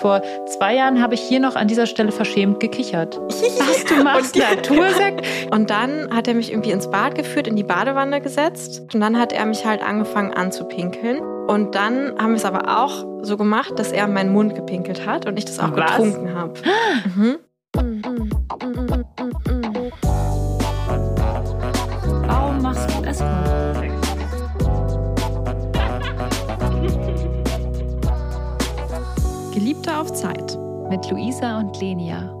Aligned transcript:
Vor 0.00 0.22
zwei 0.46 0.76
Jahren 0.76 1.02
habe 1.02 1.14
ich 1.14 1.20
hier 1.20 1.40
noch 1.40 1.56
an 1.56 1.68
dieser 1.68 1.84
Stelle 1.84 2.10
verschämt 2.10 2.58
gekichert. 2.58 3.20
Was, 3.28 3.84
du 3.84 4.02
machst 4.02 4.34
Natursekt? 4.34 5.26
Und 5.52 5.68
dann 5.68 6.08
hat 6.10 6.26
er 6.26 6.32
mich 6.32 6.50
irgendwie 6.50 6.70
ins 6.70 6.90
Bad 6.90 7.14
geführt, 7.14 7.46
in 7.46 7.54
die 7.54 7.62
Badewanne 7.64 8.22
gesetzt. 8.22 8.80
Und 8.94 9.00
dann 9.00 9.18
hat 9.18 9.34
er 9.34 9.44
mich 9.44 9.66
halt 9.66 9.82
angefangen 9.82 10.32
anzupinkeln. 10.32 11.20
Und 11.20 11.74
dann 11.74 12.14
haben 12.18 12.30
wir 12.30 12.36
es 12.36 12.46
aber 12.46 12.82
auch 12.82 13.04
so 13.22 13.36
gemacht, 13.36 13.72
dass 13.76 13.92
er 13.92 14.08
meinen 14.08 14.32
Mund 14.32 14.54
gepinkelt 14.54 15.06
hat 15.06 15.26
und 15.26 15.38
ich 15.38 15.44
das 15.44 15.58
auch 15.58 15.76
Was? 15.76 15.90
getrunken 15.90 16.34
habe. 16.34 16.54
Mhm. 17.16 17.36
Geliebte 29.90 29.96
auf 29.96 30.12
Zeit. 30.12 30.58
Mit 30.88 31.10
Luisa 31.10 31.58
und 31.58 31.80
Lenia. 31.80 32.32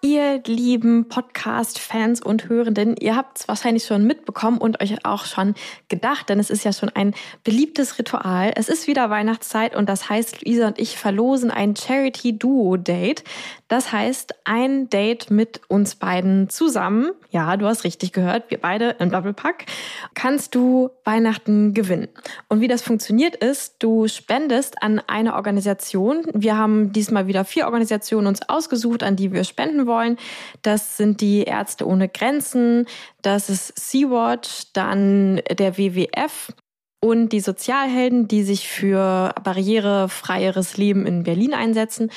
Ihr 0.00 0.42
lieben 0.46 1.08
Podcast-Fans 1.08 2.22
und 2.22 2.48
Hörenden, 2.48 2.96
ihr 2.96 3.14
habt 3.14 3.40
es 3.40 3.48
wahrscheinlich 3.48 3.84
schon 3.84 4.04
mitbekommen 4.04 4.58
und 4.58 4.80
euch 4.80 5.04
auch 5.04 5.26
schon 5.26 5.54
gedacht, 5.88 6.28
denn 6.28 6.40
es 6.40 6.50
ist 6.50 6.64
ja 6.64 6.72
schon 6.72 6.88
ein 6.88 7.14
beliebtes 7.44 7.98
Ritual. 7.98 8.52
Es 8.56 8.68
ist 8.68 8.86
wieder 8.86 9.10
Weihnachtszeit 9.10 9.76
und 9.76 9.88
das 9.88 10.08
heißt, 10.08 10.44
Luisa 10.44 10.68
und 10.68 10.78
ich 10.78 10.96
verlosen 10.96 11.50
ein 11.50 11.76
Charity-Duo-Date. 11.76 13.22
Das 13.68 13.92
heißt, 13.92 14.34
ein 14.44 14.88
Date 14.88 15.30
mit 15.30 15.60
uns 15.68 15.94
beiden 15.94 16.48
zusammen. 16.48 17.10
Ja, 17.30 17.58
du 17.58 17.66
hast 17.66 17.84
richtig 17.84 18.12
gehört, 18.12 18.50
wir 18.50 18.58
beide 18.58 18.96
im 19.00 19.10
Doppelpack. 19.10 19.66
Kannst 20.14 20.54
du 20.54 20.90
Weihnachten 21.04 21.74
gewinnen. 21.74 22.08
Und 22.48 22.62
wie 22.62 22.68
das 22.68 22.80
funktioniert 22.80 23.36
ist, 23.36 23.76
du 23.80 24.08
spendest 24.08 24.82
an 24.82 25.02
eine 25.06 25.34
Organisation. 25.34 26.24
Wir 26.32 26.56
haben 26.56 26.90
diesmal 26.92 27.26
wieder 27.26 27.44
vier 27.44 27.66
Organisationen 27.66 28.28
uns 28.28 28.48
ausgesucht, 28.48 29.02
an 29.02 29.16
die 29.16 29.30
wir 29.32 29.44
spenden 29.44 29.86
wollen. 29.86 30.16
Das 30.62 30.96
sind 30.96 31.20
die 31.20 31.42
Ärzte 31.42 31.86
ohne 31.86 32.08
Grenzen, 32.08 32.86
das 33.20 33.50
ist 33.50 33.78
Sea-Watch, 33.78 34.72
dann 34.72 35.42
der 35.50 35.76
WWF 35.76 36.52
und 37.00 37.28
die 37.28 37.40
Sozialhelden, 37.40 38.26
die 38.26 38.42
sich 38.42 38.68
für 38.68 39.32
barrierefreieres 39.44 40.76
Leben 40.76 41.06
in 41.06 41.22
Berlin 41.22 41.54
einsetzen. 41.54 42.10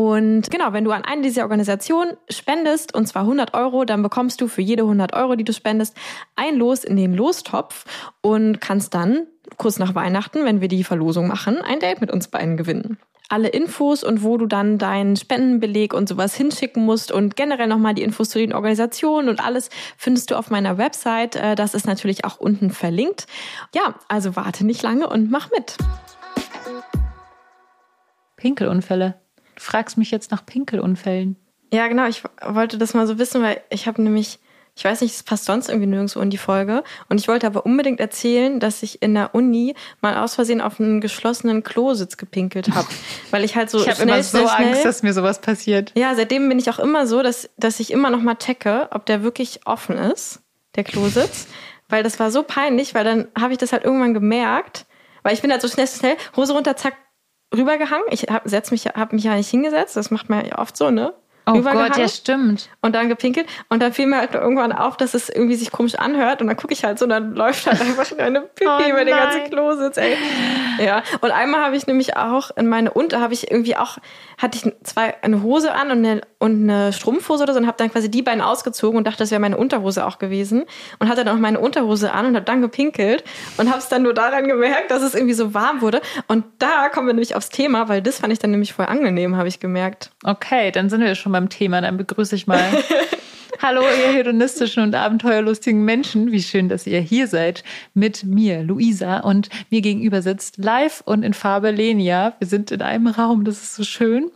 Und 0.00 0.50
genau, 0.50 0.72
wenn 0.72 0.84
du 0.84 0.92
an 0.92 1.04
eine 1.04 1.20
dieser 1.20 1.42
Organisationen 1.42 2.16
spendest, 2.30 2.94
und 2.94 3.06
zwar 3.06 3.24
100 3.24 3.52
Euro, 3.52 3.84
dann 3.84 4.02
bekommst 4.02 4.40
du 4.40 4.48
für 4.48 4.62
jede 4.62 4.84
100 4.84 5.12
Euro, 5.12 5.36
die 5.36 5.44
du 5.44 5.52
spendest, 5.52 5.94
ein 6.36 6.56
Los 6.56 6.84
in 6.84 6.96
den 6.96 7.12
Lostopf 7.12 7.84
und 8.22 8.62
kannst 8.62 8.94
dann 8.94 9.26
kurz 9.58 9.78
nach 9.78 9.94
Weihnachten, 9.94 10.46
wenn 10.46 10.62
wir 10.62 10.68
die 10.68 10.84
Verlosung 10.84 11.28
machen, 11.28 11.58
ein 11.58 11.80
Date 11.80 12.00
mit 12.00 12.10
uns 12.10 12.28
beiden 12.28 12.56
gewinnen 12.56 12.96
alle 13.28 13.46
Infos 13.46 14.02
und 14.02 14.24
wo 14.24 14.38
du 14.38 14.46
dann 14.46 14.76
deinen 14.76 15.14
Spendenbeleg 15.14 15.94
und 15.94 16.08
sowas 16.08 16.34
hinschicken 16.34 16.84
musst 16.84 17.12
und 17.12 17.36
generell 17.36 17.68
nochmal 17.68 17.94
die 17.94 18.02
Infos 18.02 18.30
zu 18.30 18.40
den 18.40 18.52
Organisationen 18.52 19.28
und 19.28 19.38
alles 19.38 19.70
findest 19.96 20.32
du 20.32 20.34
auf 20.34 20.50
meiner 20.50 20.78
Website. 20.78 21.36
Äh, 21.36 21.54
Das 21.54 21.74
ist 21.74 21.86
natürlich 21.86 22.24
auch 22.24 22.40
unten 22.40 22.70
verlinkt. 22.70 23.28
Ja, 23.72 23.94
also 24.08 24.34
warte 24.34 24.66
nicht 24.66 24.82
lange 24.82 25.08
und 25.08 25.30
mach 25.30 25.48
mit. 25.52 25.76
Pinkelunfälle. 28.36 29.20
Fragst 29.60 29.98
mich 29.98 30.10
jetzt 30.10 30.30
nach 30.30 30.46
Pinkelunfällen. 30.46 31.36
Ja, 31.70 31.86
genau. 31.88 32.06
Ich 32.08 32.22
wollte 32.42 32.78
das 32.78 32.94
mal 32.94 33.06
so 33.06 33.18
wissen, 33.18 33.42
weil 33.42 33.60
ich 33.68 33.86
habe 33.86 34.02
nämlich, 34.02 34.38
ich 34.74 34.84
weiß 34.84 35.02
nicht, 35.02 35.14
es 35.14 35.22
passt 35.22 35.44
sonst 35.44 35.68
irgendwie 35.68 35.86
nirgendwo 35.86 36.20
in 36.20 36.30
die 36.30 36.38
Folge. 36.38 36.82
Und 37.10 37.20
ich 37.20 37.28
wollte 37.28 37.46
aber 37.46 37.66
unbedingt 37.66 38.00
erzählen, 38.00 38.58
dass 38.58 38.82
ich 38.82 39.02
in 39.02 39.12
der 39.12 39.34
Uni 39.34 39.74
mal 40.00 40.16
aus 40.16 40.36
Versehen 40.36 40.62
auf 40.62 40.80
einen 40.80 41.02
geschlossenen 41.02 41.62
Klositz 41.62 42.16
gepinkelt 42.16 42.74
habe. 42.74 42.88
weil 43.30 43.44
ich 43.44 43.54
halt 43.54 43.68
so 43.68 43.80
Ich 43.82 43.88
habe 43.90 44.02
immer 44.02 44.22
so 44.22 44.38
schnell, 44.48 44.68
Angst, 44.68 44.86
dass 44.86 45.02
mir 45.02 45.12
sowas 45.12 45.42
passiert. 45.42 45.92
Ja, 45.94 46.14
seitdem 46.14 46.48
bin 46.48 46.58
ich 46.58 46.70
auch 46.70 46.78
immer 46.78 47.06
so, 47.06 47.22
dass, 47.22 47.50
dass 47.58 47.80
ich 47.80 47.90
immer 47.92 48.08
noch 48.08 48.22
mal 48.22 48.36
checke, 48.36 48.88
ob 48.92 49.04
der 49.04 49.22
wirklich 49.22 49.60
offen 49.66 49.98
ist, 49.98 50.40
der 50.74 50.84
Klositz. 50.84 51.48
weil 51.90 52.02
das 52.02 52.18
war 52.18 52.30
so 52.30 52.42
peinlich, 52.42 52.94
weil 52.94 53.04
dann 53.04 53.28
habe 53.38 53.52
ich 53.52 53.58
das 53.58 53.72
halt 53.72 53.84
irgendwann 53.84 54.14
gemerkt. 54.14 54.86
Weil 55.22 55.34
ich 55.34 55.42
bin 55.42 55.52
halt 55.52 55.60
so 55.60 55.68
schnell, 55.68 55.86
schnell, 55.86 56.16
Hose 56.34 56.54
runter, 56.54 56.76
zack, 56.76 56.94
rübergehangen. 57.54 58.06
Ich 58.10 58.22
hab, 58.24 58.48
setz 58.48 58.70
mich, 58.70 58.86
hab 58.86 59.12
mich 59.12 59.24
ja 59.24 59.34
nicht 59.34 59.48
hingesetzt. 59.48 59.96
Das 59.96 60.10
macht 60.10 60.28
man 60.28 60.44
ja 60.44 60.58
oft 60.58 60.76
so, 60.76 60.90
ne? 60.90 61.14
Oh 61.52 61.62
Gott, 61.62 61.96
ja 61.96 62.08
stimmt. 62.08 62.68
und 62.80 62.94
dann 62.94 63.08
gepinkelt. 63.08 63.46
Und 63.68 63.82
dann 63.82 63.92
fiel 63.92 64.06
mir 64.06 64.18
halt 64.18 64.34
irgendwann 64.34 64.72
auf, 64.72 64.96
dass 64.96 65.14
es 65.14 65.28
irgendwie 65.28 65.54
sich 65.54 65.70
komisch 65.70 65.94
anhört. 65.94 66.40
Und 66.40 66.48
dann 66.48 66.56
gucke 66.56 66.72
ich 66.72 66.84
halt 66.84 66.98
so, 66.98 67.04
und 67.04 67.10
dann 67.10 67.34
läuft 67.34 67.66
halt 67.66 67.80
einfach 67.80 68.10
eine 68.18 68.40
Pipi 68.54 68.70
Oh 68.70 68.90
über 68.90 69.04
den 69.04 69.14
ganzen. 69.14 69.50
Klositz, 69.50 69.96
ey. 69.96 70.16
Ja. 70.78 71.02
Und 71.20 71.30
einmal 71.30 71.64
habe 71.64 71.76
ich 71.76 71.86
nämlich 71.86 72.16
auch 72.16 72.50
in 72.56 72.66
meine 72.66 72.90
Unter 72.92 73.20
habe 73.20 73.34
ich 73.34 73.50
irgendwie 73.50 73.76
auch, 73.76 73.98
hatte 74.38 74.58
ich 74.58 74.72
zwei, 74.84 75.14
eine 75.22 75.42
Hose 75.42 75.72
an 75.72 75.90
und 75.90 75.98
eine, 75.98 76.20
und 76.38 76.70
eine 76.70 76.92
Strumpfhose 76.92 77.42
oder 77.42 77.52
so 77.52 77.58
und 77.58 77.66
habe 77.66 77.76
dann 77.76 77.90
quasi 77.90 78.10
die 78.10 78.22
beiden 78.22 78.40
ausgezogen 78.40 78.96
und 78.96 79.06
dachte, 79.06 79.18
das 79.18 79.30
wäre 79.30 79.40
meine 79.40 79.56
Unterhose 79.56 80.06
auch 80.06 80.18
gewesen. 80.18 80.64
Und 80.98 81.08
hatte 81.08 81.24
dann 81.24 81.36
auch 81.36 81.40
meine 81.40 81.60
Unterhose 81.60 82.12
an 82.12 82.26
und 82.26 82.36
habe 82.36 82.44
dann 82.44 82.60
gepinkelt 82.62 83.24
und 83.56 83.68
habe 83.68 83.78
es 83.78 83.88
dann 83.88 84.02
nur 84.02 84.14
daran 84.14 84.46
gemerkt, 84.46 84.90
dass 84.90 85.02
es 85.02 85.14
irgendwie 85.14 85.34
so 85.34 85.54
warm 85.54 85.80
wurde. 85.80 86.00
Und 86.28 86.44
da 86.58 86.88
kommen 86.88 87.06
wir 87.06 87.14
nämlich 87.14 87.34
aufs 87.34 87.48
Thema, 87.50 87.88
weil 87.88 88.02
das 88.02 88.18
fand 88.18 88.32
ich 88.32 88.38
dann 88.38 88.50
nämlich 88.50 88.72
voll 88.72 88.86
angenehm, 88.86 89.36
habe 89.36 89.48
ich 89.48 89.60
gemerkt. 89.60 90.10
Okay, 90.24 90.70
dann 90.70 90.88
sind 90.88 91.00
wir 91.00 91.14
schon 91.14 91.32
beim 91.40 91.48
Thema. 91.48 91.80
Dann 91.80 91.96
begrüße 91.96 92.36
ich 92.36 92.46
mal. 92.46 92.60
Hallo, 93.62 93.82
ihr 93.82 94.12
hedonistischen 94.12 94.82
und 94.82 94.94
abenteuerlustigen 94.94 95.84
Menschen. 95.84 96.32
Wie 96.32 96.42
schön, 96.42 96.68
dass 96.68 96.86
ihr 96.86 97.00
hier 97.00 97.26
seid 97.26 97.62
mit 97.92 98.24
mir, 98.24 98.62
Luisa, 98.62 99.20
und 99.20 99.50
mir 99.70 99.80
gegenüber 99.82 100.22
sitzt 100.22 100.58
live 100.58 101.02
und 101.04 101.22
in 101.22 101.34
Farbe 101.34 101.70
Lenia. 101.70 102.34
Wir 102.38 102.46
sind 102.46 102.70
in 102.70 102.80
einem 102.80 103.06
Raum, 103.06 103.44
das 103.44 103.62
ist 103.62 103.74
so 103.74 103.84
schön. 103.84 104.30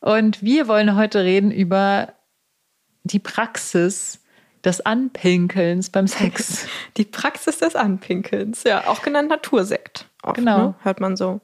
Und 0.00 0.42
wir 0.42 0.68
wollen 0.68 0.96
heute 0.96 1.24
reden 1.24 1.50
über 1.50 2.12
die 3.02 3.18
Praxis 3.18 4.20
des 4.64 4.84
Anpinkelns 4.84 5.90
beim 5.90 6.06
Sex. 6.06 6.66
Die 6.96 7.04
Praxis 7.04 7.58
des 7.58 7.74
Anpinkelns, 7.74 8.62
ja, 8.64 8.86
auch 8.86 9.02
genannt 9.02 9.30
Natursekt. 9.30 10.06
Oft, 10.22 10.36
Genau. 10.36 10.58
Ne? 10.58 10.74
Hört 10.82 11.00
man 11.00 11.16
so. 11.16 11.40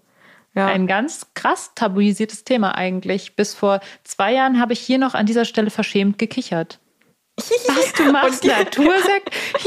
Ja. 0.57 0.67
Ein 0.67 0.87
ganz 0.87 1.27
krass 1.35 1.73
tabuisiertes 1.75 2.45
Thema 2.45 2.75
eigentlich. 2.75 3.37
Bis 3.37 3.55
vor 3.55 3.81
zwei 4.05 4.33
Jahren 4.33 4.59
habe 4.59 4.73
ich 4.73 4.81
hier 4.81 4.99
noch 4.99 5.15
an 5.15 5.27
dieser 5.27 5.45
Stelle 5.45 5.71
verschämt 5.71 6.19
gekichert. 6.19 6.81
Was, 7.37 7.93
du 7.93 8.05
machst 8.13 8.45
Natursekt? 8.45 9.31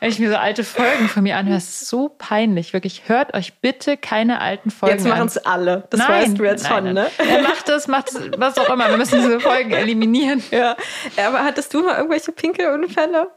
Wenn 0.00 0.10
ich 0.10 0.18
mir 0.18 0.30
so 0.30 0.36
alte 0.36 0.64
Folgen 0.64 1.08
von 1.08 1.22
mir 1.22 1.36
anhöre, 1.36 1.58
ist 1.58 1.82
es 1.82 1.88
so 1.88 2.08
peinlich. 2.08 2.72
Wirklich, 2.72 3.08
hört 3.08 3.34
euch 3.34 3.60
bitte 3.60 3.96
keine 3.96 4.40
alten 4.40 4.70
Folgen 4.70 4.96
jetzt 4.96 5.06
machen 5.06 5.20
an. 5.20 5.26
es 5.28 5.38
alle. 5.38 5.86
Das 5.90 6.00
Nein, 6.00 6.08
weißt 6.10 6.38
du 6.38 6.44
jetzt 6.44 6.62
nein, 6.64 6.84
schon, 6.86 6.94
ne? 6.94 7.10
Er 7.18 7.42
macht 7.42 7.68
das, 7.68 7.86
macht 7.86 8.08
das, 8.08 8.20
was 8.38 8.58
auch 8.58 8.70
immer. 8.70 8.88
Wir 8.90 8.96
müssen 8.96 9.20
diese 9.20 9.38
Folgen 9.38 9.70
eliminieren. 9.72 10.42
Ja. 10.50 10.76
Aber 11.24 11.44
hattest 11.44 11.72
du 11.74 11.84
mal 11.84 11.96
irgendwelche 11.96 12.32
Pinkelunfälle? 12.32 13.28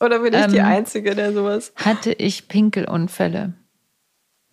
Oder 0.00 0.20
bin 0.20 0.32
ich 0.32 0.46
die 0.46 0.58
Ähm, 0.58 0.64
Einzige, 0.64 1.14
der 1.14 1.32
sowas? 1.32 1.72
Hatte 1.76 2.12
ich 2.12 2.48
Pinkelunfälle? 2.48 3.52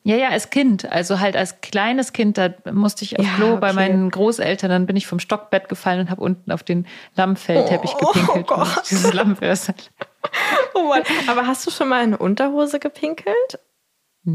Ja, 0.04 0.16
ja, 0.16 0.30
als 0.30 0.50
Kind. 0.50 0.92
Also 0.92 1.20
halt 1.20 1.36
als 1.36 1.62
kleines 1.62 2.12
Kind, 2.12 2.38
da 2.38 2.50
musste 2.72 3.04
ich 3.06 3.20
auf 3.20 3.26
Ja, 3.26 3.34
Klo 3.36 3.58
bei 3.58 3.68
okay. 3.68 3.76
meinen 3.76 4.10
Großeltern, 4.10 4.70
dann 4.72 4.86
bin 4.88 4.96
ich 4.96 5.06
vom 5.06 5.20
Stockbett 5.20 5.70
gefallen 5.70 6.00
und 6.00 6.10
habe 6.10 6.22
unten 6.22 6.52
auf 6.52 6.64
den 6.64 6.88
Lammfellteppich 7.16 7.92
Oh, 8.02 8.08
gepinkelt. 8.12 8.46
oh 8.50 8.56
Gott. 8.56 8.84
Dieses 8.90 9.14
Lammfell. 9.14 9.52
ist 9.52 9.68
halt- 9.68 9.92
Oh 10.74 10.84
Mann. 10.88 11.04
Aber 11.28 11.46
hast 11.46 11.68
du 11.68 11.72
schon 11.72 11.88
mal 11.90 12.00
in 12.00 12.10
eine 12.14 12.18
Unterhose 12.18 12.80
gepinkelt? 12.80 13.60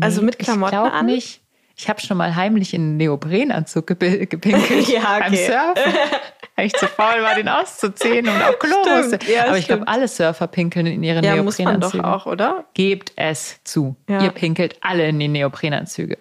Also 0.00 0.22
mit 0.22 0.38
Klamotten 0.38 0.74
ich 0.86 0.92
an? 0.92 1.06
nicht. 1.06 1.40
Ich 1.78 1.88
habe 1.88 2.00
schon 2.00 2.16
mal 2.16 2.34
heimlich 2.34 2.72
in 2.72 2.80
einen 2.82 2.96
Neoprenanzug 2.96 3.86
gepi- 3.90 4.26
gepinkelt 4.26 4.88
Ja, 4.88 5.18
beim 5.18 5.32
okay. 5.32 5.46
Surfen. 5.46 5.92
Weil 6.56 6.66
ich 6.66 6.72
zu 6.72 6.86
faul 6.86 7.22
war, 7.22 7.34
den 7.34 7.48
auszuziehen 7.48 8.26
und 8.28 8.42
auf 8.42 8.58
Klo 8.58 8.74
Stimmt, 8.82 9.10
musste. 9.10 9.32
ja, 9.32 9.44
Aber 9.46 9.58
ich 9.58 9.66
glaube, 9.66 9.86
alle 9.86 10.08
Surfer 10.08 10.46
pinkeln 10.46 10.86
in 10.86 11.02
ihren 11.02 11.22
Ja, 11.22 11.42
muss 11.42 11.58
man 11.58 11.80
doch 11.80 11.92
Neoprenanzügen. 11.92 12.04
auch, 12.04 12.26
oder? 12.26 12.64
Gebt 12.74 13.12
es 13.16 13.60
zu. 13.64 13.94
Ja. 14.08 14.22
Ihr 14.22 14.30
pinkelt 14.30 14.76
alle 14.80 15.06
in 15.08 15.18
die 15.20 15.28
Neoprenanzüge. 15.28 16.16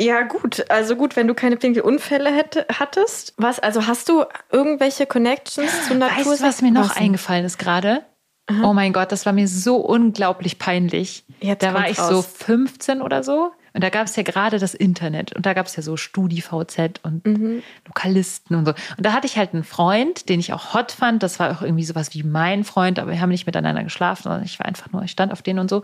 Ja, 0.00 0.22
gut. 0.22 0.68
Also 0.70 0.96
gut, 0.96 1.14
wenn 1.14 1.28
du 1.28 1.34
keine 1.34 1.56
Pinkelunfälle 1.56 2.34
hätte, 2.34 2.66
hattest. 2.78 3.34
Was, 3.36 3.60
also 3.60 3.86
hast 3.86 4.08
du 4.08 4.24
irgendwelche 4.50 5.06
Connections 5.06 5.86
zu 5.86 5.94
Natur? 5.94 6.32
Weißt 6.32 6.40
du, 6.40 6.44
was 6.44 6.62
mir 6.62 6.72
noch 6.72 6.90
Was 6.90 6.96
eingefallen 6.96 7.44
ist 7.44 7.58
gerade? 7.58 8.02
Oh 8.62 8.72
mein 8.74 8.92
Gott, 8.92 9.10
das 9.12 9.24
war 9.24 9.32
mir 9.32 9.48
so 9.48 9.76
unglaublich 9.76 10.58
peinlich. 10.58 11.24
Jetzt 11.40 11.62
da 11.62 11.72
war 11.72 11.88
ich 11.88 11.96
so 11.96 12.16
raus. 12.16 12.28
15 12.44 13.00
oder 13.00 13.22
so. 13.22 13.52
Und 13.74 13.82
da 13.82 13.90
gab 13.90 14.06
es 14.06 14.14
ja 14.14 14.22
gerade 14.22 14.58
das 14.58 14.72
Internet. 14.72 15.32
Und 15.34 15.46
da 15.46 15.52
gab 15.52 15.66
es 15.66 15.76
ja 15.76 15.82
so 15.82 15.96
StudiVZ 15.96 17.00
und 17.02 17.26
Mhm. 17.26 17.62
Lokalisten 17.86 18.56
und 18.56 18.66
so. 18.66 18.72
Und 18.96 19.04
da 19.04 19.12
hatte 19.12 19.26
ich 19.26 19.36
halt 19.36 19.52
einen 19.52 19.64
Freund, 19.64 20.28
den 20.28 20.38
ich 20.40 20.52
auch 20.52 20.74
hot 20.74 20.92
fand. 20.92 21.22
Das 21.22 21.40
war 21.40 21.50
auch 21.50 21.62
irgendwie 21.62 21.84
sowas 21.84 22.14
wie 22.14 22.22
mein 22.22 22.62
Freund, 22.64 22.98
aber 23.00 23.10
wir 23.10 23.20
haben 23.20 23.30
nicht 23.30 23.46
miteinander 23.46 23.82
geschlafen, 23.82 24.22
sondern 24.22 24.44
ich 24.44 24.58
war 24.60 24.66
einfach 24.66 24.92
nur, 24.92 25.02
ich 25.02 25.10
stand 25.10 25.32
auf 25.32 25.42
den 25.42 25.58
und 25.58 25.68
so. 25.68 25.82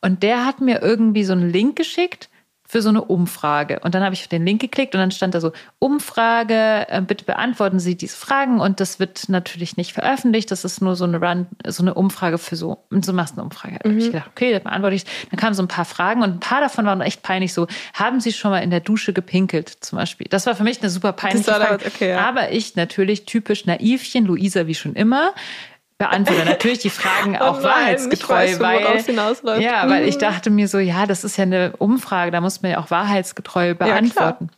Und 0.00 0.22
der 0.22 0.44
hat 0.44 0.60
mir 0.60 0.82
irgendwie 0.82 1.24
so 1.24 1.32
einen 1.32 1.50
Link 1.50 1.76
geschickt 1.76 2.28
für 2.70 2.82
so 2.82 2.88
eine 2.88 3.02
Umfrage. 3.02 3.80
Und 3.80 3.96
dann 3.96 4.04
habe 4.04 4.14
ich 4.14 4.20
auf 4.20 4.28
den 4.28 4.46
Link 4.46 4.60
geklickt 4.60 4.94
und 4.94 5.00
dann 5.00 5.10
stand 5.10 5.34
da 5.34 5.40
so, 5.40 5.50
Umfrage, 5.80 6.86
äh, 6.88 7.02
bitte 7.04 7.24
beantworten 7.24 7.80
Sie 7.80 7.96
diese 7.96 8.16
Fragen. 8.16 8.60
Und 8.60 8.78
das 8.78 9.00
wird 9.00 9.28
natürlich 9.28 9.76
nicht 9.76 9.92
veröffentlicht. 9.92 10.52
Das 10.52 10.64
ist 10.64 10.80
nur 10.80 10.94
so 10.94 11.02
eine 11.02 11.20
Run, 11.20 11.48
so 11.66 11.82
eine 11.82 11.94
Umfrage 11.94 12.38
für 12.38 12.54
so, 12.54 12.84
so 12.92 13.12
Massenumfrage. 13.12 13.80
Da 13.82 13.88
mhm. 13.88 13.92
habe 13.94 14.00
ich 14.00 14.12
gedacht, 14.12 14.30
okay, 14.30 14.52
das 14.52 14.62
beantworte 14.62 14.94
ich. 14.94 15.04
Dann 15.30 15.40
kamen 15.40 15.54
so 15.54 15.64
ein 15.64 15.68
paar 15.68 15.84
Fragen 15.84 16.22
und 16.22 16.30
ein 16.30 16.38
paar 16.38 16.60
davon 16.60 16.86
waren 16.86 17.00
echt 17.00 17.22
peinlich. 17.22 17.52
So, 17.52 17.66
haben 17.92 18.20
Sie 18.20 18.32
schon 18.32 18.52
mal 18.52 18.60
in 18.60 18.70
der 18.70 18.78
Dusche 18.78 19.12
gepinkelt 19.12 19.68
zum 19.80 19.98
Beispiel? 19.98 20.28
Das 20.30 20.46
war 20.46 20.54
für 20.54 20.62
mich 20.62 20.80
eine 20.80 20.90
super 20.90 21.12
peinliche 21.12 21.50
Frage. 21.50 21.84
Okay, 21.84 22.10
ja. 22.10 22.20
Aber 22.20 22.52
ich 22.52 22.76
natürlich 22.76 23.24
typisch 23.24 23.66
naivchen, 23.66 24.26
Luisa 24.26 24.68
wie 24.68 24.76
schon 24.76 24.94
immer, 24.94 25.34
beantworte 26.00 26.46
natürlich 26.46 26.78
die 26.78 26.90
Fragen 26.90 27.36
auch 27.40 27.58
oh 27.58 27.60
nein, 27.60 27.64
wahrheitsgetreu, 27.64 28.34
weiß, 28.34 28.60
weil 28.60 29.60
ja, 29.60 29.88
weil 29.88 30.08
ich 30.08 30.16
mhm. 30.16 30.20
dachte 30.20 30.48
mir 30.50 30.66
so, 30.66 30.78
ja, 30.78 31.06
das 31.06 31.24
ist 31.24 31.36
ja 31.36 31.42
eine 31.42 31.74
Umfrage, 31.76 32.30
da 32.30 32.40
muss 32.40 32.62
man 32.62 32.72
ja 32.72 32.78
auch 32.78 32.90
wahrheitsgetreu 32.90 33.74
beantworten. 33.74 34.48
Ja, 34.50 34.56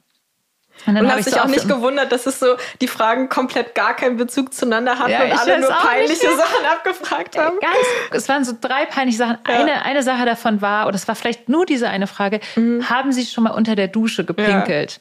und, 0.87 0.94
dann 0.94 1.05
und 1.05 1.12
hast 1.12 1.27
dich 1.27 1.41
auch 1.41 1.47
nicht 1.47 1.69
gewundert, 1.69 2.12
dass 2.12 2.27
es 2.27 2.39
so 2.39 2.56
die 2.81 2.87
Fragen 2.87 3.29
komplett 3.29 3.75
gar 3.75 3.94
keinen 3.94 4.17
Bezug 4.17 4.55
zueinander 4.55 4.99
hatten 4.99 5.11
ja, 5.11 5.25
und 5.25 5.33
alle 5.33 5.61
nur 5.61 5.71
peinliche 5.71 6.29
Sachen 6.37 6.65
abgefragt 6.73 7.37
haben. 7.37 7.59
Ganz, 7.61 7.75
es 8.12 8.29
waren 8.29 8.45
so 8.45 8.53
drei 8.59 8.87
peinliche 8.87 9.19
Sachen. 9.19 9.38
Ja. 9.47 9.55
Eine, 9.55 9.85
eine 9.85 10.03
Sache 10.05 10.25
davon 10.25 10.62
war, 10.62 10.87
oder 10.87 10.95
es 10.95 11.09
war 11.09 11.17
vielleicht 11.17 11.49
nur 11.49 11.67
diese 11.67 11.88
eine 11.88 12.06
Frage, 12.06 12.38
mhm. 12.55 12.88
haben 12.88 13.12
Sie 13.12 13.27
schon 13.27 13.45
mal 13.45 13.50
unter 13.50 13.75
der 13.75 13.88
Dusche 13.88 14.25
gepinkelt? 14.25 14.93
Ja. 14.93 14.99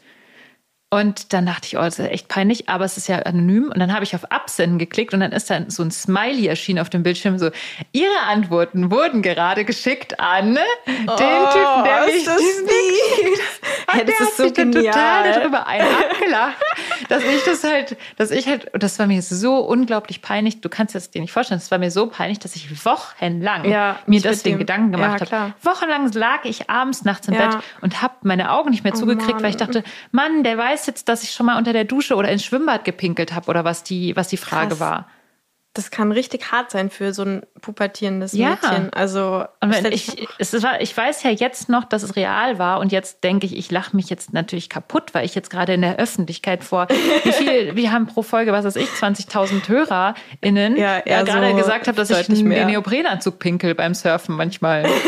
Und 0.93 1.31
dann 1.31 1.45
dachte 1.45 1.67
ich, 1.67 1.77
oh, 1.77 1.81
das 1.81 1.99
ist 1.99 2.11
echt 2.11 2.27
peinlich, 2.27 2.67
aber 2.67 2.83
es 2.83 2.97
ist 2.97 3.07
ja 3.07 3.19
anonym. 3.19 3.71
Und 3.73 3.79
dann 3.79 3.93
habe 3.93 4.03
ich 4.03 4.13
auf 4.13 4.29
Absenden 4.29 4.77
geklickt 4.77 5.13
und 5.13 5.21
dann 5.21 5.31
ist 5.31 5.49
da 5.49 5.61
so 5.69 5.83
ein 5.83 5.89
Smiley 5.89 6.47
erschienen 6.47 6.79
auf 6.79 6.89
dem 6.89 7.01
Bildschirm. 7.01 7.39
So, 7.39 7.49
Ihre 7.93 8.19
Antworten 8.27 8.91
wurden 8.91 9.21
gerade 9.21 9.63
geschickt 9.63 10.19
an 10.19 10.55
den 10.55 11.07
oh, 11.07 11.15
Typen, 11.15 11.83
der 11.85 12.05
mich 12.07 12.23
diesen 12.25 12.67
hey, 13.87 14.05
das 14.05 14.19
ist 14.19 14.35
so 14.35 14.43
sich 14.43 14.53
genial. 14.53 14.83
total 14.83 15.33
darüber 15.33 15.65
ein 15.65 15.81
abgelacht, 15.81 16.57
dass 17.11 17.23
ich 17.23 17.43
das 17.43 17.63
halt, 17.63 17.97
dass 18.17 18.31
ich 18.31 18.47
halt, 18.47 18.73
und 18.73 18.83
das 18.83 18.99
war 18.99 19.07
mir 19.07 19.21
so 19.21 19.59
unglaublich 19.59 20.21
peinlich. 20.21 20.61
Du 20.61 20.69
kannst 20.69 20.95
es 20.95 21.11
dir 21.11 21.21
nicht 21.21 21.31
vorstellen. 21.31 21.59
Das 21.59 21.71
war 21.71 21.77
mir 21.77 21.91
so 21.91 22.07
peinlich, 22.07 22.39
dass 22.39 22.55
ich 22.55 22.85
wochenlang 22.85 23.69
ja, 23.69 23.99
mir 24.07 24.21
deswegen 24.21 24.57
Gedanken 24.57 24.91
gemacht 24.91 25.29
ja, 25.29 25.39
habe. 25.39 25.53
Wochenlang 25.61 26.11
lag 26.11 26.43
ich 26.43 26.69
abends 26.69 27.05
nachts 27.05 27.27
im 27.27 27.35
ja. 27.35 27.49
Bett 27.49 27.63
und 27.81 28.01
habe 28.01 28.15
meine 28.23 28.51
Augen 28.51 28.71
nicht 28.71 28.83
mehr 28.83 28.93
oh, 28.95 28.99
zugekriegt, 28.99 29.33
Mann. 29.33 29.43
weil 29.43 29.49
ich 29.51 29.57
dachte, 29.57 29.83
Mann, 30.11 30.43
der 30.43 30.57
weiß 30.57 30.81
weiß 30.81 30.87
jetzt, 30.87 31.09
dass 31.09 31.23
ich 31.23 31.31
schon 31.31 31.45
mal 31.45 31.57
unter 31.57 31.73
der 31.73 31.83
Dusche 31.83 32.15
oder 32.15 32.29
ins 32.29 32.43
Schwimmbad 32.43 32.85
gepinkelt 32.85 33.33
habe 33.33 33.49
oder 33.49 33.63
was 33.63 33.83
die, 33.83 34.15
was 34.15 34.27
die 34.29 34.37
Frage 34.37 34.69
Krass. 34.69 34.79
war. 34.79 35.07
Das 35.73 35.89
kann 35.89 36.11
richtig 36.11 36.51
hart 36.51 36.69
sein 36.69 36.89
für 36.89 37.13
so 37.13 37.23
ein 37.23 37.43
pubertierendes 37.61 38.33
ja. 38.33 38.49
Mädchen. 38.49 38.91
Also 38.91 39.45
ich, 39.89 40.27
es 40.37 40.61
war, 40.61 40.81
ich 40.81 40.95
weiß 40.95 41.23
ja 41.23 41.29
jetzt 41.29 41.69
noch, 41.69 41.85
dass 41.85 42.03
es 42.03 42.17
real 42.17 42.59
war 42.59 42.81
und 42.81 42.91
jetzt 42.91 43.23
denke 43.23 43.45
ich, 43.45 43.55
ich 43.55 43.71
lache 43.71 43.95
mich 43.95 44.09
jetzt 44.09 44.33
natürlich 44.33 44.67
kaputt, 44.69 45.13
weil 45.13 45.23
ich 45.23 45.33
jetzt 45.33 45.49
gerade 45.49 45.73
in 45.73 45.81
der 45.81 45.97
Öffentlichkeit 45.97 46.65
vor, 46.65 46.87
wie 47.23 47.31
viel, 47.31 47.75
wir 47.77 47.93
haben 47.93 48.07
pro 48.07 48.21
Folge, 48.21 48.51
was 48.51 48.65
weiß 48.65 48.75
ich, 48.75 48.89
20.000 48.89 49.69
HörerInnen, 49.69 50.75
ja, 50.75 51.01
ja 51.05 51.23
gerade 51.23 51.51
so 51.51 51.55
gesagt 51.55 51.87
habe, 51.87 51.95
dass 51.95 52.09
ich 52.09 52.27
in 52.27 52.49
den 52.49 52.67
Neoprenanzug 52.67 53.39
pinkel 53.39 53.73
beim 53.73 53.93
Surfen 53.93 54.35
manchmal. 54.35 54.85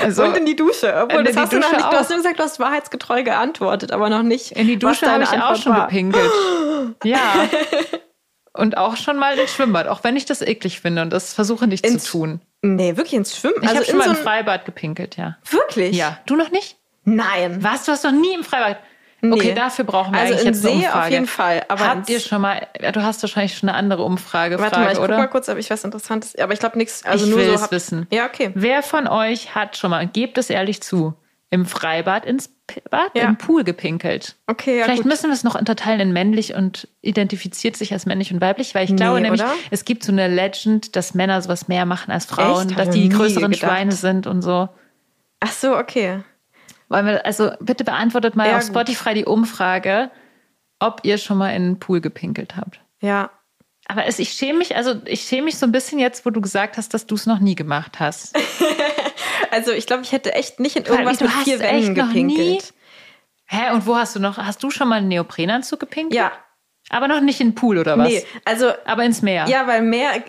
Also, 0.00 0.24
und 0.24 0.36
in 0.36 0.46
die 0.46 0.54
Dusche. 0.54 0.94
Obwohl, 1.02 1.24
das 1.24 1.36
hast 1.36 1.52
du 1.52 1.58
noch 1.58 1.72
nicht. 1.72 1.84
Du 1.84 1.96
hast 1.96 2.08
nur 2.08 2.18
gesagt, 2.18 2.38
du 2.38 2.44
hast 2.44 2.60
wahrheitsgetreu 2.60 3.24
geantwortet, 3.24 3.90
aber 3.90 4.08
noch 4.08 4.22
nicht. 4.22 4.52
In 4.52 4.68
die 4.68 4.78
Dusche 4.78 5.10
habe 5.10 5.24
ich 5.24 5.30
Antwort 5.30 5.50
auch 5.50 5.56
schon 5.60 5.72
war. 5.72 5.88
gepinkelt. 5.88 6.30
ja. 7.04 7.18
Und 8.52 8.76
auch 8.76 8.96
schon 8.96 9.18
mal 9.18 9.38
ins 9.38 9.52
Schwimmbad, 9.52 9.86
auch 9.86 10.04
wenn 10.04 10.16
ich 10.16 10.24
das 10.24 10.42
eklig 10.42 10.80
finde 10.80 11.02
und 11.02 11.10
das 11.10 11.34
versuche 11.34 11.66
nicht 11.66 11.86
ins, 11.86 12.04
zu 12.04 12.12
tun. 12.12 12.40
Nee, 12.62 12.96
wirklich 12.96 13.14
ins 13.14 13.36
Schwimmen? 13.36 13.56
Ich 13.62 13.68
also 13.68 13.76
habe 13.76 13.86
schon 13.86 13.98
mal 13.98 14.04
so 14.04 14.10
im 14.10 14.16
Freibad 14.16 14.64
gepinkelt, 14.64 15.16
ja. 15.16 15.36
Wirklich? 15.50 15.96
Ja. 15.96 16.18
Du 16.26 16.34
noch 16.36 16.50
nicht? 16.50 16.76
Nein. 17.04 17.62
Was? 17.62 17.84
Du 17.84 17.92
hast 17.92 18.04
noch 18.04 18.12
nie 18.12 18.34
im 18.34 18.44
Freibad? 18.44 18.78
Nee. 19.20 19.32
Okay, 19.34 19.54
dafür 19.54 19.84
brauchen 19.84 20.12
wir 20.12 20.20
also 20.20 20.34
eigentlich 20.34 20.46
jetzt 20.46 20.64
eine 20.64 20.74
See 20.74 20.86
Umfrage. 20.86 21.04
auf 21.06 21.10
jeden 21.10 21.26
Fall. 21.26 21.64
Aber 21.68 21.88
Habt 21.88 22.08
ihr 22.08 22.20
schon 22.20 22.40
mal, 22.40 22.68
du 22.92 23.02
hast 23.02 23.20
wahrscheinlich 23.22 23.56
schon 23.58 23.68
eine 23.68 23.76
andere 23.76 24.04
Umfrage, 24.04 24.60
Warte 24.60 24.78
mal, 24.78 24.92
ich 24.92 24.98
oder? 24.98 25.08
guck 25.08 25.18
mal 25.18 25.26
kurz, 25.26 25.48
ob 25.48 25.58
ich 25.58 25.70
was 25.70 25.82
Interessantes, 25.82 26.38
aber 26.38 26.52
ich 26.52 26.60
glaube 26.60 26.78
nichts, 26.78 27.04
also 27.04 27.24
ich 27.24 27.30
nur 27.30 27.40
will 27.40 27.58
so. 27.58 27.64
Es 27.64 27.70
wissen. 27.72 28.06
Ja, 28.12 28.26
okay. 28.26 28.52
Wer 28.54 28.82
von 28.84 29.08
euch 29.08 29.56
hat 29.56 29.76
schon 29.76 29.90
mal, 29.90 30.06
gebt 30.06 30.38
es 30.38 30.50
ehrlich 30.50 30.82
zu, 30.82 31.14
im 31.50 31.64
Freibad 31.66 32.26
ins 32.26 32.50
Bad, 32.90 33.12
ja. 33.14 33.24
im 33.24 33.38
Pool 33.38 33.64
gepinkelt? 33.64 34.36
Okay, 34.46 34.78
ja, 34.78 34.84
Vielleicht 34.84 35.02
gut. 35.02 35.10
müssen 35.10 35.28
wir 35.30 35.34
es 35.34 35.44
noch 35.44 35.54
unterteilen 35.54 36.00
in 36.00 36.12
männlich 36.12 36.54
und 36.54 36.88
identifiziert 37.00 37.76
sich 37.76 37.92
als 37.92 38.04
männlich 38.04 38.32
und 38.32 38.40
weiblich, 38.40 38.74
weil 38.74 38.84
ich 38.84 38.94
glaube 38.94 39.16
nee, 39.16 39.22
nämlich, 39.22 39.40
oder? 39.40 39.54
es 39.70 39.86
gibt 39.86 40.04
so 40.04 40.12
eine 40.12 40.28
Legend, 40.28 40.94
dass 40.94 41.14
Männer 41.14 41.40
sowas 41.40 41.68
mehr 41.68 41.86
machen 41.86 42.10
als 42.10 42.26
Frauen, 42.26 42.68
Echt? 42.68 42.78
dass 42.78 42.90
die, 42.90 43.08
größeren 43.08 43.50
gedacht. 43.50 43.60
Schweine 43.60 43.92
sind 43.92 44.26
und 44.26 44.42
so. 44.42 44.68
Ach 45.40 45.52
so, 45.52 45.76
okay. 45.76 46.22
Wollen 46.90 47.06
wir, 47.06 47.24
also 47.24 47.50
bitte 47.60 47.84
beantwortet 47.84 48.36
mal 48.36 48.48
ja, 48.48 48.58
auf 48.58 48.64
Spotify 48.64 49.10
gut. 49.10 49.16
die 49.16 49.24
Umfrage, 49.24 50.10
ob 50.78 51.00
ihr 51.04 51.18
schon 51.18 51.38
mal 51.38 51.50
in 51.50 51.62
einen 51.62 51.78
Pool 51.78 52.00
gepinkelt 52.00 52.56
habt. 52.56 52.80
Ja. 53.00 53.30
Aber 53.86 54.04
es, 54.04 54.18
ich 54.18 54.30
schäme 54.30 54.58
mich, 54.58 54.76
also 54.76 54.96
ich 55.06 55.22
schäme 55.22 55.46
mich 55.46 55.56
so 55.56 55.64
ein 55.64 55.72
bisschen 55.72 55.98
jetzt, 55.98 56.26
wo 56.26 56.30
du 56.30 56.42
gesagt 56.42 56.76
hast, 56.76 56.92
dass 56.92 57.06
du 57.06 57.14
es 57.14 57.24
noch 57.24 57.38
nie 57.38 57.54
gemacht 57.54 58.00
hast. 58.00 58.36
also 59.50 59.72
ich 59.72 59.86
glaube, 59.86 60.02
ich 60.02 60.12
hätte 60.12 60.34
echt 60.34 60.60
nicht 60.60 60.76
in 60.76 60.84
irgendwas 60.84 61.20
mit 61.20 61.30
vier 61.44 61.60
Wänden 61.60 61.94
gepinkelt. 61.94 62.74
Hä, 63.46 63.72
und 63.72 63.86
wo 63.86 63.96
hast 63.96 64.14
du 64.14 64.20
noch, 64.20 64.36
hast 64.36 64.62
du 64.62 64.70
schon 64.70 64.88
mal 64.88 64.96
einen 64.96 65.08
Neoprenanzug 65.08 65.80
gepinkelt? 65.80 66.14
Ja. 66.14 66.32
Aber 66.90 67.08
noch 67.08 67.20
nicht 67.20 67.40
in 67.40 67.48
den 67.48 67.54
Pool 67.54 67.78
oder 67.78 67.98
was? 67.98 68.08
Nee, 68.08 68.24
also. 68.44 68.72
Aber 68.84 69.04
ins 69.04 69.22
Meer. 69.22 69.46
Ja, 69.48 69.66
weil 69.66 69.82
Meer 69.82 70.22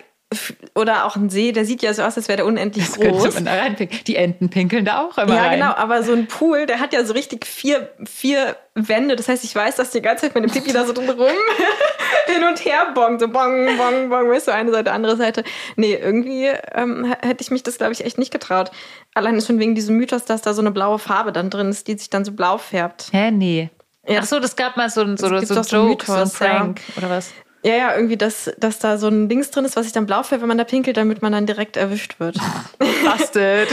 oder 0.76 1.06
auch 1.06 1.16
ein 1.16 1.28
See, 1.28 1.50
der 1.50 1.64
sieht 1.64 1.82
ja 1.82 1.92
so 1.92 2.02
aus, 2.02 2.16
als 2.16 2.28
wäre 2.28 2.36
der 2.36 2.46
unendlich 2.46 2.86
das 2.86 3.00
groß. 3.00 3.34
Man 3.34 3.46
da 3.46 3.54
reinpinkeln. 3.54 4.04
Die 4.04 4.14
Enten 4.14 4.48
pinkeln 4.48 4.84
da 4.84 5.00
auch 5.00 5.18
immer 5.18 5.34
ja, 5.34 5.42
rein. 5.42 5.58
Genau, 5.58 5.74
aber 5.74 6.04
so 6.04 6.12
ein 6.12 6.28
Pool, 6.28 6.66
der 6.66 6.78
hat 6.78 6.92
ja 6.92 7.04
so 7.04 7.14
richtig 7.14 7.44
vier, 7.44 7.90
vier 8.04 8.56
Wände. 8.76 9.16
Das 9.16 9.28
heißt, 9.28 9.42
ich 9.42 9.54
weiß, 9.54 9.74
dass 9.74 9.90
die 9.90 10.00
ganze 10.00 10.26
Zeit 10.26 10.36
meine 10.36 10.46
Pipi 10.46 10.72
da 10.72 10.86
so 10.86 10.92
drin 10.92 11.10
rum 11.10 11.26
hin 12.26 12.44
und 12.44 12.64
her 12.64 12.92
bongt. 12.94 13.20
So 13.20 13.26
bong, 13.26 13.76
bong, 13.76 14.08
bong, 14.08 14.30
weißt 14.30 14.46
du, 14.46 14.52
eine 14.52 14.70
Seite, 14.70 14.92
andere 14.92 15.16
Seite. 15.16 15.42
Nee, 15.74 15.94
irgendwie 15.94 16.46
ähm, 16.74 17.12
hätte 17.22 17.42
ich 17.42 17.50
mich 17.50 17.64
das, 17.64 17.78
glaube 17.78 17.92
ich, 17.92 18.04
echt 18.04 18.16
nicht 18.16 18.32
getraut. 18.32 18.70
Alleine 19.14 19.42
schon 19.42 19.58
wegen 19.58 19.74
diesem 19.74 19.96
Mythos, 19.96 20.26
dass 20.26 20.42
da 20.42 20.54
so 20.54 20.60
eine 20.60 20.70
blaue 20.70 21.00
Farbe 21.00 21.32
dann 21.32 21.50
drin 21.50 21.70
ist, 21.70 21.88
die 21.88 21.98
sich 21.98 22.08
dann 22.08 22.24
so 22.24 22.30
blau 22.30 22.56
färbt. 22.56 23.08
Hä, 23.10 23.32
nee. 23.32 23.70
Ja. 24.06 24.20
Ach 24.22 24.26
so, 24.26 24.38
das 24.38 24.54
gab 24.54 24.76
mal 24.76 24.90
so, 24.90 25.04
so, 25.16 25.40
so, 25.40 25.62
so 25.62 25.76
Joke, 25.76 26.06
so 26.06 26.14
ein 26.14 26.30
Prank 26.30 26.80
ja. 26.88 27.02
oder 27.02 27.10
was? 27.10 27.32
Ja, 27.62 27.74
ja, 27.74 27.94
irgendwie, 27.94 28.16
dass, 28.16 28.50
dass 28.56 28.78
da 28.78 28.96
so 28.96 29.08
ein 29.08 29.28
Dings 29.28 29.50
drin 29.50 29.66
ist, 29.66 29.76
was 29.76 29.84
sich 29.84 29.92
dann 29.92 30.06
blau 30.06 30.22
fällt, 30.22 30.40
wenn 30.40 30.48
man 30.48 30.56
da 30.56 30.64
pinkelt, 30.64 30.96
damit 30.96 31.20
man 31.20 31.32
dann 31.32 31.44
direkt 31.44 31.76
erwischt 31.76 32.18
wird. 32.18 32.36
Busted. 32.78 33.68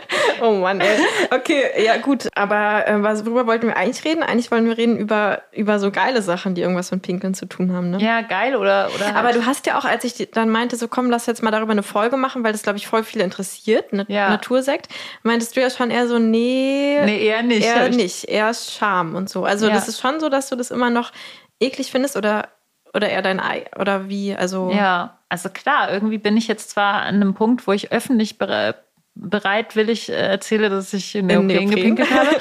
oh 0.40 0.52
Mann, 0.52 0.80
ey. 0.80 0.98
Okay, 1.30 1.84
ja 1.84 1.96
gut. 1.96 2.28
Aber 2.36 2.86
äh, 2.86 3.02
worüber 3.02 3.48
wollten 3.48 3.66
wir 3.66 3.76
eigentlich 3.76 4.04
reden? 4.04 4.22
Eigentlich 4.22 4.52
wollen 4.52 4.66
wir 4.66 4.78
reden 4.78 4.96
über, 4.96 5.42
über 5.50 5.80
so 5.80 5.90
geile 5.90 6.22
Sachen, 6.22 6.54
die 6.54 6.60
irgendwas 6.60 6.92
mit 6.92 7.02
Pinkeln 7.02 7.34
zu 7.34 7.46
tun 7.46 7.72
haben, 7.72 7.90
ne? 7.90 7.98
Ja, 8.00 8.20
geil 8.20 8.54
oder... 8.54 8.90
oder 8.94 9.06
halt. 9.06 9.16
Aber 9.16 9.32
du 9.32 9.44
hast 9.44 9.66
ja 9.66 9.76
auch, 9.76 9.84
als 9.84 10.04
ich 10.04 10.30
dann 10.30 10.48
meinte, 10.48 10.76
so 10.76 10.86
komm, 10.86 11.10
lass 11.10 11.26
jetzt 11.26 11.42
mal 11.42 11.50
darüber 11.50 11.72
eine 11.72 11.82
Folge 11.82 12.16
machen, 12.16 12.44
weil 12.44 12.52
das, 12.52 12.62
glaube 12.62 12.78
ich, 12.78 12.86
voll 12.86 13.02
viele 13.02 13.24
interessiert, 13.24 13.92
ne 13.92 14.06
ja. 14.08 14.30
Natursekt, 14.30 14.88
meintest 15.24 15.56
du 15.56 15.60
ja 15.60 15.70
schon 15.70 15.90
eher 15.90 16.06
so, 16.06 16.20
nee... 16.20 17.00
Nee, 17.04 17.26
eher 17.26 17.42
nicht. 17.42 17.66
Eher 17.66 17.88
nicht, 17.88 18.24
eher 18.28 18.54
Scham 18.54 19.16
und 19.16 19.28
so. 19.28 19.44
Also 19.44 19.66
ja. 19.66 19.74
das 19.74 19.88
ist 19.88 20.00
schon 20.00 20.20
so, 20.20 20.28
dass 20.28 20.48
du 20.48 20.54
das 20.54 20.70
immer 20.70 20.90
noch 20.90 21.10
eklig 21.58 21.90
findest 21.90 22.16
oder 22.16 22.48
oder 22.94 23.08
eher 23.08 23.22
dein 23.22 23.40
Ei 23.40 23.64
oder 23.78 24.08
wie? 24.08 24.34
Also 24.34 24.70
ja, 24.70 25.18
also 25.28 25.48
klar, 25.48 25.90
irgendwie 25.92 26.18
bin 26.18 26.36
ich 26.36 26.48
jetzt 26.48 26.70
zwar 26.70 27.02
an 27.02 27.16
einem 27.16 27.34
Punkt, 27.34 27.66
wo 27.66 27.72
ich 27.72 27.92
öffentlich 27.92 28.38
bere 28.38 28.74
bereitwillig 29.14 30.08
äh, 30.08 30.14
erzähle, 30.14 30.70
dass 30.70 30.92
ich 30.94 31.14
in 31.14 31.26
Neopren, 31.26 31.46
Neopren 31.46 31.70
gepinkelt 31.70 32.10
habe, 32.14 32.40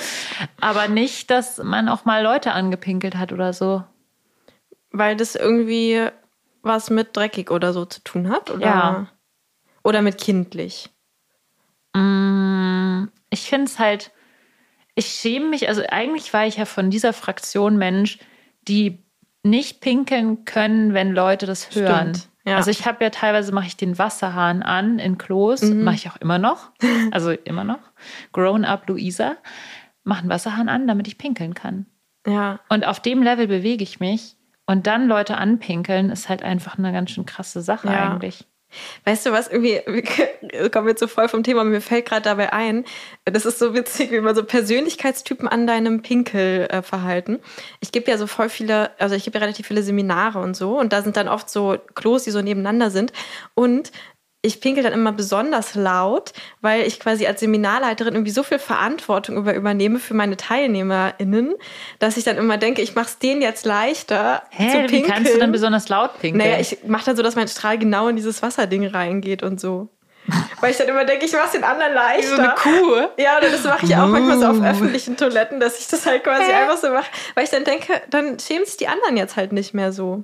aber 0.61 0.87
nicht, 0.87 1.29
dass 1.29 1.57
man 1.57 1.89
auch 1.89 2.05
mal 2.05 2.23
Leute 2.23 2.53
angepinkelt 2.53 3.15
hat 3.15 3.33
oder 3.33 3.53
so. 3.53 3.83
Weil 4.91 5.15
das 5.15 5.35
irgendwie 5.35 6.07
was 6.61 6.89
mit 6.89 7.15
dreckig 7.15 7.51
oder 7.51 7.73
so 7.73 7.85
zu 7.85 8.01
tun 8.03 8.29
hat, 8.29 8.49
oder? 8.49 8.65
Ja. 8.65 9.07
Oder 9.83 10.01
mit 10.01 10.19
kindlich. 10.19 10.89
Mm, 11.93 13.05
ich 13.29 13.49
finde 13.49 13.65
es 13.65 13.79
halt, 13.79 14.11
ich 14.95 15.07
schäme 15.07 15.47
mich, 15.47 15.67
also 15.67 15.81
eigentlich 15.89 16.31
war 16.33 16.45
ich 16.45 16.57
ja 16.57 16.65
von 16.65 16.89
dieser 16.89 17.13
Fraktion 17.13 17.77
Mensch, 17.77 18.19
die 18.67 19.03
nicht 19.43 19.81
pinkeln 19.81 20.45
können, 20.45 20.93
wenn 20.93 21.13
Leute 21.13 21.45
das 21.45 21.75
hören. 21.75 22.15
Stimmt, 22.15 22.29
ja. 22.45 22.55
Also 22.57 22.71
ich 22.71 22.85
habe 22.85 23.03
ja 23.03 23.09
teilweise 23.09 23.51
mache 23.51 23.67
ich 23.67 23.77
den 23.77 23.97
Wasserhahn 23.97 24.63
an 24.63 24.99
in 24.99 25.17
Klos, 25.17 25.61
mhm. 25.61 25.83
mache 25.83 25.95
ich 25.95 26.09
auch 26.09 26.17
immer 26.17 26.39
noch, 26.39 26.71
also 27.11 27.31
immer 27.31 27.63
noch. 27.63 27.79
Grown 28.31 28.65
up 28.65 28.87
Luisa 28.87 29.35
mache 30.03 30.21
einen 30.21 30.29
Wasserhahn 30.29 30.69
an, 30.69 30.87
damit 30.87 31.07
ich 31.07 31.17
pinkeln 31.17 31.53
kann. 31.53 31.85
Ja. 32.25 32.59
Und 32.69 32.85
auf 32.85 32.99
dem 32.99 33.21
Level 33.23 33.47
bewege 33.47 33.83
ich 33.83 33.99
mich 33.99 34.35
und 34.65 34.87
dann 34.87 35.07
Leute 35.07 35.37
anpinkeln 35.37 36.09
ist 36.09 36.29
halt 36.29 36.43
einfach 36.43 36.77
eine 36.77 36.91
ganz 36.91 37.11
schön 37.11 37.25
krasse 37.25 37.61
Sache 37.61 37.87
ja. 37.87 38.11
eigentlich. 38.11 38.47
Weißt 39.05 39.25
du 39.25 39.31
was, 39.31 39.47
irgendwie 39.47 39.81
wir 39.87 40.69
kommen 40.69 40.87
jetzt 40.87 40.99
so 40.99 41.07
voll 41.07 41.27
vom 41.27 41.43
Thema, 41.43 41.63
mir 41.63 41.81
fällt 41.81 42.05
gerade 42.05 42.23
dabei 42.23 42.53
ein, 42.53 42.85
das 43.25 43.45
ist 43.45 43.59
so 43.59 43.73
witzig, 43.73 44.11
wie 44.11 44.21
man 44.21 44.35
so 44.35 44.43
Persönlichkeitstypen 44.43 45.47
an 45.47 45.67
deinem 45.67 46.01
Pinkelverhalten. 46.01 47.35
Äh, 47.35 47.39
ich 47.79 47.91
gebe 47.91 48.09
ja 48.09 48.17
so 48.17 48.27
voll 48.27 48.49
viele, 48.49 48.91
also 48.99 49.15
ich 49.15 49.23
gebe 49.23 49.37
ja 49.37 49.41
relativ 49.41 49.67
viele 49.67 49.83
Seminare 49.83 50.39
und 50.39 50.55
so 50.55 50.79
und 50.79 50.93
da 50.93 51.01
sind 51.01 51.17
dann 51.17 51.27
oft 51.27 51.49
so 51.49 51.77
Klos, 51.95 52.23
die 52.23 52.31
so 52.31 52.41
nebeneinander 52.41 52.91
sind 52.91 53.13
und 53.53 53.91
ich 54.43 54.59
pinkel 54.59 54.83
dann 54.83 54.93
immer 54.93 55.11
besonders 55.11 55.75
laut, 55.75 56.33
weil 56.61 56.87
ich 56.87 56.99
quasi 56.99 57.27
als 57.27 57.41
Seminarleiterin 57.41 58.15
irgendwie 58.15 58.31
so 58.31 58.41
viel 58.41 58.57
Verantwortung 58.57 59.37
über 59.37 59.53
übernehme 59.53 59.99
für 59.99 60.15
meine 60.15 60.35
TeilnehmerInnen, 60.35 61.53
dass 61.99 62.17
ich 62.17 62.23
dann 62.23 62.37
immer 62.37 62.57
denke, 62.57 62.81
ich 62.81 62.95
mache 62.95 63.07
es 63.07 63.19
denen 63.19 63.41
jetzt 63.43 63.65
leichter 63.65 64.41
Hä, 64.49 64.71
zu 64.71 64.77
wie 64.83 64.87
pinkeln. 64.87 65.13
kannst 65.13 65.33
du 65.35 65.37
dann 65.37 65.51
besonders 65.51 65.89
laut 65.89 66.19
pinkeln? 66.19 66.43
Naja, 66.43 66.59
ich 66.59 66.79
mache 66.87 67.05
dann 67.05 67.15
so, 67.15 67.21
dass 67.21 67.35
mein 67.35 67.47
Strahl 67.47 67.77
genau 67.77 68.07
in 68.07 68.15
dieses 68.15 68.41
Wasserding 68.41 68.87
reingeht 68.87 69.43
und 69.43 69.61
so. 69.61 69.89
Weil 70.61 70.71
ich 70.71 70.77
dann 70.77 70.87
immer 70.87 71.05
denke, 71.05 71.25
ich 71.25 71.33
mache 71.33 71.45
es 71.45 71.51
den 71.51 71.63
anderen 71.63 71.93
leichter. 71.93 72.23
Wie 72.23 72.35
so 72.35 72.41
eine 72.41 72.53
Kuh. 72.55 73.07
Ja, 73.17 73.37
oder 73.37 73.49
das 73.49 73.63
mache 73.63 73.85
ich 73.85 73.95
auch 73.95 74.07
manchmal 74.07 74.39
so 74.39 74.45
auf 74.47 74.61
öffentlichen 74.61 75.17
Toiletten, 75.17 75.59
dass 75.59 75.79
ich 75.79 75.87
das 75.87 76.05
halt 76.05 76.23
quasi 76.23 76.51
einfach 76.51 76.77
so 76.77 76.89
mache. 76.89 77.09
Weil 77.35 77.43
ich 77.43 77.49
dann 77.49 77.63
denke, 77.63 78.01
dann 78.09 78.39
schämen 78.39 78.65
sich 78.65 78.77
die 78.77 78.87
anderen 78.87 79.17
jetzt 79.17 79.35
halt 79.35 79.51
nicht 79.51 79.73
mehr 79.73 79.91
so. 79.91 80.23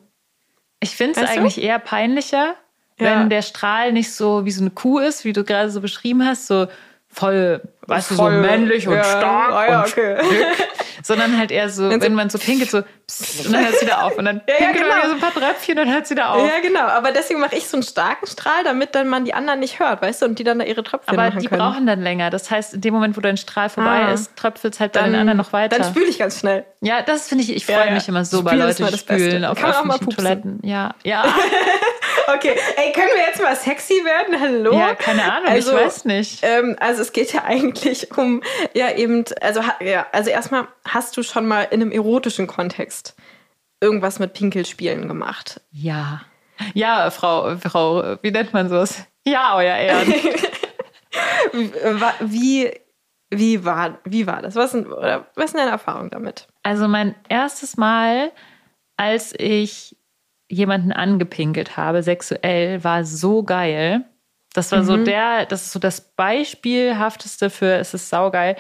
Ich 0.79 0.95
finde 0.95 1.13
es 1.13 1.21
Weißt 1.21 1.35
du? 1.35 1.39
eigentlich 1.39 1.61
eher 1.61 1.79
peinlicher, 1.79 2.55
Ja. 2.99 3.19
wenn 3.19 3.29
der 3.29 3.41
Strahl 3.43 3.91
nicht 3.93 4.11
so 4.13 4.45
wie 4.45 4.51
so 4.51 4.61
eine 4.61 4.71
Kuh 4.71 4.99
ist, 4.99 5.23
wie 5.25 5.33
du 5.33 5.43
gerade 5.43 5.69
so 5.69 5.81
beschrieben 5.81 6.25
hast, 6.25 6.47
so 6.47 6.67
voll, 7.09 7.61
weißt 7.87 8.11
du, 8.11 8.15
so 8.15 8.23
Voll, 8.23 8.41
männlich 8.41 8.87
und 8.87 8.95
ja. 8.95 9.03
stark 9.03 9.51
Ah, 9.51 9.65
ja, 9.69 9.79
und 9.83 9.87
okay. 9.91 10.17
dick, 10.29 10.67
sondern 11.03 11.37
halt 11.37 11.51
eher 11.51 11.69
so, 11.69 11.89
Wenn 11.89 12.13
man 12.13 12.29
so 12.29 12.37
pinkelt, 12.37 12.69
so 12.69 12.81
psst, 13.07 13.45
und 13.47 13.53
dann 13.53 13.63
hört 13.65 13.75
es 13.75 13.81
wieder 13.81 14.03
auf 14.03 14.17
und 14.17 14.25
dann 14.25 14.41
Ja, 14.47 14.53
ja, 14.53 14.65
pinkelt 14.65 14.87
man 14.87 14.97
genau. 14.97 14.97
wieder 14.97 15.09
so 15.09 15.15
ein 15.15 15.21
paar 15.21 15.33
Tröpfchen 15.33 15.79
und 15.79 15.85
dann 15.85 15.93
hört 15.95 16.03
es 16.05 16.09
wieder 16.11 16.31
auf. 16.31 16.45
Ja, 16.47 16.59
genau. 16.61 16.81
Aber 16.87 17.11
deswegen 17.11 17.39
mache 17.39 17.55
ich 17.55 17.67
so 17.67 17.77
einen 17.77 17.83
starken 17.83 18.27
Strahl, 18.27 18.63
damit 18.65 18.93
dann 18.93 19.07
man 19.07 19.25
die 19.25 19.33
anderen 19.33 19.59
nicht 19.61 19.79
hört, 19.79 20.01
weißt 20.01 20.21
du, 20.21 20.25
und 20.27 20.37
die 20.37 20.43
dann 20.43 20.59
da 20.59 20.65
ihre 20.65 20.83
Tröpfchen 20.83 21.17
Aber 21.17 21.27
machen 21.29 21.39
die 21.39 21.47
können. 21.47 21.61
brauchen 21.61 21.87
dann 21.87 22.01
länger. 22.01 22.29
Das 22.29 22.51
heißt, 22.51 22.73
in 22.75 22.81
dem 22.81 22.93
Moment, 22.93 23.15
wo 23.17 23.21
dein 23.21 23.37
Strahl 23.37 23.69
vorbei 23.69 24.05
Ah. 24.07 24.11
ist, 24.11 24.35
tröpfelt 24.35 24.73
es 24.75 24.79
halt 24.79 24.91
bei 24.93 25.03
den 25.03 25.15
anderen 25.15 25.37
noch 25.37 25.53
weiter. 25.53 25.77
Dann 25.79 25.87
spüle 25.89 26.07
ich 26.07 26.19
ganz 26.19 26.39
schnell. 26.39 26.65
ja, 26.81 27.01
das 27.01 27.29
finde 27.29 27.43
ich, 27.45 27.55
ich 27.55 27.67
Ja, 27.67 27.77
freue 27.77 27.87
ja. 27.87 27.93
mich 27.93 28.07
immer 28.09 28.25
so 28.25 28.43
bei 28.43 28.51
Spülen 28.51 28.67
ist 28.69 28.79
Leuten, 28.79 28.91
die 28.91 28.97
das 28.97 29.03
Beste. 29.05 29.25
spülen 29.29 29.45
auf 29.45 29.59
Kann 29.59 29.87
man 29.87 29.95
öffentlichen. 29.97 30.15
Toiletten. 30.17 30.59
Ja, 30.63 30.93
ja. 31.03 31.23
Okay, 32.27 32.55
ey, 32.75 32.91
können 32.91 33.09
wir 33.15 33.21
jetzt 33.21 33.41
mal 33.41 33.55
sexy 33.55 33.93
werden? 34.03 34.39
Hallo? 34.39 34.73
ja, 34.77 34.95
keine 34.95 35.31
Ahnung, 35.31 35.49
Also, 35.49 35.71
ich 35.71 35.85
weiß 35.85 36.05
nicht. 36.05 36.39
Ähm, 36.41 36.75
also 36.79 37.01
es 37.01 37.13
geht 37.13 37.31
ja 37.33 37.43
eigentlich 37.43 38.17
um, 38.17 38.43
ja 38.73 38.91
eben, 38.91 39.23
also 39.41 39.61
ja, 39.79 40.07
also 40.11 40.29
erstmal 40.29 40.67
hast 40.85 41.15
du 41.17 41.23
schon 41.23 41.47
mal 41.47 41.63
in 41.63 41.81
einem 41.81 41.91
erotischen 41.91 42.47
Kontext 42.47 43.15
irgendwas 43.81 44.19
mit 44.19 44.33
Pinkelspielen 44.33 45.07
gemacht. 45.07 45.61
Ja. 45.71 46.21
Ja, 46.73 47.11
Frau, 47.11 47.55
Frau, 47.57 48.17
wie 48.21 48.31
nennt 48.31 48.51
man 48.53 48.67
sowas? 48.69 49.05
Ja, 49.25 49.55
euer 49.55 49.75
Ehren. 49.75 50.13
Wie, 52.19 52.71
wie, 53.29 53.65
war, 53.65 53.99
wie 54.05 54.27
war 54.27 54.41
das? 54.41 54.55
Was, 54.55 54.71
sind, 54.71 54.87
oder, 54.87 55.27
was 55.35 55.45
ist 55.45 55.55
deine 55.57 55.71
Erfahrung 55.71 56.09
damit? 56.09 56.47
Also 56.63 56.87
mein 56.87 57.15
erstes 57.27 57.77
Mal, 57.77 58.31
als 58.97 59.33
ich 59.37 59.95
jemanden 60.49 60.91
angepinkelt 60.91 61.77
habe, 61.77 62.03
sexuell, 62.03 62.83
war 62.83 63.03
so 63.03 63.43
geil. 63.43 64.05
Das 64.57 64.71
war 64.71 64.83
so 64.83 64.97
der, 64.97 65.45
das 65.45 65.67
ist 65.67 65.71
so 65.71 65.77
das 65.77 66.01
Beispielhafteste 66.01 67.51
für 67.51 67.75
es 67.75 67.93
ist 67.93 68.09
saugeil, 68.09 68.55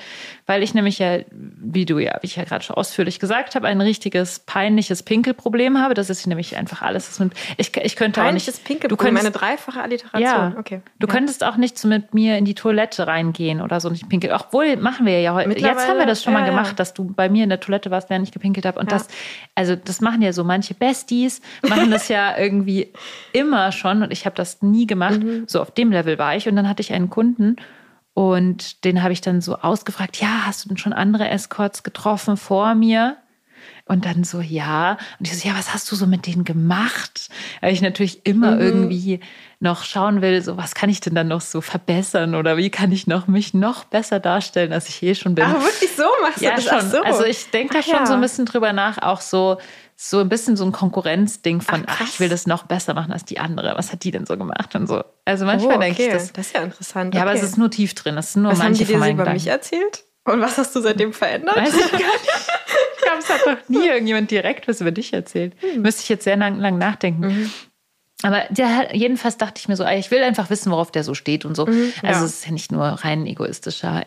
weil 0.45 0.61
ich 0.61 0.75
nämlich 0.75 0.99
ja, 0.99 1.19
wie 1.31 1.85
du 1.85 1.97
ja, 1.97 2.19
wie 2.21 2.27
ich 2.27 2.35
ja 2.35 2.43
gerade 2.43 2.63
schon 2.63 2.75
ausführlich 2.75 3.19
gesagt 3.19 3.55
habe, 3.55 3.65
ein 3.65 3.81
richtiges 3.81 4.37
peinliches 4.37 5.01
Pinkelproblem 5.01 5.79
habe. 5.79 5.95
Das 5.95 6.11
ist 6.11 6.27
nämlich 6.27 6.55
einfach 6.55 6.83
alles. 6.83 7.19
Mit, 7.19 7.33
ich, 7.57 7.75
ich 7.75 7.95
könnte 7.95 8.21
auch 8.21 8.25
Peinliches 8.25 8.57
nicht. 8.57 8.65
Pinkelproblem, 8.65 9.15
du 9.15 9.21
könntest, 9.21 9.43
eine 9.43 9.53
dreifache 9.55 9.81
Alliteration. 9.81 10.53
Ja, 10.53 10.53
okay. 10.59 10.81
du 10.99 11.07
ja. 11.07 11.13
könntest 11.13 11.43
auch 11.43 11.57
nicht 11.57 11.79
so 11.79 11.87
mit 11.87 12.13
mir 12.13 12.37
in 12.37 12.45
die 12.45 12.53
Toilette 12.53 13.07
reingehen 13.07 13.59
oder 13.59 13.79
so 13.79 13.89
nicht 13.89 14.07
pinkeln. 14.07 14.33
Obwohl, 14.33 14.75
machen 14.75 15.07
wir 15.07 15.19
ja 15.19 15.33
heute. 15.33 15.49
Jetzt 15.59 15.87
haben 15.87 15.97
wir 15.97 16.05
das 16.05 16.23
schon 16.23 16.33
ja, 16.33 16.39
mal 16.39 16.45
ja. 16.45 16.51
gemacht, 16.51 16.79
dass 16.79 16.93
du 16.93 17.05
bei 17.05 17.27
mir 17.27 17.43
in 17.43 17.49
der 17.49 17.59
Toilette 17.59 17.89
warst, 17.89 18.11
während 18.11 18.27
ich 18.27 18.31
gepinkelt 18.31 18.67
habe. 18.67 18.79
Und 18.79 18.91
Ja. 18.91 18.99
das, 18.99 19.07
also 19.55 19.75
das 19.75 19.99
machen 19.99 20.21
ja 20.21 20.31
so 20.31 20.43
manche 20.43 20.75
Besties, 20.75 21.41
machen 21.67 21.89
das 21.89 22.07
ja 22.07 22.37
irgendwie 22.37 22.93
immer 23.33 23.71
schon. 23.71 24.03
Und 24.03 24.11
ich 24.11 24.27
habe 24.27 24.35
das 24.35 24.61
nie 24.61 24.85
gemacht. 24.85 25.23
Mhm. 25.23 25.45
So 25.47 25.59
auf 25.59 25.71
dem 25.71 25.86
Level 25.91 26.17
war 26.17 26.35
ich. 26.35 26.47
Und 26.47 26.55
dann 26.55 26.67
hatte 26.67 26.81
ich 26.81 26.93
einen 26.93 27.09
Kunden 27.09 27.55
und 28.13 28.83
den 28.83 29.03
habe 29.03 29.13
ich 29.13 29.21
dann 29.21 29.41
so 29.41 29.57
ausgefragt, 29.57 30.17
ja, 30.17 30.45
hast 30.45 30.65
du 30.65 30.69
denn 30.69 30.77
schon 30.77 30.93
andere 30.93 31.29
Escorts 31.29 31.83
getroffen 31.83 32.35
vor 32.37 32.73
mir? 32.73 33.17
Und 33.85 34.05
dann 34.05 34.23
so, 34.23 34.41
ja. 34.41 34.97
Und 35.19 35.27
ich 35.27 35.37
so, 35.37 35.47
ja, 35.47 35.55
was 35.55 35.73
hast 35.73 35.91
du 35.91 35.95
so 35.95 36.07
mit 36.07 36.25
denen 36.27 36.43
gemacht? 36.43 37.29
Weil 37.61 37.73
ich 37.73 37.81
natürlich 37.81 38.25
immer 38.25 38.55
Mhm. 38.55 38.61
irgendwie 38.61 39.19
noch 39.59 39.83
schauen 39.83 40.21
will, 40.21 40.41
so, 40.41 40.57
was 40.57 40.75
kann 40.75 40.89
ich 40.89 40.99
denn 40.99 41.15
dann 41.15 41.27
noch 41.27 41.41
so 41.41 41.61
verbessern 41.61 42.35
oder 42.35 42.57
wie 42.57 42.69
kann 42.69 42.91
ich 42.91 43.07
noch 43.07 43.27
mich 43.27 43.53
noch 43.53 43.85
besser 43.85 44.19
darstellen, 44.19 44.73
als 44.73 44.89
ich 44.89 45.01
eh 45.03 45.15
schon 45.15 45.35
bin. 45.35 45.45
Ach, 45.47 45.53
wirklich 45.61 45.95
so 45.95 46.03
machst 46.21 46.41
ja, 46.41 46.55
du 46.55 46.61
das? 46.61 46.65
schon. 46.65 46.89
So. 46.91 47.03
Also 47.03 47.23
ich 47.23 47.49
denke 47.49 47.75
da 47.75 47.81
schon 47.81 48.05
so 48.05 48.13
ein 48.13 48.19
ja. 48.19 48.23
bisschen 48.23 48.45
drüber 48.45 48.73
nach, 48.73 48.97
auch 48.99 49.21
so, 49.21 49.57
so 49.99 50.19
ein 50.19 50.29
bisschen 50.29 50.55
so 50.55 50.63
ein 50.63 50.71
Konkurrenzding 50.71 51.59
von, 51.59 51.83
Ach, 51.87 52.01
ach, 52.01 52.07
ich 52.07 52.19
will 52.19 52.29
das 52.29 52.45
noch 52.45 52.63
besser 52.63 52.93
machen 52.93 53.11
als 53.11 53.25
die 53.25 53.39
andere. 53.39 53.73
Was 53.75 53.91
hat 53.91 54.03
die 54.03 54.11
denn 54.11 54.27
so 54.27 54.37
gemacht 54.37 54.75
und 54.75 54.85
so. 54.85 55.03
Also 55.25 55.45
manchmal 55.45 55.77
oh, 55.77 55.79
denke 55.79 56.03
ich 56.03 56.09
okay. 56.09 56.17
das. 56.17 56.31
Das 56.31 56.47
ist 56.47 56.55
ja 56.55 56.61
interessant. 56.61 57.15
Ja, 57.15 57.23
aber 57.23 57.31
okay. 57.31 57.39
es 57.39 57.45
ist 57.45 57.57
nur 57.57 57.71
tief 57.71 57.95
drin. 57.95 58.15
Das 58.15 58.33
sind 58.33 58.43
nur 58.43 58.51
Was 58.51 58.59
haben 58.59 58.67
manche 58.67 58.85
die 58.85 58.93
von 58.93 59.01
dir 59.01 59.07
so 59.07 59.13
über 59.13 59.33
mich 59.33 59.47
erzählt? 59.47 60.05
Und 60.23 60.39
was 60.39 60.57
hast 60.59 60.75
du 60.75 60.81
seitdem 60.81 61.13
verändert? 61.13 61.57
Weiß 61.57 61.73
ich 61.73 61.91
gar 61.91 61.97
nicht. 61.97 62.51
Ich 62.95 63.03
glaube, 63.03 63.19
es 63.19 63.29
hat 63.29 63.45
noch 63.47 63.69
nie 63.69 63.87
irgendjemand 63.87 64.29
direkt 64.29 64.67
was 64.67 64.81
über 64.81 64.91
dich 64.91 65.13
erzählt. 65.13 65.53
Hm. 65.61 65.81
Müsste 65.81 66.03
ich 66.03 66.09
jetzt 66.09 66.25
sehr 66.25 66.37
lang, 66.37 66.59
lang 66.59 66.77
nachdenken. 66.77 67.27
Mhm. 67.27 67.51
Aber 68.23 68.41
der, 68.49 68.95
jedenfalls 68.95 69.37
dachte 69.37 69.59
ich 69.59 69.67
mir 69.67 69.75
so, 69.75 69.85
ich 69.85 70.09
will 70.09 70.23
einfach 70.23 70.49
wissen, 70.49 70.71
worauf 70.71 70.89
der 70.91 71.03
so 71.03 71.13
steht 71.13 71.45
und 71.45 71.55
so. 71.55 71.65
Also 71.65 71.79
Mhm, 71.79 71.91
ja. 72.01 72.09
es 72.11 72.21
ist 72.23 72.45
ja 72.45 72.51
nicht 72.51 72.71
nur 72.71 72.83
rein 72.83 73.27
egoistischer 73.27 74.05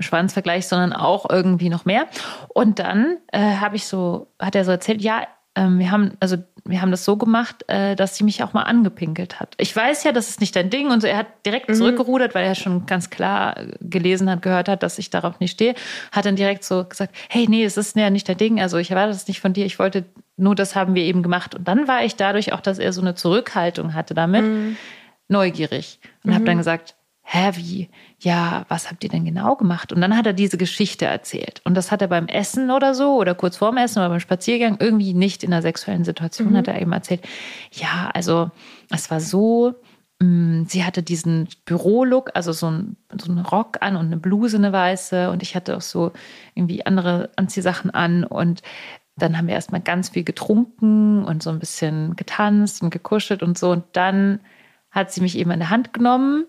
Schwanzvergleich, 0.00 0.66
sondern 0.66 0.92
auch 0.92 1.28
irgendwie 1.30 1.70
noch 1.70 1.84
mehr. 1.84 2.06
Und 2.48 2.78
dann 2.78 3.16
äh, 3.32 3.38
habe 3.56 3.76
ich 3.76 3.86
so, 3.86 4.26
hat 4.38 4.54
er 4.54 4.64
so 4.64 4.70
erzählt, 4.70 5.00
ja, 5.02 5.26
ähm, 5.56 5.78
wir 5.78 5.90
haben, 5.90 6.12
also 6.20 6.36
wir 6.64 6.80
haben 6.82 6.90
das 6.90 7.04
so 7.04 7.16
gemacht, 7.16 7.64
äh, 7.68 7.96
dass 7.96 8.14
sie 8.16 8.24
mich 8.24 8.42
auch 8.44 8.52
mal 8.52 8.62
angepinkelt 8.62 9.40
hat. 9.40 9.54
Ich 9.58 9.74
weiß 9.74 10.04
ja, 10.04 10.12
das 10.12 10.28
ist 10.28 10.40
nicht 10.40 10.54
dein 10.54 10.70
Ding 10.70 10.90
und 10.90 11.00
so. 11.00 11.06
Er 11.08 11.16
hat 11.16 11.26
direkt 11.46 11.74
zurückgerudert, 11.74 12.34
weil 12.34 12.44
er 12.44 12.54
schon 12.54 12.86
ganz 12.86 13.10
klar 13.10 13.56
gelesen 13.80 14.30
hat, 14.30 14.42
gehört 14.42 14.68
hat, 14.68 14.82
dass 14.82 14.98
ich 14.98 15.10
darauf 15.10 15.40
nicht 15.40 15.52
stehe. 15.52 15.74
Hat 16.12 16.26
dann 16.26 16.36
direkt 16.36 16.62
so 16.62 16.84
gesagt, 16.84 17.14
hey, 17.28 17.46
nee, 17.48 17.64
es 17.64 17.76
ist 17.76 17.96
ja 17.96 18.10
nicht 18.10 18.28
dein 18.28 18.36
Ding. 18.36 18.60
Also 18.60 18.76
ich 18.76 18.90
erwarte 18.90 19.12
das 19.12 19.26
nicht 19.26 19.40
von 19.40 19.52
dir. 19.52 19.64
Ich 19.66 19.78
wollte 19.78 20.04
nur, 20.40 20.54
das 20.54 20.74
haben 20.74 20.94
wir 20.94 21.04
eben 21.04 21.22
gemacht. 21.22 21.54
Und 21.54 21.68
dann 21.68 21.86
war 21.88 22.04
ich 22.04 22.16
dadurch 22.16 22.52
auch, 22.52 22.60
dass 22.60 22.78
er 22.78 22.92
so 22.92 23.00
eine 23.00 23.14
Zurückhaltung 23.14 23.94
hatte 23.94 24.14
damit, 24.14 24.44
neugierig 25.28 26.00
und 26.24 26.34
habe 26.34 26.44
dann 26.44 26.58
gesagt, 26.58 26.96
hä, 27.32 27.52
wie? 27.54 27.88
Ja, 28.18 28.66
was 28.68 28.90
habt 28.90 29.04
ihr 29.04 29.10
denn 29.10 29.24
genau 29.24 29.54
gemacht? 29.54 29.92
Und 29.92 30.00
dann 30.00 30.16
hat 30.16 30.26
er 30.26 30.32
diese 30.32 30.58
Geschichte 30.58 31.06
erzählt. 31.06 31.60
Und 31.64 31.74
das 31.74 31.92
hat 31.92 32.02
er 32.02 32.08
beim 32.08 32.26
Essen 32.26 32.70
oder 32.70 32.92
so 32.92 33.14
oder 33.14 33.36
kurz 33.36 33.56
vorm 33.56 33.76
Essen 33.76 34.00
oder 34.00 34.08
beim 34.08 34.20
Spaziergang 34.20 34.78
irgendwie 34.80 35.14
nicht 35.14 35.44
in 35.44 35.52
einer 35.52 35.62
sexuellen 35.62 36.04
Situation, 36.04 36.56
hat 36.56 36.66
er 36.66 36.80
eben 36.80 36.92
erzählt. 36.92 37.22
Ja, 37.72 38.10
also 38.12 38.50
es 38.90 39.12
war 39.12 39.20
so, 39.20 39.76
mh, 40.18 40.64
sie 40.68 40.84
hatte 40.84 41.04
diesen 41.04 41.48
Bürolook, 41.66 42.30
also 42.34 42.50
so 42.50 42.68
ein, 42.68 42.96
so 43.16 43.30
einen 43.30 43.44
Rock 43.44 43.78
an 43.80 43.94
und 43.94 44.06
eine 44.06 44.16
Bluse, 44.16 44.56
eine 44.56 44.72
weiße. 44.72 45.30
Und 45.30 45.42
ich 45.42 45.54
hatte 45.54 45.76
auch 45.76 45.82
so 45.82 46.10
irgendwie 46.56 46.84
andere 46.84 47.30
Anziehsachen 47.36 47.92
an. 47.92 48.24
Und 48.24 48.62
dann 49.22 49.36
haben 49.36 49.46
wir 49.46 49.54
erstmal 49.54 49.80
ganz 49.80 50.10
viel 50.10 50.24
getrunken 50.24 51.24
und 51.24 51.42
so 51.42 51.50
ein 51.50 51.58
bisschen 51.58 52.16
getanzt 52.16 52.82
und 52.82 52.90
gekuschelt 52.90 53.42
und 53.42 53.58
so. 53.58 53.70
Und 53.70 53.84
dann 53.92 54.40
hat 54.90 55.12
sie 55.12 55.20
mich 55.20 55.36
eben 55.38 55.50
an 55.50 55.60
der 55.60 55.70
Hand 55.70 55.92
genommen 55.92 56.44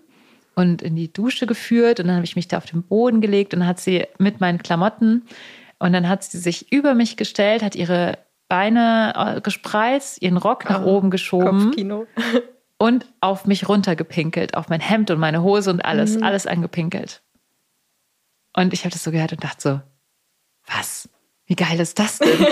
und 0.54 0.82
in 0.82 0.96
die 0.96 1.12
Dusche 1.12 1.46
geführt 1.46 2.00
und 2.00 2.06
dann 2.08 2.16
habe 2.16 2.24
ich 2.24 2.36
mich 2.36 2.48
da 2.48 2.58
auf 2.58 2.66
den 2.66 2.82
Boden 2.82 3.20
gelegt 3.20 3.54
und 3.54 3.60
dann 3.60 3.68
hat 3.68 3.80
sie 3.80 4.06
mit 4.18 4.40
meinen 4.40 4.58
Klamotten 4.58 5.22
und 5.78 5.92
dann 5.92 6.08
hat 6.08 6.24
sie 6.24 6.38
sich 6.38 6.72
über 6.72 6.94
mich 6.94 7.16
gestellt, 7.16 7.62
hat 7.62 7.74
ihre 7.74 8.18
Beine 8.48 9.14
äh, 9.16 9.40
gespreizt, 9.40 10.20
ihren 10.20 10.36
Rock 10.36 10.68
nach 10.68 10.82
Oh, 10.84 10.96
oben 10.96 11.10
geschoben 11.10 11.64
Kopfkino. 11.66 12.06
und 12.78 13.06
auf 13.20 13.46
mich 13.46 13.68
runtergepinkelt, 13.68 14.54
auf 14.56 14.68
mein 14.68 14.80
Hemd 14.80 15.10
und 15.10 15.18
meine 15.18 15.42
Hose 15.42 15.70
und 15.70 15.84
alles, 15.84 16.16
Mhm. 16.16 16.22
alles 16.24 16.46
angepinkelt. 16.46 17.22
Und 18.54 18.74
ich 18.74 18.80
habe 18.84 18.92
das 18.92 19.02
so 19.04 19.10
gehört 19.10 19.32
und 19.32 19.42
dachte 19.42 19.60
so, 19.62 19.80
was? 20.66 21.08
Wie 21.52 21.56
geil 21.56 21.78
ist 21.80 21.98
das 21.98 22.18
denn? 22.18 22.30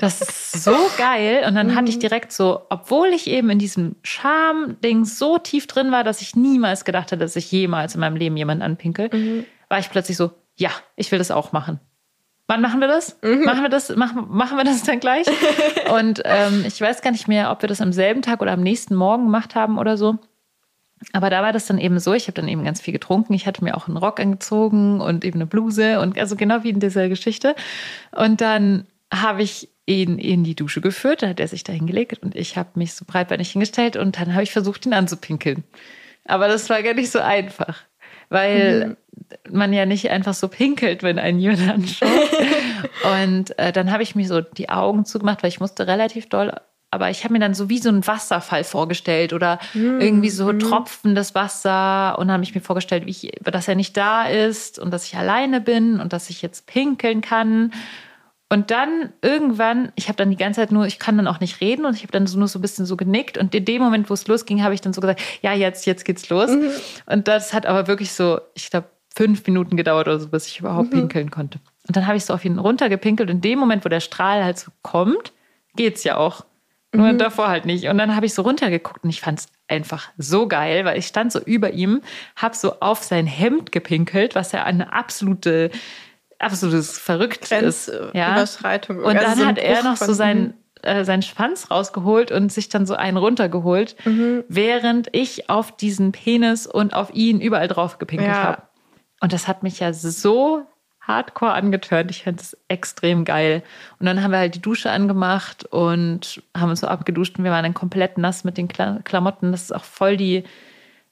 Das 0.00 0.20
ist 0.20 0.62
so 0.62 0.76
geil. 0.96 1.42
Und 1.44 1.56
dann 1.56 1.74
hatte 1.74 1.88
ich 1.88 1.98
direkt 1.98 2.30
so, 2.30 2.62
obwohl 2.68 3.08
ich 3.08 3.26
eben 3.26 3.50
in 3.50 3.58
diesem 3.58 3.96
Scham-Ding 4.04 5.04
so 5.04 5.38
tief 5.38 5.66
drin 5.66 5.90
war, 5.90 6.04
dass 6.04 6.22
ich 6.22 6.36
niemals 6.36 6.84
gedacht 6.84 7.10
hätte, 7.10 7.18
dass 7.18 7.34
ich 7.34 7.50
jemals 7.50 7.96
in 7.96 8.00
meinem 8.02 8.14
Leben 8.14 8.36
jemanden 8.36 8.62
anpinkel, 8.62 9.44
war 9.68 9.80
ich 9.80 9.90
plötzlich 9.90 10.16
so, 10.16 10.30
ja, 10.54 10.70
ich 10.94 11.10
will 11.10 11.18
das 11.18 11.32
auch 11.32 11.50
machen. 11.50 11.80
Wann 12.46 12.60
machen 12.60 12.78
wir 12.78 12.86
das? 12.86 13.18
Machen 13.22 13.62
wir 13.62 13.70
das? 13.70 13.88
Machen, 13.96 14.26
machen 14.28 14.56
wir 14.56 14.62
das 14.62 14.84
dann 14.84 15.00
gleich? 15.00 15.26
Und 15.92 16.22
ähm, 16.24 16.62
ich 16.64 16.80
weiß 16.80 17.02
gar 17.02 17.10
nicht 17.10 17.26
mehr, 17.26 17.50
ob 17.50 17.62
wir 17.62 17.68
das 17.68 17.80
am 17.80 17.92
selben 17.92 18.22
Tag 18.22 18.40
oder 18.40 18.52
am 18.52 18.62
nächsten 18.62 18.94
Morgen 18.94 19.24
gemacht 19.24 19.56
haben 19.56 19.78
oder 19.78 19.96
so. 19.96 20.18
Aber 21.12 21.30
da 21.30 21.42
war 21.42 21.52
das 21.52 21.66
dann 21.66 21.78
eben 21.78 21.98
so, 22.00 22.12
ich 22.12 22.24
habe 22.24 22.34
dann 22.34 22.48
eben 22.48 22.64
ganz 22.64 22.80
viel 22.80 22.92
getrunken. 22.92 23.34
Ich 23.34 23.46
hatte 23.46 23.62
mir 23.62 23.76
auch 23.76 23.88
einen 23.88 23.96
Rock 23.96 24.20
angezogen 24.20 25.00
und 25.00 25.24
eben 25.24 25.38
eine 25.38 25.46
Bluse 25.46 26.00
und 26.00 26.18
also 26.18 26.36
genau 26.36 26.64
wie 26.64 26.70
in 26.70 26.80
dieser 26.80 27.08
Geschichte. 27.08 27.54
Und 28.12 28.40
dann 28.40 28.86
habe 29.12 29.42
ich 29.42 29.68
ihn 29.86 30.18
in 30.18 30.44
die 30.44 30.54
Dusche 30.54 30.80
geführt, 30.80 31.22
da 31.22 31.28
hat 31.28 31.40
er 31.40 31.48
sich 31.48 31.64
da 31.64 31.72
hingelegt 31.72 32.22
und 32.22 32.36
ich 32.36 32.56
habe 32.56 32.70
mich 32.74 32.92
so 32.92 33.04
breitbeinig 33.06 33.52
hingestellt 33.52 33.96
und 33.96 34.20
dann 34.20 34.34
habe 34.34 34.42
ich 34.42 34.52
versucht, 34.52 34.84
ihn 34.84 34.92
anzupinkeln. 34.92 35.64
Aber 36.26 36.46
das 36.46 36.68
war 36.68 36.82
gar 36.82 36.92
nicht 36.92 37.10
so 37.10 37.20
einfach, 37.20 37.78
weil 38.28 38.98
man 39.50 39.72
ja 39.72 39.86
nicht 39.86 40.10
einfach 40.10 40.34
so 40.34 40.48
pinkelt, 40.48 41.02
wenn 41.02 41.18
einen 41.18 41.38
jemand 41.38 41.70
anschaut. 41.70 42.10
und 43.24 43.58
äh, 43.58 43.72
dann 43.72 43.90
habe 43.90 44.02
ich 44.02 44.14
mir 44.14 44.26
so 44.26 44.42
die 44.42 44.68
Augen 44.68 45.06
zugemacht, 45.06 45.42
weil 45.42 45.48
ich 45.48 45.60
musste 45.60 45.86
relativ 45.86 46.28
doll 46.28 46.52
aber 46.90 47.10
ich 47.10 47.24
habe 47.24 47.34
mir 47.34 47.40
dann 47.40 47.54
so 47.54 47.68
wie 47.68 47.78
so 47.78 47.90
einen 47.90 48.06
Wasserfall 48.06 48.64
vorgestellt 48.64 49.32
oder 49.32 49.58
mm, 49.74 50.00
irgendwie 50.00 50.30
so 50.30 50.50
mm. 50.52 50.58
tropfendes 50.58 51.34
Wasser. 51.34 52.18
Und 52.18 52.28
dann 52.28 52.34
habe 52.34 52.44
ich 52.44 52.54
mir 52.54 52.62
vorgestellt, 52.62 53.04
wie 53.04 53.10
ich, 53.10 53.30
dass 53.42 53.68
er 53.68 53.74
nicht 53.74 53.96
da 53.96 54.24
ist 54.24 54.78
und 54.78 54.90
dass 54.90 55.04
ich 55.04 55.16
alleine 55.16 55.60
bin 55.60 56.00
und 56.00 56.12
dass 56.14 56.30
ich 56.30 56.40
jetzt 56.40 56.66
pinkeln 56.66 57.20
kann. 57.20 57.72
Und 58.50 58.70
dann 58.70 59.12
irgendwann, 59.20 59.92
ich 59.96 60.08
habe 60.08 60.16
dann 60.16 60.30
die 60.30 60.36
ganze 60.36 60.60
Zeit 60.60 60.72
nur, 60.72 60.86
ich 60.86 60.98
kann 60.98 61.18
dann 61.18 61.26
auch 61.26 61.40
nicht 61.40 61.60
reden 61.60 61.84
und 61.84 61.94
ich 61.94 62.02
habe 62.02 62.12
dann 62.12 62.26
so 62.26 62.38
nur 62.38 62.48
so 62.48 62.58
ein 62.58 62.62
bisschen 62.62 62.86
so 62.86 62.96
genickt. 62.96 63.36
Und 63.36 63.54
in 63.54 63.66
dem 63.66 63.82
Moment, 63.82 64.08
wo 64.08 64.14
es 64.14 64.26
losging, 64.26 64.62
habe 64.62 64.72
ich 64.72 64.80
dann 64.80 64.94
so 64.94 65.02
gesagt, 65.02 65.20
ja, 65.42 65.52
jetzt, 65.52 65.84
jetzt 65.84 66.06
geht's 66.06 66.30
los. 66.30 66.50
Mhm. 66.50 66.70
Und 67.04 67.28
das 67.28 67.52
hat 67.52 67.66
aber 67.66 67.86
wirklich 67.86 68.12
so, 68.12 68.40
ich 68.54 68.70
glaube, 68.70 68.88
fünf 69.14 69.46
Minuten 69.46 69.76
gedauert 69.76 70.08
oder 70.08 70.18
so, 70.18 70.28
bis 70.28 70.46
ich 70.46 70.60
überhaupt 70.60 70.94
mhm. 70.94 71.00
pinkeln 71.00 71.30
konnte. 71.30 71.58
Und 71.86 71.96
dann 71.96 72.06
habe 72.06 72.16
ich 72.16 72.24
so 72.24 72.32
auf 72.32 72.44
ihn 72.44 72.58
runtergepinkelt. 72.58 73.28
In 73.28 73.42
dem 73.42 73.58
Moment, 73.58 73.84
wo 73.84 73.90
der 73.90 74.00
Strahl 74.00 74.42
halt 74.42 74.58
so 74.58 74.70
kommt, 74.80 75.32
geht's 75.76 76.04
ja 76.04 76.16
auch. 76.16 76.44
Nur 76.94 77.12
mhm. 77.12 77.18
davor 77.18 77.48
halt 77.48 77.66
nicht. 77.66 77.88
Und 77.88 77.98
dann 77.98 78.16
habe 78.16 78.26
ich 78.26 78.34
so 78.34 78.42
runtergeguckt 78.42 79.04
und 79.04 79.10
ich 79.10 79.20
fand 79.20 79.40
es 79.40 79.48
einfach 79.68 80.08
so 80.16 80.48
geil, 80.48 80.84
weil 80.84 80.98
ich 80.98 81.06
stand 81.06 81.32
so 81.32 81.38
über 81.38 81.72
ihm, 81.72 82.00
habe 82.36 82.56
so 82.56 82.80
auf 82.80 83.02
sein 83.02 83.26
Hemd 83.26 83.72
gepinkelt, 83.72 84.34
was 84.34 84.52
ja 84.52 84.64
eine 84.64 84.92
absolute 84.92 85.70
absolutes 86.38 86.98
verrückt 86.98 87.50
ist. 87.52 87.90
Ja. 88.14 88.32
Überschreitung. 88.32 88.98
Und 88.98 89.16
also 89.16 89.26
dann 89.26 89.38
so 89.38 89.46
hat 89.46 89.58
er 89.58 89.82
noch 89.82 89.96
so 89.96 90.12
seinen, 90.12 90.54
äh, 90.82 91.04
seinen 91.04 91.22
Schwanz 91.22 91.70
rausgeholt 91.70 92.30
und 92.30 92.52
sich 92.52 92.68
dann 92.68 92.86
so 92.86 92.94
einen 92.94 93.16
runtergeholt, 93.16 93.96
mhm. 94.04 94.44
während 94.48 95.08
ich 95.12 95.50
auf 95.50 95.76
diesen 95.76 96.12
Penis 96.12 96.66
und 96.66 96.94
auf 96.94 97.12
ihn 97.12 97.40
überall 97.40 97.68
drauf 97.68 97.98
gepinkelt 97.98 98.30
ja. 98.30 98.42
habe. 98.42 98.62
Und 99.20 99.32
das 99.32 99.48
hat 99.48 99.62
mich 99.62 99.80
ja 99.80 99.92
so 99.92 100.62
hardcore 101.08 101.52
angetörnt. 101.52 102.10
Ich 102.10 102.22
fand 102.22 102.40
es 102.40 102.56
extrem 102.68 103.24
geil. 103.24 103.62
Und 103.98 104.06
dann 104.06 104.22
haben 104.22 104.30
wir 104.30 104.38
halt 104.38 104.54
die 104.54 104.62
Dusche 104.62 104.90
angemacht 104.90 105.64
und 105.64 106.42
haben 106.56 106.70
uns 106.70 106.80
so 106.80 106.86
abgeduscht 106.86 107.38
und 107.38 107.44
wir 107.44 107.50
waren 107.50 107.64
dann 107.64 107.74
komplett 107.74 108.18
nass 108.18 108.44
mit 108.44 108.56
den 108.58 108.68
Klamotten. 108.68 109.50
Das 109.50 109.62
ist 109.62 109.74
auch 109.74 109.84
voll 109.84 110.16
die 110.16 110.44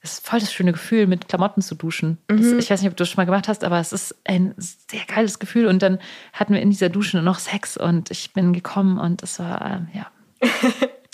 das 0.01 0.13
ist 0.13 0.27
voll 0.27 0.39
das 0.39 0.53
schöne 0.53 0.71
Gefühl, 0.71 1.07
mit 1.07 1.27
Klamotten 1.27 1.61
zu 1.61 1.75
duschen. 1.75 2.17
Das, 2.27 2.39
mhm. 2.39 2.59
ich 2.59 2.69
weiß 2.69 2.81
nicht, 2.81 2.89
ob 2.89 2.95
du 2.95 3.01
das 3.01 3.09
schon 3.09 3.17
mal 3.17 3.25
gemacht 3.25 3.47
hast, 3.47 3.63
aber 3.63 3.79
es 3.79 3.91
ist 3.91 4.15
ein 4.25 4.53
sehr 4.57 5.03
geiles 5.07 5.39
Gefühl. 5.39 5.67
Und 5.67 5.81
dann 5.81 5.99
hatten 6.33 6.53
wir 6.53 6.61
in 6.61 6.69
dieser 6.69 6.89
Dusche 6.89 7.17
noch 7.21 7.39
Sex 7.39 7.77
und 7.77 8.11
ich 8.11 8.31
bin 8.31 8.53
gekommen 8.53 8.99
und 8.99 9.23
es 9.23 9.39
war, 9.39 9.65
ähm, 9.65 9.87
ja, 9.93 10.07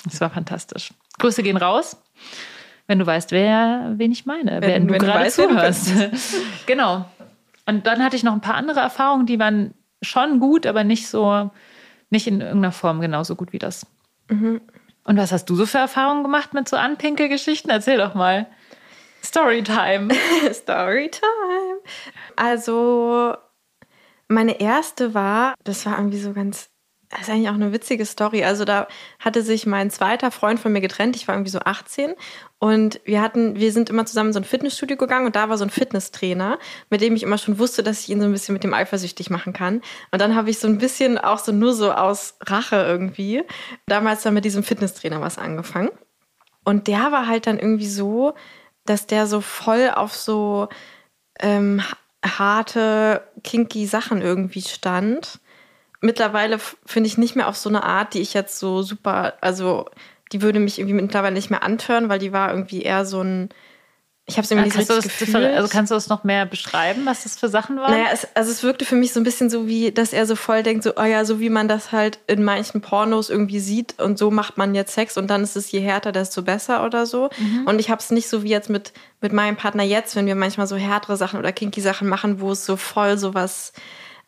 es 0.08 0.20
war 0.20 0.30
fantastisch. 0.30 0.94
Grüße 1.18 1.44
gehen 1.44 1.58
raus, 1.58 1.98
wenn 2.88 3.00
du 3.00 3.06
weißt, 3.06 3.32
wer, 3.32 3.94
wen 3.96 4.12
ich 4.12 4.26
meine, 4.26 4.62
wenn, 4.62 4.88
wenn 4.88 4.88
du 4.88 4.98
gerade 4.98 5.30
zuhörst. 5.30 5.92
genau. 6.66 7.06
Und 7.66 7.88
dann 7.88 8.04
hatte 8.04 8.16
ich 8.16 8.24
noch 8.24 8.34
ein 8.34 8.42
paar 8.42 8.56
andere 8.56 8.80
Erfahrungen, 8.80 9.26
die 9.26 9.40
waren 9.40 9.74
schon 10.02 10.40
gut, 10.40 10.66
aber 10.66 10.84
nicht 10.84 11.08
so, 11.08 11.52
nicht 12.10 12.28
in 12.28 12.42
irgendeiner 12.42 12.72
Form 12.72 13.00
genauso 13.02 13.36
gut 13.36 13.54
wie 13.54 13.60
das. 13.60 13.86
Mhm. 14.30 14.62
Und 15.06 15.18
was 15.18 15.32
hast 15.32 15.46
du 15.50 15.56
so 15.56 15.66
für 15.66 15.80
Erfahrungen 15.80 16.24
gemacht 16.24 16.54
mit 16.54 16.68
so 16.70 16.78
Anpinkelgeschichten? 16.78 17.70
Erzähl 17.70 17.98
doch 17.98 18.14
mal. 18.14 18.48
Storytime. 19.24 20.14
Storytime. 20.54 21.80
Also, 22.36 23.36
meine 24.28 24.60
erste 24.60 25.14
war, 25.14 25.56
das 25.64 25.86
war 25.86 25.98
irgendwie 25.98 26.20
so 26.20 26.34
ganz, 26.34 26.70
das 27.10 27.22
ist 27.22 27.30
eigentlich 27.30 27.50
auch 27.50 27.54
eine 27.54 27.74
witzige 27.74 28.06
Story. 28.06 28.44
Also, 28.44 28.66
da 28.66 28.88
hatte 29.20 29.42
sich 29.42 29.66
mein 29.66 29.90
zweiter 29.90 30.32
Freund 30.32 30.60
von 30.60 30.72
mir 30.72 30.82
getrennt. 30.82 31.16
Ich 31.16 31.28
war 31.28 31.36
irgendwie 31.36 31.52
so 31.52 31.60
18 31.60 32.14
und 32.64 33.02
wir 33.04 33.22
hatten, 33.22 33.60
wir 33.60 33.74
sind 33.74 33.90
immer 33.90 34.06
zusammen 34.06 34.30
in 34.30 34.34
so 34.34 34.40
ein 34.40 34.46
Fitnessstudio 34.46 34.96
gegangen 34.96 35.26
und 35.26 35.36
da 35.36 35.50
war 35.50 35.58
so 35.58 35.66
ein 35.66 35.70
Fitnesstrainer, 35.70 36.60
mit 36.90 37.02
dem 37.02 37.14
ich 37.14 37.24
immer 37.24 37.38
schon 37.38 37.60
wusste, 37.60 37.84
dass 37.84 38.00
ich 38.00 38.10
ihn 38.10 38.22
so 38.22 38.26
ein 38.26 38.32
bisschen 38.32 38.54
mit 38.54 38.64
dem 38.64 38.74
eifersüchtig 38.74 39.30
machen 39.30 39.52
kann. 39.52 39.82
Und 40.12 40.22
dann 40.22 40.34
habe 40.34 40.50
ich 40.50 40.60
so 40.60 40.70
ein 40.70 40.78
bisschen 40.78 41.18
auch 41.18 41.40
so 41.40 41.52
nur 41.52 41.74
so 41.74 41.92
aus 41.92 42.38
Rache 42.40 42.78
irgendwie 42.78 43.44
damals 43.86 44.24
dann 44.24 44.34
mit 44.34 44.46
diesem 44.46 44.64
Fitnesstrainer 44.64 45.20
was 45.20 45.38
angefangen. 45.38 45.90
Und 46.64 46.88
der 46.88 47.12
war 47.12 47.28
halt 47.28 47.48
dann 47.48 47.60
irgendwie 47.60 47.90
so, 47.90 48.34
dass 48.86 49.08
der 49.08 49.28
so 49.28 49.42
voll 49.42 49.92
auf 49.94 50.16
so 50.16 50.70
ähm, 51.42 51.82
harte, 52.26 53.28
kinky 53.44 53.88
Sachen 53.88 54.22
irgendwie 54.22 54.62
stand. 54.62 55.42
Mittlerweile 56.00 56.60
finde 56.86 57.08
ich 57.08 57.18
nicht 57.18 57.36
mehr 57.36 57.50
auf 57.50 57.58
so 57.58 57.68
eine 57.68 57.84
Art, 57.84 58.14
die 58.14 58.22
ich 58.22 58.34
jetzt 58.34 58.58
so 58.58 58.84
super, 58.84 59.34
also 59.42 59.90
die 60.34 60.42
würde 60.42 60.60
mich 60.60 60.80
irgendwie 60.80 60.96
mittlerweile 60.96 61.36
nicht 61.36 61.50
mehr 61.50 61.64
antören, 61.64 62.10
weil 62.10 62.20
die 62.20 62.34
war 62.34 62.50
irgendwie 62.50 62.82
eher 62.82 63.06
so 63.06 63.22
ein, 63.22 63.50
ich 64.26 64.38
habe 64.38 64.46
es 64.46 64.52
irgendwie 64.52 64.70
nicht 64.70 64.78
richtig 64.78 65.04
gefühlt. 65.04 65.36
Also 65.36 65.68
kannst 65.68 65.92
du 65.92 65.96
das 65.96 66.08
noch 66.08 66.24
mehr 66.24 66.46
beschreiben, 66.46 67.06
was 67.06 67.24
das 67.24 67.38
für 67.38 67.50
Sachen 67.50 67.78
waren? 67.78 67.92
Naja, 67.92 68.08
es, 68.12 68.28
also 68.36 68.52
es 68.52 68.64
wirkte 68.64 68.86
für 68.86 68.96
mich 68.96 69.14
so 69.14 69.20
ein 69.20 69.24
bisschen 69.24 69.50
so 69.50 69.68
wie, 69.68 69.92
dass 69.92 70.14
er 70.14 70.26
so 70.26 70.36
voll 70.36 70.64
denkt, 70.64 70.84
so, 70.84 70.94
oh 70.96 71.04
ja, 71.04 71.24
so 71.26 71.40
wie 71.40 71.50
man 71.50 71.68
das 71.68 71.92
halt 71.92 72.20
in 72.28 72.44
manchen 72.44 72.82
Pornos 72.82 73.30
irgendwie 73.30 73.60
sieht 73.60 74.00
und 74.00 74.18
so 74.18 74.32
macht 74.32 74.58
man 74.58 74.76
jetzt 74.76 74.94
Sex 74.94 75.18
und 75.18 75.28
dann 75.28 75.44
ist 75.44 75.58
es 75.58 75.72
je 75.72 75.82
härter, 75.82 76.12
desto 76.12 76.42
besser 76.42 76.86
oder 76.86 77.06
so. 77.06 77.30
Mhm. 77.38 77.68
Und 77.68 77.80
ich 77.80 77.90
habe 77.90 78.00
es 78.00 78.12
nicht 78.12 78.30
so 78.30 78.44
wie 78.44 78.50
jetzt 78.50 78.70
mit, 78.70 78.94
mit 79.22 79.34
meinem 79.34 79.58
Partner 79.58 79.84
jetzt, 79.84 80.16
wenn 80.16 80.26
wir 80.26 80.36
manchmal 80.36 80.68
so 80.68 80.78
härtere 80.78 81.18
Sachen 81.18 81.38
oder 81.38 81.52
kinky 81.52 81.82
Sachen 81.82 82.08
machen, 82.08 82.40
wo 82.40 82.54
es 82.54 82.66
so 82.66 82.78
voll 82.78 83.18
so 83.18 83.34
was 83.34 83.74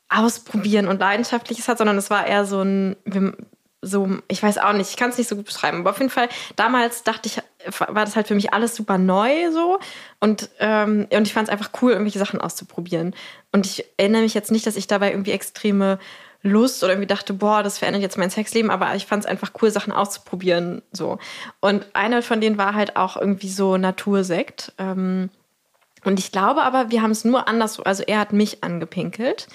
ausprobieren 0.09 0.87
und 0.87 0.99
leidenschaftliches 0.99 1.67
hat, 1.67 1.77
sondern 1.77 1.97
es 1.97 2.09
war 2.09 2.27
eher 2.27 2.45
so 2.45 2.61
ein, 2.61 2.95
wir, 3.05 3.33
so, 3.85 4.17
ich 4.27 4.41
weiß 4.41 4.57
auch 4.57 4.73
nicht, 4.73 4.89
ich 4.89 4.97
kann 4.97 5.09
es 5.09 5.17
nicht 5.17 5.27
so 5.27 5.35
gut 5.35 5.45
beschreiben, 5.45 5.79
aber 5.79 5.91
auf 5.91 5.99
jeden 5.99 6.09
Fall, 6.09 6.27
damals 6.55 7.03
dachte 7.03 7.29
ich, 7.29 7.41
war 7.79 8.05
das 8.05 8.15
halt 8.15 8.27
für 8.27 8.35
mich 8.35 8.53
alles 8.53 8.75
super 8.75 8.97
neu 8.97 9.51
so 9.51 9.79
und, 10.19 10.49
ähm, 10.59 11.07
und 11.11 11.27
ich 11.27 11.33
fand 11.33 11.47
es 11.47 11.51
einfach 11.51 11.69
cool, 11.81 11.91
irgendwelche 11.91 12.19
Sachen 12.19 12.41
auszuprobieren. 12.41 13.15
Und 13.51 13.65
ich 13.65 13.85
erinnere 13.97 14.23
mich 14.23 14.33
jetzt 14.33 14.51
nicht, 14.51 14.67
dass 14.67 14.75
ich 14.75 14.87
dabei 14.87 15.11
irgendwie 15.11 15.31
extreme 15.31 15.99
Lust 16.41 16.83
oder 16.83 16.93
irgendwie 16.93 17.07
dachte, 17.07 17.33
boah, 17.33 17.63
das 17.63 17.79
verändert 17.79 18.03
jetzt 18.03 18.17
mein 18.17 18.29
Sexleben, 18.29 18.69
aber 18.69 18.93
ich 18.95 19.05
fand 19.05 19.23
es 19.23 19.29
einfach 19.29 19.51
cool, 19.61 19.71
Sachen 19.71 19.91
auszuprobieren. 19.91 20.83
So. 20.91 21.17
Und 21.59 21.85
eine 21.93 22.21
von 22.21 22.39
denen 22.39 22.57
war 22.57 22.75
halt 22.75 22.97
auch 22.97 23.17
irgendwie 23.17 23.49
so 23.49 23.77
Natursekt. 23.77 24.73
Ähm, 24.77 25.29
und 26.03 26.19
ich 26.19 26.31
glaube 26.31 26.61
aber, 26.61 26.91
wir 26.91 27.01
haben 27.01 27.11
es 27.11 27.25
nur 27.25 27.47
anders, 27.47 27.79
also 27.79 28.03
er 28.03 28.19
hat 28.19 28.31
mich 28.31 28.63
angepinkelt. 28.63 29.47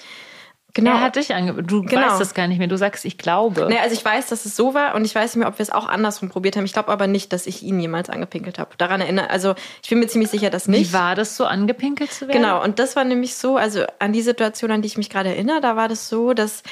Genau. 0.73 0.91
Er 0.91 1.01
hat 1.01 1.15
dich 1.15 1.33
ange 1.33 1.63
Du 1.63 1.83
genau. 1.83 2.01
weißt 2.01 2.21
das 2.21 2.33
gar 2.33 2.47
nicht 2.47 2.57
mehr. 2.57 2.67
Du 2.67 2.77
sagst, 2.77 3.05
ich 3.05 3.17
glaube. 3.17 3.67
Nee, 3.69 3.79
also 3.79 3.93
ich 3.93 4.03
weiß, 4.03 4.27
dass 4.27 4.45
es 4.45 4.55
so 4.55 4.73
war 4.73 4.95
und 4.95 5.05
ich 5.05 5.13
weiß 5.13 5.35
nicht 5.35 5.41
mehr, 5.41 5.47
ob 5.47 5.57
wir 5.57 5.63
es 5.63 5.71
auch 5.71 5.87
andersrum 5.87 6.29
probiert 6.29 6.55
haben. 6.55 6.65
Ich 6.65 6.73
glaube 6.73 6.89
aber 6.89 7.07
nicht, 7.07 7.33
dass 7.33 7.47
ich 7.47 7.63
ihn 7.63 7.79
jemals 7.79 8.09
angepinkelt 8.09 8.59
habe. 8.59 8.71
Daran 8.77 9.01
erinnere, 9.01 9.29
also 9.29 9.55
ich 9.83 9.89
bin 9.89 9.99
mir 9.99 10.07
ziemlich 10.07 10.29
sicher, 10.29 10.49
dass 10.49 10.67
nicht. 10.67 10.89
Wie 10.89 10.93
war 10.93 11.15
das 11.15 11.35
so, 11.35 11.45
angepinkelt 11.45 12.11
zu 12.11 12.27
werden? 12.27 12.41
Genau, 12.41 12.63
und 12.63 12.79
das 12.79 12.95
war 12.95 13.03
nämlich 13.03 13.35
so, 13.35 13.57
also 13.57 13.83
an 13.99 14.13
die 14.13 14.21
Situation, 14.21 14.71
an 14.71 14.81
die 14.81 14.87
ich 14.87 14.97
mich 14.97 15.09
gerade 15.09 15.29
erinnere, 15.29 15.61
da 15.61 15.75
war 15.75 15.87
das 15.87 16.09
so, 16.09 16.33
dass 16.33 16.63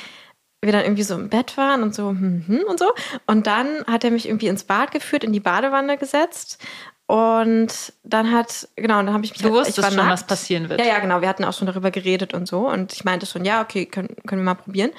wir 0.62 0.71
dann 0.71 0.83
irgendwie 0.83 1.03
so 1.03 1.15
im 1.15 1.29
Bett 1.29 1.57
waren 1.57 1.83
und 1.83 1.95
so 1.95 2.09
hm, 2.09 2.43
hm, 2.45 2.63
und 2.67 2.79
so. 2.79 2.91
Und 3.27 3.47
dann 3.47 3.85
hat 3.88 4.03
er 4.03 4.12
mich 4.12 4.27
irgendwie 4.27 4.47
ins 4.47 4.63
Bad 4.63 4.91
geführt, 4.91 5.23
in 5.23 5.33
die 5.33 5.39
Badewanne 5.39 5.97
gesetzt 5.97 6.62
und 7.10 7.74
dann 8.04 8.32
hat, 8.32 8.67
genau, 8.76 8.98
dann 8.98 9.13
habe 9.13 9.26
ich 9.26 9.32
mich. 9.32 9.41
Du 9.41 9.45
halt, 9.45 9.65
wusstest 9.65 9.88
schon, 9.88 9.95
nackt. 9.95 10.12
was 10.12 10.28
passieren 10.28 10.69
wird. 10.69 10.80
Ja, 10.80 10.86
ja, 10.86 11.00
genau. 11.00 11.22
Wir 11.22 11.28
hatten 11.28 11.43
auch 11.43 11.54
schon 11.54 11.65
darüber 11.65 11.89
geredet 11.89 12.36
und 12.36 12.48
so. 12.48 12.69
Und 12.69 12.93
ich 12.93 13.04
meinte 13.04 13.26
schon, 13.26 13.45
ja, 13.45 13.63
okay, 13.63 13.88
können, 13.88 14.10
können 14.28 14.41
wir 14.41 14.45
mal 14.45 14.54
probieren. 14.54 14.91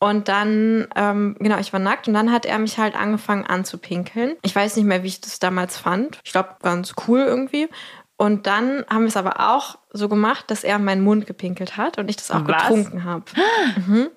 Und 0.00 0.26
dann, 0.26 0.88
ähm, 0.96 1.36
genau, 1.38 1.58
ich 1.58 1.72
war 1.72 1.78
nackt 1.78 2.08
und 2.08 2.14
dann 2.14 2.32
hat 2.32 2.44
er 2.44 2.58
mich 2.58 2.78
halt 2.78 2.96
angefangen 2.96 3.46
anzupinkeln. 3.46 4.34
Ich 4.42 4.56
weiß 4.56 4.74
nicht 4.74 4.84
mehr, 4.84 5.04
wie 5.04 5.06
ich 5.06 5.20
das 5.20 5.38
damals 5.38 5.78
fand. 5.78 6.18
Ich 6.24 6.32
glaube, 6.32 6.56
ganz 6.60 6.92
cool 7.06 7.20
irgendwie. 7.20 7.68
Und 8.16 8.48
dann 8.48 8.84
haben 8.90 9.02
wir 9.02 9.08
es 9.08 9.16
aber 9.16 9.54
auch 9.54 9.78
so 9.92 10.08
gemacht, 10.08 10.50
dass 10.50 10.64
er 10.64 10.80
meinen 10.80 11.04
Mund 11.04 11.24
gepinkelt 11.24 11.76
hat 11.76 11.98
und 11.98 12.08
ich 12.08 12.16
das 12.16 12.32
auch 12.32 12.46
was? 12.48 12.62
getrunken 12.62 13.04
habe. 13.04 13.24
Mhm. 13.86 14.08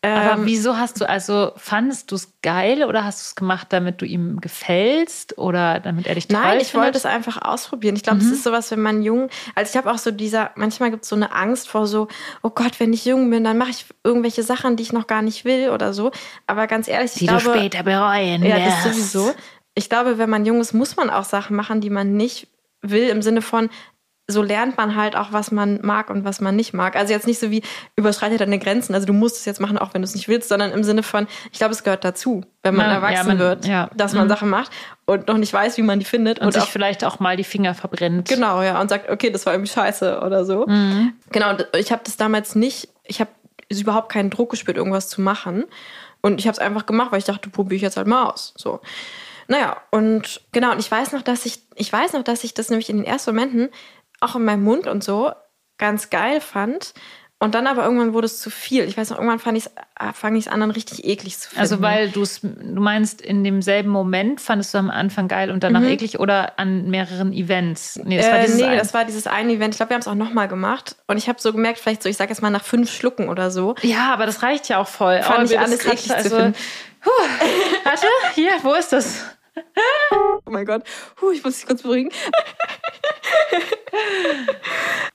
Aber 0.00 0.40
ähm, 0.40 0.46
wieso 0.46 0.76
hast 0.76 1.00
du, 1.00 1.08
also 1.08 1.50
fandest 1.56 2.12
du 2.12 2.14
es 2.14 2.32
geil 2.40 2.84
oder 2.84 3.04
hast 3.04 3.20
du 3.20 3.22
es 3.24 3.34
gemacht, 3.34 3.66
damit 3.70 4.00
du 4.00 4.06
ihm 4.06 4.40
gefällst 4.40 5.36
oder 5.38 5.80
damit 5.80 6.06
er 6.06 6.14
dich 6.14 6.28
toll 6.28 6.40
Nein, 6.40 6.60
ich 6.60 6.68
findet? 6.68 6.86
wollte 6.86 6.98
es 6.98 7.06
einfach 7.06 7.42
ausprobieren. 7.42 7.96
Ich 7.96 8.04
glaube, 8.04 8.18
es 8.18 8.26
mhm. 8.26 8.32
ist 8.34 8.44
sowas, 8.44 8.70
wenn 8.70 8.80
man 8.80 9.02
jung, 9.02 9.28
also 9.56 9.70
ich 9.70 9.76
habe 9.76 9.90
auch 9.90 9.98
so 9.98 10.12
dieser, 10.12 10.52
manchmal 10.54 10.92
gibt 10.92 11.02
es 11.02 11.08
so 11.08 11.16
eine 11.16 11.34
Angst 11.34 11.68
vor 11.68 11.88
so, 11.88 12.06
oh 12.44 12.50
Gott, 12.50 12.78
wenn 12.78 12.92
ich 12.92 13.06
jung 13.06 13.28
bin, 13.28 13.42
dann 13.42 13.58
mache 13.58 13.70
ich 13.70 13.86
irgendwelche 14.04 14.44
Sachen, 14.44 14.76
die 14.76 14.84
ich 14.84 14.92
noch 14.92 15.08
gar 15.08 15.22
nicht 15.22 15.44
will 15.44 15.70
oder 15.70 15.92
so. 15.92 16.12
Aber 16.46 16.68
ganz 16.68 16.86
ehrlich, 16.86 17.12
ich 17.14 17.18
die 17.18 17.26
glaube, 17.26 17.42
du 17.42 17.50
später 17.50 17.82
bereuen 17.82 18.44
Ja, 18.44 18.58
das 18.58 18.84
sowieso. 18.84 19.34
Ich 19.74 19.88
glaube, 19.88 20.18
wenn 20.18 20.30
man 20.30 20.46
jung 20.46 20.60
ist, 20.60 20.74
muss 20.74 20.96
man 20.96 21.10
auch 21.10 21.24
Sachen 21.24 21.56
machen, 21.56 21.80
die 21.80 21.90
man 21.90 22.16
nicht 22.16 22.46
will, 22.82 23.08
im 23.08 23.22
Sinne 23.22 23.42
von, 23.42 23.68
so 24.30 24.42
lernt 24.42 24.76
man 24.76 24.94
halt 24.94 25.16
auch, 25.16 25.32
was 25.32 25.50
man 25.50 25.80
mag 25.82 26.10
und 26.10 26.22
was 26.24 26.42
man 26.42 26.54
nicht 26.54 26.74
mag. 26.74 26.96
Also 26.96 27.14
jetzt 27.14 27.26
nicht 27.26 27.40
so 27.40 27.50
wie 27.50 27.62
überschreite 27.96 28.36
deine 28.36 28.58
Grenzen. 28.58 28.94
Also 28.94 29.06
du 29.06 29.14
musst 29.14 29.38
es 29.38 29.46
jetzt 29.46 29.58
machen, 29.58 29.78
auch 29.78 29.94
wenn 29.94 30.02
du 30.02 30.06
es 30.06 30.14
nicht 30.14 30.28
willst, 30.28 30.50
sondern 30.50 30.70
im 30.72 30.84
Sinne 30.84 31.02
von, 31.02 31.26
ich 31.50 31.58
glaube, 31.58 31.72
es 31.72 31.82
gehört 31.82 32.04
dazu, 32.04 32.44
wenn 32.62 32.74
man 32.74 32.86
ja, 32.86 32.96
erwachsen 32.96 33.16
ja, 33.16 33.24
man, 33.24 33.38
wird, 33.38 33.66
ja. 33.66 33.90
dass 33.96 34.12
man 34.12 34.24
mhm. 34.24 34.28
Sachen 34.28 34.50
macht 34.50 34.70
und 35.06 35.28
noch 35.28 35.38
nicht 35.38 35.52
weiß, 35.54 35.78
wie 35.78 35.82
man 35.82 35.98
die 35.98 36.04
findet. 36.04 36.40
Und, 36.40 36.48
und 36.48 36.52
sich 36.52 36.62
auch, 36.62 36.68
vielleicht 36.68 37.04
auch 37.04 37.20
mal 37.20 37.38
die 37.38 37.44
Finger 37.44 37.74
verbrennt. 37.74 38.28
Genau, 38.28 38.62
ja, 38.62 38.78
und 38.78 38.90
sagt, 38.90 39.08
okay, 39.08 39.30
das 39.30 39.46
war 39.46 39.54
irgendwie 39.54 39.72
scheiße 39.72 40.20
oder 40.20 40.44
so. 40.44 40.66
Mhm. 40.66 41.14
Genau, 41.30 41.56
ich 41.78 41.90
habe 41.90 42.02
das 42.04 42.18
damals 42.18 42.54
nicht, 42.54 42.90
ich 43.04 43.20
habe 43.20 43.30
überhaupt 43.70 44.12
keinen 44.12 44.28
Druck 44.28 44.50
gespürt, 44.50 44.76
irgendwas 44.76 45.08
zu 45.08 45.22
machen. 45.22 45.64
Und 46.20 46.38
ich 46.38 46.46
habe 46.46 46.52
es 46.52 46.58
einfach 46.58 46.84
gemacht, 46.84 47.12
weil 47.12 47.18
ich 47.18 47.24
dachte, 47.24 47.48
probiere 47.48 47.76
ich 47.76 47.82
jetzt 47.82 47.96
halt 47.96 48.06
mal 48.06 48.24
aus. 48.24 48.52
So. 48.56 48.80
Naja, 49.46 49.78
und 49.90 50.42
genau, 50.52 50.72
und 50.72 50.78
ich 50.78 50.90
weiß 50.90 51.12
noch, 51.12 51.22
dass 51.22 51.46
ich, 51.46 51.60
ich 51.74 51.90
weiß 51.90 52.12
noch, 52.12 52.22
dass 52.22 52.44
ich 52.44 52.52
das 52.52 52.68
nämlich 52.68 52.90
in 52.90 52.98
den 52.98 53.06
ersten 53.06 53.34
Momenten 53.34 53.70
auch 54.20 54.36
in 54.36 54.44
meinem 54.44 54.64
Mund 54.64 54.86
und 54.86 55.04
so 55.04 55.32
ganz 55.78 56.10
geil 56.10 56.40
fand. 56.40 56.94
Und 57.40 57.54
dann 57.54 57.68
aber 57.68 57.84
irgendwann 57.84 58.14
wurde 58.14 58.26
es 58.26 58.40
zu 58.40 58.50
viel. 58.50 58.82
Ich 58.82 58.96
weiß 58.96 59.10
noch, 59.10 59.18
irgendwann 59.18 59.38
fand 59.38 59.56
ich's, 59.56 59.68
äh, 59.68 60.12
fand 60.12 60.36
ich 60.36 60.46
es 60.46 60.52
an 60.52 60.58
dann 60.58 60.72
richtig 60.72 61.04
eklig 61.04 61.38
zu 61.38 61.50
finden. 61.50 61.60
Also 61.60 61.80
weil 61.80 62.08
du's, 62.08 62.40
du 62.42 62.80
meinst, 62.80 63.20
in 63.20 63.44
demselben 63.44 63.90
Moment 63.90 64.40
fandest 64.40 64.74
du 64.74 64.78
am 64.78 64.90
Anfang 64.90 65.28
geil 65.28 65.52
und 65.52 65.62
danach 65.62 65.84
eklig 65.84 66.18
oder 66.18 66.58
an 66.58 66.90
mehreren 66.90 67.32
Events? 67.32 68.00
Nee, 68.02 68.16
das, 68.16 68.26
war, 68.26 68.38
äh, 68.40 68.48
nee 68.48 68.64
ein. 68.64 68.78
das 68.78 68.92
war 68.92 69.04
dieses 69.04 69.28
eine 69.28 69.52
Event. 69.52 69.74
Ich 69.74 69.78
glaube, 69.78 69.90
wir 69.90 69.94
haben 69.94 70.00
es 70.00 70.08
auch 70.08 70.16
nochmal 70.16 70.48
gemacht. 70.48 70.96
Und 71.06 71.16
ich 71.16 71.28
habe 71.28 71.40
so 71.40 71.52
gemerkt, 71.52 71.78
vielleicht 71.78 72.02
so, 72.02 72.08
ich 72.08 72.16
sage 72.16 72.30
jetzt 72.30 72.42
mal 72.42 72.50
nach 72.50 72.64
fünf 72.64 72.90
Schlucken 72.92 73.28
oder 73.28 73.52
so. 73.52 73.76
Ja, 73.82 74.12
aber 74.12 74.26
das 74.26 74.42
reicht 74.42 74.68
ja 74.68 74.78
auch 74.78 74.88
voll. 74.88 75.22
Fand 75.22 75.38
aber 75.38 75.44
ich 75.44 75.60
alles 75.60 75.86
eklig 75.86 76.10
also, 76.10 76.28
zu 76.30 76.36
finden. 76.36 76.54
Puh, 77.02 77.10
warte, 77.84 78.06
hier, 78.34 78.50
wo 78.62 78.74
ist 78.74 78.92
das? 78.92 79.22
Oh 80.46 80.50
mein 80.50 80.66
Gott, 80.66 80.82
Puh, 81.16 81.30
ich 81.30 81.44
muss 81.44 81.58
mich 81.58 81.66
kurz 81.66 81.82
beruhigen. 81.82 82.10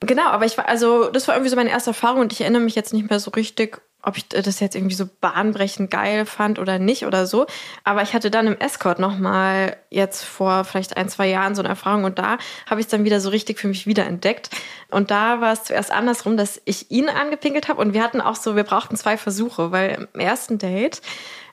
genau, 0.00 0.26
aber 0.26 0.46
ich 0.46 0.56
war, 0.56 0.68
also, 0.68 1.10
das 1.10 1.28
war 1.28 1.34
irgendwie 1.34 1.50
so 1.50 1.56
meine 1.56 1.70
erste 1.70 1.90
Erfahrung 1.90 2.20
und 2.20 2.32
ich 2.32 2.40
erinnere 2.40 2.62
mich 2.62 2.74
jetzt 2.74 2.92
nicht 2.92 3.10
mehr 3.10 3.20
so 3.20 3.30
richtig, 3.30 3.80
ob 4.06 4.18
ich 4.18 4.28
das 4.28 4.60
jetzt 4.60 4.76
irgendwie 4.76 4.94
so 4.94 5.08
bahnbrechend 5.20 5.90
geil 5.90 6.26
fand 6.26 6.58
oder 6.58 6.78
nicht 6.78 7.06
oder 7.06 7.26
so. 7.26 7.46
Aber 7.84 8.02
ich 8.02 8.12
hatte 8.12 8.30
dann 8.30 8.46
im 8.46 8.58
Escort 8.58 8.98
nochmal 8.98 9.76
jetzt 9.90 10.24
vor 10.24 10.64
vielleicht 10.64 10.96
ein, 10.96 11.08
zwei 11.08 11.28
Jahren 11.28 11.54
so 11.54 11.62
eine 11.62 11.70
Erfahrung 11.70 12.04
und 12.04 12.18
da 12.18 12.36
habe 12.68 12.80
ich 12.80 12.86
es 12.86 12.90
dann 12.90 13.04
wieder 13.04 13.20
so 13.20 13.30
richtig 13.30 13.58
für 13.58 13.68
mich 13.68 13.86
wiederentdeckt. 13.86 14.50
Und 14.90 15.10
da 15.10 15.40
war 15.40 15.54
es 15.54 15.64
zuerst 15.64 15.90
andersrum, 15.90 16.36
dass 16.36 16.60
ich 16.66 16.90
ihn 16.90 17.08
angepinkelt 17.08 17.68
habe 17.68 17.80
und 17.80 17.94
wir 17.94 18.02
hatten 18.02 18.20
auch 18.20 18.36
so, 18.36 18.56
wir 18.56 18.64
brauchten 18.64 18.96
zwei 18.96 19.16
Versuche, 19.16 19.72
weil 19.72 20.08
im 20.12 20.20
ersten 20.20 20.58
Date 20.58 21.00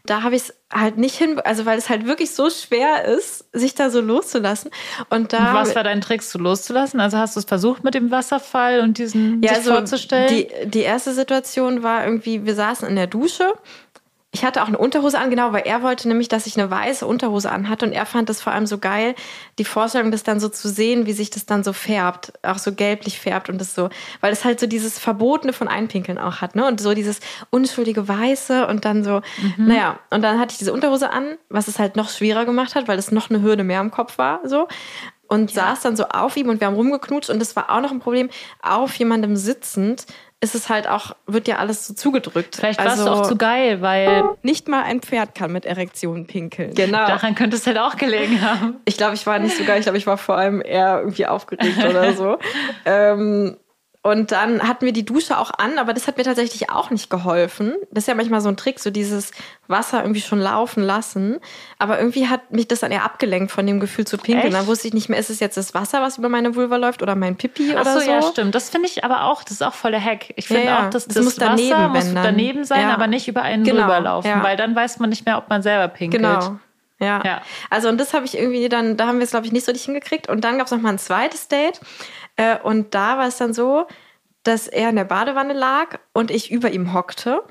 da 0.06 0.24
habe 0.24 0.36
ich 0.36 0.44
es 0.44 0.54
halt 0.72 0.98
nicht 0.98 1.16
hin, 1.16 1.40
also 1.44 1.66
weil 1.66 1.78
es 1.78 1.90
halt 1.90 2.06
wirklich 2.06 2.32
so 2.32 2.50
schwer 2.50 3.06
ist, 3.06 3.46
sich 3.54 3.76
da 3.76 3.90
so 3.90 4.02
loszulassen. 4.02 4.72
Und 5.10 5.34
da. 5.34 5.50
Und 5.50 5.56
was 5.56 5.76
war 5.76 5.84
dein 5.84 6.02
Trick, 6.02 6.24
so 6.24 6.40
loszulassen? 6.40 7.00
Also 7.00 7.18
hast 7.18 7.36
du 7.36 7.40
es 7.40 7.46
versucht 7.46 7.84
mit 7.84 7.94
dem 7.94 8.10
Wasserfall 8.10 8.80
und 8.82 8.98
diesen 8.98 9.42
ja, 9.44 9.50
sich 9.50 9.58
also 9.60 9.74
vorzustellen? 9.74 10.30
Die, 10.30 10.48
die 10.66 10.82
erste 10.82 11.14
Situation 11.14 11.84
war 11.84 12.06
irgendwie, 12.06 12.46
wir 12.46 12.56
saßen 12.56 12.88
in 12.88 12.96
der 12.96 13.08
Dusche 13.08 13.54
ich 14.34 14.46
hatte 14.46 14.64
auch 14.64 14.68
eine 14.68 14.78
Unterhose 14.78 15.20
an, 15.20 15.30
genau, 15.30 15.52
weil 15.52 15.64
er 15.66 15.84
wollte 15.84 16.08
nämlich, 16.08 16.30
dass 16.30 16.48
ich 16.48 16.58
eine 16.58 16.72
weiße 16.72 17.06
Unterhose 17.06 17.52
anhatte 17.52 17.86
und 17.86 17.92
er 17.92 18.06
fand 18.06 18.30
das 18.30 18.42
vor 18.42 18.54
allem 18.54 18.66
so 18.66 18.78
geil, 18.78 19.14
die 19.60 19.66
Vorstellung, 19.66 20.10
das 20.10 20.24
dann 20.24 20.40
so 20.40 20.48
zu 20.48 20.70
sehen, 20.70 21.06
wie 21.06 21.12
sich 21.12 21.30
das 21.30 21.46
dann 21.46 21.66
so 21.66 21.74
färbt, 21.74 22.32
auch 22.42 22.58
so 22.58 22.74
gelblich 22.74 23.20
färbt 23.20 23.50
und 23.50 23.60
das 23.60 23.76
so, 23.76 23.90
weil 24.22 24.32
es 24.32 24.46
halt 24.46 24.62
so 24.62 24.68
dieses 24.68 25.00
Verbotene 25.00 25.52
von 25.52 25.68
Einpinkeln 25.68 26.18
auch 26.18 26.40
hat, 26.40 26.56
ne? 26.56 26.66
Und 26.66 26.80
so 26.80 26.94
dieses 26.94 27.20
unschuldige 27.50 28.08
Weiße 28.08 28.68
und 28.68 28.86
dann 28.86 29.04
so, 29.04 29.22
mhm. 29.58 29.68
naja, 29.68 30.00
und 30.12 30.22
dann 30.22 30.40
hatte 30.40 30.54
ich 30.54 30.60
diese 30.60 30.72
Unterhose 30.72 31.10
an, 31.10 31.38
was 31.50 31.68
es 31.68 31.78
halt 31.78 31.98
noch 31.98 32.10
schwerer 32.10 32.46
gemacht 32.46 32.76
hat, 32.76 32.88
weil 32.88 32.98
es 32.98 33.12
noch 33.12 33.30
eine 33.30 33.42
Hürde 33.42 33.66
mehr 33.66 33.82
im 33.82 33.92
Kopf 33.92 34.18
war, 34.18 34.40
so 34.48 34.68
und 35.28 35.54
ja. 35.54 35.68
saß 35.68 35.82
dann 35.82 35.96
so 35.96 36.06
auf 36.10 36.36
ihm 36.36 36.50
und 36.50 36.60
wir 36.60 36.68
haben 36.68 36.76
rumgeknutscht 36.76 37.30
und 37.30 37.40
das 37.40 37.56
war 37.56 37.70
auch 37.70 37.82
noch 37.82 37.92
ein 37.92 38.00
Problem, 38.00 38.30
auf 38.62 38.96
jemandem 38.96 39.36
sitzend 39.36 40.06
ist 40.44 40.56
es 40.56 40.70
halt 40.70 40.88
auch, 40.88 41.16
wird 41.28 41.48
ja 41.48 41.58
alles 41.58 41.86
so 41.86 41.94
zugedrückt. 41.94 42.56
Vielleicht 42.56 42.80
also, 42.80 43.06
warst 43.06 43.08
du 43.08 43.22
auch 43.22 43.28
zu 43.28 43.38
geil, 43.38 43.82
weil. 43.82 44.24
Nicht 44.42 44.68
mal 44.68 44.84
ein 44.84 45.00
Pferd 45.00 45.36
kann 45.36 45.52
mit 45.52 45.66
Erektionen 45.66 46.26
pinkeln. 46.26 46.74
Genau. 46.74 47.06
Daran 47.06 47.36
könnte 47.36 47.58
es 47.58 47.68
halt 47.68 47.78
auch 47.78 47.96
gelegen 47.96 48.42
haben. 48.42 48.78
Ich 48.86 48.98
glaube, 48.98 49.14
ich 49.14 49.26
war 49.28 49.38
nicht 49.38 49.56
so 49.56 49.64
geil. 49.64 49.78
Ich 49.78 49.84
glaube, 49.84 50.00
ich 50.00 50.08
war 50.08 50.18
vor 50.18 50.38
allem 50.38 50.62
eher 50.62 51.00
irgendwie 51.00 51.28
aufgeregt 51.28 51.78
oder 51.86 52.14
so. 52.14 52.40
ähm, 52.86 53.56
und 54.04 54.32
dann 54.32 54.68
hatten 54.68 54.84
wir 54.84 54.94
die 54.94 55.06
Dusche 55.06 55.38
auch 55.38 55.52
an, 55.52 55.78
aber 55.78 55.94
das 55.94 56.08
hat 56.08 56.18
mir 56.18 56.24
tatsächlich 56.24 56.72
auch 56.72 56.90
nicht 56.90 57.12
geholfen. 57.12 57.76
Das 57.92 58.06
ist 58.06 58.08
ja 58.08 58.16
manchmal 58.16 58.42
so 58.42 58.50
ein 58.50 58.58
Trick, 58.58 58.80
so 58.80 58.90
dieses 58.90 59.32
Wasser 59.68 60.02
irgendwie 60.02 60.22
schon 60.22 60.40
laufen 60.40 60.82
lassen. 60.82 61.38
Aber 61.78 62.00
irgendwie 62.00 62.28
hat 62.28 62.52
mich 62.52 62.68
das 62.68 62.80
dann 62.80 62.92
eher 62.92 63.06
abgelenkt 63.06 63.52
von 63.52 63.68
dem 63.68 63.80
Gefühl 63.80 64.08
zu 64.08 64.18
pinkeln. 64.18 64.48
Echt? 64.48 64.56
Dann 64.56 64.66
wusste 64.66 64.88
ich 64.88 64.96
nicht 64.96 65.10
mehr, 65.10 65.20
ist 65.20 65.30
es 65.30 65.40
jetzt 65.40 65.56
das 65.56 65.76
Wasser, 65.76 66.02
was 66.02 66.18
über 66.18 66.30
meine 66.30 66.56
Vulva 66.56 66.78
läuft 66.78 67.04
oder 67.04 67.14
mein 67.14 67.36
Pipi 67.36 67.76
Ach 67.76 67.82
oder 67.82 68.00
so? 68.00 68.10
ja, 68.10 68.24
stimmt. 68.24 68.56
Das 68.56 68.72
finde 68.72 68.88
ich 68.88 69.04
aber 69.04 69.26
auch, 69.26 69.44
das 69.44 69.54
ist 69.54 69.62
auch 69.62 69.76
voll 69.76 69.92
der 69.92 70.04
Hack. 70.04 70.34
Ich 70.36 70.48
finde 70.48 70.64
ja, 70.64 70.70
ja. 70.70 70.88
auch, 70.88 70.90
dass 70.90 71.06
das, 71.06 71.14
das 71.14 71.24
muss 71.24 71.36
daneben, 71.36 71.70
Wasser 71.70 71.90
muss 71.90 72.14
daneben 72.16 72.64
sein, 72.64 72.82
ja. 72.82 72.94
aber 72.96 73.06
nicht 73.06 73.28
über 73.28 73.44
einen 73.44 73.64
genau. 73.64 73.84
rüberlaufen, 73.84 74.42
weil 74.42 74.58
dann 74.58 74.76
weiß 74.76 74.98
man 74.98 75.12
nicht 75.12 75.28
mehr, 75.28 75.38
ob 75.38 75.48
man 75.48 75.62
selber 75.62 75.88
pinkelt. 75.90 76.24
Genau. 76.24 76.58
Ja. 77.02 77.22
ja. 77.26 77.42
Also 77.70 77.90
und 77.90 77.98
das 77.98 78.14
habe 78.14 78.26
ich 78.26 78.38
irgendwie 78.38 78.70
dann, 78.70 78.96
da 78.96 79.08
haben 79.08 79.18
wir 79.18 79.24
es 79.24 79.32
glaube 79.32 79.48
ich 79.48 79.52
nicht 79.52 79.66
so 79.66 79.72
richtig 79.72 79.86
hingekriegt. 79.86 80.30
Und 80.30 80.44
dann 80.44 80.58
gab 80.58 80.68
es 80.68 80.72
noch 80.72 80.80
mal 80.80 80.90
ein 80.90 81.00
zweites 81.00 81.48
Date 81.48 81.82
äh, 82.42 82.58
und 82.64 82.96
da 82.96 83.18
war 83.18 83.28
es 83.28 83.38
dann 83.38 83.54
so, 83.54 83.88
dass 84.44 84.68
er 84.68 84.90
in 84.90 84.96
der 84.96 85.04
Badewanne 85.04 85.54
lag 85.54 86.00
und 86.14 86.32
ich 86.32 86.52
über 86.52 86.72
ihm 86.72 86.94
hockte 86.94 87.44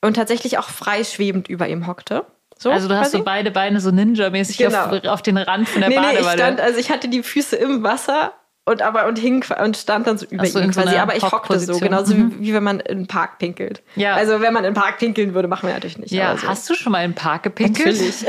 und 0.00 0.14
tatsächlich 0.14 0.58
auch 0.58 0.68
freischwebend 0.68 1.48
über 1.48 1.68
ihm 1.68 1.86
hockte. 1.86 2.26
So, 2.58 2.70
also 2.70 2.88
du 2.88 2.96
hast 2.96 3.12
so 3.12 3.22
beide 3.22 3.50
Beine 3.50 3.80
so 3.80 3.90
Ninja-mäßig 3.90 4.58
genau. 4.58 4.86
auf, 4.86 5.04
auf, 5.04 5.22
den 5.22 5.38
Rand 5.38 5.68
von 5.68 5.80
der 5.80 5.90
nee, 5.90 5.96
Badewanne. 5.96 6.20
Nee, 6.20 6.26
ich 6.26 6.32
stand, 6.32 6.60
also 6.60 6.78
ich 6.78 6.90
hatte 6.90 7.08
die 7.08 7.22
Füße 7.22 7.56
im 7.56 7.82
Wasser 7.82 8.34
und 8.66 8.82
aber 8.82 9.06
und 9.06 9.18
hing 9.18 9.44
und 9.62 9.76
stand 9.76 10.06
dann 10.06 10.18
so 10.18 10.26
über 10.26 10.44
so, 10.44 10.58
ihm 10.58 10.70
quasi, 10.70 10.90
so 10.90 10.96
aber 10.96 11.16
ich 11.16 11.22
hockte 11.22 11.58
so, 11.58 11.78
genauso 11.78 12.14
mhm. 12.14 12.40
wie, 12.40 12.48
wie, 12.48 12.54
wenn 12.54 12.64
man 12.64 12.80
im 12.80 13.06
Park 13.06 13.38
pinkelt. 13.38 13.82
Ja. 13.94 14.14
Also 14.14 14.40
wenn 14.40 14.52
man 14.52 14.64
im 14.64 14.74
Park 14.74 14.98
pinkeln 14.98 15.32
würde, 15.32 15.48
machen 15.48 15.68
wir 15.68 15.74
natürlich 15.74 15.98
nicht. 15.98 16.12
Ja, 16.12 16.36
so. 16.36 16.48
hast 16.48 16.68
du 16.68 16.74
schon 16.74 16.92
mal 16.92 17.04
im 17.04 17.14
Park 17.14 17.44
gepinkelt? 17.44 17.86
Natürlich. 17.86 18.26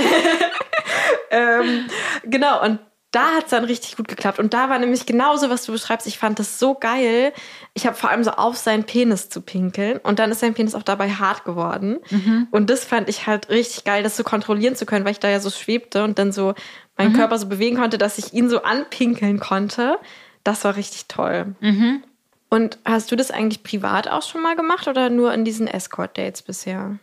ähm, 1.31 1.85
genau, 2.23 2.63
und 2.63 2.79
da 3.11 3.35
hat 3.35 3.45
es 3.45 3.49
dann 3.49 3.65
richtig 3.65 3.97
gut 3.97 4.07
geklappt. 4.07 4.39
Und 4.39 4.53
da 4.53 4.69
war 4.69 4.79
nämlich 4.79 5.05
genauso, 5.05 5.49
was 5.49 5.65
du 5.65 5.73
beschreibst. 5.73 6.07
Ich 6.07 6.17
fand 6.17 6.39
das 6.39 6.59
so 6.59 6.75
geil. 6.75 7.33
Ich 7.73 7.85
habe 7.85 7.95
vor 7.95 8.09
allem 8.09 8.23
so 8.23 8.31
auf 8.31 8.55
seinen 8.55 8.85
Penis 8.85 9.29
zu 9.29 9.41
pinkeln. 9.41 9.97
Und 9.97 10.19
dann 10.19 10.31
ist 10.31 10.39
sein 10.39 10.53
Penis 10.53 10.75
auch 10.75 10.83
dabei 10.83 11.09
hart 11.09 11.43
geworden. 11.43 11.99
Mhm. 12.09 12.47
Und 12.51 12.69
das 12.69 12.85
fand 12.85 13.09
ich 13.09 13.27
halt 13.27 13.49
richtig 13.49 13.83
geil, 13.83 14.01
das 14.01 14.15
so 14.15 14.23
kontrollieren 14.23 14.75
zu 14.75 14.85
können, 14.85 15.03
weil 15.03 15.11
ich 15.11 15.19
da 15.19 15.29
ja 15.29 15.41
so 15.41 15.49
schwebte 15.49 16.05
und 16.05 16.19
dann 16.19 16.31
so 16.31 16.53
meinen 16.97 17.11
mhm. 17.11 17.17
Körper 17.17 17.37
so 17.37 17.47
bewegen 17.47 17.77
konnte, 17.77 17.97
dass 17.97 18.17
ich 18.17 18.33
ihn 18.33 18.49
so 18.49 18.63
anpinkeln 18.63 19.41
konnte. 19.41 19.97
Das 20.45 20.63
war 20.63 20.77
richtig 20.77 21.07
toll. 21.07 21.55
Mhm. 21.59 22.03
Und 22.49 22.79
hast 22.85 23.11
du 23.11 23.17
das 23.17 23.31
eigentlich 23.31 23.63
privat 23.63 24.09
auch 24.09 24.23
schon 24.23 24.41
mal 24.41 24.55
gemacht 24.55 24.87
oder 24.87 25.09
nur 25.09 25.33
in 25.33 25.43
diesen 25.43 25.67
Escort-Dates 25.67 26.41
bisher? 26.43 26.97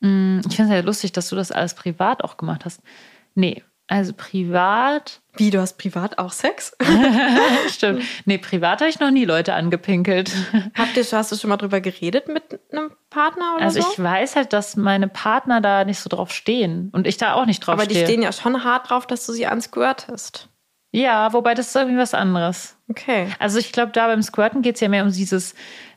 Mm, 0.00 0.40
ich 0.48 0.56
finde 0.56 0.72
es 0.72 0.78
ja 0.78 0.86
lustig, 0.86 1.12
dass 1.12 1.28
du 1.28 1.36
das 1.36 1.50
alles 1.50 1.74
privat 1.74 2.22
auch 2.22 2.36
gemacht 2.36 2.64
hast. 2.64 2.80
Nee, 3.34 3.62
also 3.86 4.12
privat. 4.16 5.20
Wie, 5.36 5.50
du 5.50 5.60
hast 5.60 5.76
privat 5.78 6.18
auch 6.18 6.32
Sex? 6.32 6.76
Stimmt. 7.68 8.02
Nee, 8.24 8.38
privat 8.38 8.80
habe 8.80 8.88
ich 8.88 9.00
noch 9.00 9.10
nie 9.10 9.24
Leute 9.24 9.54
angepinkelt. 9.54 10.32
Habt 10.74 10.96
ihr, 10.96 11.04
hast 11.04 11.32
du 11.32 11.36
schon 11.36 11.50
mal 11.50 11.56
drüber 11.56 11.80
geredet 11.80 12.28
mit 12.28 12.60
einem 12.72 12.92
Partner 13.10 13.56
oder 13.56 13.64
also 13.64 13.80
so? 13.80 13.86
Also 13.86 13.92
ich 13.92 14.04
weiß 14.04 14.36
halt, 14.36 14.52
dass 14.52 14.76
meine 14.76 15.08
Partner 15.08 15.60
da 15.60 15.84
nicht 15.84 15.98
so 15.98 16.08
drauf 16.08 16.32
stehen 16.32 16.90
und 16.92 17.06
ich 17.06 17.16
da 17.18 17.34
auch 17.34 17.46
nicht 17.46 17.60
drauf 17.60 17.74
Aber 17.74 17.84
stehe. 17.84 17.98
Aber 17.98 18.06
die 18.06 18.12
stehen 18.12 18.22
ja 18.22 18.32
schon 18.32 18.64
hart 18.64 18.90
drauf, 18.90 19.06
dass 19.06 19.26
du 19.26 19.32
sie 19.32 19.46
ansquirtest. 19.46 20.48
Ja, 20.92 21.32
wobei 21.32 21.54
das 21.54 21.68
ist 21.68 21.76
irgendwie 21.76 21.98
was 21.98 22.14
anderes. 22.14 22.76
Okay. 22.88 23.28
Also 23.38 23.58
ich 23.58 23.72
glaube, 23.72 23.92
da 23.92 24.06
beim 24.06 24.22
Squirten 24.22 24.62
geht 24.62 24.74
es 24.74 24.80
ja 24.80 24.88
mehr 24.88 25.04
um 25.04 25.12
dieses 25.12 25.54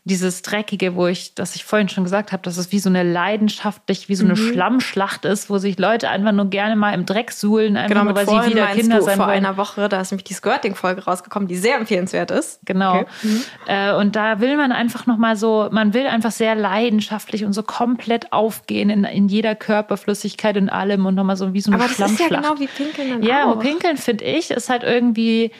dieses 0.08 0.42
Dreckige, 0.42 0.96
wo 0.96 1.08
ich, 1.08 1.36
das 1.36 1.56
ich 1.56 1.66
vorhin 1.66 1.90
schon 1.90 2.06
gesagt 2.06 2.32
habe, 2.32 2.42
dass 2.42 2.58
es 2.58 2.72
wie 2.72 2.80
so 2.80 2.90
eine 2.90 3.04
leidenschaftlich, 3.04 4.08
wie 4.08 4.16
so 4.16 4.24
eine 4.24 4.36
mhm. 4.36 4.52
Schlammschlacht 4.52 5.26
ist, 5.26 5.50
wo 5.50 5.58
sich 5.58 5.78
Leute 5.78 6.10
einfach 6.10 6.32
nur 6.32 6.50
gerne 6.50 6.76
mal 6.76 6.94
im 6.94 7.06
Dreck 7.06 7.32
suhlen, 7.32 7.76
einfach 7.76 7.90
genau, 7.90 8.04
nur, 8.06 8.16
weil 8.16 8.26
sie 8.26 8.52
wieder 8.52 8.68
Kinder 8.68 9.00
du, 9.00 9.04
sein 9.04 9.18
vor 9.18 9.28
wollen. 9.28 9.38
einer 9.38 9.58
Woche, 9.58 9.90
da 9.90 10.00
ist 10.00 10.12
nämlich 10.12 10.24
die 10.24 10.34
Skirting-Folge 10.34 11.04
rausgekommen, 11.04 11.48
die 11.48 11.58
sehr 11.58 11.76
empfehlenswert 11.76 12.32
ist. 12.32 12.62
Genau. 12.66 13.02
Okay. 13.02 13.06
Mhm. 13.24 13.44
Äh, 13.68 13.94
und 13.96 14.16
da 14.16 14.40
will 14.40 14.56
man 14.56 14.72
einfach 14.72 15.06
nochmal 15.08 15.36
so, 15.36 15.68
man 15.72 15.94
will 15.94 16.08
einfach 16.08 16.32
sehr 16.32 16.56
leidenschaftlich 16.56 17.44
und 17.44 17.54
so 17.54 17.64
komplett 17.64 18.32
aufgehen 18.32 18.90
in, 18.90 19.04
in 19.04 19.28
jeder 19.28 19.56
Körperflüssigkeit 19.56 20.56
und 20.56 20.70
allem 20.70 21.06
und 21.06 21.16
nochmal 21.16 21.36
so 21.36 21.54
wie 21.54 21.60
so 21.60 21.72
eine 21.72 21.84
Aber 21.84 21.94
Schlammschlacht. 21.94 22.32
Das 22.32 22.42
ist 22.44 22.48
ja 22.48 22.54
genau 22.54 22.60
wie 22.60 22.68
Pinkeln 22.68 23.10
dann 23.10 23.24
Ja, 23.24 23.44
auch. 23.44 23.52
aber 23.52 23.60
Pinkeln 23.60 23.98
finde 23.98 24.24
ich 24.24 24.52
ist 24.52 24.70
halt 24.70 24.84
irgendwie 24.84 25.52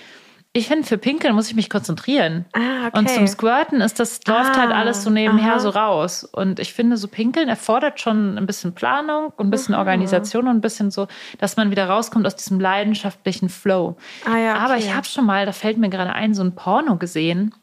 ich 0.58 0.68
finde, 0.68 0.88
für 0.88 0.98
Pinkeln 0.98 1.36
muss 1.36 1.50
ich 1.50 1.56
mich 1.56 1.70
konzentrieren. 1.70 2.46
Ah, 2.54 2.88
okay. 2.88 2.98
Und 2.98 3.10
zum 3.10 3.28
Squirten 3.28 3.82
ist 3.82 4.00
das, 4.00 4.20
läuft 4.26 4.50
halt 4.50 4.58
ah, 4.58 4.62
halt 4.62 4.72
alles 4.74 5.04
so 5.04 5.10
nebenher 5.10 5.54
aha. 5.54 5.60
so 5.60 5.70
raus. 5.70 6.24
Und 6.24 6.60
ich 6.60 6.74
finde, 6.74 6.98
so 6.98 7.08
Pinkeln 7.08 7.48
erfordert 7.48 8.00
schon 8.00 8.38
ein 8.38 8.46
bisschen 8.46 8.74
Planung 8.74 9.34
und 9.38 9.48
ein 9.48 9.52
bisschen 9.52 9.76
aha. 9.76 9.82
Organisation 9.82 10.48
und 10.48 10.58
ein 10.58 10.62
bisschen 10.62 10.92
so, 10.92 11.08
dass 11.38 11.58
man 11.58 11.72
wieder 11.72 11.88
rauskommt 11.88 12.26
aus 12.26 12.36
diesem 12.36 12.60
leidenschaftlichen 12.60 13.50
Flow. 13.50 13.98
Ah, 14.26 14.38
ja, 14.38 14.56
okay. 14.56 14.64
Aber 14.64 14.78
ich 14.78 14.96
habe 14.96 15.06
schon 15.06 15.26
mal, 15.26 15.46
da 15.46 15.52
fällt 15.52 15.78
mir 15.78 15.90
gerade 15.90 16.14
ein, 16.14 16.34
so 16.34 16.44
ein 16.44 16.56
Porno 16.56 16.98
gesehen. 16.98 17.54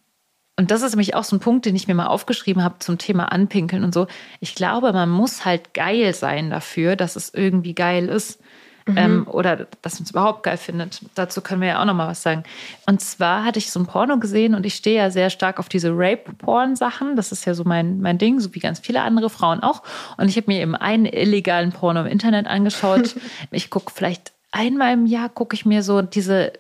Und 0.56 0.70
das 0.70 0.82
ist 0.82 0.92
nämlich 0.92 1.16
auch 1.16 1.24
so 1.24 1.34
ein 1.34 1.40
Punkt, 1.40 1.66
den 1.66 1.74
ich 1.74 1.88
mir 1.88 1.94
mal 1.94 2.06
aufgeschrieben 2.06 2.62
habe 2.62 2.78
zum 2.78 2.96
Thema 2.96 3.32
Anpinkeln 3.32 3.82
und 3.82 3.92
so. 3.92 4.06
Ich 4.38 4.54
glaube, 4.54 4.92
man 4.92 5.10
muss 5.10 5.44
halt 5.44 5.74
geil 5.74 6.14
sein 6.14 6.50
dafür, 6.50 6.94
dass 6.94 7.16
es 7.16 7.34
irgendwie 7.34 7.74
geil 7.74 8.08
ist. 8.08 8.40
Mhm. 8.86 8.96
Ähm, 8.96 9.26
oder 9.28 9.66
dass 9.80 9.94
man 9.94 10.04
es 10.04 10.10
überhaupt 10.10 10.42
geil 10.42 10.58
findet. 10.58 11.00
Dazu 11.14 11.40
können 11.40 11.62
wir 11.62 11.68
ja 11.68 11.80
auch 11.80 11.86
noch 11.86 11.94
mal 11.94 12.08
was 12.08 12.22
sagen. 12.22 12.42
Und 12.86 13.00
zwar 13.00 13.44
hatte 13.44 13.58
ich 13.58 13.70
so 13.70 13.80
ein 13.80 13.86
Porno 13.86 14.18
gesehen 14.18 14.54
und 14.54 14.66
ich 14.66 14.74
stehe 14.74 14.96
ja 14.96 15.10
sehr 15.10 15.30
stark 15.30 15.58
auf 15.58 15.70
diese 15.70 15.90
Rape-Porn-Sachen. 15.90 17.16
Das 17.16 17.32
ist 17.32 17.46
ja 17.46 17.54
so 17.54 17.64
mein, 17.64 18.00
mein 18.00 18.18
Ding, 18.18 18.40
so 18.40 18.54
wie 18.54 18.58
ganz 18.58 18.80
viele 18.80 19.00
andere 19.00 19.30
Frauen 19.30 19.60
auch. 19.60 19.82
Und 20.18 20.28
ich 20.28 20.36
habe 20.36 20.48
mir 20.48 20.60
eben 20.60 20.74
einen 20.74 21.06
illegalen 21.06 21.72
Porno 21.72 22.00
im 22.00 22.06
Internet 22.06 22.46
angeschaut. 22.46 23.16
ich 23.50 23.70
gucke 23.70 23.90
vielleicht 23.94 24.32
einmal 24.52 24.92
im 24.92 25.06
Jahr 25.06 25.28
gucke 25.28 25.54
ich 25.54 25.64
mir 25.64 25.82
so 25.82 26.02
diese 26.02 26.52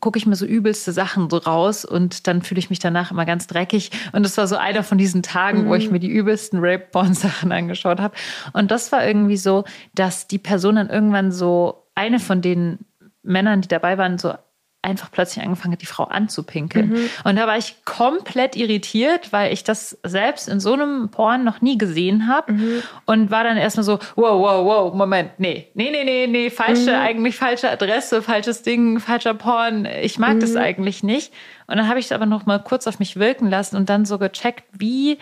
gucke 0.00 0.18
ich 0.18 0.26
mir 0.26 0.36
so 0.36 0.44
übelste 0.44 0.92
Sachen 0.92 1.30
so 1.30 1.38
raus 1.38 1.84
und 1.84 2.26
dann 2.26 2.42
fühle 2.42 2.58
ich 2.58 2.70
mich 2.70 2.78
danach 2.78 3.10
immer 3.10 3.24
ganz 3.24 3.46
dreckig. 3.46 3.90
Und 4.12 4.26
es 4.26 4.36
war 4.36 4.46
so 4.46 4.56
einer 4.56 4.82
von 4.82 4.98
diesen 4.98 5.22
Tagen, 5.22 5.64
mhm. 5.64 5.68
wo 5.68 5.74
ich 5.74 5.86
mhm. 5.86 5.92
mir 5.92 6.00
die 6.00 6.10
übelsten 6.10 6.58
Rape-Porn-Sachen 6.60 7.52
angeschaut 7.52 8.00
habe. 8.00 8.14
Und 8.52 8.70
das 8.70 8.92
war 8.92 9.06
irgendwie 9.06 9.36
so, 9.36 9.64
dass 9.94 10.26
die 10.26 10.38
Person 10.38 10.76
dann 10.76 10.90
irgendwann 10.90 11.32
so, 11.32 11.82
eine 11.94 12.20
von 12.20 12.40
den 12.40 12.78
Männern, 13.22 13.60
die 13.60 13.68
dabei 13.68 13.98
waren, 13.98 14.18
so 14.18 14.34
einfach 14.82 15.10
plötzlich 15.12 15.44
angefangen 15.44 15.74
hat, 15.74 15.82
die 15.82 15.86
Frau 15.86 16.04
anzupinkeln. 16.04 16.90
Mhm. 16.90 17.10
Und 17.22 17.36
da 17.36 17.46
war 17.46 17.56
ich 17.56 17.84
komplett 17.84 18.56
irritiert, 18.56 19.32
weil 19.32 19.52
ich 19.52 19.62
das 19.62 19.96
selbst 20.02 20.48
in 20.48 20.58
so 20.58 20.72
einem 20.72 21.08
Porn 21.08 21.44
noch 21.44 21.60
nie 21.60 21.78
gesehen 21.78 22.26
habe 22.26 22.52
mhm. 22.52 22.82
und 23.06 23.30
war 23.30 23.44
dann 23.44 23.56
erstmal 23.56 23.84
so, 23.84 24.00
wow, 24.16 24.40
wow, 24.40 24.64
wow, 24.64 24.94
Moment, 24.94 25.38
nee, 25.38 25.68
nee, 25.74 25.90
nee, 25.90 26.04
nee, 26.04 26.26
nee, 26.26 26.50
falsche, 26.50 26.90
mhm. 26.90 27.00
eigentlich 27.00 27.36
falsche 27.36 27.70
Adresse, 27.70 28.22
falsches 28.22 28.62
Ding, 28.62 28.98
falscher 28.98 29.34
Porn. 29.34 29.86
Ich 30.02 30.18
mag 30.18 30.40
das 30.40 30.50
mhm. 30.50 30.58
eigentlich 30.58 31.04
nicht. 31.04 31.32
Und 31.68 31.76
dann 31.76 31.88
habe 31.88 32.00
ich 32.00 32.06
es 32.06 32.12
aber 32.12 32.26
noch 32.26 32.44
mal 32.44 32.58
kurz 32.58 32.88
auf 32.88 32.98
mich 32.98 33.16
wirken 33.16 33.48
lassen 33.48 33.76
und 33.76 33.88
dann 33.88 34.04
so 34.04 34.18
gecheckt, 34.18 34.64
wie 34.72 35.18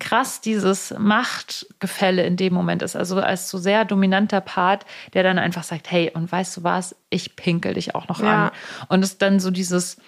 krass 0.00 0.40
dieses 0.40 0.92
Machtgefälle 0.98 2.24
in 2.24 2.36
dem 2.36 2.52
Moment 2.52 2.82
ist. 2.82 2.96
Also 2.96 3.20
als 3.20 3.48
so 3.48 3.58
sehr 3.58 3.84
dominanter 3.84 4.40
Part, 4.40 4.86
der 5.12 5.22
dann 5.22 5.38
einfach 5.38 5.62
sagt, 5.62 5.90
hey, 5.90 6.10
und 6.12 6.30
weißt 6.30 6.56
du 6.56 6.64
was, 6.64 6.96
ich 7.10 7.36
pinkel 7.36 7.74
dich 7.74 7.94
auch 7.94 8.08
noch 8.08 8.20
ja. 8.20 8.46
an. 8.46 8.50
Und 8.88 9.04
es 9.04 9.18
dann 9.18 9.38
so 9.38 9.50
dieses, 9.50 9.98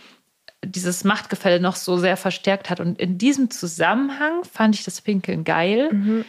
dieses 0.65 1.05
Machtgefälle 1.05 1.61
noch 1.61 1.77
so 1.77 1.99
sehr 1.99 2.17
verstärkt 2.17 2.69
hat. 2.69 2.81
Und 2.81 2.99
in 3.01 3.19
diesem 3.19 3.51
Zusammenhang 3.51 4.43
fand 4.45 4.75
ich 4.75 4.85
das 4.85 5.01
Pinkeln 5.01 5.45
geil 5.45 5.91
mhm. 5.93 6.25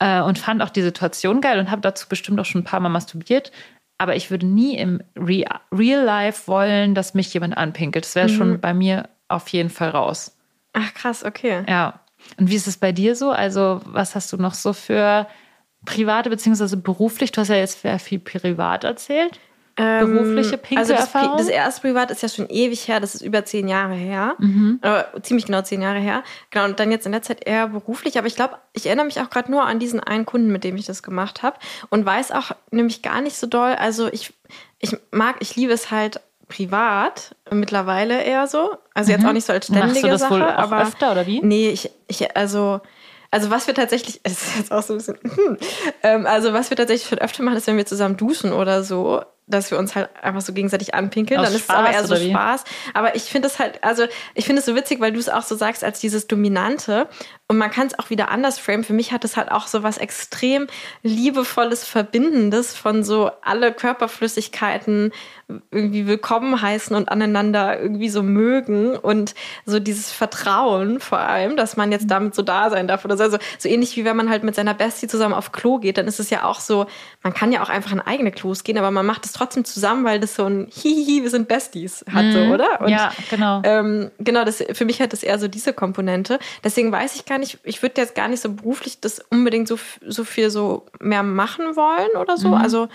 äh, 0.00 0.20
und 0.20 0.38
fand 0.38 0.60
auch 0.62 0.70
die 0.70 0.82
Situation 0.82 1.40
geil 1.40 1.60
und 1.60 1.70
habe 1.70 1.82
dazu 1.82 2.08
bestimmt 2.08 2.40
auch 2.40 2.44
schon 2.44 2.62
ein 2.62 2.64
paar 2.64 2.80
Mal 2.80 2.88
masturbiert. 2.88 3.52
Aber 3.98 4.16
ich 4.16 4.30
würde 4.30 4.46
nie 4.46 4.76
im 4.76 5.00
Re 5.16 5.44
Real 5.70 6.04
Life 6.04 6.48
wollen, 6.48 6.94
dass 6.94 7.14
mich 7.14 7.32
jemand 7.34 7.56
anpinkelt. 7.56 8.04
Das 8.04 8.14
wäre 8.16 8.28
mhm. 8.28 8.36
schon 8.36 8.60
bei 8.60 8.74
mir 8.74 9.08
auf 9.28 9.46
jeden 9.48 9.70
Fall 9.70 9.90
raus. 9.90 10.36
Ach 10.72 10.94
krass, 10.94 11.24
okay. 11.24 11.64
Ja. 11.68 11.99
Und 12.38 12.50
wie 12.50 12.56
ist 12.56 12.66
es 12.66 12.76
bei 12.76 12.92
dir 12.92 13.16
so? 13.16 13.30
Also, 13.30 13.80
was 13.84 14.14
hast 14.14 14.32
du 14.32 14.36
noch 14.36 14.54
so 14.54 14.72
für 14.72 15.26
private 15.84 16.30
bzw. 16.30 16.76
beruflich? 16.76 17.32
Du 17.32 17.40
hast 17.40 17.48
ja 17.48 17.56
jetzt 17.56 17.82
sehr 17.82 17.98
viel 17.98 18.18
privat 18.18 18.84
erzählt. 18.84 19.38
Ähm, 19.76 20.12
Berufliche 20.12 20.58
Pinkelerfahrung? 20.58 21.32
Also 21.32 21.38
das, 21.38 21.46
das, 21.46 21.48
erste 21.48 21.80
Privat 21.80 22.10
ist 22.10 22.22
ja 22.22 22.28
schon 22.28 22.48
ewig 22.50 22.86
her, 22.86 23.00
das 23.00 23.14
ist 23.14 23.22
über 23.22 23.44
zehn 23.44 23.66
Jahre 23.68 23.94
her. 23.94 24.34
Mhm. 24.38 24.78
Oder 24.82 25.10
ziemlich 25.22 25.46
genau 25.46 25.62
zehn 25.62 25.80
Jahre 25.80 26.00
her. 26.00 26.22
Genau, 26.50 26.66
und 26.66 26.78
dann 26.78 26.90
jetzt 26.90 27.06
in 27.06 27.12
der 27.12 27.22
Zeit 27.22 27.46
eher 27.46 27.68
beruflich. 27.68 28.18
Aber 28.18 28.26
ich 28.26 28.36
glaube, 28.36 28.58
ich 28.72 28.86
erinnere 28.86 29.06
mich 29.06 29.20
auch 29.20 29.30
gerade 29.30 29.50
nur 29.50 29.64
an 29.64 29.78
diesen 29.78 30.00
einen 30.00 30.26
Kunden, 30.26 30.52
mit 30.52 30.64
dem 30.64 30.76
ich 30.76 30.86
das 30.86 31.02
gemacht 31.02 31.42
habe. 31.42 31.56
Und 31.88 32.04
weiß 32.04 32.32
auch 32.32 32.50
nämlich 32.70 33.00
gar 33.02 33.20
nicht 33.22 33.36
so 33.36 33.46
doll. 33.46 33.72
Also 33.72 34.12
ich, 34.12 34.34
ich 34.80 34.96
mag, 35.12 35.36
ich 35.40 35.56
liebe 35.56 35.72
es 35.72 35.90
halt 35.90 36.20
privat 36.50 37.34
mittlerweile 37.50 38.22
eher 38.22 38.46
so. 38.46 38.76
Also 38.92 39.12
jetzt 39.12 39.22
mhm. 39.22 39.28
auch 39.28 39.32
nicht 39.32 39.46
so 39.46 39.54
als 39.54 39.66
ständige 39.66 39.86
Machst 39.86 40.04
du 40.04 40.08
das 40.08 40.20
Sache, 40.20 40.34
wohl 40.34 40.42
aber 40.42 40.82
öfter 40.82 41.12
oder 41.12 41.26
wie? 41.26 41.40
Nee, 41.40 41.70
ich, 41.70 41.90
ich 42.08 42.36
also 42.36 42.82
also 43.30 43.50
was 43.50 43.66
wir 43.66 43.74
tatsächlich, 43.74 44.20
es 44.24 44.32
ist 44.32 44.56
jetzt 44.56 44.72
auch 44.72 44.82
so 44.82 44.94
ein 44.94 44.98
bisschen, 44.98 45.18
hm, 45.22 45.56
ähm, 46.02 46.26
also 46.26 46.52
was 46.52 46.70
wir 46.70 46.76
tatsächlich 46.76 47.08
schon 47.08 47.18
öfter 47.18 47.42
machen, 47.42 47.56
ist, 47.56 47.66
wenn 47.66 47.76
wir 47.76 47.86
zusammen 47.86 48.16
duschen 48.16 48.52
oder 48.52 48.82
so, 48.82 49.22
dass 49.46 49.70
wir 49.70 49.78
uns 49.78 49.94
halt 49.96 50.08
einfach 50.22 50.40
so 50.40 50.52
gegenseitig 50.52 50.94
anpinkeln. 50.94 51.40
Aus 51.40 51.46
dann 51.46 51.54
ist 51.56 51.64
Spaß, 51.64 51.76
es 51.76 51.78
aber 51.78 51.92
eher 51.92 52.06
so 52.06 52.16
Spaß. 52.16 52.64
Aber 52.94 53.16
ich 53.16 53.24
finde 53.24 53.48
es 53.48 53.58
halt, 53.58 53.82
also 53.82 54.04
ich 54.34 54.46
finde 54.46 54.60
es 54.60 54.66
so 54.66 54.74
witzig, 54.74 55.00
weil 55.00 55.12
du 55.12 55.18
es 55.18 55.28
auch 55.28 55.42
so 55.42 55.56
sagst 55.56 55.82
als 55.84 56.00
dieses 56.00 56.26
Dominante. 56.26 57.08
Und 57.48 57.58
man 57.58 57.70
kann 57.70 57.88
es 57.88 57.98
auch 57.98 58.10
wieder 58.10 58.30
anders 58.30 58.60
framen. 58.60 58.84
Für 58.84 58.92
mich 58.92 59.10
hat 59.10 59.24
es 59.24 59.36
halt 59.36 59.50
auch 59.50 59.66
so 59.66 59.82
was 59.82 59.98
extrem 59.98 60.68
liebevolles, 61.02 61.84
verbindendes 61.84 62.76
von 62.76 63.02
so 63.02 63.30
alle 63.42 63.72
Körperflüssigkeiten 63.72 65.12
irgendwie 65.72 66.06
willkommen 66.06 66.62
heißen 66.62 66.94
und 66.94 67.08
aneinander 67.08 67.80
irgendwie 67.80 68.08
so 68.08 68.22
mögen 68.22 68.96
und 68.96 69.34
so 69.66 69.80
dieses 69.80 70.12
Vertrauen 70.12 71.00
vor 71.00 71.18
allem, 71.18 71.56
dass 71.56 71.76
man 71.76 71.90
jetzt 71.90 72.08
damit 72.08 72.36
so 72.36 72.42
da 72.42 72.70
sein 72.70 72.86
darf 72.86 73.04
oder 73.04 73.16
so. 73.16 73.24
Also 73.24 73.38
so 73.58 73.68
ähnlich 73.68 73.96
wie 73.96 74.04
wenn 74.04 74.16
man 74.16 74.30
halt 74.30 74.44
mit 74.44 74.54
seiner 74.54 74.74
Bestie 74.74 75.08
zusammen 75.08 75.34
auf 75.34 75.50
Klo 75.50 75.78
geht, 75.78 75.98
dann 75.98 76.06
ist 76.06 76.20
es 76.20 76.30
ja 76.30 76.44
auch 76.44 76.60
so, 76.60 76.86
man 77.24 77.34
kann 77.34 77.50
ja 77.50 77.62
auch 77.62 77.68
einfach 77.68 77.90
in 77.90 78.00
eigene 78.00 78.30
Klos 78.30 78.62
gehen, 78.62 78.78
aber 78.78 78.92
man 78.92 79.06
macht 79.06 79.24
es 79.24 79.32
trotzdem 79.40 79.64
zusammen, 79.64 80.04
weil 80.04 80.20
das 80.20 80.34
so 80.34 80.44
ein 80.44 80.68
Hihihi, 80.70 81.22
wir 81.22 81.30
sind 81.30 81.48
Besties 81.48 82.04
hat, 82.12 82.26
mhm. 82.26 82.32
so, 82.32 82.40
oder? 82.54 82.80
Und, 82.82 82.88
ja, 82.88 83.12
genau. 83.30 83.62
Ähm, 83.64 84.10
genau, 84.18 84.44
das, 84.44 84.62
für 84.72 84.84
mich 84.84 85.00
hat 85.00 85.12
das 85.12 85.22
eher 85.22 85.38
so 85.38 85.48
diese 85.48 85.72
Komponente. 85.72 86.38
Deswegen 86.62 86.92
weiß 86.92 87.16
ich 87.16 87.24
gar 87.24 87.38
nicht, 87.38 87.58
ich 87.64 87.82
würde 87.82 88.00
jetzt 88.00 88.14
gar 88.14 88.28
nicht 88.28 88.40
so 88.40 88.52
beruflich 88.52 89.00
das 89.00 89.20
unbedingt 89.30 89.66
so, 89.66 89.78
so 90.06 90.24
viel 90.24 90.50
so 90.50 90.86
mehr 91.00 91.22
machen 91.22 91.76
wollen 91.76 92.10
oder 92.20 92.36
so. 92.36 92.48
Mhm. 92.48 92.54
Also 92.54 92.88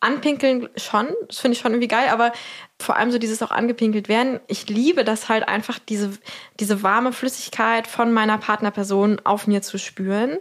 anpinkeln 0.00 0.68
schon, 0.76 1.06
das 1.28 1.38
finde 1.38 1.54
ich 1.54 1.60
schon 1.60 1.72
irgendwie 1.72 1.88
geil, 1.88 2.08
aber 2.10 2.32
vor 2.80 2.96
allem 2.96 3.12
so 3.12 3.18
dieses 3.18 3.40
auch 3.42 3.52
angepinkelt 3.52 4.08
werden. 4.08 4.40
Ich 4.48 4.68
liebe 4.68 5.04
das 5.04 5.28
halt 5.28 5.46
einfach, 5.46 5.78
diese, 5.78 6.10
diese 6.58 6.82
warme 6.82 7.12
Flüssigkeit 7.12 7.86
von 7.86 8.12
meiner 8.12 8.38
Partnerperson 8.38 9.20
auf 9.22 9.46
mir 9.46 9.62
zu 9.62 9.78
spüren. 9.78 10.38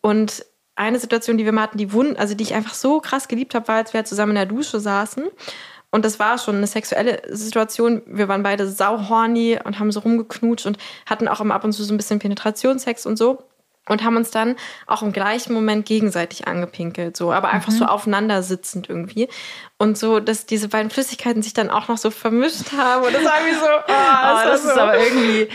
Und 0.00 0.44
eine 0.74 0.98
Situation, 0.98 1.38
die 1.38 1.44
wir 1.44 1.52
mal 1.52 1.62
hatten, 1.62 1.78
die 1.78 1.92
wund, 1.92 2.18
also 2.18 2.34
die 2.34 2.44
ich 2.44 2.54
einfach 2.54 2.74
so 2.74 3.00
krass 3.00 3.28
geliebt 3.28 3.54
habe, 3.54 3.68
war, 3.68 3.76
als 3.76 3.92
wir 3.92 4.04
zusammen 4.04 4.30
in 4.30 4.36
der 4.36 4.46
Dusche 4.46 4.80
saßen. 4.80 5.24
Und 5.90 6.04
das 6.04 6.18
war 6.18 6.38
schon 6.38 6.56
eine 6.56 6.66
sexuelle 6.66 7.22
Situation. 7.28 8.02
Wir 8.06 8.26
waren 8.26 8.42
beide 8.42 8.66
sauhorny 8.66 9.58
und 9.62 9.78
haben 9.78 9.92
so 9.92 10.00
rumgeknutscht 10.00 10.66
und 10.66 10.78
hatten 11.04 11.28
auch 11.28 11.40
immer 11.40 11.54
ab 11.54 11.64
und 11.64 11.72
zu 11.72 11.84
so 11.84 11.92
ein 11.92 11.98
bisschen 11.98 12.18
Penetrationssex 12.18 13.04
und 13.04 13.18
so 13.18 13.44
und 13.88 14.04
haben 14.04 14.16
uns 14.16 14.30
dann 14.30 14.56
auch 14.86 15.02
im 15.02 15.12
gleichen 15.12 15.52
Moment 15.52 15.86
gegenseitig 15.86 16.46
angepinkelt, 16.46 17.16
so, 17.16 17.32
aber 17.32 17.50
einfach 17.50 17.72
mhm. 17.72 17.78
so 17.78 17.84
aufeinander 17.86 18.42
sitzend 18.42 18.88
irgendwie. 18.88 19.28
Und 19.76 19.98
so, 19.98 20.20
dass 20.20 20.46
diese 20.46 20.68
beiden 20.68 20.90
Flüssigkeiten 20.90 21.42
sich 21.42 21.52
dann 21.52 21.68
auch 21.68 21.88
noch 21.88 21.98
so 21.98 22.10
vermischt 22.10 22.72
haben. 22.76 23.04
Und 23.04 23.14
das 23.14 23.24
war 23.24 23.40
irgendwie 23.40 23.58
so, 23.58 23.66
oh, 23.66 23.82
das, 23.86 24.44
oh, 24.44 24.48
das 24.48 24.64
ist 24.64 24.74
so. 24.74 24.80
aber 24.80 24.98
irgendwie 24.98 25.48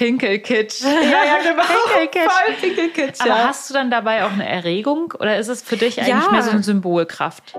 Pinkelkitsch. 0.00 0.80
Ja, 0.84 1.24
ja, 1.24 1.38
genau. 1.42 1.62
Pinkelkitsch. 1.62 2.32
Voll 2.32 2.54
Pinkelkitsch. 2.54 3.20
Aber 3.20 3.28
ja. 3.28 3.48
hast 3.48 3.68
du 3.68 3.74
dann 3.74 3.90
dabei 3.90 4.24
auch 4.24 4.32
eine 4.32 4.48
Erregung 4.48 5.12
oder 5.18 5.38
ist 5.38 5.48
es 5.48 5.60
für 5.60 5.76
dich 5.76 6.00
eigentlich 6.00 6.24
ja. 6.24 6.30
mehr 6.30 6.42
so 6.42 6.50
eine 6.50 6.62
Symbolkraft? 6.62 7.54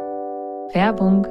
Werbung. 0.74 1.28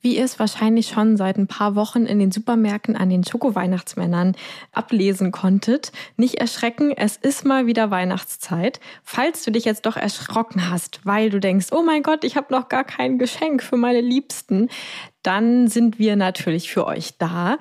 Wie 0.00 0.16
ihr 0.16 0.24
es 0.24 0.38
wahrscheinlich 0.38 0.88
schon 0.88 1.16
seit 1.16 1.38
ein 1.38 1.46
paar 1.46 1.76
Wochen 1.76 2.06
in 2.06 2.18
den 2.18 2.32
Supermärkten 2.32 2.96
an 2.96 3.08
den 3.08 3.24
Schoko-Weihnachtsmännern 3.24 4.34
ablesen 4.72 5.30
konntet, 5.30 5.92
nicht 6.16 6.34
erschrecken, 6.34 6.92
es 6.94 7.16
ist 7.16 7.46
mal 7.46 7.66
wieder 7.66 7.90
Weihnachtszeit. 7.90 8.80
Falls 9.02 9.44
du 9.44 9.52
dich 9.52 9.64
jetzt 9.64 9.86
doch 9.86 9.96
erschrocken 9.96 10.70
hast, 10.70 11.00
weil 11.04 11.30
du 11.30 11.38
denkst, 11.38 11.68
oh 11.70 11.82
mein 11.82 12.02
Gott, 12.02 12.24
ich 12.24 12.36
habe 12.36 12.52
noch 12.52 12.68
gar 12.68 12.84
kein 12.84 13.18
Geschenk 13.18 13.62
für 13.62 13.76
meine 13.76 14.00
Liebsten, 14.00 14.68
dann 15.22 15.68
sind 15.68 15.98
wir 15.98 16.16
natürlich 16.16 16.70
für 16.70 16.86
euch 16.86 17.16
da. 17.16 17.56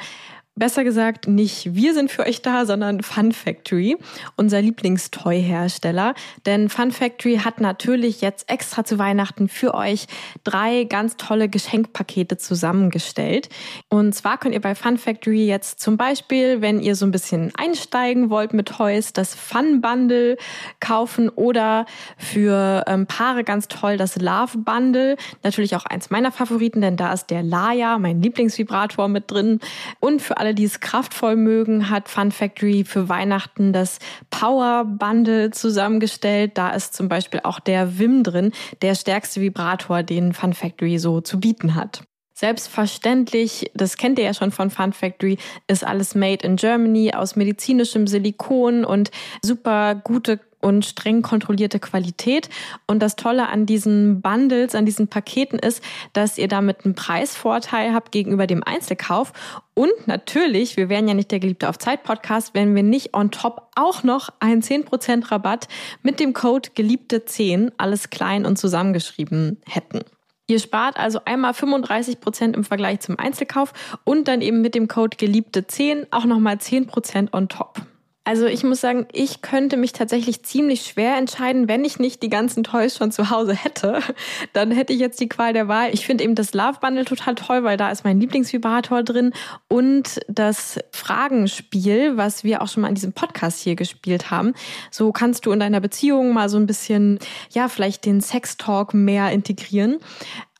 Besser 0.56 0.84
gesagt, 0.84 1.28
nicht 1.28 1.74
wir 1.74 1.96
sind 1.96 2.12
für 2.12 2.28
euch 2.28 2.44
da, 2.44 2.68
sondern 2.68 3.02
Fun 3.02 3.32
Factory, 3.32 3.98
unser 4.36 4.62
Lieblingstoy-Hersteller. 4.62 6.13
Denn 6.46 6.70
Fun 6.70 6.92
Factory 6.92 7.38
hat 7.44 7.60
natürlich 7.60 8.22
jetzt 8.22 8.52
extra 8.52 8.86
zu 8.86 9.00
Weihnachten 9.00 9.50
für 9.50 9.74
euch 9.74 10.06
drei 10.44 10.84
ganz 10.84 11.18
tolle 11.18 11.50
Geschenkpakete 11.50 12.38
zusammengestellt. 12.38 13.50
Und 13.89 14.13
zwar 14.13 14.38
könnt 14.38 14.54
ihr 14.54 14.62
bei 14.62 14.76
Fun 14.76 15.00
Factory 15.00 15.48
jetzt 15.48 15.80
zum 15.80 15.98
Beispiel, 15.98 16.62
wenn 16.62 16.80
ihr 16.80 16.96
so 16.96 17.08
ein 17.08 17.12
bisschen 17.12 17.52
einsteigen 17.58 18.30
wollt 18.30 18.54
mit 18.54 18.68
Toys, 18.68 19.12
das 19.12 19.34
Fun 19.34 19.82
Bundle 19.82 20.38
kaufen 20.80 21.30
oder 21.30 21.88
für 22.20 22.84
ähm, 22.86 23.08
Paare 23.08 23.44
ganz 23.44 23.70
toll 23.70 23.98
das 23.98 24.18
Love 24.18 24.60
Bundle. 24.60 25.18
Natürlich 25.42 25.76
auch 25.76 25.88
eins 25.88 26.12
meiner 26.12 26.32
Favoriten, 26.32 26.82
denn 26.82 26.96
da 26.96 27.12
ist 27.12 27.32
der 27.32 27.42
Laya, 27.42 27.98
mein 27.98 28.22
Lieblingsvibrator 28.22 29.08
mit 29.08 29.32
drin. 29.32 29.60
Und 30.00 30.22
für 30.22 30.42
alle, 30.43 30.53
die 30.53 30.65
es 30.65 30.82
kraftvoll 30.82 31.38
mögen, 31.38 31.89
hat 31.89 32.10
Fun 32.10 32.34
Factory 32.34 32.84
für 32.84 33.08
Weihnachten 33.08 33.71
das 33.71 33.99
Power 34.29 34.84
Bundle 34.84 35.51
zusammengestellt. 35.51 36.58
Da 36.58 36.71
ist 36.71 36.93
zum 36.93 37.08
Beispiel 37.08 37.39
auch 37.45 37.62
der 37.62 37.97
Wim 37.97 38.23
drin, 38.23 38.51
der 38.82 38.95
stärkste 38.95 39.39
Vibrator, 39.39 40.03
den 40.03 40.34
Fun 40.34 40.53
Factory 40.53 40.99
so 40.99 41.21
zu 41.21 41.39
bieten 41.39 41.75
hat. 41.75 42.03
Selbstverständlich, 42.34 43.71
das 43.73 43.95
kennt 43.95 44.19
ihr 44.19 44.25
ja 44.25 44.34
schon 44.34 44.51
von 44.51 44.69
Fun 44.69 44.91
Factory, 44.91 45.38
ist 45.67 45.86
alles 45.88 46.13
made 46.13 46.45
in 46.45 46.58
Germany 46.58 47.13
aus 47.13 47.38
medizinischem 47.38 48.06
Silikon 48.06 48.84
und 48.84 49.12
super 49.45 49.95
gute 49.95 50.41
und 50.63 50.86
streng 50.86 51.21
kontrollierte 51.21 51.80
Qualität. 51.80 52.49
Und 52.88 52.99
das 52.99 53.15
Tolle 53.15 53.49
an 53.49 53.65
diesen 53.65 54.21
Bundles, 54.21 54.76
an 54.76 54.86
diesen 54.86 55.08
Paketen 55.08 55.60
ist, 55.60 55.84
dass 56.13 56.38
ihr 56.38 56.47
damit 56.47 56.86
einen 56.86 56.95
Preisvorteil 56.95 57.93
habt 57.93 58.12
gegenüber 58.12 58.47
dem 58.47 58.63
Einzelkauf. 58.63 59.34
Und 59.76 59.91
natürlich, 60.08 60.78
wir 60.78 60.89
wären 60.89 61.08
ja 61.08 61.13
nicht 61.13 61.32
der 61.32 61.39
Geliebte 61.39 61.67
auf 61.67 61.78
Zeit 61.78 62.04
Podcast, 62.04 62.54
wenn 62.54 62.76
wir 62.76 62.84
nicht 62.84 63.13
on 63.13 63.32
top 63.32 63.69
auch 63.76 64.04
noch 64.04 64.30
einen 64.39 64.62
10% 64.62 65.32
Rabatt 65.32 65.67
mit 66.02 66.19
dem 66.19 66.34
Code 66.34 66.69
Geliebte10, 66.76 67.73
alles 67.78 68.10
klein 68.10 68.45
und 68.45 68.58
zusammengeschrieben 68.58 69.62
hätten. 69.65 70.02
Ihr 70.47 70.60
spart 70.60 70.97
also 70.97 71.21
einmal 71.26 71.54
35% 71.54 72.54
im 72.54 72.63
Vergleich 72.63 72.99
zum 72.99 73.17
Einzelkauf 73.17 73.73
und 74.04 74.28
dann 74.28 74.41
eben 74.41 74.62
mit 74.62 74.76
dem 74.76 74.88
Code 74.88 75.17
Geliebte10 75.17 76.08
auch 76.12 76.26
nochmal 76.26 76.56
10% 76.56 77.34
on 77.34 77.47
top. 77.47 77.82
Also 78.25 78.45
ich 78.45 78.63
muss 78.63 78.79
sagen, 78.79 79.05
ich 79.12 79.41
könnte 79.41 79.75
mich 79.75 79.91
tatsächlich 79.91 80.43
ziemlich 80.43 80.83
schwer 80.83 81.17
entscheiden, 81.17 81.67
wenn 81.67 81.83
ich 81.83 81.99
nicht 81.99 82.23
die 82.23 82.29
ganzen 82.29 82.63
Toys 82.63 82.95
schon 82.95 83.12
zu 83.12 83.29
Hause 83.29 83.53
hätte. 83.53 83.99
Dann 84.53 84.71
hätte 84.71 84.93
ich 84.93 84.99
jetzt 84.99 85.19
die 85.19 85.27
Qual 85.27 85.51
der 85.51 85.67
Wahl. 85.67 85.93
Ich 85.93 86.05
finde 86.05 86.23
eben 86.23 86.33
das 86.33 86.53
Love 86.53 86.79
Bundle 86.79 87.03
total 87.03 87.36
toll, 87.36 87.63
weil 87.63 87.75
da 87.75 87.91
ist 87.91 88.05
mein 88.05 88.21
Lieblingsvibrator 88.21 89.03
drin 89.03 89.33
und 89.67 90.21
das 90.29 90.79
Fragenspiel, 90.91 92.15
was 92.15 92.45
wir 92.45 92.62
auch 92.62 92.69
schon 92.69 92.81
mal 92.81 92.89
in 92.89 92.95
diesem 92.95 93.12
Podcast 93.12 93.62
hier 93.62 93.75
gespielt 93.75 94.31
haben. 94.31 94.53
So 94.89 95.12
kannst 95.12 95.45
du 95.45 95.51
in 95.51 95.59
deiner 95.59 95.81
Beziehung 95.81 96.33
mal 96.33 96.47
so 96.47 96.57
ein 96.57 96.65
bisschen, 96.65 97.19
ja, 97.51 97.67
vielleicht 97.67 98.05
den 98.05 98.21
Sextalk 98.21 98.93
mehr 98.93 99.31
integrieren. 99.31 99.99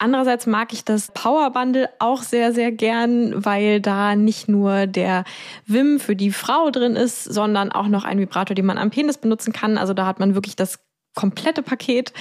Andererseits 0.04 0.48
mag 0.48 0.74
ich 0.74 0.84
das 0.84 1.12
Power 1.14 1.50
Bundle 1.52 1.90
auch 2.00 2.24
sehr, 2.24 2.52
sehr 2.52 2.74
gern, 2.74 3.46
weil 3.46 3.80
da 3.80 4.18
nicht 4.18 4.50
nur 4.50 4.86
der 4.86 5.24
Wim 5.66 5.98
für 5.98 6.18
die 6.18 6.32
Frau 6.32 6.72
drin 6.72 6.98
ist, 6.98 7.24
sondern 7.24 7.72
auch 7.72 7.88
noch 7.88 8.04
ein 8.04 8.20
Vibrator, 8.20 8.54
den 8.54 8.66
man 8.66 8.78
am 8.78 8.90
Penis 8.90 9.18
benutzen 9.18 9.54
kann. 9.54 9.78
Also 9.78 9.94
da 9.94 10.06
hat 10.06 10.20
man 10.20 10.36
wirklich 10.36 10.58
das 10.58 10.80
komplette 11.16 11.62
Paket. 11.62 12.14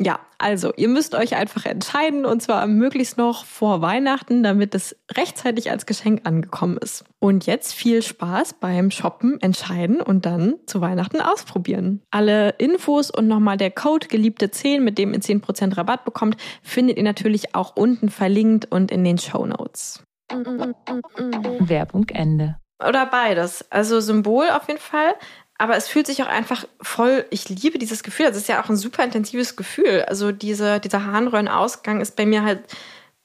Ja, 0.00 0.20
also 0.38 0.72
ihr 0.76 0.88
müsst 0.88 1.14
euch 1.14 1.36
einfach 1.36 1.64
entscheiden 1.66 2.24
und 2.24 2.42
zwar 2.42 2.66
möglichst 2.66 3.18
noch 3.18 3.44
vor 3.44 3.80
Weihnachten, 3.80 4.42
damit 4.42 4.74
es 4.74 4.96
rechtzeitig 5.12 5.70
als 5.70 5.86
Geschenk 5.86 6.22
angekommen 6.24 6.78
ist. 6.78 7.04
Und 7.18 7.46
jetzt 7.46 7.74
viel 7.74 8.02
Spaß 8.02 8.54
beim 8.54 8.90
Shoppen, 8.90 9.40
entscheiden 9.40 10.00
und 10.00 10.26
dann 10.26 10.56
zu 10.66 10.80
Weihnachten 10.80 11.20
ausprobieren. 11.20 12.02
Alle 12.10 12.50
Infos 12.58 13.10
und 13.10 13.28
nochmal 13.28 13.56
der 13.56 13.70
Code 13.70 14.08
geliebte 14.08 14.50
10, 14.50 14.84
mit 14.84 14.98
dem 14.98 15.12
ihr 15.12 15.20
10% 15.20 15.76
Rabatt 15.76 16.04
bekommt, 16.04 16.36
findet 16.62 16.98
ihr 16.98 17.04
natürlich 17.04 17.54
auch 17.54 17.76
unten 17.76 18.10
verlinkt 18.10 18.70
und 18.70 18.90
in 18.90 19.04
den 19.04 19.18
Show 19.18 19.46
Notes. 19.46 20.02
Werbung 20.28 22.08
Ende. 22.08 22.56
Oder 22.86 23.06
beides. 23.06 23.70
Also 23.70 24.00
Symbol 24.00 24.50
auf 24.50 24.68
jeden 24.68 24.80
Fall, 24.80 25.14
aber 25.58 25.76
es 25.76 25.88
fühlt 25.88 26.06
sich 26.06 26.22
auch 26.22 26.28
einfach 26.28 26.66
voll, 26.80 27.24
ich 27.30 27.48
liebe 27.48 27.78
dieses 27.78 28.02
Gefühl. 28.02 28.26
Das 28.26 28.36
ist 28.36 28.48
ja 28.48 28.62
auch 28.62 28.68
ein 28.68 28.76
super 28.76 29.04
intensives 29.04 29.56
Gefühl. 29.56 30.04
Also 30.06 30.32
diese, 30.32 30.80
dieser 30.80 31.06
Harnröhrenausgang 31.06 32.00
ist 32.00 32.16
bei 32.16 32.26
mir 32.26 32.42
halt 32.42 32.60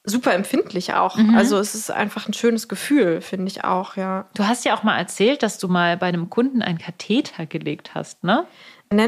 super 0.04 0.34
empfindlich 0.34 0.94
auch. 0.94 1.18
Mhm. 1.18 1.36
Also 1.36 1.58
es 1.60 1.76
ist 1.76 1.92
einfach 1.92 2.28
ein 2.28 2.34
schönes 2.34 2.68
Gefühl, 2.68 3.22
finde 3.22 3.48
ich 3.48 3.64
auch, 3.64 3.98
ja. 3.98 4.28
Du 4.34 4.48
hast 4.48 4.66
ja 4.66 4.76
auch 4.76 4.84
mal 4.84 4.98
erzählt, 4.98 5.44
dass 5.44 5.58
du 5.58 5.68
mal 5.68 5.98
bei 5.98 6.08
einem 6.08 6.30
Kunden 6.30 6.62
einen 6.62 6.80
Katheter 6.80 7.46
gelegt 7.46 7.94
hast, 7.94 8.24
ne? 8.24 8.46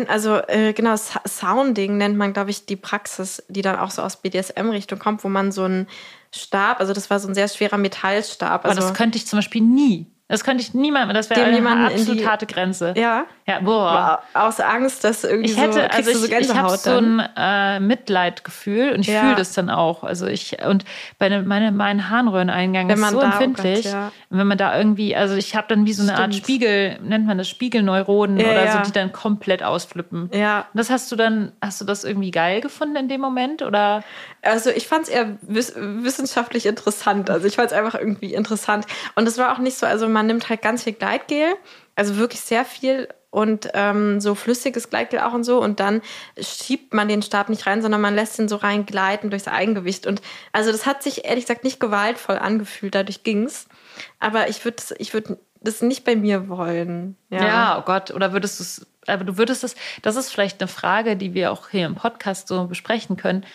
Also 0.07 0.37
äh, 0.47 0.71
genau, 0.71 0.95
Sounding 0.95 1.97
nennt 1.97 2.15
man, 2.15 2.31
glaube 2.31 2.51
ich, 2.51 2.65
die 2.65 2.77
Praxis, 2.77 3.43
die 3.49 3.61
dann 3.61 3.77
auch 3.77 3.91
so 3.91 4.01
aus 4.01 4.21
BDSM-Richtung 4.21 4.97
kommt, 4.97 5.25
wo 5.25 5.29
man 5.29 5.51
so 5.51 5.63
einen 5.63 5.87
Stab, 6.33 6.79
also 6.79 6.93
das 6.93 7.09
war 7.09 7.19
so 7.19 7.27
ein 7.27 7.35
sehr 7.35 7.49
schwerer 7.49 7.77
Metallstab. 7.77 8.63
Also, 8.63 8.79
Aber 8.79 8.87
das 8.87 8.97
könnte 8.97 9.17
ich 9.17 9.27
zum 9.27 9.39
Beispiel 9.39 9.61
nie. 9.61 10.07
Das 10.29 10.43
könnte 10.45 10.63
ich 10.63 10.73
niemandem, 10.73 11.13
das 11.13 11.29
wäre 11.29 11.43
eine 11.43 11.85
absolut 11.85 12.25
harte 12.25 12.45
Grenze. 12.45 12.93
Ja. 12.95 13.25
Ja, 13.45 13.59
boah. 13.59 14.23
Aus 14.33 14.61
Angst, 14.61 15.03
dass 15.03 15.25
irgendwie 15.25 15.51
ich 15.51 15.57
hätte, 15.57 15.73
so, 15.73 15.79
also 15.81 16.11
ich, 16.11 16.17
so 16.17 16.25
ich 16.25 16.55
habe 16.55 16.77
so 16.77 16.91
ein 16.91 17.21
äh, 17.35 17.81
Mitleidgefühl 17.81 18.93
und 18.93 19.01
ich 19.01 19.07
ja. 19.07 19.19
fühle 19.19 19.35
das 19.35 19.51
dann 19.51 19.69
auch. 19.69 20.05
Also 20.05 20.27
ich 20.27 20.63
und 20.65 20.85
bei 21.19 21.27
ne, 21.27 21.43
meine, 21.43 21.73
mein 21.73 22.09
Harnröhreneingang 22.09 22.89
ist 22.89 23.09
so 23.09 23.19
empfindlich. 23.19 23.79
Oh 23.79 23.83
Gott, 23.83 23.91
ja. 23.91 24.11
Wenn 24.29 24.47
man 24.47 24.57
da 24.57 24.77
irgendwie, 24.77 25.13
also 25.13 25.35
ich 25.35 25.57
habe 25.57 25.67
dann 25.67 25.85
wie 25.85 25.91
so 25.91 26.03
eine 26.03 26.13
Stimmt. 26.13 26.23
Art 26.23 26.35
Spiegel, 26.35 26.99
nennt 27.03 27.27
man 27.27 27.37
das 27.37 27.49
Spiegelneuronen 27.49 28.37
ja, 28.37 28.49
oder 28.49 28.71
so, 28.71 28.79
die 28.79 28.93
dann 28.93 29.11
komplett 29.11 29.61
ausflippen. 29.61 30.29
Ja. 30.33 30.59
Und 30.73 30.77
das 30.77 30.89
hast 30.89 31.11
du 31.11 31.17
dann, 31.17 31.51
hast 31.61 31.81
du 31.81 31.85
das 31.85 32.05
irgendwie 32.05 32.31
geil 32.31 32.61
gefunden 32.61 32.95
in 32.95 33.07
dem 33.09 33.19
Moment 33.19 33.61
oder? 33.61 34.05
Also 34.41 34.69
ich 34.69 34.87
fand 34.87 35.03
es 35.03 35.09
eher 35.09 35.37
wissenschaftlich 35.41 36.65
interessant. 36.65 37.29
Also 37.29 37.45
ich 37.45 37.57
fand 37.57 37.71
es 37.71 37.77
einfach 37.77 37.95
irgendwie 37.95 38.33
interessant 38.33 38.85
und 39.15 39.27
es 39.27 39.37
war 39.37 39.53
auch 39.53 39.59
nicht 39.59 39.77
so, 39.77 39.85
also 39.85 40.07
man 40.07 40.22
nimmt 40.25 40.49
halt 40.49 40.61
ganz 40.61 40.83
viel 40.83 40.93
Gleitgel, 40.93 41.55
also 41.95 42.17
wirklich 42.17 42.41
sehr 42.41 42.65
viel 42.65 43.07
und 43.33 43.69
ähm, 43.73 44.21
so 44.21 44.35
flüssiges 44.35 44.91
Gleitgel 44.91 45.21
auch 45.21 45.33
und 45.33 45.43
so. 45.43 45.59
Und 45.59 45.79
dann 45.79 46.01
schiebt 46.39 46.93
man 46.93 47.07
den 47.07 47.23
Stab 47.23 47.49
nicht 47.49 47.65
rein, 47.65 47.81
sondern 47.81 47.99
man 47.99 48.13
lässt 48.13 48.37
ihn 48.37 48.47
so 48.47 48.57
rein 48.57 48.85
gleiten 48.85 49.31
durchs 49.31 49.47
Eigengewicht. 49.47 50.05
Und 50.05 50.21
also 50.51 50.71
das 50.71 50.85
hat 50.85 51.01
sich 51.01 51.25
ehrlich 51.25 51.45
gesagt 51.45 51.63
nicht 51.63 51.79
gewaltvoll 51.79 52.37
angefühlt, 52.37 52.93
dadurch 52.93 53.23
ging's. 53.23 53.67
Aber 54.19 54.49
ich 54.49 54.63
würde 54.63 54.83
ich 54.99 55.13
würd 55.13 55.37
das 55.61 55.81
nicht 55.81 56.03
bei 56.03 56.15
mir 56.15 56.47
wollen. 56.47 57.17
Ja, 57.31 57.43
ja 57.43 57.79
oh 57.79 57.81
Gott. 57.81 58.11
Oder 58.11 58.33
würdest 58.33 58.59
du 58.59 58.63
es, 58.63 58.85
aber 59.07 59.23
du 59.23 59.35
würdest 59.35 59.63
es, 59.63 59.75
das 60.03 60.15
ist 60.15 60.31
vielleicht 60.31 60.61
eine 60.61 60.67
Frage, 60.67 61.17
die 61.17 61.33
wir 61.33 61.51
auch 61.51 61.69
hier 61.69 61.87
im 61.87 61.95
Podcast 61.95 62.47
so 62.47 62.67
besprechen 62.67 63.17
können 63.17 63.45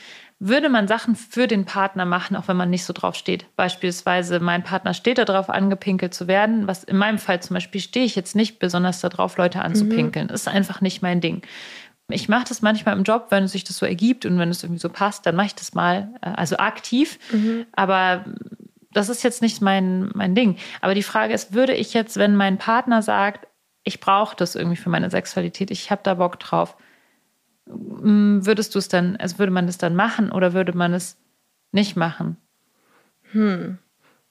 würde 0.41 0.69
man 0.69 0.87
Sachen 0.87 1.17
für 1.17 1.49
den 1.49 1.65
Partner 1.65 2.05
machen, 2.05 2.37
auch 2.37 2.47
wenn 2.47 2.57
man 2.57 2.71
nicht 2.71 2.85
so 2.85 2.93
drauf 2.93 3.17
steht. 3.17 3.47
Beispielsweise, 3.57 4.39
mein 4.39 4.63
Partner 4.63 4.95
steht 4.95 5.19
darauf, 5.19 5.51
angepinkelt 5.51 6.15
zu 6.15 6.29
werden. 6.29 6.69
Was 6.69 6.85
in 6.85 6.97
meinem 6.97 7.19
Fall 7.19 7.43
zum 7.43 7.55
Beispiel 7.55 7.81
stehe 7.81 8.07
ich 8.07 8.15
jetzt 8.15 8.37
nicht 8.37 8.61
besonders 8.61 9.01
darauf, 9.01 9.37
Leute 9.37 9.63
anzupinkeln. 9.63 10.29
Mhm. 10.29 10.35
Ist 10.35 10.47
einfach 10.47 10.81
nicht 10.81 11.03
mein 11.03 11.21
Ding. 11.21 11.43
Ich 12.11 12.29
mache 12.29 12.45
das 12.49 12.63
manchmal 12.63 12.97
im 12.97 13.03
Job, 13.03 13.27
wenn 13.31 13.49
sich 13.49 13.65
das 13.65 13.79
so 13.79 13.85
ergibt 13.85 14.25
und 14.25 14.39
wenn 14.39 14.49
es 14.49 14.63
irgendwie 14.63 14.81
so 14.81 14.89
passt, 14.89 15.27
dann 15.27 15.37
mache 15.37 15.49
ich 15.49 15.55
das 15.57 15.75
mal, 15.75 16.15
äh, 16.23 16.31
also 16.31 16.57
aktiv. 16.57 17.19
Mhm. 17.33 17.67
Aber 17.73 18.25
das 18.93 19.09
ist 19.09 19.25
jetzt 19.25 19.43
nicht 19.43 19.61
mein, 19.61 20.11
mein 20.15 20.35
Ding. 20.35 20.57
Aber 20.81 20.95
die 20.95 21.03
Frage 21.03 21.35
ist, 21.35 21.53
würde 21.53 21.75
ich 21.75 21.95
jetzt, 21.95 22.17
wenn 22.17 22.37
mein 22.37 22.59
Partner 22.59 23.03
sagt, 23.03 23.49
ich 23.83 24.01
brauche 24.01 24.37
das 24.37 24.55
irgendwie 24.55 24.77
für 24.77 24.91
meine 24.91 25.11
Sexualität, 25.11 25.71
ich 25.71 25.91
habe 25.91 26.01
da 26.05 26.15
Bock 26.15 26.39
drauf, 26.39 26.77
würdest 27.71 28.75
du 28.75 28.79
es 28.79 28.89
dann, 28.89 29.17
also 29.17 29.39
würde 29.39 29.53
man 29.53 29.67
das 29.67 29.79
dann 29.79 29.95
machen 29.95 30.33
oder 30.33 30.53
würde 30.53 30.73
man 30.73 30.95
es 30.95 31.17
nicht 31.73 31.97
machen? 31.97 32.37
Hm. 33.33 33.79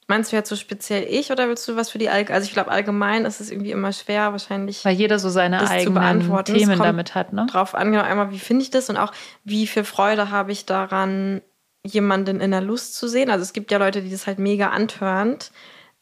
Meinst 0.09 0.31
du 0.31 0.37
jetzt 0.37 0.47
so 0.47 0.55
speziell 0.55 1.05
ich 1.09 1.31
oder 1.31 1.49
willst 1.49 1.67
du 1.67 1.75
was 1.75 1.89
für 1.89 1.97
die 1.97 2.09
Allgemeine? 2.09 2.35
Also 2.35 2.47
ich 2.47 2.53
glaube, 2.53 2.71
allgemein 2.71 3.25
ist 3.25 3.41
es 3.41 3.51
irgendwie 3.51 3.71
immer 3.71 3.91
schwer, 3.91 4.31
wahrscheinlich. 4.31 4.85
Weil 4.85 4.95
jeder 4.95 5.19
so 5.19 5.29
seine 5.29 5.69
eigenen 5.69 6.43
Themen 6.45 6.79
damit 6.79 7.13
hat, 7.13 7.33
ne? 7.33 7.45
Drauf 7.51 7.75
an, 7.75 7.91
genau, 7.91 8.03
einmal, 8.03 8.31
wie 8.31 8.39
finde 8.39 8.63
ich 8.63 8.69
das 8.69 8.89
und 8.89 8.95
auch, 8.95 9.11
wie 9.43 9.67
viel 9.67 9.83
Freude 9.83 10.31
habe 10.31 10.53
ich 10.53 10.65
daran, 10.65 11.41
jemanden 11.85 12.39
in 12.39 12.51
der 12.51 12.61
Lust 12.61 12.95
zu 12.95 13.07
sehen. 13.07 13.29
Also 13.29 13.43
es 13.43 13.51
gibt 13.51 13.69
ja 13.69 13.77
Leute, 13.77 14.01
die 14.01 14.09
das 14.09 14.27
halt 14.27 14.39
mega 14.39 14.69
antörnt 14.69 15.51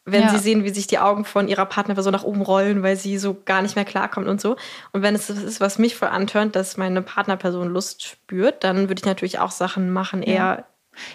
wenn 0.06 0.22
ja. 0.22 0.30
sie 0.30 0.38
sehen, 0.38 0.64
wie 0.64 0.70
sich 0.70 0.88
die 0.88 1.00
Augen 1.00 1.26
von 1.26 1.48
ihrer 1.48 1.66
Partnerperson 1.66 2.14
nach 2.14 2.24
oben 2.24 2.42
rollen, 2.42 2.84
weil 2.84 2.96
sie 2.96 3.18
so 3.18 3.36
gar 3.46 3.62
nicht 3.62 3.76
mehr 3.76 3.86
klarkommt 3.86 4.28
und 4.28 4.40
so. 4.40 4.56
Und 4.92 5.02
wenn 5.02 5.16
es 5.16 5.28
das 5.28 5.42
ist, 5.42 5.60
was 5.60 5.80
mich 5.80 5.96
voll 5.96 6.10
antörnt, 6.10 6.56
dass 6.56 6.78
meine 6.78 7.02
Partnerperson 7.02 7.70
Lust 7.70 8.04
spürt, 8.04 8.64
dann 8.64 8.88
würde 8.88 9.00
ich 9.00 9.06
natürlich 9.06 9.40
auch 9.40 9.52
Sachen 9.52 9.92
machen, 9.92 10.22
eher 10.22 10.36
ja. 10.36 10.66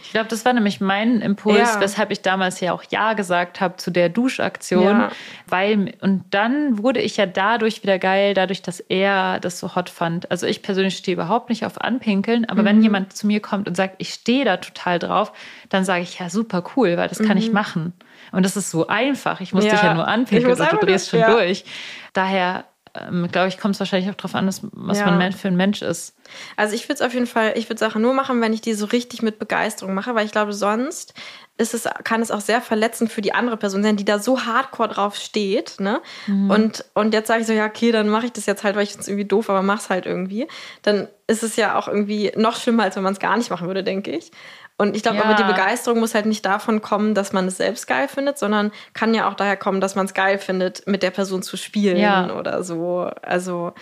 Ich 0.02 0.10
glaube, 0.10 0.28
das 0.28 0.44
war 0.44 0.52
nämlich 0.52 0.80
mein 0.80 1.20
Impuls, 1.20 1.74
ja. 1.74 1.80
weshalb 1.80 2.10
ich 2.10 2.22
damals 2.22 2.60
ja 2.60 2.72
auch 2.72 2.82
Ja 2.90 3.14
gesagt 3.14 3.60
habe 3.60 3.76
zu 3.76 3.90
der 3.90 4.08
Duschaktion. 4.08 4.84
Ja. 4.84 5.10
Weil, 5.46 5.94
und 6.00 6.24
dann 6.30 6.82
wurde 6.82 7.00
ich 7.00 7.16
ja 7.16 7.26
dadurch 7.26 7.82
wieder 7.82 7.98
geil, 7.98 8.34
dadurch, 8.34 8.62
dass 8.62 8.80
er 8.80 9.40
das 9.40 9.58
so 9.58 9.74
hot 9.74 9.88
fand. 9.88 10.30
Also 10.30 10.46
ich 10.46 10.62
persönlich 10.62 10.96
stehe 10.96 11.14
überhaupt 11.14 11.48
nicht 11.48 11.64
auf 11.64 11.80
Anpinkeln, 11.80 12.44
aber 12.44 12.62
mhm. 12.62 12.66
wenn 12.66 12.82
jemand 12.82 13.16
zu 13.16 13.26
mir 13.26 13.40
kommt 13.40 13.68
und 13.68 13.74
sagt, 13.76 13.94
ich 13.98 14.12
stehe 14.12 14.44
da 14.44 14.58
total 14.58 14.98
drauf, 14.98 15.32
dann 15.68 15.84
sage 15.84 16.02
ich 16.02 16.18
ja 16.18 16.28
super 16.28 16.62
cool, 16.76 16.96
weil 16.96 17.08
das 17.08 17.18
kann 17.18 17.38
mhm. 17.38 17.38
ich 17.38 17.52
machen. 17.52 17.94
Und 18.32 18.44
das 18.44 18.56
ist 18.56 18.70
so 18.70 18.86
einfach. 18.86 19.40
Ich 19.40 19.52
muss 19.52 19.64
ja. 19.64 19.72
dich 19.72 19.82
ja 19.82 19.94
nur 19.94 20.06
anpinkeln 20.06 20.52
und 20.52 20.72
du 20.72 20.86
drehst 20.86 21.10
schon 21.10 21.20
ja. 21.20 21.30
durch. 21.30 21.64
Daher 22.12 22.64
ähm, 22.94 23.28
glaube 23.30 23.48
ich, 23.48 23.58
kommt 23.58 23.74
es 23.74 23.80
wahrscheinlich 23.80 24.10
auch 24.10 24.16
darauf 24.16 24.34
an, 24.34 24.46
was 24.46 24.98
ja. 24.98 25.10
man 25.10 25.32
für 25.32 25.48
ein 25.48 25.56
Mensch 25.56 25.82
ist. 25.82 26.16
Also 26.56 26.74
ich 26.74 26.84
würde 26.84 26.94
es 26.94 27.02
auf 27.02 27.14
jeden 27.14 27.26
Fall, 27.26 27.52
ich 27.56 27.68
würde 27.68 27.78
Sachen 27.78 28.02
nur 28.02 28.14
machen, 28.14 28.40
wenn 28.40 28.52
ich 28.52 28.60
die 28.60 28.74
so 28.74 28.86
richtig 28.86 29.22
mit 29.22 29.38
Begeisterung 29.38 29.94
mache, 29.94 30.14
weil 30.14 30.26
ich 30.26 30.32
glaube, 30.32 30.52
sonst 30.52 31.14
ist 31.56 31.74
es, 31.74 31.86
kann 32.04 32.22
es 32.22 32.30
auch 32.30 32.40
sehr 32.40 32.60
verletzend 32.60 33.12
für 33.12 33.20
die 33.20 33.34
andere 33.34 33.56
Person 33.56 33.82
sein, 33.82 33.96
die 33.96 34.04
da 34.04 34.18
so 34.18 34.44
hardcore 34.44 34.88
drauf 34.88 35.16
steht. 35.16 35.78
Ne? 35.78 36.00
Mhm. 36.26 36.50
Und, 36.50 36.84
und 36.94 37.12
jetzt 37.12 37.28
sage 37.28 37.42
ich 37.42 37.46
so, 37.46 37.52
ja, 37.52 37.66
okay, 37.66 37.92
dann 37.92 38.08
mache 38.08 38.26
ich 38.26 38.32
das 38.32 38.46
jetzt 38.46 38.64
halt, 38.64 38.76
weil 38.76 38.84
ich 38.84 38.96
es 38.96 39.06
irgendwie 39.06 39.26
doof, 39.26 39.50
aber 39.50 39.62
mach's 39.62 39.90
halt 39.90 40.06
irgendwie. 40.06 40.48
Dann 40.82 41.06
ist 41.26 41.42
es 41.42 41.56
ja 41.56 41.78
auch 41.78 41.86
irgendwie 41.86 42.32
noch 42.36 42.56
schlimmer, 42.56 42.84
als 42.84 42.96
wenn 42.96 43.02
man 43.02 43.12
es 43.12 43.20
gar 43.20 43.36
nicht 43.36 43.50
machen 43.50 43.66
würde, 43.66 43.84
denke 43.84 44.10
ich. 44.10 44.32
Und 44.80 44.96
ich 44.96 45.02
glaube 45.02 45.18
ja. 45.18 45.24
aber, 45.24 45.34
die 45.34 45.44
Begeisterung 45.44 46.00
muss 46.00 46.14
halt 46.14 46.24
nicht 46.24 46.42
davon 46.46 46.80
kommen, 46.80 47.14
dass 47.14 47.34
man 47.34 47.46
es 47.46 47.58
selbst 47.58 47.86
geil 47.86 48.08
findet, 48.08 48.38
sondern 48.38 48.72
kann 48.94 49.12
ja 49.12 49.28
auch 49.28 49.34
daher 49.34 49.58
kommen, 49.58 49.82
dass 49.82 49.94
man 49.94 50.06
es 50.06 50.14
geil 50.14 50.38
findet, 50.38 50.86
mit 50.86 51.02
der 51.02 51.10
Person 51.10 51.42
zu 51.42 51.58
spielen 51.58 51.98
ja. 51.98 52.34
oder 52.34 52.64
so. 52.64 53.10
Also, 53.20 53.74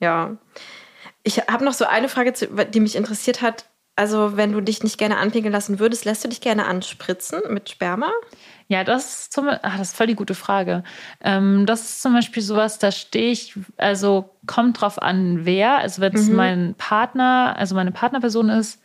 ja. 0.00 0.38
Ich 1.24 1.40
habe 1.40 1.62
noch 1.62 1.74
so 1.74 1.84
eine 1.84 2.08
Frage, 2.08 2.32
die 2.72 2.80
mich 2.80 2.96
interessiert 2.96 3.42
hat. 3.42 3.66
Also, 3.96 4.38
wenn 4.38 4.52
du 4.52 4.62
dich 4.62 4.82
nicht 4.82 4.96
gerne 4.96 5.18
anpinkeln 5.18 5.52
lassen 5.52 5.78
würdest, 5.78 6.06
lässt 6.06 6.24
du 6.24 6.28
dich 6.28 6.40
gerne 6.40 6.64
anspritzen 6.64 7.42
mit 7.50 7.68
Sperma? 7.68 8.10
Ja, 8.66 8.82
das 8.82 9.24
ist, 9.24 9.34
zum, 9.34 9.50
ach, 9.50 9.76
das 9.76 9.88
ist 9.88 9.96
voll 9.98 10.06
die 10.06 10.14
gute 10.14 10.34
Frage. 10.34 10.84
Ähm, 11.20 11.66
das 11.66 11.82
ist 11.82 12.02
zum 12.02 12.14
Beispiel 12.14 12.42
sowas, 12.42 12.78
da 12.78 12.92
stehe 12.92 13.30
ich, 13.30 13.58
also 13.76 14.30
kommt 14.46 14.80
drauf 14.80 15.02
an, 15.02 15.44
wer. 15.44 15.76
Also, 15.76 16.00
wenn 16.00 16.14
es 16.14 16.28
mhm. 16.28 16.36
mein 16.36 16.74
Partner, 16.78 17.56
also 17.58 17.74
meine 17.74 17.92
Partnerperson 17.92 18.48
ist, 18.48 18.80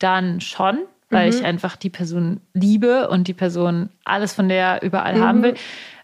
dann 0.00 0.40
schon 0.40 0.80
weil 1.12 1.30
mhm. 1.30 1.36
ich 1.36 1.44
einfach 1.44 1.76
die 1.76 1.90
Person 1.90 2.40
liebe 2.54 3.08
und 3.08 3.28
die 3.28 3.34
Person 3.34 3.90
alles 4.04 4.32
von 4.32 4.48
der 4.48 4.82
überall 4.82 5.16
mhm. 5.16 5.22
haben 5.22 5.42
will. 5.42 5.54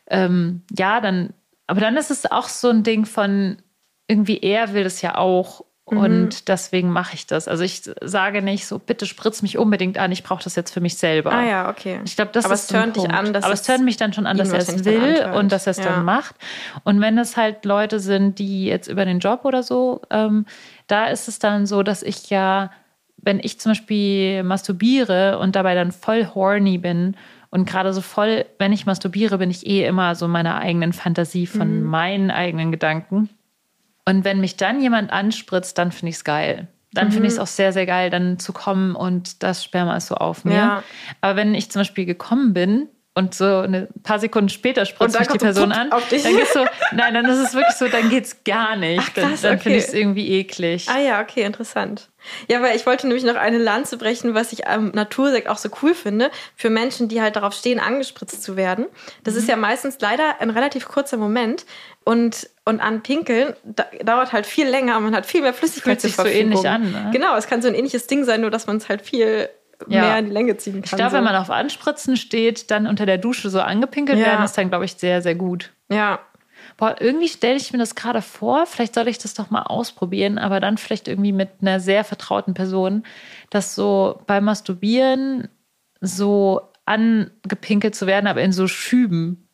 Ähm, 0.07 0.63
ja, 0.77 1.01
dann, 1.01 1.31
aber 1.67 1.81
dann 1.81 1.97
ist 1.97 2.11
es 2.11 2.31
auch 2.31 2.49
so 2.49 2.69
ein 2.71 2.83
Ding 2.83 3.05
von 3.05 3.57
irgendwie 4.09 4.39
er 4.39 4.73
will 4.73 4.85
das 4.85 5.03
ja 5.03 5.17
auch 5.17 5.65
mhm. 5.91 5.99
und 5.99 6.49
deswegen 6.49 6.91
mache 6.91 7.15
ich 7.15 7.27
das. 7.27 7.47
Also 7.47 7.63
ich 7.63 7.83
sage 8.01 8.43
nicht 8.43 8.67
so, 8.67 8.79
bitte 8.79 9.07
spritz 9.07 9.43
mich 9.43 9.59
unbedingt 9.59 9.99
an, 9.99 10.11
ich 10.11 10.23
brauche 10.23 10.43
das 10.43 10.57
jetzt 10.57 10.73
für 10.73 10.81
mich 10.81 10.97
selber. 10.97 11.33
Ah 11.33 11.45
ja, 11.45 11.71
okay. 11.71 12.01
Ich 12.05 12.17
glaube, 12.17 12.31
das 12.33 12.47
aber 12.47 12.55
ist 12.55 12.63
es 12.63 12.67
tönt 12.69 12.97
dich 12.97 13.09
an, 13.09 13.33
dass 13.33 13.45
aber 13.45 13.55
es 13.55 13.63
tönt 13.63 13.85
mich 13.85 13.99
dann 13.99 14.13
schon 14.13 14.27
an, 14.27 14.37
dass 14.37 14.51
er 14.51 14.61
es 14.61 14.85
will 14.85 15.31
und 15.35 15.53
dass 15.53 15.67
er 15.67 15.73
es 15.73 15.79
ja. 15.79 15.85
dann 15.85 16.05
macht. 16.05 16.35
Und 16.85 17.01
wenn 17.01 17.19
es 17.19 17.37
halt 17.37 17.65
Leute 17.65 18.01
sind, 18.01 18.39
die 18.39 18.65
jetzt 18.65 18.89
über 18.89 19.05
den 19.05 19.19
Job 19.21 19.45
oder 19.45 19.63
so, 19.63 20.01
ähm, 20.11 20.47
da 20.87 21.07
ist 21.07 21.29
es 21.29 21.39
dann 21.39 21.67
so, 21.67 21.83
dass 21.83 22.03
ich 22.03 22.31
ja 22.31 22.71
wenn 23.23 23.41
ich 23.41 23.61
zum 23.61 23.73
Beispiel 23.73 24.43
masturbiere 24.43 25.39
und 25.39 25.57
dabei 25.57 25.75
dann 25.75 25.93
voll 25.93 26.29
horny 26.35 26.79
bin 26.79 27.17
und 27.51 27.69
gerade 27.69 27.93
so 27.93 28.01
voll, 28.01 28.45
wenn 28.59 28.73
ich 28.73 28.87
masturbiere, 28.87 29.39
bin 29.39 29.51
ich 29.51 29.67
eh 29.67 29.87
immer 29.87 30.15
so 30.15 30.29
meiner 30.29 30.59
eigenen 30.59 30.93
Fantasie 30.93 31.47
von 31.47 31.81
mhm. 31.81 31.87
meinen 31.87 32.31
eigenen 32.31 32.71
Gedanken. 32.71 33.31
Und 34.05 34.25
wenn 34.25 34.41
mich 34.41 34.57
dann 34.57 34.81
jemand 34.81 35.13
anspritzt, 35.13 35.79
dann 35.79 35.93
finde 35.93 36.11
ich 36.11 36.17
es 36.17 36.25
geil. 36.25 36.69
dann 36.93 37.09
mhm. 37.09 37.13
finde 37.13 37.27
ich 37.29 37.35
es 37.35 37.39
auch 37.39 37.47
sehr, 37.47 37.73
sehr 37.73 37.87
geil, 37.87 38.11
dann 38.11 38.39
zu 38.39 38.53
kommen 38.53 38.95
und 38.95 39.43
das 39.43 39.65
Sperma 39.65 39.97
ist 39.97 40.09
so 40.09 40.15
auf 40.15 40.45
mir. 40.45 40.55
Ja. 40.55 40.83
Aber 41.21 41.37
wenn 41.37 41.55
ich 41.55 41.71
zum 41.71 41.81
Beispiel 41.81 42.07
gekommen 42.07 42.55
bin, 42.55 42.89
und 43.19 43.35
so 43.35 43.45
ein 43.45 43.89
paar 44.05 44.21
Sekunden 44.21 44.49
später 44.49 44.87
spritzt 44.87 45.19
mich 45.19 45.29
die 45.29 45.39
Person 45.39 45.73
an, 45.73 45.91
dann 45.91 46.01
geht's 46.09 46.55
so, 46.55 46.65
nein, 46.93 47.15
dann 47.15 47.25
ist 47.27 47.39
es 47.39 47.55
wirklich 47.55 47.75
so, 47.75 47.89
dann 47.89 48.09
geht's 48.11 48.45
gar 48.45 48.77
nicht. 48.77 49.01
Ach, 49.03 49.13
krass, 49.13 49.43
dann, 49.43 49.43
dann 49.43 49.53
okay. 49.55 49.63
finde 49.63 49.79
ich 49.79 49.85
es 49.87 49.93
irgendwie 49.93 50.29
eklig. 50.39 50.87
Ah 50.89 51.01
ja, 51.01 51.21
okay, 51.21 51.43
interessant. 51.43 52.11
Ja, 52.49 52.63
weil 52.63 52.77
ich 52.77 52.87
wollte 52.87 53.09
nämlich 53.09 53.25
noch 53.25 53.35
eine 53.35 53.59
Lanze 53.59 53.97
brechen, 53.97 54.35
was 54.35 54.53
ich 54.53 54.69
am 54.69 54.91
Natursekt 54.91 55.49
auch 55.49 55.59
so 55.59 55.69
cool 55.83 55.95
finde, 55.95 56.31
für 56.55 56.71
Menschen, 56.71 57.09
die 57.09 57.21
halt 57.21 57.35
darauf 57.35 57.55
stehen, 57.55 57.81
angespritzt 57.81 58.43
zu 58.43 58.57
werden. 58.57 58.87
Das 59.25 59.35
mhm. 59.35 59.41
ist 59.41 59.49
ja 59.49 59.57
meistens 59.57 59.99
leider 60.01 60.41
ein 60.41 60.51
relativ 60.51 60.87
kurzer 60.87 61.17
Moment 61.17 61.67
und, 62.05 62.49
und 62.65 62.81
an 62.81 63.03
Pinkeln 63.03 63.55
da, 63.65 63.87
dauert 64.05 64.33
halt 64.33 64.47
viel 64.47 64.69
länger, 64.69 65.01
man 65.01 65.15
hat 65.17 65.27
viel 65.27 65.43
mehr 65.43 65.55
Flüssigkeit 65.55 66.01
Fühlt 66.01 66.15
zur 66.15 66.25
Verfügung. 66.25 66.57
so 66.57 66.65
ähnlich 66.65 66.69
an. 66.69 66.93
Ne? 66.93 67.11
Genau, 67.13 67.37
es 67.37 67.49
kann 67.49 67.63
so 67.63 67.69
ein 67.69 67.75
ähnliches 67.75 68.07
Ding 68.07 68.23
sein, 68.25 68.43
nur 68.43 68.51
dass 68.51 68.69
man 68.69 68.77
es 68.77 68.89
halt 68.89 69.03
viel 69.03 69.49
ja. 69.87 70.03
mehr 70.03 70.19
in 70.19 70.27
die 70.27 70.33
Länge 70.33 70.57
ziehen 70.57 70.75
kann. 70.75 70.85
Ich 70.85 70.91
glaube, 70.91 71.11
so. 71.11 71.17
wenn 71.17 71.25
man 71.25 71.37
auf 71.37 71.51
Anspritzen 71.51 72.17
steht, 72.17 72.71
dann 72.71 72.87
unter 72.87 73.07
der 73.07 73.19
Dusche 73.19 73.51
so 73.51 73.61
angepinkelt 73.61 74.19
ja. 74.19 74.27
werden, 74.27 74.45
ist 74.45 74.59
dann, 74.59 74.69
glaube 74.69 74.85
ich, 74.85 74.95
sehr, 74.95 75.23
sehr 75.23 75.35
gut. 75.35 75.73
Ja. 75.91 76.21
Boah, 76.77 76.97
irgendwie 77.01 77.29
stelle 77.29 77.57
ich 77.57 77.73
mir 77.73 77.79
das 77.79 77.95
gerade 77.95 78.23
vor, 78.23 78.67
vielleicht 78.67 78.95
soll 78.95 79.09
ich 79.09 79.19
das 79.19 79.35
doch 79.35 79.51
mal 79.51 79.63
ausprobieren, 79.63 80.39
aber 80.39 80.61
dann 80.61 80.79
vielleicht 80.79 81.09
irgendwie 81.09 81.33
mit 81.33 81.51
einer 81.61 81.81
sehr 81.81 82.05
vertrauten 82.05 82.55
Person, 82.55 83.05
dass 83.51 83.75
so 83.75 84.21
beim 84.27 84.45
Masturbieren 84.45 85.49
so 86.01 86.63
angepinkelt 86.85 87.95
zu 87.95 88.07
werden, 88.07 88.27
aber 88.27 88.43
in 88.43 88.53
so 88.53 88.69
Schüben 88.69 89.48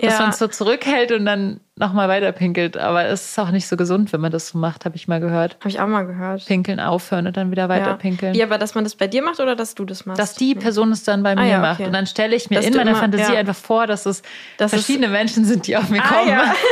dass 0.00 0.14
ja. 0.14 0.20
man 0.20 0.30
es 0.30 0.38
so 0.38 0.48
zurückhält 0.48 1.12
und 1.12 1.24
dann 1.26 1.60
nochmal 1.76 2.08
weiter 2.08 2.32
pinkelt. 2.32 2.76
Aber 2.76 3.04
es 3.04 3.30
ist 3.30 3.38
auch 3.38 3.50
nicht 3.50 3.66
so 3.66 3.76
gesund, 3.76 4.12
wenn 4.12 4.20
man 4.20 4.30
das 4.30 4.48
so 4.48 4.58
macht, 4.58 4.84
habe 4.84 4.96
ich 4.96 5.08
mal 5.08 5.20
gehört. 5.20 5.56
Habe 5.60 5.68
ich 5.68 5.80
auch 5.80 5.86
mal 5.86 6.06
gehört. 6.06 6.46
Pinkeln 6.46 6.80
aufhören 6.80 7.26
und 7.26 7.36
dann 7.36 7.50
wieder 7.50 7.68
weiter 7.68 7.88
ja. 7.88 7.96
pinkeln. 7.96 8.34
Ja, 8.34 8.46
aber 8.46 8.58
dass 8.58 8.74
man 8.74 8.84
das 8.84 8.94
bei 8.94 9.06
dir 9.06 9.22
macht 9.22 9.40
oder 9.40 9.56
dass 9.56 9.74
du 9.74 9.84
das 9.84 10.06
machst? 10.06 10.18
Dass 10.18 10.34
die 10.34 10.54
Person 10.54 10.92
es 10.92 11.04
dann 11.04 11.22
bei 11.22 11.32
ah, 11.32 11.34
mir 11.36 11.48
ja, 11.48 11.58
okay. 11.58 11.68
macht. 11.68 11.80
Und 11.80 11.92
dann 11.92 12.06
stelle 12.06 12.36
ich 12.36 12.50
mir 12.50 12.56
dass 12.56 12.66
in 12.66 12.74
meiner 12.74 12.92
immer, 12.92 13.00
Fantasie 13.00 13.36
einfach 13.36 13.56
vor, 13.56 13.86
dass 13.86 14.06
es 14.06 14.22
das 14.56 14.70
verschiedene 14.70 15.06
ist, 15.06 15.12
Menschen 15.12 15.44
sind, 15.44 15.66
die 15.66 15.76
auf 15.76 15.88
mir 15.88 16.02
ah, 16.02 16.08
kommen. 16.08 16.28
Ja. 16.28 16.54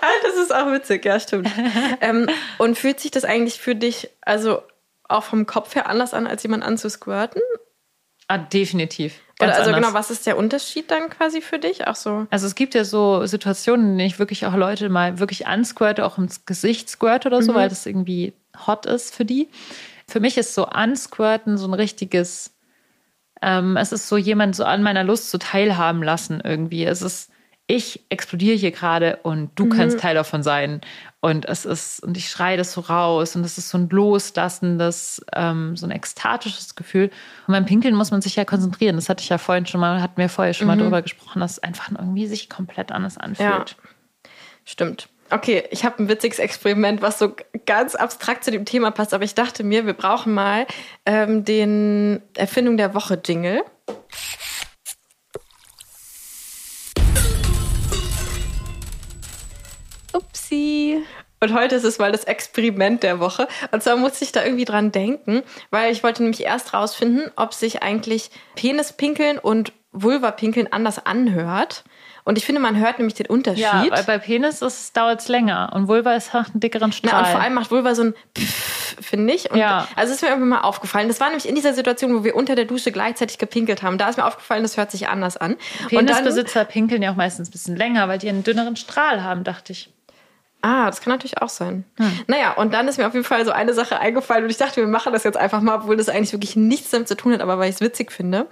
Ah, 0.00 0.06
das 0.22 0.36
ist 0.36 0.54
auch 0.54 0.70
witzig, 0.70 1.06
ja, 1.06 1.18
stimmt. 1.18 1.48
ähm, 2.02 2.28
und 2.58 2.76
fühlt 2.76 3.00
sich 3.00 3.10
das 3.10 3.24
eigentlich 3.24 3.58
für 3.58 3.74
dich, 3.74 4.10
also 4.20 4.60
auch 5.08 5.24
vom 5.24 5.46
Kopf 5.46 5.74
her 5.74 5.88
anders 5.88 6.12
an, 6.12 6.26
als 6.26 6.42
jemand 6.42 6.62
anzusquirten? 6.62 7.40
Ah, 8.28 8.36
definitiv. 8.36 9.20
Ganz 9.38 9.50
Oder 9.50 9.58
also 9.58 9.70
anders. 9.70 9.86
genau, 9.86 9.98
was 9.98 10.10
ist 10.10 10.26
der 10.26 10.36
Unterschied 10.36 10.90
dann 10.90 11.10
quasi 11.10 11.40
für 11.40 11.58
dich? 11.58 11.86
Auch 11.88 11.96
so. 11.96 12.26
Also 12.30 12.46
es 12.46 12.54
gibt 12.54 12.74
ja 12.74 12.84
so 12.84 13.26
Situationen, 13.26 13.92
in 13.92 13.98
denen 13.98 14.06
ich 14.08 14.18
wirklich 14.18 14.46
auch 14.46 14.54
Leute 14.54 14.88
mal 14.88 15.18
wirklich 15.18 15.46
ansquirte, 15.46 16.04
auch 16.04 16.18
ins 16.18 16.46
Gesicht 16.46 16.88
squirt 16.88 17.26
oder 17.26 17.42
so, 17.42 17.52
mhm. 17.52 17.56
weil 17.56 17.68
das 17.68 17.84
irgendwie 17.84 18.32
hot 18.66 18.86
ist 18.86 19.14
für 19.14 19.24
die. 19.24 19.48
Für 20.06 20.20
mich 20.20 20.38
ist 20.38 20.54
so 20.54 20.66
ansquirten 20.66 21.58
so 21.58 21.66
ein 21.66 21.74
richtiges, 21.74 22.54
ähm, 23.42 23.76
es 23.76 23.90
ist 23.90 24.08
so 24.08 24.16
jemand 24.16 24.54
so 24.54 24.64
an 24.64 24.82
meiner 24.82 25.02
Lust 25.02 25.30
so 25.30 25.38
teilhaben 25.38 26.02
lassen 26.02 26.40
irgendwie. 26.44 26.84
Es 26.84 27.02
ist 27.02 27.30
ich 27.66 28.04
explodiere 28.10 28.56
hier 28.56 28.72
gerade 28.72 29.20
und 29.22 29.50
du 29.54 29.64
mhm. 29.64 29.70
kannst 29.70 30.00
Teil 30.00 30.14
davon 30.14 30.42
sein. 30.42 30.80
Und 31.24 31.46
es 31.46 31.64
ist, 31.64 32.02
und 32.02 32.18
ich 32.18 32.28
schreie 32.28 32.58
das 32.58 32.74
so 32.74 32.82
raus 32.82 33.34
und 33.34 33.44
es 33.44 33.56
ist 33.56 33.70
so 33.70 33.78
ein 33.78 33.88
loslassendes, 33.88 35.24
ähm, 35.34 35.74
so 35.74 35.86
ein 35.86 35.90
ekstatisches 35.90 36.74
Gefühl. 36.74 37.10
Und 37.46 37.52
beim 37.54 37.64
Pinkeln 37.64 37.94
muss 37.94 38.10
man 38.10 38.20
sich 38.20 38.36
ja 38.36 38.44
konzentrieren. 38.44 38.96
Das 38.96 39.08
hatte 39.08 39.22
ich 39.22 39.30
ja 39.30 39.38
vorhin 39.38 39.64
schon 39.64 39.80
mal, 39.80 40.02
hatten 40.02 40.18
wir 40.18 40.28
vorher 40.28 40.52
schon 40.52 40.66
mhm. 40.66 40.74
mal 40.74 40.82
drüber 40.82 41.00
gesprochen, 41.00 41.40
dass 41.40 41.52
es 41.52 41.58
einfach 41.60 41.90
irgendwie 41.90 42.26
sich 42.26 42.50
komplett 42.50 42.92
anders 42.92 43.16
anfühlt. 43.16 43.48
Ja. 43.48 43.64
Stimmt. 44.66 45.08
Okay, 45.30 45.64
ich 45.70 45.86
habe 45.86 46.02
ein 46.02 46.10
witziges 46.10 46.38
Experiment, 46.38 47.00
was 47.00 47.18
so 47.18 47.34
ganz 47.64 47.94
abstrakt 47.94 48.44
zu 48.44 48.50
dem 48.50 48.66
Thema 48.66 48.90
passt, 48.90 49.14
aber 49.14 49.24
ich 49.24 49.34
dachte 49.34 49.64
mir, 49.64 49.86
wir 49.86 49.94
brauchen 49.94 50.34
mal 50.34 50.66
ähm, 51.06 51.42
den 51.42 52.20
Erfindung 52.36 52.76
der 52.76 52.92
Woche 52.92 53.18
Jingle. 53.24 53.62
Upsi. 60.14 61.04
Und 61.40 61.52
heute 61.52 61.74
ist 61.74 61.84
es 61.84 61.98
mal 61.98 62.10
das 62.10 62.24
Experiment 62.24 63.02
der 63.02 63.20
Woche. 63.20 63.48
Und 63.70 63.82
zwar 63.82 63.96
musste 63.96 64.24
ich 64.24 64.32
da 64.32 64.42
irgendwie 64.42 64.64
dran 64.64 64.92
denken, 64.92 65.42
weil 65.70 65.92
ich 65.92 66.02
wollte 66.02 66.22
nämlich 66.22 66.42
erst 66.42 66.72
rausfinden, 66.72 67.30
ob 67.36 67.52
sich 67.52 67.82
eigentlich 67.82 68.30
Penispinkeln 68.54 69.38
und 69.38 69.72
Vulvapinkeln 69.92 70.72
anders 70.72 71.04
anhört. 71.04 71.84
Und 72.24 72.38
ich 72.38 72.46
finde, 72.46 72.62
man 72.62 72.78
hört 72.78 72.98
nämlich 72.98 73.14
den 73.14 73.26
Unterschied. 73.26 73.62
Ja, 73.62 73.84
weil 73.90 74.02
bei 74.04 74.16
Penis 74.16 74.60
dauert 74.94 75.20
es 75.20 75.28
länger 75.28 75.72
und 75.74 75.88
Vulva 75.88 76.14
ist 76.14 76.32
halt 76.32 76.52
einen 76.52 76.60
dickeren 76.60 76.90
Strahl. 76.92 77.12
Na, 77.12 77.18
und 77.20 77.26
vor 77.26 77.40
allem 77.40 77.52
macht 77.52 77.70
Vulva 77.70 77.94
so 77.94 78.04
ein 78.04 78.14
Pfff, 78.34 78.96
finde 79.02 79.34
ich. 79.34 79.50
Und 79.50 79.58
ja. 79.58 79.86
Also 79.94 80.14
ist 80.14 80.22
mir 80.22 80.28
irgendwie 80.28 80.48
mal 80.48 80.62
aufgefallen. 80.62 81.08
Das 81.08 81.20
war 81.20 81.28
nämlich 81.28 81.46
in 81.46 81.54
dieser 81.54 81.74
Situation, 81.74 82.14
wo 82.14 82.24
wir 82.24 82.34
unter 82.34 82.54
der 82.54 82.64
Dusche 82.64 82.92
gleichzeitig 82.92 83.36
gepinkelt 83.36 83.82
haben. 83.82 83.98
Da 83.98 84.08
ist 84.08 84.16
mir 84.16 84.24
aufgefallen, 84.24 84.62
das 84.62 84.78
hört 84.78 84.90
sich 84.90 85.08
anders 85.08 85.36
an. 85.36 85.56
Penisbesitzer 85.90 86.64
pinkeln 86.64 87.02
ja 87.02 87.12
auch 87.12 87.16
meistens 87.16 87.50
ein 87.50 87.52
bisschen 87.52 87.76
länger, 87.76 88.08
weil 88.08 88.18
die 88.18 88.30
einen 88.30 88.42
dünneren 88.42 88.76
Strahl 88.76 89.22
haben, 89.22 89.44
dachte 89.44 89.72
ich. 89.72 89.93
Ah, 90.64 90.86
das 90.86 91.02
kann 91.02 91.12
natürlich 91.12 91.42
auch 91.42 91.50
sein. 91.50 91.84
Hm. 91.98 92.20
Naja, 92.26 92.52
und 92.52 92.72
dann 92.72 92.88
ist 92.88 92.96
mir 92.96 93.06
auf 93.06 93.12
jeden 93.12 93.26
Fall 93.26 93.44
so 93.44 93.50
eine 93.50 93.74
Sache 93.74 94.00
eingefallen 94.00 94.44
und 94.44 94.50
ich 94.50 94.56
dachte, 94.56 94.80
wir 94.80 94.88
machen 94.88 95.12
das 95.12 95.22
jetzt 95.22 95.36
einfach 95.36 95.60
mal, 95.60 95.74
obwohl 95.74 95.94
das 95.94 96.08
eigentlich 96.08 96.32
wirklich 96.32 96.56
nichts 96.56 96.88
damit 96.88 97.06
zu 97.06 97.18
tun 97.18 97.34
hat, 97.34 97.42
aber 97.42 97.58
weil 97.58 97.68
ich 97.68 97.74
es 97.74 97.80
witzig 97.82 98.10
finde. 98.10 98.46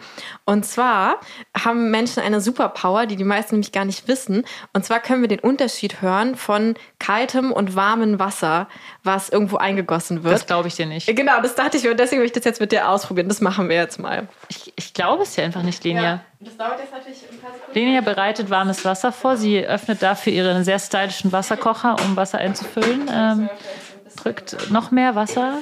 Und 0.45 0.67
zwar 0.67 1.21
haben 1.59 1.91
Menschen 1.91 2.23
eine 2.23 2.43
Superpower, 2.43 3.07
die 3.07 3.17
die 3.17 3.25
meisten 3.25 3.55
nämlich 3.55 3.73
gar 3.73 3.87
nicht 3.87 4.09
wissen. 4.09 4.45
Und 4.75 4.85
zwar 4.85 5.01
können 5.01 5.23
wir 5.23 5.29
den 5.29 5.41
Unterschied 5.41 6.03
hören 6.03 6.37
von 6.37 6.75
kaltem 6.99 7.51
und 7.51 7.77
warmem 7.77 8.19
Wasser, 8.19 8.69
was 9.03 9.31
irgendwo 9.31 9.57
eingegossen 9.57 10.23
wird. 10.23 10.35
Das 10.35 10.47
glaube 10.47 10.69
ich 10.69 10.75
dir 10.75 10.85
nicht. 10.85 11.07
Genau, 11.07 11.41
das 11.41 11.55
dachte 11.55 11.79
ich 11.79 11.83
mir 11.85 11.93
und 11.93 12.01
deswegen 12.01 12.21
will 12.21 12.27
ich 12.27 12.33
das 12.33 12.45
jetzt 12.45 12.61
mit 12.61 12.73
dir 12.73 12.91
ausprobieren. 12.91 13.29
Das 13.29 13.41
machen 13.41 13.71
wir 13.71 13.77
jetzt 13.77 13.99
mal. 13.99 14.29
Ich, 14.51 14.71
ich 14.77 14.93
glaube 14.93 15.23
es 15.23 15.35
ja 15.37 15.45
einfach 15.45 15.63
nicht, 15.63 15.83
Lenia. 15.83 16.03
Ja. 16.03 16.21
Das 16.45 16.57
dauert 16.57 16.81
jetzt 16.81 16.93
natürlich 16.93 17.23
ein 17.31 17.39
paar 17.39 17.53
Sekunden. 17.53 17.79
Lenia 17.79 18.01
bereitet 18.01 18.51
warmes 18.51 18.85
Wasser 18.85 19.13
vor. 19.13 19.37
Sie 19.37 19.59
öffnet 19.61 20.03
dafür 20.03 20.33
ihren 20.33 20.65
sehr 20.65 20.79
stylischen 20.79 21.31
Wasserkocher, 21.31 21.97
um 22.05 22.17
Wasser 22.17 22.39
einzufüllen. 22.39 23.09
Ähm, 23.13 23.51
drückt 24.17 24.71
noch 24.71 24.91
mehr 24.91 25.15
Wasser. 25.15 25.59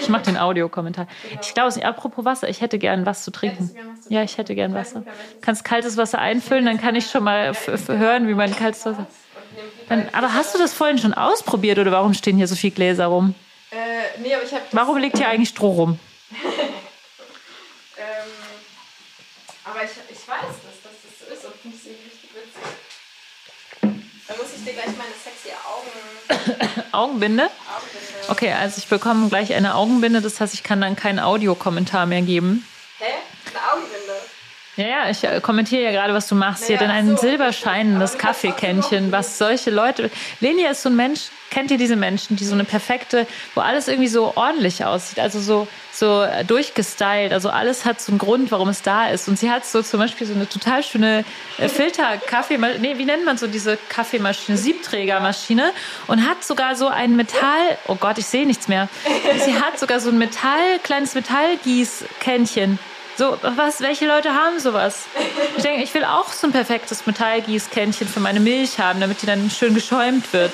ich 0.00 0.08
mache 0.08 0.22
den 0.22 0.36
Audiokommentar. 0.38 1.06
Ich 1.40 1.54
glaube 1.54 1.68
es. 1.68 1.80
Apropos 1.80 2.24
Wasser, 2.24 2.48
ich 2.48 2.60
hätte 2.60 2.78
gern 2.78 3.06
was 3.06 3.22
zu 3.22 3.30
trinken. 3.30 3.70
Ja, 4.08 4.22
ich 4.22 4.38
hätte 4.38 4.54
gern 4.54 4.74
Wasser. 4.74 5.04
Kannst 5.40 5.64
kaltes 5.64 5.96
Wasser 5.96 6.18
einfüllen, 6.18 6.64
dann 6.64 6.80
kann 6.80 6.96
ich 6.96 7.08
schon 7.08 7.22
mal 7.22 7.52
hören, 7.86 8.26
wie 8.26 8.34
mein 8.34 8.56
kaltes 8.56 8.86
Wasser. 8.86 9.06
Dann, 9.88 10.08
aber 10.12 10.34
hast 10.34 10.54
du 10.54 10.58
das 10.58 10.72
vorhin 10.72 10.98
schon 10.98 11.14
ausprobiert 11.14 11.78
oder 11.78 11.92
warum 11.92 12.14
stehen 12.14 12.36
hier 12.36 12.48
so 12.48 12.56
viele 12.56 12.74
Gläser 12.74 13.06
rum? 13.06 13.34
Äh, 13.70 14.20
nee, 14.20 14.34
aber 14.34 14.42
ich 14.42 14.52
habe. 14.52 14.64
Warum 14.72 14.96
liegt 14.96 15.18
hier 15.18 15.28
eigentlich 15.28 15.50
Stroh 15.50 15.72
rum? 15.72 15.98
Aber 19.68 19.82
ich, 19.82 19.90
ich 19.90 20.28
weiß 20.28 20.46
das, 20.62 20.78
dass 20.84 20.94
das 21.02 21.18
so 21.18 21.26
ist 21.34 21.44
und 21.44 21.54
finde 21.60 21.76
es 21.76 21.86
richtig 21.86 22.30
witzig. 22.34 22.62
Dann 24.28 24.36
muss 24.38 24.46
ich 24.56 24.64
dir 24.64 24.72
gleich 24.74 24.86
meine 24.96 25.10
sexy 25.22 25.50
Augen. 25.66 26.82
Augenbinde? 26.92 27.44
Augenbinde? 27.44 28.28
Okay, 28.28 28.52
also 28.52 28.78
ich 28.78 28.86
bekomme 28.86 29.28
gleich 29.28 29.52
eine 29.54 29.74
Augenbinde, 29.74 30.20
das 30.20 30.40
heißt, 30.40 30.54
ich 30.54 30.62
kann 30.62 30.80
dann 30.80 30.94
keinen 30.94 31.18
Audiokommentar 31.18 32.06
mehr 32.06 32.22
geben. 32.22 32.66
Hä? 32.98 33.06
Eine 33.50 33.72
Augenbinde? 33.72 34.05
Ja, 34.76 34.86
ja, 34.86 35.10
ich 35.10 35.24
äh, 35.24 35.40
kommentiere 35.40 35.82
ja 35.82 35.90
gerade, 35.90 36.12
was 36.12 36.28
du 36.28 36.34
machst. 36.34 36.62
Naja, 36.62 36.78
hier 36.78 36.86
denn 36.86 36.94
ein 36.94 37.08
so. 37.08 37.16
silberscheinendes 37.16 38.18
Kaffeekännchen, 38.18 39.10
was 39.10 39.38
solche 39.38 39.70
Leute. 39.70 40.10
Lenia 40.40 40.70
ist 40.70 40.82
so 40.82 40.90
ein 40.90 40.96
Mensch, 40.96 41.30
kennt 41.50 41.70
ihr 41.70 41.78
diese 41.78 41.96
Menschen, 41.96 42.36
die 42.36 42.44
so 42.44 42.52
eine 42.52 42.64
perfekte, 42.64 43.26
wo 43.54 43.62
alles 43.62 43.88
irgendwie 43.88 44.08
so 44.08 44.36
ordentlich 44.36 44.84
aussieht, 44.84 45.18
also 45.18 45.40
so, 45.40 45.66
so 45.92 46.22
äh, 46.22 46.44
durchgestylt, 46.44 47.32
also 47.32 47.48
alles 47.48 47.86
hat 47.86 48.02
so 48.02 48.12
einen 48.12 48.18
Grund, 48.18 48.50
warum 48.50 48.68
es 48.68 48.82
da 48.82 49.06
ist. 49.06 49.28
Und 49.28 49.38
sie 49.38 49.50
hat 49.50 49.64
so 49.64 49.80
zum 49.80 49.98
Beispiel 49.98 50.26
so 50.26 50.34
eine 50.34 50.46
total 50.46 50.82
schöne 50.82 51.24
äh, 51.56 51.68
Filter-Kaffeemaschine, 51.70 52.80
nee, 52.80 52.98
wie 52.98 53.06
nennt 53.06 53.24
man 53.24 53.38
so 53.38 53.46
diese 53.46 53.78
Kaffeemaschine, 53.88 54.58
Siebträgermaschine 54.58 55.72
und 56.06 56.28
hat 56.28 56.44
sogar 56.44 56.76
so 56.76 56.88
ein 56.88 57.16
Metall, 57.16 57.78
oh 57.86 57.94
Gott, 57.94 58.18
ich 58.18 58.26
sehe 58.26 58.46
nichts 58.46 58.68
mehr. 58.68 58.90
Sie 59.42 59.54
hat 59.54 59.78
sogar 59.78 60.00
so 60.00 60.10
ein 60.10 60.18
Metall, 60.18 60.78
kleines 60.82 61.14
Metallgießkännchen 61.14 62.78
so, 63.16 63.38
was, 63.42 63.80
welche 63.80 64.06
Leute 64.06 64.34
haben 64.34 64.60
sowas? 64.60 65.04
Ich 65.56 65.62
denke, 65.62 65.82
ich 65.82 65.94
will 65.94 66.04
auch 66.04 66.32
so 66.32 66.46
ein 66.46 66.52
perfektes 66.52 67.06
Metallgießkännchen 67.06 68.06
für 68.06 68.20
meine 68.20 68.40
Milch 68.40 68.78
haben, 68.78 69.00
damit 69.00 69.22
die 69.22 69.26
dann 69.26 69.50
schön 69.50 69.74
geschäumt 69.74 70.32
wird. 70.32 70.52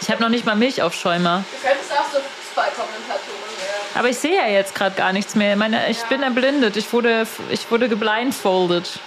Ich 0.00 0.10
habe 0.10 0.22
noch 0.22 0.28
nicht 0.28 0.44
mal 0.44 0.56
Milchaufschäumer. 0.56 1.44
Du 1.50 1.68
könntest 1.68 1.92
auch 1.92 2.12
so 2.12 2.18
Fußballkommentatoren 2.18 3.18
werden. 3.18 3.98
Aber 3.98 4.08
ich 4.08 4.18
sehe 4.18 4.34
ja 4.34 4.46
jetzt 4.48 4.74
gerade 4.74 4.96
gar 4.96 5.12
nichts 5.12 5.34
mehr. 5.34 5.56
Meine, 5.56 5.88
ich 5.88 6.00
ja. 6.00 6.06
bin 6.06 6.22
erblindet. 6.22 6.76
Ich 6.76 6.92
wurde, 6.92 7.26
ich 7.50 7.70
wurde 7.70 7.88
geblindfoldet. 7.88 8.98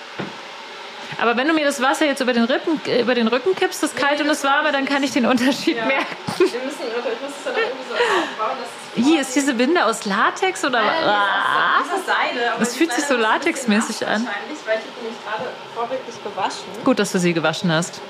Aber 1.22 1.36
wenn 1.36 1.48
du 1.48 1.54
mir 1.54 1.66
das 1.66 1.82
Wasser 1.82 2.06
jetzt 2.06 2.22
über 2.22 2.34
den, 2.34 2.46
Rippen, 2.46 2.80
über 3.00 3.14
den 3.14 3.28
Rücken 3.28 3.56
kippst, 3.56 3.84
das 3.84 3.94
kalt 3.94 4.22
und 4.22 4.28
das 4.28 4.44
warme, 4.44 4.72
dann 4.72 4.86
kann 4.86 5.04
ich 5.04 5.12
den 5.12 5.26
Unterschied 5.26 5.76
ja. 5.76 5.86
merken. 5.86 6.16
Wir 6.38 6.46
müssen, 6.46 6.84
ich 6.88 7.22
muss 7.22 7.32
es 7.38 7.44
dann 7.44 7.56
irgendwie 7.56 7.90
so 7.90 7.96
aufbauen, 7.96 8.58
dass 8.58 8.79
hier 9.04 9.22
ist 9.22 9.36
diese 9.36 9.54
Binde 9.54 9.86
aus 9.86 10.06
Latex 10.06 10.64
oder 10.64 10.82
Nein, 10.82 11.04
ah. 11.06 11.80
das 11.80 12.00
ist 12.00 12.06
Seide. 12.06 12.60
Das 12.60 12.76
fühlt 12.76 12.94
sich 12.94 13.06
so 13.06 13.16
latexmäßig 13.16 14.08
an. 14.08 14.26
Wahrscheinlich, 14.26 14.60
weil 14.66 14.78
ich 14.78 14.86
habe 14.86 15.02
nämlich 15.02 15.24
gerade 15.26 15.50
vorbildlich 15.76 16.24
gewaschen. 16.24 16.84
Gut, 16.84 17.00
dass 17.00 17.12
du 17.12 17.20
sie 17.20 17.34
gewaschen 17.34 17.72
hast. 17.72 18.02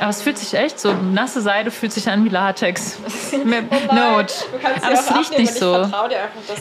Aber 0.00 0.10
es 0.10 0.20
fühlt 0.22 0.36
sich 0.36 0.54
echt 0.54 0.80
so, 0.80 0.94
nasse 0.94 1.40
Seide 1.40 1.70
fühlt 1.70 1.92
sich 1.92 2.08
an 2.08 2.24
wie 2.24 2.28
Latex. 2.28 2.98
Oh 3.32 3.94
Note. 3.94 4.34
Aber 4.82 4.92
es 4.92 5.14
riecht 5.14 5.38
nicht 5.38 5.54
so. 5.54 5.72
Ich, 5.72 5.84
einfach, 5.84 6.08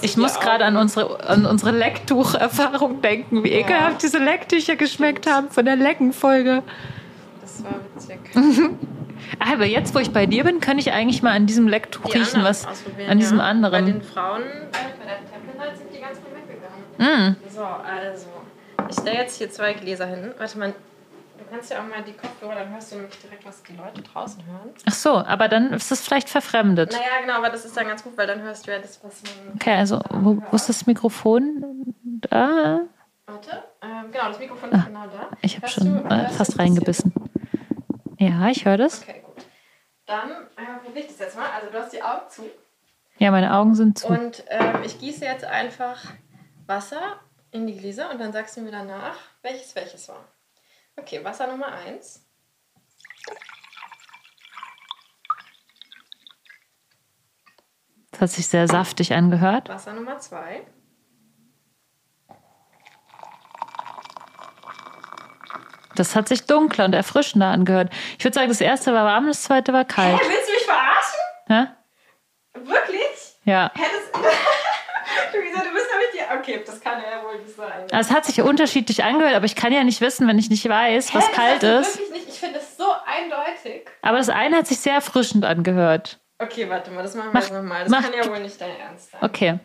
Ich 0.02 0.18
muss 0.18 0.40
gerade 0.40 0.64
an 0.66 0.78
unsere, 0.78 1.22
an 1.28 1.46
unsere 1.46 1.72
Lecktuch-Erfahrung 1.72 3.02
denken, 3.02 3.44
wie 3.44 3.52
ekelhaft 3.52 4.04
diese 4.04 4.20
Lecktücher 4.20 4.76
geschmeckt 4.76 5.28
haben 5.28 5.50
von 5.50 5.66
der 5.66 5.76
Leckenfolge. 5.76 6.64
Das 7.62 7.74
war 7.74 7.80
witzig. 7.96 8.20
Aber 9.40 9.66
jetzt, 9.66 9.94
wo 9.94 10.00
ich 10.00 10.12
bei 10.12 10.26
dir 10.26 10.44
bin, 10.44 10.60
kann 10.60 10.80
ich 10.80 10.92
eigentlich 10.92 11.22
mal 11.22 11.32
an 11.32 11.46
diesem 11.46 11.68
Lecktuch 11.68 12.04
Die 12.06 12.18
riechen, 12.18 12.44
was 12.44 12.66
an 13.08 13.20
diesem 13.20 13.38
ja. 13.38 13.44
Bei 13.44 13.50
anderen. 13.50 13.86
den 13.86 14.02
Frauen, 14.02 14.42
bei 14.72 15.06
der 15.06 15.32
Tempelheit 15.32 15.78
sind 15.78 15.94
die 15.94 16.00
ganz 16.00 16.18
gut 16.18 16.32
weggegangen. 16.36 17.36
Mm. 17.36 17.50
So, 17.50 17.64
also. 17.64 18.28
Ich 18.90 18.96
stelle 18.96 19.18
jetzt 19.18 19.38
hier 19.38 19.50
zwei 19.50 19.74
Gläser 19.74 20.08
hin. 20.08 20.32
Warte 20.38 20.58
mal, 20.58 20.74
du 21.38 21.46
kannst 21.50 21.72
ja 21.72 21.80
auch 21.80 21.88
mal 21.88 22.04
die 22.06 22.14
Kopfhörer, 22.14 22.56
dann 22.56 22.74
hörst 22.74 22.92
du 22.92 22.96
nämlich 22.98 23.18
direkt, 23.20 23.46
was 23.46 23.62
die 23.64 23.76
Leute 23.76 24.02
draußen 24.02 24.44
hören. 24.46 24.70
Ach 24.88 24.94
so, 24.94 25.18
aber 25.18 25.48
dann 25.48 25.72
ist 25.72 25.92
es 25.92 26.02
vielleicht 26.02 26.30
verfremdet. 26.30 26.92
Naja, 26.92 27.22
genau, 27.22 27.38
aber 27.38 27.50
das 27.50 27.64
ist 27.64 27.78
dann 27.78 27.88
ganz 27.88 28.04
gut, 28.04 28.18
weil 28.18 28.28
dann 28.28 28.42
hörst 28.42 28.68
du 28.68 28.72
ja 28.72 28.80
das, 28.80 29.00
was 29.04 29.22
man. 29.24 29.56
Okay, 29.56 29.76
also 29.76 30.02
wo, 30.10 30.42
wo 30.50 30.56
ist 30.56 30.68
das 30.68 30.88
Mikrofon? 30.88 31.94
Da. 32.04 32.82
Warte, 33.28 33.64
ähm, 33.82 34.12
genau, 34.12 34.28
das 34.28 34.40
Mikrofon 34.40 34.72
ist 34.72 34.86
genau 34.88 35.06
da. 35.06 35.30
Ich 35.42 35.56
habe 35.58 35.68
schon 35.68 36.04
du- 36.04 36.10
äh, 36.10 36.28
fast 36.30 36.52
das 36.52 36.60
reingebissen. 36.60 37.14
Ja, 38.22 38.50
ich 38.50 38.66
höre 38.66 38.78
das. 38.78 39.02
Okay, 39.02 39.24
gut. 39.26 39.44
Dann 40.06 40.30
äh, 40.56 40.78
probiere 40.84 41.00
ich 41.00 41.08
das 41.08 41.18
jetzt 41.18 41.36
mal. 41.36 41.50
Also, 41.50 41.72
du 41.72 41.80
hast 41.80 41.92
die 41.92 42.04
Augen 42.04 42.30
zu. 42.30 42.44
Ja, 43.18 43.32
meine 43.32 43.52
Augen 43.52 43.74
sind 43.74 43.98
zu. 43.98 44.10
Und 44.10 44.44
ähm, 44.48 44.84
ich 44.86 45.00
gieße 45.00 45.26
jetzt 45.26 45.44
einfach 45.44 46.00
Wasser 46.68 47.20
in 47.50 47.66
die 47.66 47.76
Gläser 47.76 48.12
und 48.12 48.22
dann 48.22 48.32
sagst 48.32 48.56
du 48.56 48.62
mir 48.62 48.70
danach, 48.70 49.18
welches 49.42 49.76
welches 49.76 50.08
war. 50.08 50.24
Okay, 50.98 51.24
Wasser 51.24 51.48
Nummer 51.48 51.74
1. 51.74 52.24
Das 58.12 58.22
hat 58.22 58.30
sich 58.30 58.48
sehr 58.48 58.68
saftig 58.68 59.16
angehört. 59.16 59.68
Wasser 59.68 59.94
Nummer 59.94 60.20
2. 60.20 60.62
Das 65.96 66.16
hat 66.16 66.28
sich 66.28 66.46
dunkler 66.46 66.86
und 66.86 66.94
erfrischender 66.94 67.48
angehört. 67.48 67.90
Ich 68.18 68.24
würde 68.24 68.36
sagen, 68.36 68.48
das 68.50 68.62
erste 68.62 68.94
war 68.94 69.06
warm, 69.06 69.28
das 69.28 69.44
zweite 69.44 69.74
war 69.74 69.86
kalt. 69.86 70.20
willst 70.20 70.48
du 70.50 70.54
mich 70.54 70.66
verarschen? 70.66 71.20
Hä? 71.48 71.68
Wirklich? 72.54 73.36
Ja. 73.46 73.72
Luisa, 75.34 75.60
du 75.64 75.74
bist 75.74 75.88
nämlich 75.92 76.12
die. 76.14 76.38
Okay, 76.40 76.64
das 76.66 76.80
kann 76.82 77.00
ja 77.02 77.24
wohl 77.24 77.40
nicht 77.42 77.56
sein. 77.56 77.68
Also 77.92 78.10
es 78.10 78.12
hat 78.16 78.26
sich 78.26 78.42
unterschiedlich 78.42 79.04
angehört, 79.04 79.36
aber 79.36 79.46
ich 79.46 79.56
kann 79.56 79.74
ja 79.74 79.84
nicht 79.84 80.02
wissen, 80.02 80.28
wenn 80.28 80.38
ich 80.40 80.50
nicht 80.50 80.68
weiß, 80.68 81.14
was 81.14 81.26
Hä, 81.26 81.30
das 81.30 81.36
kalt 81.38 81.64
ist. 81.64 81.98
Wirklich 82.00 82.12
nicht. 82.12 82.28
Ich 82.30 82.40
finde 82.40 82.60
es 82.60 82.78
so 82.78 82.86
eindeutig. 83.06 83.88
Aber 84.02 84.18
das 84.18 84.30
eine 84.30 84.58
hat 84.58 84.68
sich 84.68 84.80
sehr 84.80 84.94
erfrischend 84.96 85.46
angehört. 85.46 86.20
Okay, 86.40 86.68
warte 86.70 86.90
mal, 86.92 87.04
das 87.04 87.14
machen 87.16 87.32
wir 87.34 87.40
Mach- 87.40 87.52
nochmal. 87.52 87.82
Das 87.84 87.92
mach- 87.92 88.02
kann 88.04 88.14
ja 88.14 88.28
wohl 88.28 88.40
nicht 88.40 88.60
dein 88.60 88.76
Ernst 88.80 89.12
sein. 89.12 89.22
Okay. 89.24 89.60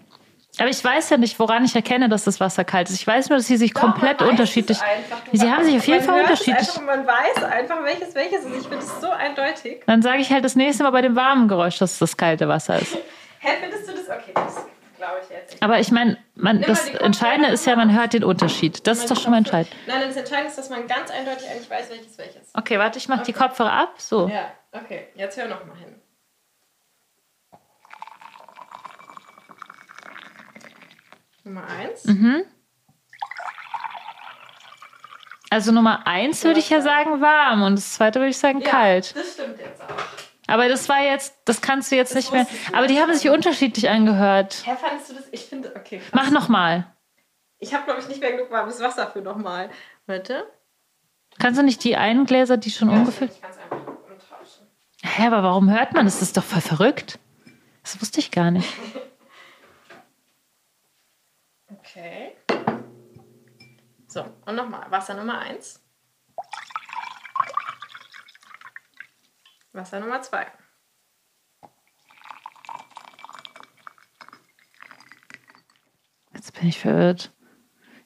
Aber 0.59 0.69
ich 0.69 0.83
weiß 0.83 1.11
ja 1.11 1.17
nicht, 1.19 1.39
woran 1.39 1.65
ich 1.65 1.75
erkenne, 1.75 2.09
dass 2.09 2.25
das 2.25 2.41
Wasser 2.41 2.65
kalt 2.65 2.89
ist. 2.89 2.97
Ich 2.97 3.07
weiß 3.07 3.29
nur, 3.29 3.39
dass 3.39 3.47
sie 3.47 3.57
sich 3.57 3.75
Doch, 3.75 3.83
komplett 3.83 4.23
unterschiedlich. 4.23 4.79
Sie 5.33 5.51
haben 5.51 5.65
sich 5.65 5.77
auf 5.77 5.87
jeden 5.87 6.03
Fall 6.03 6.21
unterschiedlich. 6.23 6.69
Einfach, 6.69 6.83
man 6.83 7.07
weiß 7.07 7.45
einfach, 7.45 7.83
welches 7.85 8.15
welches 8.15 8.45
ist. 8.45 8.57
Ich 8.57 8.69
finde 8.69 8.79
es 8.79 9.01
so 9.01 9.11
eindeutig. 9.11 9.83
Dann 9.87 10.01
sage 10.03 10.19
ich 10.21 10.31
halt 10.31 10.45
das 10.45 10.57
nächste 10.57 10.83
Mal 10.85 10.91
bei 10.91 11.03
dem 11.03 11.15
warmen 11.15 11.49
Geräusch, 11.49 11.79
dass 11.79 11.93
es 11.93 11.99
das 11.99 12.17
kalte 12.17 12.49
Wasser 12.49 12.79
ist. 12.79 12.95
Hä, 13.41 13.51
findest 13.61 13.89
du 13.89 13.93
das? 13.93 14.09
Okay, 14.09 14.33
das 14.35 14.67
glaube 14.97 15.17
ich 15.23 15.31
jetzt. 15.31 15.53
nicht. 15.53 15.63
Aber 15.63 15.79
ich 15.79 15.91
meine, 15.91 16.17
das 16.67 16.89
Entscheidende 16.89 17.51
ist 17.51 17.67
ja, 17.67 17.77
man 17.77 17.95
hört 17.95 18.15
den 18.15 18.25
Unterschied. 18.25 18.87
Das 18.87 18.99
ist 18.99 19.11
doch 19.11 19.21
schon 19.21 19.33
mal 19.33 19.39
entscheidend. 19.39 19.75
Nein, 19.87 20.03
das 20.07 20.17
Entscheidende 20.17 20.49
ist, 20.51 20.59
dass 20.59 20.71
man 20.71 20.87
ganz 20.87 21.11
eindeutig 21.11 21.49
eigentlich 21.51 21.69
weiß, 21.69 21.91
welches 21.91 22.17
welches. 22.17 22.51
Okay, 22.55 22.79
warte, 22.79 22.99
ich 22.99 23.09
mache 23.09 23.25
die 23.25 23.35
Kopfhörer 23.35 23.73
ab. 23.73 23.95
So. 23.99 24.29
Ja, 24.29 24.53
okay. 24.73 25.09
Jetzt 25.15 25.37
hör 25.37 25.49
noch 25.49 25.65
mal 25.67 25.77
hin. 25.77 25.96
Nummer 31.47 31.65
eins. 31.69 32.05
Mhm. 32.05 32.43
Also 35.49 35.71
Nummer 35.71 36.07
eins 36.07 36.43
würde 36.43 36.59
ich 36.59 36.69
ja 36.71 36.81
sagen 36.81 37.21
warm 37.21 37.63
und 37.63 37.77
das 37.77 37.95
zweite 37.95 38.19
würde 38.19 38.31
ich 38.31 38.39
sagen 38.39 38.61
Ja, 38.61 38.69
kalt. 38.69 39.15
Das 39.17 39.35
stimmt 39.35 39.59
jetzt 39.59 39.81
auch. 39.81 39.87
Aber 40.49 40.69
das 40.69 40.89
war 40.89 41.01
jetzt, 41.01 41.37
das 41.45 41.61
kannst 41.61 41.91
du 41.91 41.97
jetzt 41.97 42.11
Das 42.11 42.17
nicht 42.17 42.33
mehr. 42.33 42.47
Aber 42.73 42.89
die 42.89 43.01
haben 43.01 43.15
sich 43.15 43.31
unterschiedlich 43.31 43.89
angehört. 43.89 44.63
Hä, 44.65 44.77
fandest 44.77 45.11
du 45.11 45.15
das? 45.15 45.25
Ich 45.31 45.47
finde, 45.47 45.75
okay. 45.77 45.99
Krass. 45.99 46.11
Mach 46.13 46.31
nochmal. 46.31 46.93
Ich 47.59 47.73
habe, 47.73 47.85
glaube 47.85 48.01
ich, 48.01 48.09
nicht 48.09 48.21
mehr 48.21 48.33
genug 48.33 48.51
warmes 48.51 48.81
Wasser 48.81 49.09
für 49.09 49.21
nochmal. 49.21 49.71
Warte. 50.07 50.45
Kannst 51.39 51.59
du 51.61 51.65
nicht 51.65 51.83
die 51.85 51.97
einen 51.97 52.27
Gläser, 52.27 52.57
die 52.57 52.71
schon 52.71 52.89
ungefüllt? 52.89 53.33
Ich 53.33 53.41
kann 53.41 53.51
es 53.51 53.59
einfach 53.59 53.87
umtauschen. 53.87 54.67
Hä, 55.03 55.27
aber 55.27 55.43
warum 55.43 55.71
hört 55.71 55.93
man 55.95 56.05
das? 56.07 56.15
Das 56.19 56.29
ist 56.29 56.37
doch 56.37 56.45
voll 56.45 56.61
verrückt. 56.61 57.19
Das 57.83 58.01
wusste 58.01 58.19
ich 58.21 58.31
gar 58.33 58.51
nicht. 58.51 58.69
Okay. 61.97 62.37
So, 64.07 64.23
und 64.45 64.55
nochmal. 64.55 64.91
Wasser 64.91 65.15
Nummer 65.15 65.39
eins. 65.39 65.83
Wasser 69.73 70.01
Nummer 70.01 70.21
zwei. 70.21 70.47
Jetzt 76.35 76.53
bin 76.59 76.69
ich 76.69 76.79
verwirrt. 76.81 77.33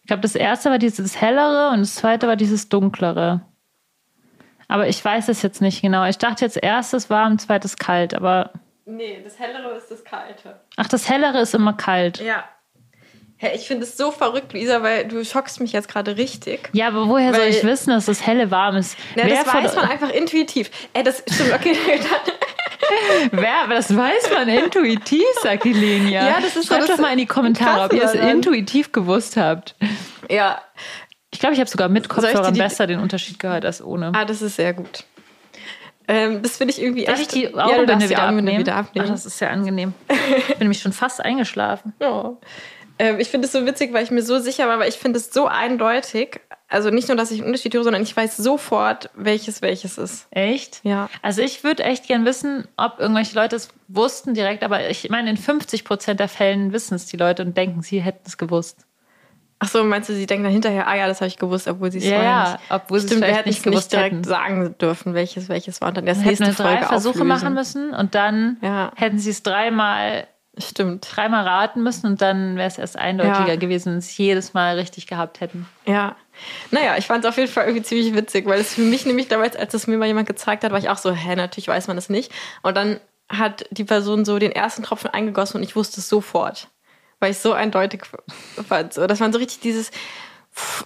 Ich 0.03 0.07
glaube, 0.07 0.20
das 0.22 0.36
erste 0.36 0.70
war 0.70 0.78
dieses 0.78 1.20
hellere 1.20 1.70
und 1.70 1.80
das 1.80 1.97
zweite 1.97 2.28
war 2.28 2.36
dieses 2.36 2.68
dunklere. 2.68 3.45
Aber 4.68 4.86
ich 4.86 5.05
weiß 5.05 5.28
es 5.28 5.43
jetzt 5.43 5.61
nicht 5.61 5.82
genau. 5.82 6.05
Ich 6.05 6.18
dachte 6.18 6.45
jetzt 6.45 6.62
erstes 6.62 7.11
warm, 7.11 7.41
zweites 7.41 7.76
kalt, 7.76 8.14
aber 8.14 8.53
Nee, 8.84 9.20
das 9.24 9.36
hellere 9.41 9.76
ist 9.76 9.91
das 9.91 10.05
kalte. 10.05 10.61
ach, 10.76 10.86
das 10.86 11.09
hellere 11.09 11.41
ist 11.41 11.55
immer 11.55 11.72
kalt. 11.72 12.20
Ja. 12.20 12.45
Hä, 13.43 13.53
ich 13.55 13.66
finde 13.66 13.84
es 13.84 13.97
so 13.97 14.11
verrückt, 14.11 14.53
Lisa, 14.53 14.82
weil 14.82 15.09
du 15.09 15.24
schockst 15.24 15.61
mich 15.61 15.72
jetzt 15.72 15.88
gerade 15.88 16.18
richtig. 16.18 16.68
Ja, 16.74 16.88
aber 16.88 17.09
woher 17.09 17.32
soll 17.32 17.43
Weil- 17.45 17.51
ich 17.51 17.64
wissen, 17.64 17.88
dass 17.91 18.05
das 18.07 18.26
helle 18.26 18.51
warm 18.51 18.76
ist? 18.76 18.99
Ja, 19.16 19.24
wer, 19.24 19.43
das 19.45 19.55
weiß 19.55 19.74
man 19.76 19.84
einfach 19.91 20.11
intuitiv. 20.11 20.70
Ey, 20.93 21.03
das 21.03 21.22
stimmt, 21.32 21.55
okay. 21.55 21.74
Wer, 23.32 23.62
aber 23.64 23.74
das 23.76 23.95
weiß 23.97 24.30
man 24.34 24.49
intuitiv, 24.49 25.22
sagt 25.43 25.64
die 25.64 25.72
Lenia. 25.72 26.26
Ja, 26.26 26.41
das 26.41 26.57
ist 26.57 26.66
Schreibt 26.68 26.82
das 26.82 26.91
doch 26.91 26.99
mal 26.99 27.12
in 27.12 27.18
die 27.18 27.26
Kommentare, 27.26 27.84
ob 27.84 27.93
ihr 27.93 28.03
es 28.03 28.12
daran. 28.12 28.28
intuitiv 28.30 28.93
gewusst 28.93 29.36
habt. 29.36 29.74
ja. 30.28 30.61
Ich 31.32 31.38
glaube, 31.38 31.55
ich 31.55 31.61
habe 31.61 31.70
sogar 31.70 31.88
mit 31.88 32.12
Soll 32.12 32.24
ich 32.24 32.30
Kopfhörern 32.32 32.53
die- 32.55 32.61
besser 32.61 32.88
den 32.88 32.99
Unterschied 32.99 33.38
gehört 33.38 33.64
als 33.64 33.80
ohne. 33.80 34.11
Ah, 34.16 34.24
das 34.24 34.43
ist 34.43 34.57
sehr 34.57 34.74
gut. 34.74 35.05
Ähm, 36.09 36.43
das 36.43 36.57
finde 36.57 36.74
ich 36.74 36.82
irgendwie 36.82 37.05
Darf 37.05 37.14
ich 37.14 37.22
echt... 37.22 37.34
die 37.34 37.43
ja, 37.45 37.51
du 37.51 37.59
Augenbinde 37.61 38.05
die 38.05 38.11
wieder, 38.11 38.22
abnehmen? 38.24 38.59
wieder 38.59 38.74
abnehmen. 38.74 39.07
Ach, 39.09 39.12
das 39.12 39.26
ist 39.26 39.38
sehr 39.38 39.49
angenehm. 39.53 39.95
Ich 40.09 40.47
bin 40.49 40.59
nämlich 40.59 40.80
schon 40.80 40.93
fast 40.93 41.20
eingeschlafen. 41.24 41.95
Ja. 42.01 42.32
Ähm, 43.01 43.18
ich 43.18 43.28
finde 43.28 43.46
es 43.46 43.53
so 43.53 43.64
witzig, 43.66 43.92
weil 43.94 44.05
ich 44.05 44.11
mir 44.11 44.22
so 44.22 44.38
sicher 44.38 44.68
war, 44.68 44.78
weil 44.78 44.88
ich 44.88 44.96
finde 44.96 45.18
es 45.18 45.32
so 45.32 45.46
eindeutig. 45.46 46.40
Also 46.68 46.90
nicht 46.90 47.09
nur, 47.09 47.16
dass 47.16 47.30
ich 47.30 47.38
einen 47.40 47.46
Unterschied 47.48 47.74
höre, 47.74 47.82
sondern 47.82 48.03
ich 48.03 48.16
weiß 48.16 48.36
sofort, 48.36 49.11
welches 49.14 49.62
welches 49.62 49.96
ist. 49.98 50.28
Echt? 50.30 50.80
Ja. 50.84 51.09
Also 51.22 51.42
ich 51.42 51.64
würde 51.64 51.82
echt 51.82 52.07
gern 52.07 52.24
wissen, 52.24 52.68
ob 52.76 53.01
irgendwelche 53.01 53.34
Leute 53.34 53.57
es 53.57 53.70
wussten 53.88 54.34
direkt, 54.34 54.62
aber 54.62 54.88
ich 54.90 55.09
meine, 55.11 55.30
in 55.30 55.36
50 55.36 55.84
Prozent 55.84 56.20
der 56.20 56.28
Fällen 56.28 56.72
wissen 56.72 56.94
es 56.94 57.07
die 57.07 57.16
Leute 57.16 57.42
und 57.42 57.57
denken, 57.57 57.82
sie 57.82 58.01
hätten 58.01 58.22
es 58.26 58.36
gewusst. 58.38 58.86
Ach 59.59 59.68
so, 59.68 59.82
meinst 59.84 60.09
du, 60.09 60.14
sie 60.14 60.26
denken 60.26 60.44
dann 60.44 60.53
hinterher, 60.53 60.86
ah 60.86 60.94
ja, 60.96 61.07
das 61.09 61.20
habe 61.20 61.28
ich 61.28 61.36
gewusst, 61.38 61.68
obwohl 61.68 61.90
sie 61.90 61.98
es 61.98 62.05
Ja, 62.05 62.53
nicht. 62.53 62.61
obwohl 62.70 63.01
sie 63.01 63.07
es 63.09 63.14
vielleicht 63.14 63.46
nicht 63.46 63.59
es 63.59 63.64
nicht 63.64 63.64
gewusst 63.64 63.92
direkt 63.92 64.12
hätten. 64.14 64.24
sagen 64.24 64.74
dürfen, 64.78 65.12
welches 65.14 65.48
welches 65.48 65.80
war 65.80 65.88
und 65.88 65.96
dann 65.96 66.07
erst 66.07 66.20
hätten 66.24 66.28
nächste 66.44 66.46
wir 66.46 66.55
drei 66.55 66.72
Folge 66.76 66.86
Versuche 66.86 67.11
auflösen. 67.11 67.28
machen 67.28 67.55
müssen 67.55 67.90
und 67.94 68.14
dann 68.14 68.59
Ja. 68.62 68.92
hätten 68.96 69.18
sie 69.18 69.30
es 69.30 69.42
dreimal, 69.42 70.26
Stimmt. 70.61 71.09
dreimal 71.15 71.47
raten 71.47 71.83
müssen 71.83 72.07
und 72.07 72.23
dann 72.23 72.57
wäre 72.57 72.69
es 72.69 72.79
erst 72.79 72.97
eindeutiger 72.97 73.49
Ja. 73.49 73.57
gewesen, 73.57 73.93
wenn 73.95 74.01
sie 74.01 74.11
es 74.11 74.17
jedes 74.17 74.55
Mal 74.55 74.77
richtig 74.77 75.07
gehabt 75.07 75.41
hätten. 75.41 75.67
Ja. 75.87 76.17
Naja, 76.71 76.97
ich 76.97 77.07
fand 77.07 77.25
es 77.25 77.29
auf 77.29 77.37
jeden 77.37 77.51
Fall 77.51 77.65
irgendwie 77.67 77.83
ziemlich 77.83 78.15
witzig, 78.15 78.47
weil 78.47 78.61
es 78.61 78.75
für 78.75 78.81
mich 78.83 79.05
nämlich 79.07 79.29
damals, 79.29 79.57
als 79.57 79.75
es 79.75 79.87
mir 79.87 79.99
mal 79.99 80.07
jemand 80.07 80.27
gezeigt 80.29 80.65
hat, 80.65 80.73
war 80.73 80.79
ich 80.79 80.89
auch 80.89 80.99
so, 80.99 81.13
hä, 81.13 81.37
natürlich 81.37 81.69
weiß 81.69 81.89
man 81.89 81.99
es 81.99 82.09
nicht. 82.09 82.33
Und 82.63 82.77
dann 82.77 83.01
hat 83.29 83.65
die 83.71 83.85
Person 83.85 84.25
so 84.25 84.39
den 84.39 84.53
ersten 84.53 84.83
Tropfen 84.83 85.11
eingegossen 85.11 85.59
und 85.59 85.63
ich 85.63 85.77
wusste 85.77 86.01
es 86.01 86.09
sofort. 86.09 86.69
Weil 87.21 87.31
ich 87.33 87.37
es 87.37 87.43
so 87.43 87.53
eindeutig 87.53 88.05
fand. 88.67 88.95
So, 88.95 89.07
dass 89.07 89.21
man 89.21 89.33
so 89.33 89.39
richtig 89.39 89.61
dieses, 89.61 89.91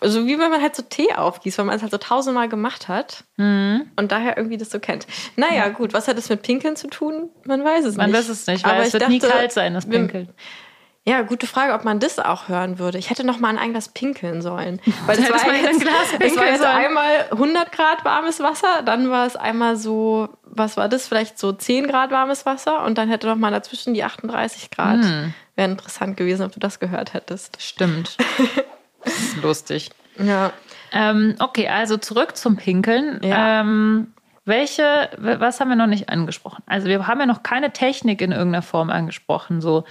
so 0.03 0.27
wie 0.27 0.39
wenn 0.39 0.51
man 0.51 0.61
halt 0.63 0.75
so 0.77 0.83
Tee 0.83 1.13
aufgießt, 1.15 1.59
weil 1.59 1.65
man 1.67 1.77
es 1.77 1.83
halt 1.83 1.93
so 1.93 1.99
tausendmal 1.99 2.49
gemacht 2.49 2.89
hat 2.89 3.25
Mhm. 3.37 3.91
und 3.97 4.13
daher 4.13 4.37
irgendwie 4.37 4.57
das 4.57 4.71
so 4.71 4.79
kennt. 4.81 5.07
Naja, 5.37 5.69
gut, 5.69 5.93
was 5.93 6.07
hat 6.09 6.17
das 6.19 6.29
mit 6.29 6.43
Pinkeln 6.43 6.77
zu 6.77 6.89
tun? 6.89 7.31
Man 7.45 7.65
weiß 7.65 7.85
es 7.85 7.97
Man 7.97 8.11
nicht. 8.11 8.19
weiß 8.19 8.29
es 8.29 8.47
nicht, 8.47 8.65
weil 8.65 8.73
Aber 8.75 8.83
es 8.83 8.93
wird 8.93 9.09
nie 9.09 9.19
dachte, 9.19 9.33
kalt 9.35 9.53
sein, 9.53 9.75
das 9.75 9.87
Pinkeln. 9.89 10.29
Ja, 11.07 11.21
gute 11.21 11.47
Frage, 11.47 11.75
ob 11.75 11.85
man 11.85 12.01
das 12.01 12.19
auch 12.19 12.49
hören 12.49 12.79
würde. 12.79 12.97
Ich 12.97 13.11
hätte 13.11 13.25
noch 13.27 13.39
mal 13.39 13.49
an 13.51 13.59
ein 13.59 13.73
Glas 13.73 13.89
pinkeln 13.91 14.41
sollen. 14.41 14.81
Weil 15.05 15.17
das 15.17 15.27
hättest 15.29 15.47
war, 15.47 15.55
jetzt, 15.55 15.81
Glas 15.83 15.93
es 16.19 16.37
war 16.37 16.47
jetzt 16.47 16.59
sollen. 16.63 16.71
einmal 16.77 17.27
100 17.31 17.73
Grad 17.73 18.05
warmes 18.07 18.41
Wasser, 18.41 18.81
dann 18.87 19.11
war 19.11 19.27
es 19.27 19.37
einmal 19.37 19.77
so, 19.77 20.31
was 20.45 20.79
war 20.79 20.89
das, 20.89 21.07
vielleicht 21.07 21.39
so 21.39 21.53
10 21.53 21.89
Grad 21.89 22.11
warmes 22.11 22.47
Wasser 22.47 22.85
und 22.85 22.97
dann 22.97 23.11
hätte 23.11 23.27
noch 23.27 23.37
mal 23.37 23.51
dazwischen 23.51 23.93
die 23.93 24.03
38 24.03 24.71
Grad. 24.71 25.05
Hm. 25.05 25.35
Wäre 25.57 25.71
interessant 25.71 26.17
gewesen, 26.17 26.47
ob 26.47 26.53
du 26.53 26.59
das 26.61 26.81
gehört 26.81 27.13
hättest. 27.13 27.61
Stimmt. 27.61 28.17
das 29.05 29.19
ist 29.19 29.43
lustig. 29.43 29.91
Ja. 30.19 30.53
Ähm, 30.93 31.35
okay, 31.41 31.69
also 31.69 31.97
zurück 31.97 32.37
zum 32.37 32.57
Pinkeln. 32.57 33.21
Ja. 33.23 33.61
Ähm, 33.61 34.15
welche, 34.45 35.09
was 35.17 35.61
haben 35.61 35.71
wir 35.71 35.77
noch 35.77 35.87
nicht 35.87 36.11
angesprochen? 36.11 36.63
Also 36.67 36.87
wir 36.87 37.07
haben 37.07 37.21
ja 37.21 37.27
noch 37.27 37.43
keine 37.43 37.73
Technik 37.73 38.21
in 38.21 38.31
irgendeiner 38.31 38.63
Form 38.63 38.91
angesprochen. 38.91 39.61
So, 39.63 39.85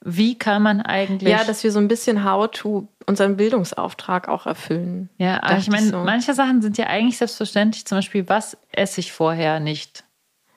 wie 0.00 0.38
kann 0.38 0.62
man 0.62 0.80
eigentlich. 0.80 1.30
Ja, 1.30 1.44
dass 1.44 1.62
wir 1.62 1.72
so 1.72 1.78
ein 1.78 1.88
bisschen 1.88 2.24
How-to 2.24 2.88
unseren 3.06 3.36
Bildungsauftrag 3.36 4.28
auch 4.28 4.46
erfüllen. 4.46 5.10
Ja, 5.18 5.42
aber 5.42 5.58
ich 5.58 5.68
meine, 5.68 5.88
so. 5.88 5.98
manche 5.98 6.34
Sachen 6.34 6.62
sind 6.62 6.78
ja 6.78 6.86
eigentlich 6.86 7.18
selbstverständlich. 7.18 7.86
Zum 7.86 7.98
Beispiel, 7.98 8.28
was 8.28 8.56
esse 8.72 9.00
ich 9.00 9.12
vorher 9.12 9.60
nicht? 9.60 10.04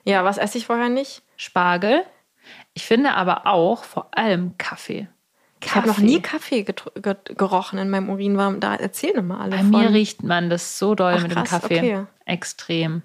Ja, 0.04 0.24
was 0.24 0.38
esse 0.38 0.58
ich 0.58 0.66
vorher 0.66 0.88
nicht? 0.88 1.22
Spargel. 1.36 2.02
Ich 2.74 2.84
finde 2.84 3.12
aber 3.12 3.46
auch 3.46 3.84
vor 3.84 4.08
allem 4.12 4.56
Kaffee. 4.58 5.08
Ich 5.64 5.74
habe 5.74 5.88
noch 5.88 5.98
nie 5.98 6.20
Kaffee 6.20 6.64
gerochen 6.64 7.78
in 7.78 7.90
meinem 7.90 8.08
Urin. 8.10 8.36
Warum? 8.36 8.60
Da 8.60 8.74
erzählen 8.74 9.16
immer 9.16 9.40
alle. 9.40 9.50
Bei 9.50 9.58
von. 9.58 9.70
mir 9.70 9.90
riecht 9.90 10.22
man 10.22 10.50
das 10.50 10.78
so 10.78 10.94
doll 10.94 11.14
Ach, 11.16 11.22
mit 11.22 11.32
krass, 11.32 11.50
dem 11.50 11.60
Kaffee. 11.60 11.78
Okay. 11.78 12.06
Extrem. 12.26 13.02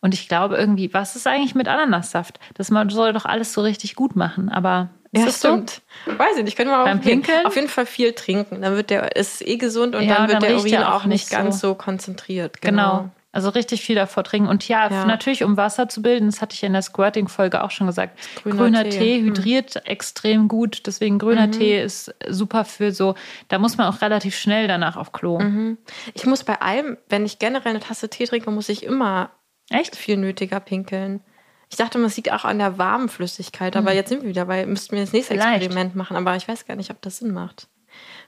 Und 0.00 0.14
ich 0.14 0.28
glaube 0.28 0.56
irgendwie, 0.56 0.92
was 0.92 1.14
ist 1.14 1.26
eigentlich 1.26 1.54
mit 1.54 1.68
Ananassaft? 1.68 2.40
Das 2.54 2.68
soll 2.68 3.12
doch 3.12 3.24
alles 3.24 3.52
so 3.52 3.60
richtig 3.60 3.94
gut 3.94 4.16
machen. 4.16 4.48
Aber 4.48 4.90
ist 5.12 5.20
ja, 5.20 5.26
das 5.26 5.38
stimmt. 5.38 5.82
So? 6.06 6.18
Weiß 6.18 6.36
ich 6.38 6.44
nicht. 6.44 6.56
Können 6.56 6.70
wir 6.70 6.78
mal 6.78 6.84
Beim 6.84 7.00
Pinkeln? 7.00 7.46
Auf 7.46 7.54
jeden 7.54 7.68
Fall 7.68 7.86
viel 7.86 8.12
trinken. 8.12 8.62
Dann 8.62 8.74
wird 8.76 8.90
der, 8.90 9.14
ist 9.14 9.46
eh 9.46 9.58
gesund 9.58 9.94
und 9.94 10.02
ja, 10.02 10.16
dann 10.16 10.28
wird 10.28 10.42
dann 10.42 10.48
der 10.48 10.58
Urin 10.58 10.82
auch 10.82 11.04
nicht 11.04 11.28
so. 11.28 11.36
ganz 11.36 11.60
so 11.60 11.74
konzentriert. 11.74 12.60
Genau. 12.60 12.98
genau. 12.98 13.10
Also 13.34 13.48
richtig 13.48 13.80
viel 13.80 13.96
davor 13.96 14.24
trinken. 14.24 14.48
Und 14.48 14.68
ja, 14.68 14.90
ja, 14.90 15.06
natürlich, 15.06 15.42
um 15.42 15.56
Wasser 15.56 15.88
zu 15.88 16.02
bilden, 16.02 16.26
das 16.26 16.42
hatte 16.42 16.54
ich 16.54 16.62
in 16.62 16.74
der 16.74 16.82
Squirting-Folge 16.82 17.64
auch 17.64 17.70
schon 17.70 17.86
gesagt. 17.86 18.18
Grüner, 18.42 18.56
grüner 18.56 18.84
Tee. 18.84 18.90
Tee, 18.90 19.18
hm. 19.18 19.24
hydriert 19.24 19.74
hm. 19.74 19.82
extrem 19.86 20.48
gut. 20.48 20.86
Deswegen 20.86 21.18
grüner 21.18 21.46
mhm. 21.46 21.52
Tee 21.52 21.82
ist 21.82 22.14
super 22.28 22.66
für 22.66 22.92
so, 22.92 23.14
da 23.48 23.58
muss 23.58 23.78
man 23.78 23.86
auch 23.86 24.02
relativ 24.02 24.36
schnell 24.36 24.68
danach 24.68 24.96
auf 24.96 25.12
Klo. 25.12 25.40
Mhm. 25.40 25.78
Ich 26.12 26.26
muss 26.26 26.44
bei 26.44 26.60
allem, 26.60 26.98
wenn 27.08 27.24
ich 27.24 27.38
generell 27.38 27.70
eine 27.70 27.80
Tasse 27.80 28.10
Tee 28.10 28.26
trinke, 28.26 28.50
muss 28.50 28.68
ich 28.68 28.84
immer 28.84 29.30
Echt? 29.70 29.96
viel 29.96 30.18
nötiger 30.18 30.60
pinkeln. 30.60 31.22
Ich 31.70 31.78
dachte, 31.78 31.96
man 31.96 32.10
sieht 32.10 32.30
auch 32.30 32.44
an 32.44 32.58
der 32.58 32.76
warmen 32.76 33.08
Flüssigkeit, 33.08 33.76
aber 33.76 33.92
mhm. 33.92 33.96
jetzt 33.96 34.10
sind 34.10 34.22
wir 34.22 34.28
wieder 34.28 34.44
bei, 34.44 34.66
müssten 34.66 34.94
wir 34.94 35.00
das 35.00 35.14
nächste 35.14 35.32
Vielleicht. 35.32 35.62
Experiment 35.62 35.96
machen, 35.96 36.18
aber 36.18 36.36
ich 36.36 36.46
weiß 36.46 36.66
gar 36.66 36.76
nicht, 36.76 36.90
ob 36.90 37.00
das 37.00 37.16
Sinn 37.16 37.32
macht. 37.32 37.68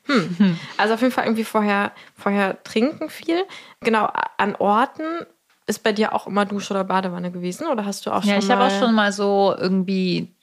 Hm. 0.06 0.58
Also 0.76 0.94
auf 0.94 1.00
jeden 1.00 1.12
Fall 1.12 1.24
irgendwie 1.24 1.44
vorher, 1.44 1.92
vorher 2.14 2.62
trinken 2.62 3.08
viel. 3.08 3.44
Genau, 3.80 4.08
an 4.36 4.54
Orten 4.56 5.26
ist 5.66 5.82
bei 5.82 5.92
dir 5.92 6.12
auch 6.14 6.26
immer 6.26 6.44
Dusche 6.44 6.74
oder 6.74 6.84
Badewanne 6.84 7.30
gewesen 7.30 7.66
oder 7.68 7.84
hast 7.84 8.04
du 8.04 8.10
auch 8.10 8.22
schon 8.22 8.30
Ja, 8.32 8.38
ich 8.38 8.50
habe 8.50 8.64
auch 8.64 8.70
schon 8.70 8.94
mal 8.94 9.12
so 9.12 9.54
irgendwie 9.58 10.34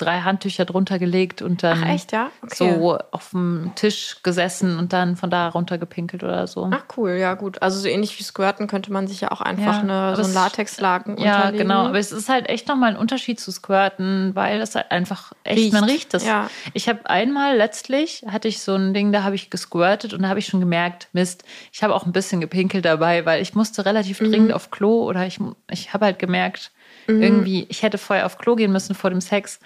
drei 0.00 0.20
Handtücher 0.20 0.64
drunter 0.64 0.98
gelegt 0.98 1.42
und 1.42 1.62
dann 1.62 1.82
Ach, 1.84 1.88
echt, 1.88 2.12
ja? 2.12 2.30
okay. 2.42 2.54
so 2.54 2.98
auf 3.10 3.30
dem 3.30 3.72
Tisch 3.74 4.16
gesessen 4.22 4.78
und 4.78 4.92
dann 4.92 5.16
von 5.16 5.30
da 5.30 5.48
runter 5.48 5.78
gepinkelt 5.78 6.24
oder 6.24 6.46
so. 6.46 6.70
Ach 6.72 6.84
cool, 6.96 7.12
ja 7.12 7.34
gut. 7.34 7.62
Also 7.62 7.78
so 7.80 7.88
ähnlich 7.88 8.18
wie 8.18 8.22
Squirten 8.22 8.66
könnte 8.66 8.92
man 8.92 9.06
sich 9.06 9.20
ja 9.20 9.30
auch 9.30 9.40
einfach 9.40 9.76
ja, 9.76 9.80
eine, 9.80 10.16
so 10.16 10.22
einen 10.22 10.34
Latexlaken 10.34 11.14
unterlegen. 11.16 11.44
Ja, 11.44 11.50
genau. 11.50 11.86
Aber 11.86 11.98
es 11.98 12.12
ist 12.12 12.28
halt 12.28 12.48
echt 12.48 12.68
nochmal 12.68 12.90
ein 12.90 12.96
Unterschied 12.96 13.38
zu 13.38 13.52
Squirten, 13.52 14.34
weil 14.34 14.58
das 14.58 14.74
halt 14.74 14.90
einfach 14.90 15.32
echt, 15.44 15.58
riecht. 15.58 15.72
man 15.72 15.84
riecht 15.84 16.14
das. 16.14 16.24
Ja. 16.24 16.50
Ich 16.72 16.88
habe 16.88 17.08
einmal 17.08 17.56
letztlich, 17.56 18.24
hatte 18.26 18.48
ich 18.48 18.60
so 18.60 18.74
ein 18.74 18.94
Ding, 18.94 19.12
da 19.12 19.22
habe 19.22 19.34
ich 19.34 19.50
gesquirtet 19.50 20.14
und 20.14 20.22
da 20.22 20.28
habe 20.28 20.38
ich 20.38 20.46
schon 20.46 20.60
gemerkt, 20.60 21.08
Mist, 21.12 21.44
ich 21.72 21.82
habe 21.82 21.94
auch 21.94 22.06
ein 22.06 22.12
bisschen 22.12 22.40
gepinkelt 22.40 22.84
dabei, 22.84 23.26
weil 23.26 23.42
ich 23.42 23.54
musste 23.54 23.84
relativ 23.84 24.20
mhm. 24.20 24.30
dringend 24.30 24.52
auf 24.52 24.70
Klo 24.70 25.04
oder 25.04 25.26
ich, 25.26 25.38
ich 25.70 25.92
habe 25.92 26.06
halt 26.06 26.18
gemerkt, 26.18 26.72
mhm. 27.06 27.22
irgendwie, 27.22 27.66
ich 27.68 27.82
hätte 27.82 27.98
vorher 27.98 28.26
auf 28.26 28.38
Klo 28.38 28.56
gehen 28.56 28.72
müssen 28.72 28.94
vor 28.94 29.10
dem 29.10 29.20
Sex 29.20 29.60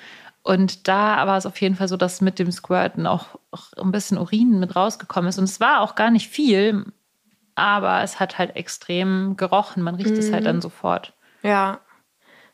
und 0.44 0.88
da 0.88 1.26
war 1.26 1.38
es 1.38 1.46
auf 1.46 1.58
jeden 1.62 1.74
Fall 1.74 1.88
so, 1.88 1.96
dass 1.96 2.20
mit 2.20 2.38
dem 2.38 2.52
Squirten 2.52 3.06
auch, 3.06 3.38
auch 3.50 3.72
ein 3.78 3.92
bisschen 3.92 4.18
Urin 4.18 4.60
mit 4.60 4.76
rausgekommen 4.76 5.30
ist. 5.30 5.38
Und 5.38 5.44
es 5.44 5.58
war 5.58 5.80
auch 5.80 5.94
gar 5.94 6.10
nicht 6.10 6.28
viel, 6.28 6.84
aber 7.54 8.02
es 8.02 8.20
hat 8.20 8.36
halt 8.36 8.54
extrem 8.54 9.38
gerochen. 9.38 9.82
Man 9.82 9.94
riecht 9.94 10.10
mhm. 10.10 10.18
es 10.18 10.30
halt 10.30 10.44
dann 10.44 10.56
mhm. 10.56 10.60
sofort. 10.60 11.14
Ja, 11.42 11.80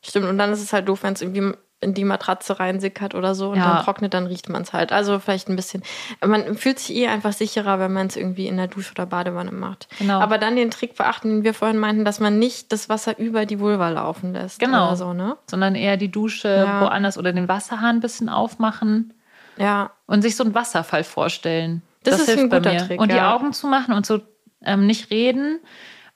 stimmt. 0.03 0.27
Und 0.27 0.39
dann 0.39 0.53
ist 0.53 0.63
es 0.63 0.73
halt 0.73 0.89
doof, 0.89 1.03
wenn 1.03 1.15
es 1.15 1.21
irgendwie 1.21 1.53
in 1.81 1.95
die 1.95 2.05
Matratze 2.05 2.61
reinsickert 2.61 3.15
oder 3.15 3.35
so 3.35 3.51
und 3.51 3.57
ja. 3.57 3.65
dann 3.65 3.85
trocknet, 3.85 4.13
dann 4.13 4.27
riecht 4.27 4.49
man 4.51 4.63
es 4.63 4.73
halt. 4.73 4.93
Also 4.93 5.19
vielleicht 5.19 5.49
ein 5.49 5.57
bisschen. 5.57 5.83
Man 6.25 6.57
fühlt 6.57 6.79
sich 6.79 6.95
eh 6.95 7.07
einfach 7.09 7.33
sicherer, 7.33 7.79
wenn 7.79 7.93
man 7.93 8.07
es 8.07 8.17
irgendwie 8.17 8.47
in 8.49 8.59
der 8.59 8.67
Dusche 8.67 8.93
oder 8.93 9.07
Badewanne 9.07 9.53
macht. 9.53 9.89
Genau. 9.99 10.21
Aber 10.21 10.37
dann 10.37 10.57
den 10.57 10.71
Trick 10.71 10.95
beachten, 10.95 11.29
den 11.29 11.45
wir 11.45 11.55
vorhin 11.55 11.79
meinten, 11.79 12.05
dass 12.05 12.21
man 12.21 12.39
nicht 12.39 12.71
das 12.73 12.91
Wasser 12.91 13.19
über 13.19 13.47
die 13.47 13.61
Vulva 13.61 13.89
laufen 13.89 14.35
lässt. 14.35 14.59
Genau. 14.59 14.95
So, 14.95 15.15
ne? 15.15 15.37
Sondern 15.47 15.75
eher 15.75 15.97
die 15.97 16.11
Dusche 16.11 16.49
ja. 16.49 16.83
woanders 16.83 17.17
oder 17.17 17.33
den 17.33 17.49
Wasserhahn 17.49 17.97
ein 17.97 18.01
bisschen 18.01 18.29
aufmachen. 18.29 19.15
Ja. 19.57 19.93
Und 20.07 20.21
sich 20.23 20.37
so 20.37 20.45
einen 20.45 20.55
Wasserfall 20.55 21.05
vorstellen. 21.05 21.83
Das, 22.03 22.13
das 22.13 22.21
ist 22.23 22.29
hilft 22.29 22.53
ein 22.53 22.63
guter 22.63 22.77
Trick. 22.77 23.01
Und 23.01 23.11
die 23.11 23.21
Augen 23.21 23.53
zu 23.55 23.67
machen 23.67 23.95
und 23.95 24.05
so 24.05 24.21
ähm, 24.63 24.87
nicht 24.87 25.11
reden 25.11 25.61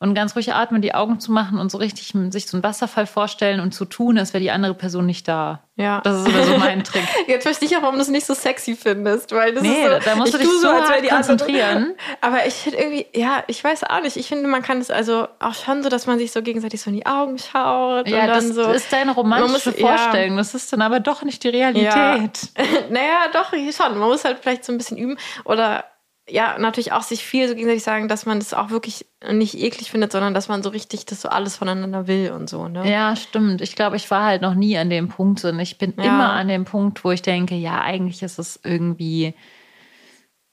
und 0.05 0.15
ganz 0.15 0.37
ruhig 0.37 0.53
atmen, 0.53 0.83
die 0.83 0.95
Augen 0.95 1.19
zu 1.19 1.33
machen 1.33 1.59
und 1.59 1.71
so 1.71 1.79
richtig 1.79 2.13
sich 2.31 2.47
so 2.47 2.59
einen 2.59 2.63
Wasserfall 2.63 3.07
vorstellen 3.07 3.61
und 3.61 3.73
zu 3.73 3.87
tun, 3.87 4.19
als 4.19 4.35
wäre 4.35 4.43
die 4.43 4.51
andere 4.51 4.75
Person 4.75 5.07
nicht 5.07 5.27
da. 5.27 5.61
Ja. 5.77 6.03
Das 6.05 6.21
ist 6.21 6.29
immer 6.29 6.45
so 6.45 6.59
mein 6.59 6.85
Trick. 6.85 7.03
Jetzt 7.27 7.45
verstehe 7.45 7.71
ich 7.71 7.77
auch, 7.77 7.83
warum 7.83 7.95
du 7.95 8.03
es 8.03 8.09
nicht 8.09 8.27
so 8.27 8.35
sexy 8.35 8.77
findest, 8.77 9.33
weil 9.33 9.55
das 9.55 9.63
nee, 9.63 9.83
ist 9.83 10.05
so, 10.05 10.11
da 10.11 10.17
musst 10.17 10.35
du 10.35 10.39
dich 10.39 10.47
so, 10.61 10.69
als 10.69 10.91
wäre 10.91 11.01
die 11.01 11.09
konzentrieren. 11.09 11.95
Aber 12.21 12.47
ich 12.47 12.53
finde 12.53 12.79
irgendwie, 12.79 13.07
ja, 13.15 13.45
ich 13.47 13.65
weiß 13.65 13.85
auch 13.85 14.03
nicht. 14.03 14.19
Ich 14.19 14.29
finde, 14.29 14.47
man 14.47 14.61
kann 14.61 14.79
es 14.79 14.91
also 14.91 15.27
auch 15.41 15.55
schon 15.55 15.83
so, 15.83 15.89
dass 15.89 16.07
man 16.07 16.19
sich 16.19 16.33
so 16.33 16.43
gegenseitig 16.43 16.83
so 16.83 16.91
in 16.91 16.97
die 16.97 17.07
Augen 17.07 17.39
schaut. 17.39 18.07
Ja, 18.07 18.25
und 18.25 18.29
dann 18.29 18.29
das 18.29 18.49
so, 18.49 18.71
ist 18.73 18.93
deine 18.93 19.13
romantische 19.13 19.71
muss, 19.71 19.81
Vorstellung. 19.81 20.33
Ja. 20.33 20.37
Das 20.37 20.55
ist 20.55 20.71
dann 20.71 20.83
aber 20.83 21.01
doch 21.01 21.23
nicht 21.23 21.43
die 21.43 21.49
Realität. 21.49 21.89
Ja. 21.89 22.29
naja, 22.91 23.19
doch, 23.33 23.53
schon. 23.53 23.99
Man 23.99 24.09
muss 24.11 24.25
halt 24.27 24.41
vielleicht 24.43 24.67
so 24.67 24.73
ein 24.73 24.77
bisschen 24.77 24.99
üben 24.99 25.17
oder 25.45 25.85
ja, 26.29 26.59
natürlich 26.59 26.93
auch 26.93 27.03
sich 27.03 27.23
viel 27.23 27.49
so 27.49 27.55
gegenseitig 27.55 27.83
sagen, 27.83 28.09
dass 28.09 28.25
man 28.25 28.39
das 28.39 28.55
auch 28.55 28.71
wirklich 28.71 29.07
nicht 29.31 29.59
eklig 29.59 29.91
findet, 29.91 30.13
sondern 30.13 30.33
dass 30.33 30.49
man 30.49 30.63
so 30.63 30.71
richtig 30.71 31.05
das 31.05 31.21
so 31.21 31.29
alles 31.29 31.57
voneinander 31.57 32.07
will 32.07 32.33
und 32.33 32.49
so, 32.49 32.69
ne? 32.69 32.91
Ja, 32.91 33.15
stimmt. 33.15 33.61
Ich 33.61 33.77
glaube, 33.77 33.97
ich 33.97 34.11
war 34.11 34.25
halt 34.25 34.41
noch 34.41 34.55
nie 34.55 34.79
an 34.79 34.89
dem 34.89 35.09
Punkt 35.09 35.45
und 35.45 35.59
ich 35.61 35.77
bin 35.77 35.93
ja. 35.99 36.05
immer 36.05 36.33
an 36.33 36.49
dem 36.49 36.65
Punkt, 36.65 37.05
wo 37.05 37.11
ich 37.11 37.21
denke, 37.21 37.55
ja, 37.55 37.81
eigentlich 37.83 38.23
ist 38.23 38.39
es 38.39 38.59
irgendwie, 38.65 39.35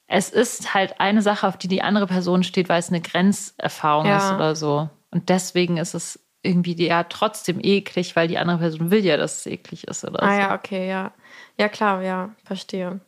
es 0.07 0.29
ist 0.29 0.73
halt 0.73 0.99
eine 0.99 1.21
Sache, 1.21 1.47
auf 1.47 1.57
die 1.57 1.69
die 1.69 1.81
andere 1.81 2.07
Person 2.07 2.43
steht, 2.43 2.67
weil 2.67 2.79
es 2.79 2.89
eine 2.89 3.01
Grenzerfahrung 3.01 4.07
ja. 4.07 4.17
ist 4.17 4.33
oder 4.33 4.55
so. 4.55 4.89
Und 5.09 5.29
deswegen 5.29 5.77
ist 5.77 5.93
es 5.93 6.19
irgendwie 6.43 6.75
ja 6.85 7.03
trotzdem 7.03 7.59
eklig, 7.61 8.15
weil 8.17 8.27
die 8.27 8.37
andere 8.37 8.57
Person 8.57 8.91
will 8.91 9.05
ja, 9.05 9.15
dass 9.15 9.37
es 9.37 9.45
eklig 9.45 9.87
ist 9.87 10.03
oder 10.03 10.21
ah, 10.21 10.25
so. 10.25 10.31
Ah 10.31 10.37
ja, 10.37 10.55
okay, 10.55 10.89
ja. 10.89 11.13
Ja, 11.57 11.69
klar, 11.69 12.01
ja, 12.01 12.31
verstehe. 12.43 12.99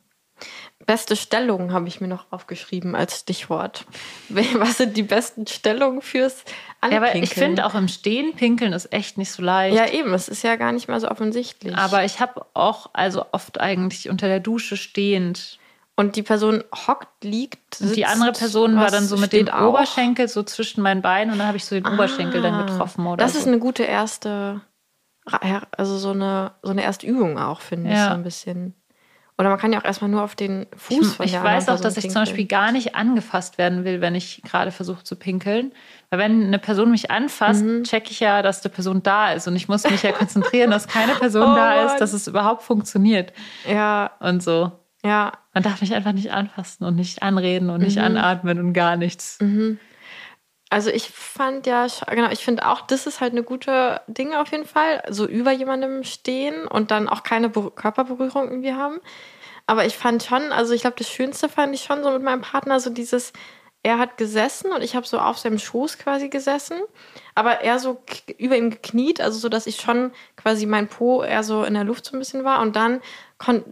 Beste 0.86 1.16
Stellungen 1.16 1.72
habe 1.72 1.88
ich 1.88 2.02
mir 2.02 2.08
noch 2.08 2.26
aufgeschrieben 2.32 2.96
als 2.96 3.20
Stichwort. 3.20 3.86
Was 4.30 4.78
sind 4.78 4.98
die 4.98 5.04
besten 5.04 5.48
Stellungen 5.48 6.02
fürs 6.02 6.44
Anpinkeln? 6.82 7.16
Ja, 7.16 7.24
ich 7.24 7.34
finde 7.34 7.66
auch 7.66 7.76
im 7.76 7.88
Stehen 7.88 8.34
pinkeln 8.36 8.74
ist 8.74 8.92
echt 8.92 9.18
nicht 9.18 9.32
so 9.32 9.42
leicht. 9.42 9.76
Ja, 9.76 9.88
eben, 9.88 10.14
es 10.14 10.28
ist 10.28 10.44
ja 10.44 10.56
gar 10.56 10.72
nicht 10.72 10.88
mal 10.88 11.00
so 11.00 11.10
offensichtlich. 11.10 11.76
Aber 11.76 12.04
ich 12.04 12.20
habe 12.20 12.46
auch 12.54 12.90
also 12.94 13.26
oft 13.32 13.60
eigentlich 13.60 14.10
unter 14.10 14.28
der 14.28 14.40
Dusche 14.40 14.78
stehend. 14.78 15.60
Und 15.96 16.16
die 16.16 16.24
Person 16.24 16.64
hockt, 16.88 17.24
liegt, 17.24 17.76
sitzt, 17.76 17.92
und 17.92 17.96
die 17.96 18.06
andere 18.08 18.32
Person 18.32 18.76
war 18.78 18.90
dann 18.90 19.06
so 19.06 19.16
mit 19.16 19.32
dem 19.32 19.48
auch? 19.50 19.70
Oberschenkel 19.70 20.28
so 20.28 20.42
zwischen 20.42 20.82
meinen 20.82 21.04
Beinen 21.04 21.32
und 21.32 21.38
dann 21.38 21.48
habe 21.48 21.58
ich 21.58 21.66
so 21.66 21.76
den 21.76 21.86
ah, 21.86 21.94
Oberschenkel 21.94 22.42
dann 22.42 22.66
getroffen 22.66 23.06
oder 23.06 23.24
Das 23.24 23.34
so. 23.34 23.40
ist 23.40 23.48
eine 23.48 23.60
gute 23.60 23.84
erste 23.84 24.62
also 25.26 25.98
so 25.98 26.10
eine 26.10 26.52
so 26.64 26.72
eine 26.72 26.84
erste 26.84 27.08
Übung 27.08 27.38
auch 27.38 27.62
finde 27.62 27.92
ja. 27.92 27.96
ich 27.96 28.10
so 28.10 28.14
ein 28.16 28.24
bisschen. 28.24 28.76
Oder 29.38 29.50
man 29.50 29.58
kann 29.58 29.74
ja 29.74 29.80
auch 29.80 29.84
erstmal 29.84 30.12
nur 30.12 30.24
auf 30.24 30.36
den 30.36 30.68
Fuß 30.76 31.16
von 31.16 31.26
ich, 31.26 31.32
der 31.32 31.42
Ich 31.42 31.46
weiß 31.46 31.70
auch, 31.70 31.80
dass 31.80 31.98
ich 31.98 32.10
zum 32.12 32.22
Beispiel 32.22 32.46
gar 32.46 32.72
nicht 32.72 32.96
angefasst 32.96 33.58
werden 33.58 33.84
will, 33.84 34.00
wenn 34.00 34.14
ich 34.14 34.44
gerade 34.44 34.72
versuche 34.72 35.04
zu 35.04 35.16
pinkeln. 35.16 35.72
Weil 36.12 36.20
wenn 36.20 36.44
eine 36.44 36.60
Person 36.60 36.92
mich 36.92 37.10
anfasst, 37.10 37.64
mhm. 37.64 37.84
checke 37.84 38.12
ich 38.12 38.20
ja, 38.20 38.44
dass 38.44 38.62
die 38.62 38.70
Person 38.70 39.02
da 39.02 39.34
ist. 39.34 39.48
Und 39.48 39.56
ich 39.56 39.68
muss 39.68 39.84
mich 39.90 40.04
ja 40.04 40.12
konzentrieren, 40.14 40.70
dass 40.70 40.88
keine 40.88 41.14
Person 41.14 41.54
oh 41.54 41.56
da 41.56 41.86
ist, 41.86 41.98
dass 42.00 42.14
es 42.14 42.28
überhaupt 42.28 42.62
funktioniert. 42.62 43.34
Ja. 43.68 44.12
Und 44.20 44.44
so. 44.44 44.72
Ja. 45.04 45.32
Man 45.54 45.64
darf 45.64 45.82
mich 45.82 45.94
einfach 45.96 46.14
nicht 46.14 46.32
anfassen 46.32 46.84
und 46.84 46.96
nicht 46.96 47.24
anreden 47.24 47.72
und 47.72 47.82
nicht 47.82 47.98
mhm. 47.98 48.04
anatmen 48.04 48.60
und 48.60 48.74
gar 48.74 48.98
nichts. 48.98 49.40
Mhm. 49.42 49.80
Also 50.74 50.90
ich 50.90 51.08
fand 51.12 51.68
ja, 51.68 51.86
genau, 52.10 52.32
ich 52.32 52.44
finde 52.44 52.68
auch, 52.68 52.82
das 52.82 53.06
ist 53.06 53.22
halt 53.22 53.34
eine 53.34 53.44
gute 53.44 54.02
Ding 54.08 54.34
auf 54.34 54.50
jeden 54.50 54.66
Fall. 54.66 55.04
So 55.08 55.28
über 55.28 55.52
jemandem 55.52 56.04
stehen 56.04 56.68
und 56.68 56.90
dann 56.90 57.08
auch 57.08 57.22
keine 57.22 57.52
Körperberührung 57.52 58.50
irgendwie 58.50 58.74
haben. 58.74 59.00
Aber 59.68 59.86
ich 59.86 59.96
fand 59.96 60.24
schon, 60.24 60.52
also 60.52 60.74
ich 60.74 60.82
glaube, 60.82 60.96
das 60.98 61.12
Schönste 61.12 61.48
fand 61.48 61.76
ich 61.76 61.84
schon 61.84 62.02
so 62.02 62.10
mit 62.10 62.24
meinem 62.24 62.42
Partner, 62.42 62.80
so 62.80 62.90
dieses, 62.90 63.34
er 63.84 64.00
hat 64.00 64.18
gesessen 64.18 64.72
und 64.72 64.82
ich 64.82 64.96
habe 64.96 65.06
so 65.06 65.20
auf 65.20 65.38
seinem 65.38 65.60
Schoß 65.60 66.00
quasi 66.00 66.30
gesessen, 66.30 66.80
aber 67.36 67.62
er 67.62 67.78
so 67.78 68.02
über 68.40 68.58
ihm 68.58 68.72
gekniet, 68.72 69.22
also 69.22 69.38
so, 69.38 69.50
dass 69.50 69.68
ich 69.68 69.76
schon 69.76 70.12
quasi 70.38 70.66
mein 70.66 70.88
Po 70.88 71.22
eher 71.22 71.44
so 71.44 71.64
in 71.66 71.76
der 71.76 71.84
Luft 71.84 72.06
so 72.06 72.18
ein 72.18 72.20
bisschen 72.20 72.46
war 72.46 72.62
und 72.62 72.76
dann 72.76 73.00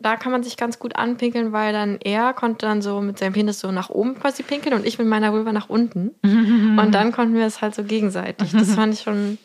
da 0.02 0.16
kann 0.18 0.32
man 0.32 0.44
sich 0.44 0.58
ganz 0.58 0.80
gut 0.80 0.96
anpinkeln, 0.96 1.52
weil 1.52 1.74
dann 1.74 1.98
er 2.02 2.34
konnte 2.34 2.66
dann 2.66 2.82
so 2.82 3.02
mit 3.02 3.20
seinem 3.20 3.34
Penis 3.34 3.60
so 3.60 3.72
nach 3.72 3.90
oben 3.90 4.20
quasi 4.20 4.44
pinkeln 4.44 4.76
und 4.76 4.86
ich 4.86 4.98
mit 4.98 5.08
meiner 5.08 5.32
Vulva 5.34 5.52
nach 5.54 5.70
unten. 5.70 6.12
und 6.24 6.92
dann 6.92 7.12
konnten 7.12 7.36
wir 7.36 7.46
es 7.46 7.62
halt 7.62 7.76
so 7.76 7.84
gegenseitig. 7.84 8.52
Das 8.52 8.74
fand 8.76 8.94
ich 8.94 9.02
schon 9.02 9.38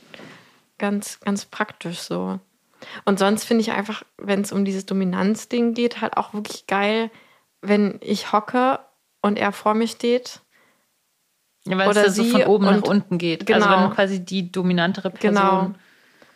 ganz, 0.78 1.20
ganz 1.20 1.44
praktisch 1.44 2.00
so. 2.00 2.40
Und 3.04 3.18
sonst 3.18 3.44
finde 3.44 3.62
ich 3.62 3.72
einfach, 3.72 4.02
wenn 4.18 4.42
es 4.42 4.52
um 4.52 4.64
dieses 4.64 4.86
Dominanzding 4.86 5.74
geht, 5.74 6.00
halt 6.00 6.16
auch 6.16 6.34
wirklich 6.34 6.66
geil, 6.66 7.10
wenn 7.62 7.98
ich 8.00 8.32
hocke 8.32 8.80
und 9.22 9.38
er 9.38 9.52
vor 9.52 9.74
mir 9.74 9.88
steht 9.88 10.40
Ja, 11.64 11.78
weil 11.78 11.88
oder 11.88 12.06
es 12.06 12.06
ja 12.06 12.12
so 12.12 12.22
sie 12.22 12.30
von 12.30 12.42
oben 12.44 12.64
nach 12.66 12.82
unten 12.82 13.18
geht. 13.18 13.46
Genau. 13.46 13.66
Also 13.66 13.84
wenn 13.84 13.90
quasi 13.90 14.24
die 14.24 14.52
dominantere 14.52 15.10
Person. 15.10 15.34
Genau. 15.34 15.74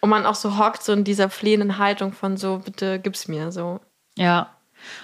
Und 0.00 0.10
man 0.10 0.26
auch 0.26 0.34
so 0.34 0.58
hockt, 0.58 0.82
so 0.82 0.92
in 0.92 1.04
dieser 1.04 1.28
flehenden 1.28 1.78
Haltung 1.78 2.12
von 2.12 2.36
so, 2.36 2.60
bitte 2.64 2.98
gib's 2.98 3.28
mir 3.28 3.52
so. 3.52 3.80
Ja. 4.16 4.56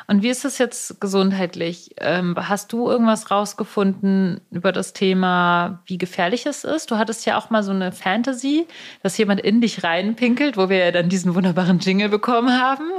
Und 0.07 0.23
wie 0.23 0.31
ist 0.31 0.45
es 0.45 0.59
jetzt 0.59 1.01
gesundheitlich? 1.01 1.95
Ähm, 1.99 2.35
hast 2.37 2.73
du 2.73 2.89
irgendwas 2.89 3.31
rausgefunden 3.31 4.41
über 4.51 4.73
das 4.73 4.95
Thema, 4.95 5.83
wie 5.87 5.99
gefährlich 5.99 6.47
es 6.47 6.65
ist? 6.65 6.91
Du 6.91 6.97
hattest 6.97 7.27
ja 7.27 7.37
auch 7.37 7.51
mal 7.51 7.63
so 7.63 7.73
eine 7.73 7.93
Fantasy, 7.93 8.67
dass 9.03 9.19
jemand 9.19 9.41
in 9.41 9.61
dich 9.61 9.85
reinpinkelt, 9.85 10.57
wo 10.57 10.69
wir 10.69 10.79
ja 10.79 10.93
dann 10.93 11.09
diesen 11.09 11.35
wunderbaren 11.35 11.79
Jingle 11.79 12.09
bekommen 12.09 12.59
haben. 12.59 12.91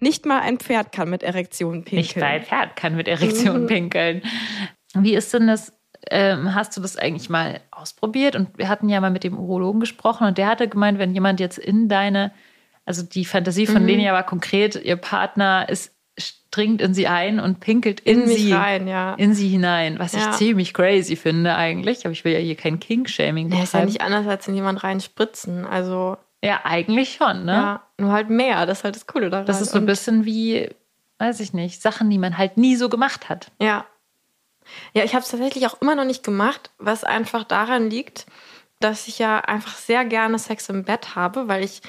Nicht 0.00 0.26
mal 0.26 0.40
ein 0.40 0.58
Pferd 0.58 0.92
kann 0.92 1.08
mit 1.08 1.22
Erektion 1.22 1.84
pinkeln. 1.84 2.00
Nicht 2.00 2.16
mal 2.16 2.26
ein 2.26 2.44
Pferd 2.44 2.76
kann 2.76 2.96
mit 2.96 3.08
Erektion 3.08 3.66
pinkeln. 3.66 4.22
Wie 4.94 5.14
ist 5.14 5.32
denn 5.34 5.46
das? 5.46 5.72
Ähm, 6.10 6.54
hast 6.54 6.76
du 6.76 6.80
das 6.80 6.96
eigentlich 6.96 7.28
mal 7.30 7.60
ausprobiert? 7.70 8.36
Und 8.36 8.56
wir 8.58 8.68
hatten 8.68 8.88
ja 8.88 9.00
mal 9.00 9.10
mit 9.10 9.24
dem 9.24 9.38
Urologen 9.38 9.80
gesprochen 9.80 10.26
und 10.26 10.38
der 10.38 10.46
hatte 10.48 10.68
gemeint, 10.68 10.98
wenn 10.98 11.12
jemand 11.14 11.40
jetzt 11.40 11.58
in 11.58 11.88
deine 11.88 12.32
also 12.84 13.02
die 13.02 13.24
Fantasie 13.24 13.66
von 13.66 13.82
Mhm. 13.82 13.88
Lenia 13.88 14.12
war 14.12 14.22
konkret, 14.22 14.76
ihr 14.76 14.96
Partner 14.96 15.68
ist 15.68 15.92
dringt 16.52 16.80
in 16.80 16.94
sie 16.94 17.08
ein 17.08 17.40
und 17.40 17.58
pinkelt 17.60 18.00
in, 18.00 18.22
In 18.22 18.28
sie 18.28 18.52
rein, 18.52 18.86
ja. 18.88 19.14
in 19.14 19.34
sie 19.34 19.48
hinein, 19.48 19.98
was 19.98 20.14
ich 20.14 20.20
Ja. 20.24 20.30
ziemlich 20.30 20.72
crazy 20.72 21.16
finde 21.16 21.54
eigentlich, 21.56 22.06
aber 22.06 22.12
ich 22.12 22.24
will 22.24 22.32
ja 22.32 22.38
hier 22.38 22.54
kein 22.54 22.78
King-Shaming 22.80 23.48
Nee, 23.48 23.56
ist 23.56 23.74
ja 23.74 23.80
betreiben. 23.80 23.86
nicht 23.86 24.00
anders 24.00 24.26
als 24.26 24.48
in 24.48 24.54
jemand 24.54 24.82
reinspritzen. 24.84 25.66
Also, 25.66 26.16
Ja, 26.42 26.60
eigentlich 26.64 27.14
schon, 27.14 27.44
ne? 27.44 27.52
ja, 27.52 27.82
nur 27.98 28.12
halt 28.12 28.30
mehr. 28.30 28.64
Das 28.64 28.78
ist 28.78 28.84
halt 28.84 28.94
das 28.96 29.06
Coole 29.06 29.28
daran. 29.28 29.44
Das 29.46 29.60
ist 29.60 29.72
so 29.72 29.78
ein 29.78 29.84
bisschen 29.84 30.24
wie, 30.24 30.70
weiß 31.18 31.40
ich 31.40 31.52
nicht, 31.52 31.82
Sachen, 31.82 32.08
die 32.08 32.18
man 32.18 32.38
halt 32.38 32.56
nie 32.56 32.76
so 32.76 32.88
gemacht 32.88 33.28
hat. 33.28 33.50
Ja. 33.60 33.84
Ja, 34.94 35.04
ich 35.04 35.14
habe 35.14 35.22
es 35.24 35.30
tatsächlich 35.30 35.66
auch 35.66 35.80
immer 35.80 35.94
noch 35.94 36.04
nicht 36.04 36.22
gemacht, 36.22 36.70
was 36.78 37.04
einfach 37.04 37.44
daran 37.44 37.90
liegt, 37.90 38.26
dass 38.80 39.08
ich 39.08 39.18
ja 39.18 39.38
einfach 39.40 39.74
sehr 39.76 40.04
gerne 40.04 40.38
Sex 40.38 40.68
im 40.68 40.84
Bett 40.84 41.14
habe, 41.16 41.48
weil 41.48 41.64
ich, 41.64 41.80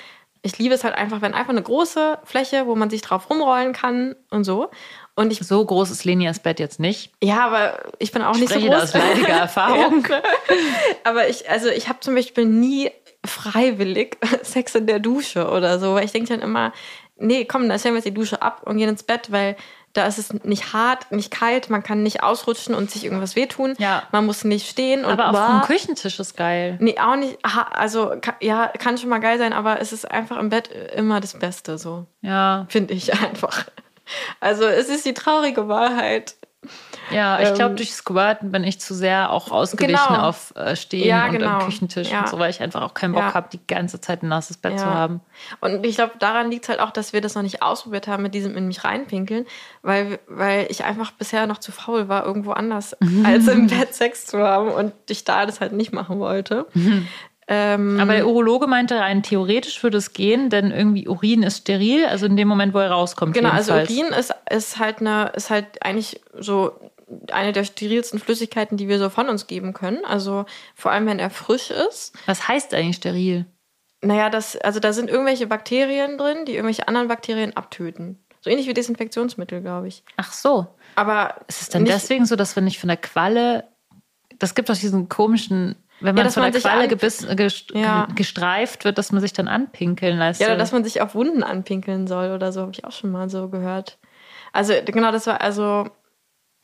ich 0.42 0.58
liebe 0.58 0.74
es 0.74 0.84
halt 0.84 0.96
einfach, 0.96 1.22
wenn 1.22 1.34
einfach 1.34 1.50
eine 1.52 1.62
große 1.64 2.20
Fläche, 2.24 2.66
wo 2.68 2.76
man 2.76 2.90
sich 2.90 3.02
drauf 3.02 3.30
rumrollen 3.30 3.74
kann 3.74 4.16
und 4.30 4.44
so. 4.46 4.70
Und 5.16 5.32
ich, 5.32 5.40
So 5.40 5.66
groß 5.66 5.90
ist 5.90 6.06
Lenias 6.06 6.40
Bett 6.40 6.60
jetzt 6.60 6.80
nicht. 6.80 7.12
ja, 7.24 7.46
aber 7.46 7.80
ich 8.00 8.12
bin 8.12 8.22
auch 8.22 8.36
nicht 8.38 8.54
so 8.54 8.60
groß. 8.60 8.74
aus 8.84 8.94
leidiger 8.94 9.28
Erfahrung. 9.34 10.06
Ja. 10.08 10.22
Aber 11.04 11.28
ich, 11.28 11.50
also 11.50 11.70
ich 11.70 11.90
habe 11.90 12.00
zum 12.02 12.14
Beispiel 12.16 12.46
nie 12.46 12.92
freiwillig 13.26 14.18
Sex 14.44 14.76
in 14.76 14.88
der 14.88 15.00
Dusche 15.00 15.50
oder 15.50 15.80
so, 15.80 15.96
weil 15.96 16.06
ich 16.06 16.12
denke 16.12 16.30
dann 16.30 16.42
immer, 16.42 16.72
nee, 17.18 17.46
komm, 17.46 17.68
dann 17.68 17.80
stellen 17.80 17.96
wir 17.96 17.98
jetzt 18.00 18.06
die 18.06 18.14
Dusche 18.14 18.42
ab 18.42 18.62
und 18.66 18.78
gehen 18.78 18.90
ins 18.90 19.04
Bett, 19.04 19.32
weil 19.32 19.56
da 19.98 20.06
ist 20.06 20.20
es 20.20 20.32
nicht 20.44 20.74
hart, 20.74 21.12
nicht 21.12 21.32
kalt, 21.32 21.70
man 21.72 21.82
kann 21.82 22.04
nicht 22.04 22.22
ausrutschen 22.22 22.76
und 22.76 22.92
sich 22.92 23.04
irgendwas 23.04 23.36
wehtun. 23.36 23.74
Ja. 23.80 24.04
Man 24.12 24.28
muss 24.28 24.44
nicht 24.44 24.70
stehen 24.70 25.04
und 25.04 25.20
Aber 25.20 25.32
auch 25.32 25.48
vom 25.48 25.62
Küchentisch 25.64 26.20
ist 26.20 26.38
geil. 26.38 26.78
Nee, 26.80 26.98
auch 27.00 27.16
nicht. 27.16 27.40
Also, 27.72 28.16
ja, 28.40 28.68
kann 28.68 28.98
schon 28.98 29.10
mal 29.10 29.20
geil 29.20 29.40
sein, 29.40 29.54
aber 29.54 29.82
es 29.82 29.94
ist 29.94 30.10
einfach 30.10 30.38
im 30.38 30.50
Bett 30.50 30.70
immer 30.96 31.20
das 31.20 31.40
Beste, 31.40 31.80
so. 31.80 32.06
Ja, 32.22 32.68
Finde 32.70 32.94
ich 32.94 33.12
einfach. 33.24 33.66
Also, 34.40 34.66
es 34.66 34.88
ist 34.88 35.06
die 35.06 35.16
traurige 35.16 35.68
Wahrheit. 35.68 36.36
Ja, 37.12 37.40
ich 37.42 37.54
glaube, 37.54 37.72
Ähm, 37.72 37.76
durch 37.78 37.94
Squirten 37.94 38.52
bin 38.52 38.64
ich 38.64 38.80
zu 38.80 38.94
sehr 38.94 39.32
auch 39.32 39.52
ausgewichen 39.52 39.96
Genau. 39.96 40.28
auf 40.28 40.54
äh, 40.56 40.76
Stehen 40.76 41.08
Ja, 41.08 41.26
und 41.28 41.32
genau. 41.34 41.60
am 41.60 41.66
Küchentisch 41.66 42.12
Ja. 42.12 42.22
und 42.22 42.30
so, 42.30 42.40
weil 42.40 42.50
ich 42.50 42.62
einfach 42.62 42.82
auch 42.82 42.94
keinen 42.94 43.14
Bock 43.14 43.24
Ja. 43.24 43.34
habe, 43.34 43.48
die 43.52 43.60
ganze 43.68 44.02
Zeit 44.02 44.24
ein 44.24 44.30
nasses 44.30 44.58
Bett 44.58 44.80
zu 44.80 44.86
haben. 44.86 45.22
Und 45.62 45.86
ich 45.86 45.96
glaube, 45.96 46.14
daran 46.20 46.50
liegt 46.52 46.64
es 46.66 46.70
halt 46.70 46.80
auch, 46.80 46.92
dass 46.92 47.14
wir 47.14 47.22
das 47.22 47.36
noch 47.36 47.44
nicht 47.44 47.62
ausprobiert 47.62 48.08
haben 48.08 48.24
mit 48.24 48.34
diesem 48.34 48.56
in 48.58 48.68
mich 48.68 48.84
reinpinkeln, 48.84 49.46
weil, 49.82 50.20
weil 50.28 50.68
ich 50.70 50.84
einfach 50.84 51.12
bisher 51.12 51.48
noch 51.48 51.60
zu 51.60 51.72
faul 51.72 52.08
war, 52.08 52.26
irgendwo 52.26 52.52
anders 52.52 52.96
als 53.24 53.48
im 53.48 53.68
Bett 53.68 53.94
Sex 53.94 54.26
zu 54.26 54.40
haben 54.40 54.70
und 54.70 54.94
ich 55.10 55.24
da 55.24 55.46
das 55.46 55.62
halt 55.62 55.74
nicht 55.74 55.94
machen 55.94 56.20
wollte. 56.20 56.66
Ähm, 57.50 57.98
Aber 58.02 58.12
der 58.14 58.28
Urologe 58.28 58.68
meinte, 58.68 59.00
rein 59.00 59.24
theoretisch 59.24 59.82
würde 59.82 59.98
es 59.98 60.12
gehen, 60.12 60.50
denn 60.50 60.72
irgendwie 60.72 61.08
Urin 61.08 61.44
ist 61.44 61.60
steril, 61.60 62.06
also 62.06 62.26
in 62.26 62.36
dem 62.36 62.50
Moment, 62.50 62.74
wo 62.74 62.80
er 62.80 62.92
rauskommt. 62.92 63.34
Genau, 63.34 63.52
also 63.52 63.74
jedenfalls. 63.74 63.98
Urin 63.98 64.14
ist, 64.14 64.36
ist 64.50 64.80
halt 64.80 65.00
eine, 65.00 65.32
ist 65.34 65.50
halt 65.50 65.66
eigentlich 65.82 66.20
so 66.38 66.74
eine 67.32 67.54
der 67.54 67.64
sterilsten 67.64 68.20
Flüssigkeiten, 68.20 68.78
die 68.78 68.88
wir 68.88 69.00
so 69.00 69.10
von 69.10 69.30
uns 69.30 69.48
geben 69.48 69.74
können. 69.74 70.04
Also 70.06 70.46
vor 70.76 70.92
allem, 70.92 71.06
wenn 71.06 71.20
er 71.20 71.30
frisch 71.30 71.72
ist. 71.72 72.14
Was 72.26 72.48
heißt 72.48 72.74
eigentlich 72.74 72.98
steril? 72.98 73.46
Naja, 74.02 74.30
das, 74.30 74.56
also 74.58 74.80
da 74.80 74.94
sind 74.94 75.10
irgendwelche 75.10 75.48
Bakterien 75.48 76.18
drin, 76.18 76.46
die 76.46 76.54
irgendwelche 76.54 76.88
anderen 76.88 77.08
Bakterien 77.08 77.56
abtöten. 77.56 78.24
So 78.42 78.50
ähnlich 78.50 78.68
wie 78.68 78.74
Desinfektionsmittel, 78.74 79.62
glaube 79.62 79.88
ich. 79.88 80.04
Ach 80.18 80.32
so. 80.32 80.68
Aber 80.96 81.36
Ist 81.48 81.62
es 81.64 81.70
denn 81.70 81.86
deswegen 81.86 82.26
so, 82.26 82.36
dass 82.36 82.56
wenn 82.56 82.68
ich 82.68 82.80
von 82.80 82.90
der 82.90 82.98
Qualle, 82.98 83.66
das 84.38 84.54
gibt 84.54 84.70
doch 84.70 84.78
diesen 84.78 85.10
komischen, 85.10 85.76
wenn 86.00 86.14
man 86.14 86.26
dass 86.26 86.36
von 86.36 86.44
man 86.44 86.52
der 86.52 86.62
Qualle 86.62 86.88
gebiss, 86.88 87.26
gest, 87.36 87.72
Ja. 87.74 88.08
gestreift 88.16 88.86
wird, 88.86 88.98
dass 89.00 89.12
man 89.12 89.22
sich 89.22 89.34
dann 89.34 89.48
anpinkeln 89.48 90.18
lässt? 90.18 90.40
Ja, 90.42 90.48
oder 90.48 90.58
dass 90.58 90.72
man 90.72 90.84
sich 90.84 91.02
auf 91.02 91.16
Wunden 91.16 91.42
anpinkeln 91.42 92.06
soll 92.06 92.32
oder 92.32 92.52
so, 92.52 92.62
habe 92.62 92.72
ich 92.72 92.86
auch 92.86 92.92
schon 92.92 93.12
mal 93.12 93.30
so 93.30 93.50
gehört. 93.50 93.98
Also, 94.54 94.74
genau, 94.86 95.12
das 95.12 95.26
war 95.28 95.42
also. 95.42 95.90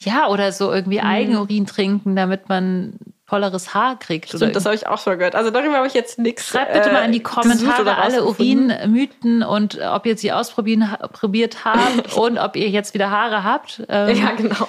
Ja, 0.01 0.27
oder 0.27 0.51
so 0.51 0.71
irgendwie 0.71 0.99
Eigenurin 1.01 1.65
trinken, 1.65 2.15
damit 2.15 2.49
man 2.49 2.97
volleres 3.25 3.73
Haar 3.73 3.97
kriegt. 3.97 4.29
oder 4.31 4.37
Stimmt, 4.39 4.55
das 4.55 4.65
habe 4.65 4.75
ich 4.75 4.85
auch 4.85 4.99
schon 4.99 5.17
gehört. 5.17 5.33
Also 5.35 5.49
darüber 5.49 5.75
habe 5.77 5.87
ich 5.87 5.93
jetzt 5.93 6.19
nichts. 6.19 6.45
Schreibt 6.47 6.73
bitte 6.73 6.89
äh, 6.89 6.93
mal 6.93 7.05
in 7.05 7.13
die 7.13 7.23
gesucht 7.23 7.41
Kommentare 7.41 7.81
oder 7.81 7.97
alle. 7.99 8.25
Urinmythen 8.25 9.43
und 9.43 9.79
äh, 9.79 9.85
ob 9.85 10.05
ihr 10.05 10.17
sie 10.17 10.31
ausprobieren 10.31 10.91
ha- 10.91 11.07
probiert 11.07 11.63
habt 11.65 12.13
und 12.17 12.37
ob 12.37 12.55
ihr 12.55 12.69
jetzt 12.69 12.93
wieder 12.93 13.09
Haare 13.11 13.43
habt. 13.43 13.81
Ähm, 13.89 14.15
Ja, 14.17 14.31
genau. 14.31 14.67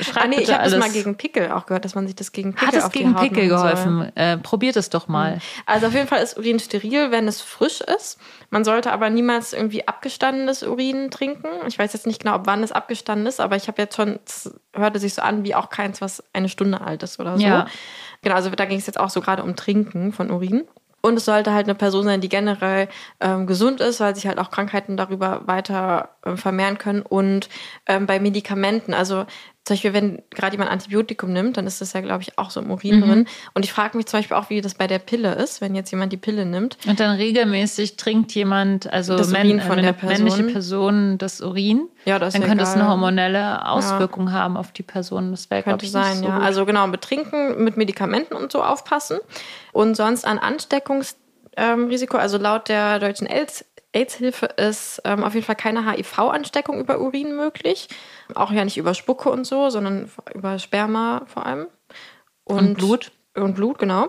Schreibt 0.00 0.24
Ah, 0.24 0.28
nee, 0.28 0.40
ich 0.40 0.52
habe 0.52 0.64
das 0.64 0.78
mal 0.78 0.90
gegen 0.90 1.16
Pickel 1.16 1.50
auch 1.50 1.66
gehört, 1.66 1.84
dass 1.84 1.94
man 1.94 2.06
sich 2.06 2.14
das 2.14 2.32
gegen 2.32 2.54
Pickel 2.54 2.68
Hat 2.68 2.74
es 2.74 2.84
auf 2.84 2.92
die 2.92 2.98
gegen 3.00 3.14
Haut 3.14 3.22
Pickel 3.22 3.48
geholfen? 3.48 4.12
Äh, 4.14 4.38
probiert 4.38 4.76
es 4.76 4.90
doch 4.90 5.08
mal. 5.08 5.40
Also 5.66 5.88
auf 5.88 5.94
jeden 5.94 6.06
Fall 6.06 6.22
ist 6.22 6.38
Urin 6.38 6.60
steril, 6.60 7.10
wenn 7.10 7.26
es 7.26 7.40
frisch 7.40 7.80
ist. 7.80 8.18
Man 8.50 8.64
sollte 8.64 8.92
aber 8.92 9.10
niemals 9.10 9.52
irgendwie 9.52 9.86
abgestandenes 9.86 10.62
Urin 10.62 11.10
trinken. 11.10 11.48
Ich 11.66 11.78
weiß 11.78 11.92
jetzt 11.92 12.06
nicht 12.06 12.22
genau, 12.22 12.34
ab 12.34 12.42
wann 12.44 12.62
es 12.62 12.72
abgestanden 12.72 13.26
ist, 13.26 13.40
aber 13.40 13.56
ich 13.56 13.68
habe 13.68 13.82
jetzt 13.82 13.96
schon, 13.96 14.20
es 14.24 14.50
hörte 14.74 15.00
sich 15.00 15.14
so 15.14 15.22
an 15.22 15.44
wie 15.44 15.54
auch 15.54 15.70
keins, 15.70 16.00
was 16.00 16.22
eine 16.32 16.48
Stunde 16.48 16.80
alt 16.80 17.02
ist 17.02 17.18
oder 17.18 17.36
so. 17.36 17.44
Ja. 17.44 17.66
Genau, 18.22 18.36
also 18.36 18.50
da 18.50 18.64
ging 18.64 18.78
es 18.78 18.86
jetzt 18.86 18.98
auch 18.98 19.10
so 19.10 19.20
gerade 19.20 19.42
um 19.42 19.56
Trinken 19.56 20.12
von 20.12 20.30
Urin. 20.30 20.66
Und 21.08 21.16
es 21.16 21.24
sollte 21.24 21.52
halt 21.52 21.66
eine 21.66 21.74
Person 21.74 22.04
sein, 22.04 22.20
die 22.20 22.28
generell 22.28 22.88
ähm, 23.20 23.46
gesund 23.46 23.80
ist, 23.80 23.98
weil 24.00 24.14
sich 24.14 24.26
halt 24.26 24.38
auch 24.38 24.50
Krankheiten 24.50 24.96
darüber 24.96 25.46
weiter 25.46 26.10
ähm, 26.24 26.36
vermehren 26.36 26.78
können. 26.78 27.02
Und 27.02 27.48
ähm, 27.86 28.06
bei 28.06 28.20
Medikamenten, 28.20 28.92
also 28.92 29.24
zum 29.68 29.74
Beispiel, 29.74 29.92
wenn 29.92 30.22
gerade 30.30 30.54
jemand 30.54 30.70
Antibiotikum 30.70 31.30
nimmt, 31.30 31.58
dann 31.58 31.66
ist 31.66 31.82
das 31.82 31.92
ja, 31.92 32.00
glaube 32.00 32.22
ich, 32.22 32.38
auch 32.38 32.48
so 32.48 32.58
im 32.58 32.70
Urin 32.70 33.02
drin. 33.02 33.26
Und 33.52 33.66
ich 33.66 33.72
frage 33.72 33.98
mich 33.98 34.06
zum 34.06 34.18
Beispiel 34.20 34.34
auch, 34.38 34.48
wie 34.48 34.62
das 34.62 34.74
bei 34.74 34.86
der 34.86 34.98
Pille 34.98 35.34
ist, 35.34 35.60
wenn 35.60 35.74
jetzt 35.74 35.90
jemand 35.90 36.10
die 36.10 36.16
Pille 36.16 36.46
nimmt. 36.46 36.78
Und 36.86 36.98
dann 37.00 37.16
regelmäßig 37.16 37.96
trinkt 37.96 38.34
jemand, 38.34 38.90
also 38.90 39.14
Das 39.18 39.30
Urin 39.30 39.60
von 39.60 39.78
äh, 39.78 39.82
der 39.82 39.94
männliche 40.02 40.44
Person. 40.44 40.52
Person 40.52 41.18
das 41.18 41.42
Urin. 41.42 41.86
Ja, 42.06 42.18
das 42.18 42.28
ist 42.28 42.34
Dann 42.36 42.42
ja 42.42 42.48
könnte 42.48 42.64
es 42.64 42.70
egal. 42.70 42.80
eine 42.82 42.90
hormonelle 42.90 43.68
Auswirkung 43.68 44.32
haben 44.32 44.56
auf 44.56 44.72
die 44.72 44.82
Person. 44.82 45.32
Das 45.32 45.50
wäre, 45.50 45.62
glaube 45.62 45.72
Könnte 45.80 45.84
ich, 45.84 45.92
sein, 45.92 46.16
so 46.16 46.24
ja. 46.24 46.36
gut. 46.36 46.44
Also 46.44 46.64
genau, 46.64 46.86
mit 46.86 47.02
Trinken, 47.02 47.62
mit 47.62 47.76
Medikamenten 47.76 48.34
und 48.36 48.50
so 48.50 48.62
aufpassen. 48.62 49.18
Und 49.72 49.96
sonst 49.98 50.24
an 50.26 50.38
Ansteckungsrisiko, 50.38 52.16
also 52.16 52.38
laut 52.38 52.70
der 52.70 52.98
deutschen 53.00 53.26
AIDS-Hilfe 53.92 54.46
ist 54.46 55.00
ähm, 55.04 55.24
auf 55.24 55.34
jeden 55.34 55.46
Fall 55.46 55.56
keine 55.56 55.90
HIV-Ansteckung 55.90 56.78
über 56.78 56.98
Urin 57.00 57.34
möglich. 57.36 57.88
Auch 58.34 58.50
ja 58.52 58.64
nicht 58.64 58.76
über 58.78 58.94
Spucke 58.94 59.30
und 59.30 59.46
so, 59.46 59.70
sondern 59.70 60.10
über 60.34 60.58
Sperma 60.58 61.22
vor 61.26 61.46
allem. 61.46 61.66
Und 62.44 62.74
Blut? 62.74 63.12
Und 63.34 63.54
Blut, 63.54 63.78
genau. 63.78 64.08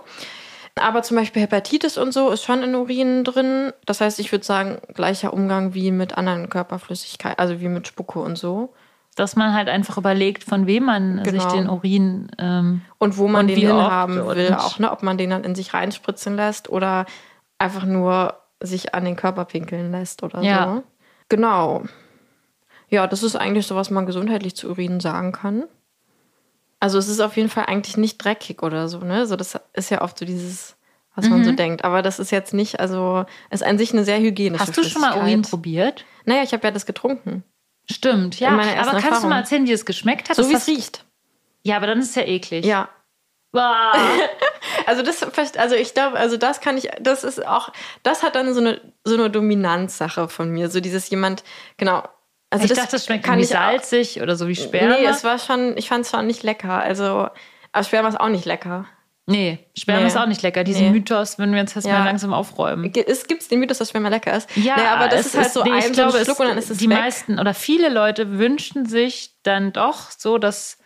Aber 0.76 1.02
zum 1.04 1.18
Beispiel 1.18 1.42
Hepatitis 1.42 1.98
und 1.98 2.14
so 2.14 2.30
ist 2.30 2.44
schon 2.44 2.64
in 2.64 2.74
Urin 2.76 3.24
drin. 3.24 3.74
Das 3.86 4.00
heißt, 4.02 4.20
ich 4.20 4.32
würde 4.32 4.46
sagen, 4.46 4.80
gleicher 4.94 5.34
Umgang 5.34 5.74
wie 5.74 5.92
mit 5.92 6.18
anderen 6.18 6.50
Körperflüssigkeiten, 6.50 7.38
also 7.40 7.60
wie 7.60 7.68
mit 7.68 7.88
Spucke 7.88 8.20
und 8.20 8.38
so. 8.38 8.74
Dass 9.16 9.36
man 9.36 9.54
halt 9.54 9.68
einfach 9.68 9.98
überlegt, 9.98 10.44
von 10.46 10.68
wem 10.68 10.86
man 10.86 11.24
sich 11.26 11.34
Genau. 11.34 11.52
den 11.54 11.70
Urin. 11.70 12.32
Ähm, 12.38 12.82
Und 12.98 13.18
wo 13.18 13.28
man 13.28 13.42
Und 13.42 13.48
den 13.48 13.58
hinhaben 13.58 14.20
und- 14.22 14.36
will, 14.38 14.54
auch, 14.54 14.80
ne? 14.80 14.92
Ob 14.92 15.04
man 15.04 15.18
den 15.18 15.32
dann 15.32 15.44
in 15.44 15.56
sich 15.56 15.74
reinspritzen 15.74 16.36
lässt 16.38 16.70
oder 16.70 17.06
einfach 17.58 17.84
nur 17.86 18.36
sich 18.62 18.94
an 18.94 19.06
den 19.06 19.16
Körper 19.16 19.46
pinkeln 19.46 19.92
lässt 19.92 20.24
oder 20.24 20.42
Ja. 20.42 20.76
so. 20.76 20.84
Genau. 21.30 21.84
Ja, 22.90 23.06
das 23.08 23.24
ist 23.24 23.36
eigentlich 23.36 23.68
so, 23.68 23.76
was 23.76 23.90
man 23.92 24.06
gesundheitlich 24.06 24.56
zu 24.56 24.70
Urin 24.70 25.00
sagen 25.00 25.32
kann. 25.32 25.64
Also 26.80 26.98
es 26.98 27.08
ist 27.08 27.20
auf 27.20 27.36
jeden 27.38 27.50
Fall 27.50 27.66
eigentlich 27.68 27.98
nicht 27.98 28.18
dreckig 28.24 28.64
oder 28.64 28.88
so, 28.88 29.00
ne? 29.00 29.26
So, 29.28 29.36
das 29.36 29.60
ist 29.74 29.92
ja 29.92 30.02
oft 30.02 30.18
so 30.18 30.26
dieses, 30.26 30.76
was 31.14 31.30
man 31.30 31.40
Mhm. 31.42 31.46
so 31.46 31.52
denkt. 31.52 31.84
Aber 31.84 32.02
das 32.02 32.20
ist 32.20 32.32
jetzt 32.32 32.54
nicht, 32.54 32.80
also 32.80 33.26
es 33.50 33.62
ist 33.62 33.68
an 33.68 33.78
sich 33.78 33.92
eine 33.94 34.06
sehr 34.06 34.20
hygienische 34.20 34.66
hast 34.66 34.78
du 34.78 34.84
schon 34.84 35.02
mal 35.02 35.18
Urin 35.18 35.42
probiert? 35.44 36.06
Naja, 36.26 36.42
ich 36.44 36.54
habe 36.54 36.66
ja 36.66 36.72
das 36.72 36.86
getrunken. 36.86 37.44
Stimmt, 37.90 38.40
ja. 38.40 38.50
Aber 38.50 38.62
kannst 38.64 38.94
du 38.94 38.96
Erfahrung. 39.08 39.30
mal 39.30 39.40
erzählen, 39.40 39.66
wie 39.68 39.72
es 39.74 39.86
geschmeckt 39.86 40.30
hat? 40.30 40.36
So 40.38 40.48
wie 40.50 40.54
es 40.54 40.68
riecht. 40.68 41.06
Ja, 41.64 41.76
aber 41.78 41.88
dann 41.88 42.00
ist 42.00 42.10
es 42.10 42.16
ja 42.16 42.24
eklig. 42.24 42.66
Ja. 42.66 42.88
Also 44.86 45.02
das, 45.04 45.24
also 45.58 45.76
ich 45.76 45.94
glaube, 45.94 46.18
also 46.18 46.38
das 46.38 46.62
kann 46.62 46.78
ich, 46.78 46.90
das 47.00 47.24
ist 47.24 47.46
auch, 47.46 47.72
das 48.04 48.24
hat 48.24 48.36
dann 48.36 48.54
so 48.54 48.60
eine 48.60 48.82
so 49.04 49.16
eine 49.16 49.30
Dominanzsache 49.30 50.28
von 50.30 50.50
mir, 50.50 50.70
so 50.70 50.80
dieses 50.80 51.10
jemand, 51.10 51.44
genau. 51.78 52.04
Also 52.50 52.66
ich 52.66 52.70
das 52.72 52.80
dachte, 52.80 52.96
es 52.96 53.06
schmeckt 53.06 53.24
kann 53.26 53.38
wie 53.38 53.44
ich 53.44 53.56
auch- 53.56 53.60
salzig 53.62 54.22
oder 54.22 54.36
so 54.36 54.48
wie 54.48 54.56
Sperma. 54.56 54.96
Nee, 54.96 55.06
es 55.06 55.24
war 55.24 55.38
schon, 55.38 55.78
ich 55.78 55.88
fand 55.88 56.06
es 56.06 56.12
schon 56.12 56.26
nicht 56.26 56.42
lecker. 56.42 56.74
Also 56.82 57.30
Aber 57.72 57.84
Sperma 57.84 58.10
ist 58.10 58.20
auch 58.20 58.30
nicht 58.30 58.46
lecker. 58.46 58.88
Nee, 59.28 59.60
Sperma 59.78 60.02
Nee. 60.02 60.08
ist 60.08 60.18
auch 60.18 60.26
nicht 60.26 60.42
lecker. 60.42 60.64
Diesen 60.64 60.86
Nee. 60.86 60.90
Mythos, 60.90 61.38
wenn 61.38 61.52
wir 61.52 61.60
jetzt 61.60 61.76
erstmal 61.76 62.00
Ja. 62.00 62.06
langsam 62.06 62.34
aufräumen. 62.34 62.92
Es 63.06 63.28
gibt 63.28 63.52
den 63.52 63.60
Mythos, 63.60 63.78
dass 63.78 63.90
Sperma 63.90 64.10
lecker 64.10 64.36
ist. 64.36 64.50
Ja, 64.56 64.76
nee, 64.76 64.86
aber 64.88 65.08
das 65.08 65.28
ist 65.28 65.38
halt 65.38 65.52
so 65.52 65.64
nee, 65.64 65.70
ein, 65.70 65.78
ich 65.78 65.84
so 65.84 65.90
ein 65.90 65.94
glaube, 65.94 66.14
Schluck 66.26 66.30
es, 66.30 66.40
und 66.40 66.48
dann 66.48 66.58
ist 66.58 66.72
es 66.72 66.78
die 66.80 66.90
weg. 66.90 66.98
meisten 66.98 67.40
oder 67.40 67.54
viele 67.54 67.90
Leute 67.90 68.40
wünschen 68.40 68.88
sich 68.88 69.36
dann 69.44 69.72
doch 69.72 70.10
so, 70.10 70.40
dass 70.40 70.79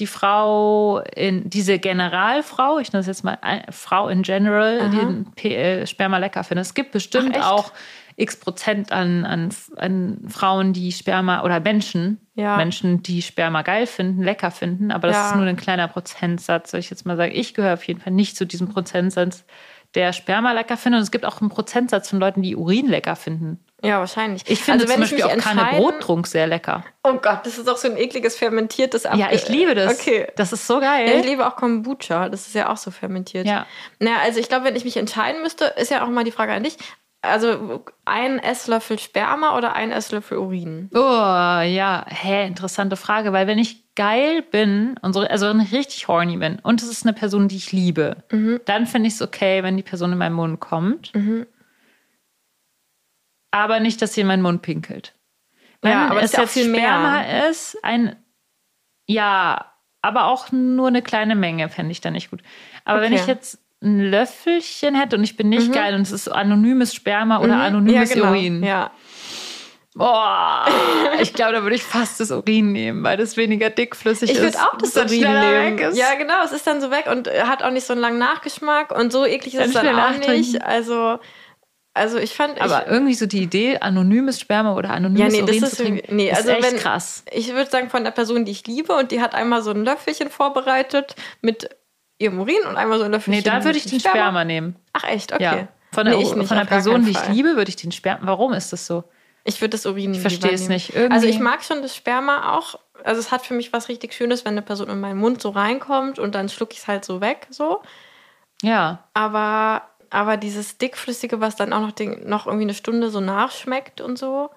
die 0.00 0.06
Frau 0.06 0.98
in 1.14 1.48
diese 1.48 1.78
Generalfrau, 1.78 2.78
ich 2.78 2.92
nenne 2.92 3.00
es 3.02 3.06
jetzt 3.06 3.22
mal 3.24 3.38
ein- 3.42 3.64
Frau 3.70 4.08
in 4.08 4.22
general, 4.22 4.90
den 4.90 5.26
P 5.36 5.54
äh, 5.54 5.86
Sperma 5.86 6.18
lecker 6.18 6.42
findet. 6.42 6.66
Es 6.66 6.74
gibt 6.74 6.92
bestimmt 6.92 7.36
Ach, 7.38 7.52
auch 7.52 7.72
x 8.16 8.36
Prozent 8.38 8.92
an, 8.92 9.24
an, 9.24 9.50
an 9.76 10.18
Frauen, 10.28 10.72
die 10.72 10.92
Sperma 10.92 11.42
oder 11.42 11.60
Menschen, 11.60 12.18
Ja. 12.34 12.56
Menschen, 12.56 13.02
die 13.02 13.22
Sperma 13.22 13.62
geil 13.62 13.86
finden, 13.86 14.22
lecker 14.22 14.50
finden, 14.50 14.90
aber 14.90 15.08
das 15.08 15.16
Ja. 15.16 15.26
ist 15.30 15.36
nur 15.36 15.46
ein 15.46 15.56
kleiner 15.56 15.88
Prozentsatz, 15.88 16.70
soll 16.72 16.80
ich 16.80 16.90
jetzt 16.90 17.06
mal 17.06 17.16
sagen. 17.16 17.32
Ich 17.34 17.54
gehöre 17.54 17.74
auf 17.74 17.84
jeden 17.84 18.00
Fall 18.00 18.12
nicht 18.12 18.36
zu 18.36 18.44
diesem 18.46 18.68
Prozentsatz, 18.68 19.44
der 19.94 20.12
Sperma 20.12 20.52
lecker 20.52 20.76
findet. 20.76 20.98
Und 20.98 21.02
es 21.04 21.10
gibt 21.10 21.24
auch 21.24 21.40
einen 21.40 21.50
Prozentsatz 21.50 22.08
von 22.08 22.20
Leuten, 22.20 22.42
die 22.42 22.56
Urin 22.56 22.86
lecker 22.86 23.16
finden. 23.16 23.64
Ja, 23.82 23.98
wahrscheinlich. 23.98 24.42
Ich 24.46 24.60
finde 24.60 24.84
also, 24.84 24.86
zum 24.86 24.94
wenn 24.94 25.02
ich 25.04 25.10
Beispiel 25.10 25.36
mich 25.36 25.44
auch 25.44 25.52
keine 25.52 25.78
Brottrunk 25.78 26.26
sehr 26.26 26.46
lecker. 26.46 26.84
Oh 27.02 27.14
Gott, 27.14 27.40
das 27.44 27.56
ist 27.58 27.68
auch 27.68 27.78
so 27.78 27.88
ein 27.88 27.96
ekliges 27.96 28.36
fermentiertes 28.36 29.06
Ab 29.06 29.16
Ja, 29.16 29.28
ich 29.32 29.48
liebe 29.48 29.74
das. 29.74 29.98
Okay. 29.98 30.28
Das 30.36 30.52
ist 30.52 30.66
so 30.66 30.82
Ja, 30.82 31.00
ich 31.00 31.10
geil. 31.10 31.22
liebe 31.24 31.46
auch 31.46 31.56
Kombucha. 31.56 32.28
Das 32.28 32.46
ist 32.46 32.54
ja 32.54 32.68
auch 32.70 32.76
so 32.76 32.90
fermentiert. 32.90 33.46
Ja. 33.46 33.66
Naja, 33.98 34.18
also 34.22 34.38
ich 34.38 34.48
glaube, 34.48 34.66
wenn 34.66 34.76
ich 34.76 34.84
mich 34.84 34.96
entscheiden 34.96 35.42
müsste, 35.42 35.64
ist 35.64 35.90
ja 35.90 36.04
auch 36.04 36.08
mal 36.08 36.24
die 36.24 36.32
Frage 36.32 36.52
an 36.52 36.62
dich. 36.62 36.76
Also 37.22 37.84
ein 38.06 38.38
Esslöffel 38.38 38.98
Sperma 38.98 39.56
oder 39.56 39.74
ein 39.74 39.92
Esslöffel 39.92 40.38
Urin? 40.38 40.90
Oh, 40.94 40.98
ja. 40.98 42.04
Hä, 42.06 42.46
interessante 42.46 42.96
Frage, 42.96 43.32
weil 43.32 43.46
wenn 43.46 43.58
ich 43.58 43.84
geil 44.00 44.40
bin 44.42 44.96
und 45.02 45.12
so, 45.12 45.20
also 45.20 45.46
wenn 45.48 45.60
ich 45.60 45.72
richtig 45.72 46.08
horny 46.08 46.38
bin 46.38 46.58
und 46.62 46.82
es 46.82 46.88
ist 46.88 47.04
eine 47.04 47.12
Person, 47.12 47.48
die 47.48 47.56
ich 47.56 47.70
liebe, 47.72 48.16
Mhm. 48.32 48.60
dann 48.64 48.86
finde 48.86 49.08
ich 49.08 49.14
es 49.14 49.20
okay, 49.22 49.62
wenn 49.62 49.76
die 49.76 49.82
Person 49.82 50.12
in 50.12 50.18
meinen 50.18 50.34
Mund 50.34 50.58
kommt. 50.58 51.12
Aber 53.50 53.80
nicht, 53.80 54.00
dass 54.00 54.14
sie 54.14 54.20
in 54.22 54.26
meinen 54.26 54.42
Mund 54.42 54.62
pinkelt. 54.62 55.14
Wenn 55.82 55.92
Ja, 55.92 56.08
aber 56.08 56.20
es 56.20 56.26
ist 56.26 56.34
ja 56.34 56.40
jetzt 56.42 56.52
viel 56.52 56.68
mehr. 56.68 56.80
Sperma 56.82 57.22
ist, 57.48 57.76
ein 57.82 58.16
ja, 59.06 59.72
aber 60.02 60.26
auch 60.26 60.52
nur 60.52 60.88
eine 60.88 61.02
kleine 61.02 61.34
Menge 61.34 61.68
fände 61.68 61.90
ich 61.92 62.00
da 62.00 62.10
nicht 62.10 62.30
gut. 62.30 62.42
Aber 62.84 63.00
wenn 63.02 63.12
Okay. 63.12 63.22
ich 63.22 63.26
jetzt 63.28 63.58
ein 63.82 63.98
Löffelchen 64.10 64.94
hätte 64.94 65.16
und 65.16 65.24
ich 65.24 65.36
bin 65.36 65.48
nicht 65.48 65.72
geil 65.72 65.94
und 65.94 66.02
es 66.02 66.12
ist 66.12 66.28
anonymes 66.28 66.94
Sperma 66.94 67.40
oder 67.40 67.56
Mhm. 67.56 67.60
anonymes 67.62 68.08
ja, 68.10 68.14
genau. 68.14 68.30
Urin. 68.30 68.62
Ja. 68.62 68.90
Boah, 69.94 70.66
ich 71.20 71.32
glaube, 71.34 71.52
da 71.52 71.62
würde 71.62 71.74
ich 71.74 71.82
fast 71.82 72.20
das 72.20 72.30
Urin 72.30 72.70
nehmen, 72.72 73.02
weil 73.02 73.16
das 73.16 73.36
weniger 73.36 73.70
dickflüssig 73.70 74.30
Ich 74.30 74.36
ist. 74.36 74.42
würde 74.42 74.58
auch 74.58 74.78
das 74.78 74.96
Urin 74.96 75.20
nehmen. 75.20 75.78
weg 75.78 75.80
ist. 75.80 75.98
Ja, 75.98 76.14
genau. 76.14 76.44
Es 76.44 76.52
ist 76.52 76.64
dann 76.66 76.80
so 76.80 76.90
weg 76.92 77.06
und 77.10 77.26
äh, 77.26 77.42
hat 77.42 77.62
auch 77.64 77.72
nicht 77.72 77.84
so 77.86 77.92
einen 77.92 78.00
langen 78.00 78.18
Nachgeschmack 78.18 78.92
und 78.96 79.10
so 79.12 79.26
eklig 79.26 79.54
ist 79.54 79.60
Dann 79.60 79.68
es 79.68 79.74
dann 79.74 79.98
auch 79.98 80.28
nicht. 80.28 80.62
Also, 80.62 81.18
also 81.92 82.18
ich 82.18 82.34
fand, 82.36 82.60
Aber 82.60 82.86
irgendwie 82.86 83.14
so 83.14 83.26
die 83.26 83.42
Idee, 83.42 83.78
anonymes 83.80 84.38
Sperma 84.38 84.74
oder 84.76 84.90
Ja, 84.90 84.94
anonymes 84.94 85.32
nee, 85.32 85.40
das 85.40 85.48
Urin 85.50 85.62
ist 85.64 85.76
zu 85.76 85.82
trinken, 85.82 86.14
nee, 86.16 86.30
ist 86.30 86.36
also 86.36 86.50
echt 86.50 86.62
wenn- 86.72 86.78
krass. 86.78 87.24
ich, 87.32 87.48
ich 87.48 87.54
würde 87.54 87.68
sagen, 87.68 87.90
von 87.90 88.04
der 88.04 88.12
Person, 88.12 88.44
die 88.44 88.52
ich 88.52 88.64
liebe 88.68 88.92
und 88.94 89.10
die 89.10 89.20
hat 89.20 89.34
einmal 89.34 89.60
so 89.62 89.72
ein 89.72 89.84
Löffelchen 89.84 90.30
vorbereitet 90.30 91.16
mit 91.40 91.68
ihrem 92.18 92.38
Urin 92.38 92.62
und 92.68 92.76
einmal 92.76 92.98
so 92.98 93.04
ein 93.04 93.10
Löffelchen 93.10 93.42
Nee, 93.42 93.50
da 93.58 93.64
würde 93.64 93.76
ich 93.76 93.86
den 93.86 93.98
Sperma, 93.98 94.44
nehmen. 94.44 94.76
Ach 94.92 95.02
echt, 95.04 95.32
okay. 95.32 95.42
Ja. 95.42 95.68
Von 95.92 96.04
der, 96.06 96.14
Nee, 96.16 96.22
ich 96.22 96.34
nicht, 96.36 96.46
von 96.46 96.56
der 96.58 96.64
Person, 96.64 97.04
die 97.04 97.10
ich 97.10 97.28
liebe, 97.28 97.56
würde 97.56 97.70
ich 97.70 97.74
den 97.76 97.90
Sperma. 97.90 98.20
Warum 98.24 98.52
ist 98.52 98.72
das 98.72 98.86
so? 98.86 99.02
Ich 99.44 99.60
würde 99.60 99.70
das 99.70 99.86
Urin 99.86 100.12
Ich 100.14 100.20
verstehe 100.20 100.52
es 100.52 100.68
nicht. 100.68 100.94
Irgendwie- 100.94 101.14
Also 101.14 101.26
ich 101.26 101.38
mag 101.38 101.62
schon 101.64 101.82
das 101.82 101.96
Sperma 101.96 102.56
auch. 102.56 102.78
Also 103.04 103.20
es 103.20 103.30
hat 103.32 103.46
für 103.46 103.54
mich 103.54 103.72
was 103.72 103.88
richtig 103.88 104.12
Schönes, 104.12 104.44
wenn 104.44 104.52
eine 104.52 104.62
Person 104.62 104.88
in 104.88 105.00
meinen 105.00 105.18
Mund 105.18 105.40
so 105.40 105.50
reinkommt 105.50 106.18
und 106.18 106.34
dann 106.34 106.48
schlucke 106.48 106.74
ich 106.74 106.80
es 106.80 106.88
halt 106.88 107.04
so 107.04 107.20
weg, 107.20 107.46
so. 107.50 107.80
Ja. 108.62 109.04
Aber, 109.14 109.82
aber 110.10 110.36
dieses 110.36 110.76
dickflüssige, 110.76 111.40
was 111.40 111.56
dann 111.56 111.72
auch 111.72 111.80
noch, 111.80 111.92
den, 111.92 112.28
noch 112.28 112.46
irgendwie 112.46 112.64
eine 112.64 112.74
Stunde 112.74 113.08
so 113.10 113.20
nachschmeckt 113.20 114.00
und 114.02 114.18
so. 114.18 114.50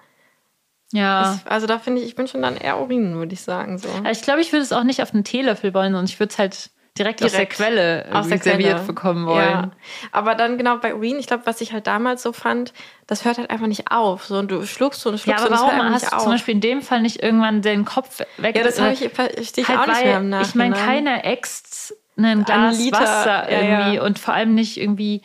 Ja. 0.92 1.32
Ist, 1.34 1.46
also 1.48 1.66
da 1.66 1.78
finde 1.78 2.02
ich, 2.02 2.06
ich 2.08 2.14
bin 2.14 2.28
schon 2.28 2.42
dann 2.42 2.56
eher 2.56 2.78
Urin, 2.80 3.14
würde 3.16 3.32
ich 3.32 3.40
sagen. 3.42 3.78
So. 3.78 3.88
Ich 4.10 4.20
glaube, 4.22 4.42
ich 4.42 4.52
würde 4.52 4.62
es 4.62 4.72
auch 4.72 4.84
nicht 4.84 5.02
auf 5.02 5.14
einen 5.14 5.24
Teelöffel 5.24 5.72
wollen, 5.72 5.92
sondern 5.92 6.04
ich 6.04 6.20
würde 6.20 6.30
es 6.32 6.38
halt 6.38 6.70
direkt, 6.98 7.22
aus 7.22 7.30
der 7.32 7.40
Direkt 7.40 7.52
Quelle 7.54 8.06
aus 8.12 8.28
der 8.28 8.38
serviert 8.38 8.74
Quelle. 8.76 8.86
bekommen 8.86 9.26
wollen. 9.26 9.38
Ja. 9.50 9.70
Aber 10.12 10.34
dann 10.34 10.58
genau 10.58 10.78
bei 10.78 10.94
Urin, 10.94 11.18
ich 11.18 11.26
glaube, 11.26 11.46
was 11.46 11.60
ich 11.60 11.72
halt 11.72 11.86
damals 11.86 12.22
so 12.22 12.32
fand, 12.32 12.72
das 13.06 13.24
hört 13.24 13.38
halt 13.38 13.50
einfach 13.50 13.66
nicht 13.66 13.90
auf. 13.90 14.24
So, 14.26 14.38
und 14.38 14.50
du 14.50 14.64
schluckst 14.66 15.04
und 15.06 15.14
Ja, 15.26 15.38
schluckst 15.38 15.46
aber 15.46 15.72
und 15.72 15.78
warum 15.78 15.92
hast 15.92 16.10
du 16.12 16.16
auf. 16.16 16.22
zum 16.22 16.32
Beispiel 16.32 16.54
in 16.54 16.60
dem 16.60 16.82
Fall 16.82 17.02
nicht 17.02 17.22
irgendwann 17.22 17.62
den 17.62 17.84
Kopf 17.84 18.20
weg? 18.38 18.56
ja, 18.56 18.62
das 18.62 18.78
äh, 18.78 18.82
habe 18.82 18.92
ich, 18.92 19.08
verstehe 19.12 19.62
ich 19.62 19.68
halt, 19.68 19.80
auch 19.80 19.86
nicht 19.86 20.04
mehr 20.04 20.16
im 20.18 20.28
Nachhinein. 20.28 20.42
Ich 20.48 20.54
meine, 20.54 20.74
keiner 20.76 21.24
äxt 21.24 21.94
ein 22.16 22.44
Glas 22.44 22.78
Liter, 22.78 23.00
Wasser 23.00 23.50
ja, 23.50 23.60
irgendwie 23.60 23.96
ja. 23.96 24.02
und 24.04 24.18
vor 24.20 24.34
allem 24.34 24.54
nicht 24.54 24.80
irgendwie, 24.80 25.22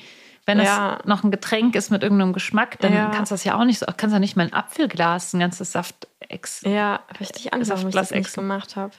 wenn 0.48 0.60
Ja. 0.60 0.98
es 1.00 1.06
noch 1.06 1.24
ein 1.24 1.30
Getränk 1.30 1.76
ist 1.76 1.92
mit 1.92 2.02
irgendeinem 2.02 2.34
Geschmack, 2.34 2.80
dann 2.80 2.94
Ja. 2.94 3.12
kannst 3.12 3.32
du 3.32 3.34
das 3.36 3.44
ja 3.44 3.56
auch 3.60 3.64
nicht 3.64 3.78
so, 3.78 3.86
kannst 3.96 4.16
du 4.16 4.20
nicht 4.20 4.36
mal 4.36 4.48
ein 4.48 4.54
Apfelglas, 4.54 5.34
ein 5.34 5.40
ganzes 5.40 5.72
Saft 5.72 6.08
ex. 6.28 6.62
Ja, 6.62 7.02
Ist 7.20 7.46
auf 7.72 7.78
warum 7.78 7.90
ich 7.90 7.96
das 7.96 8.10
nicht 8.10 8.34
gemacht 8.34 8.76
habe. 8.76 8.94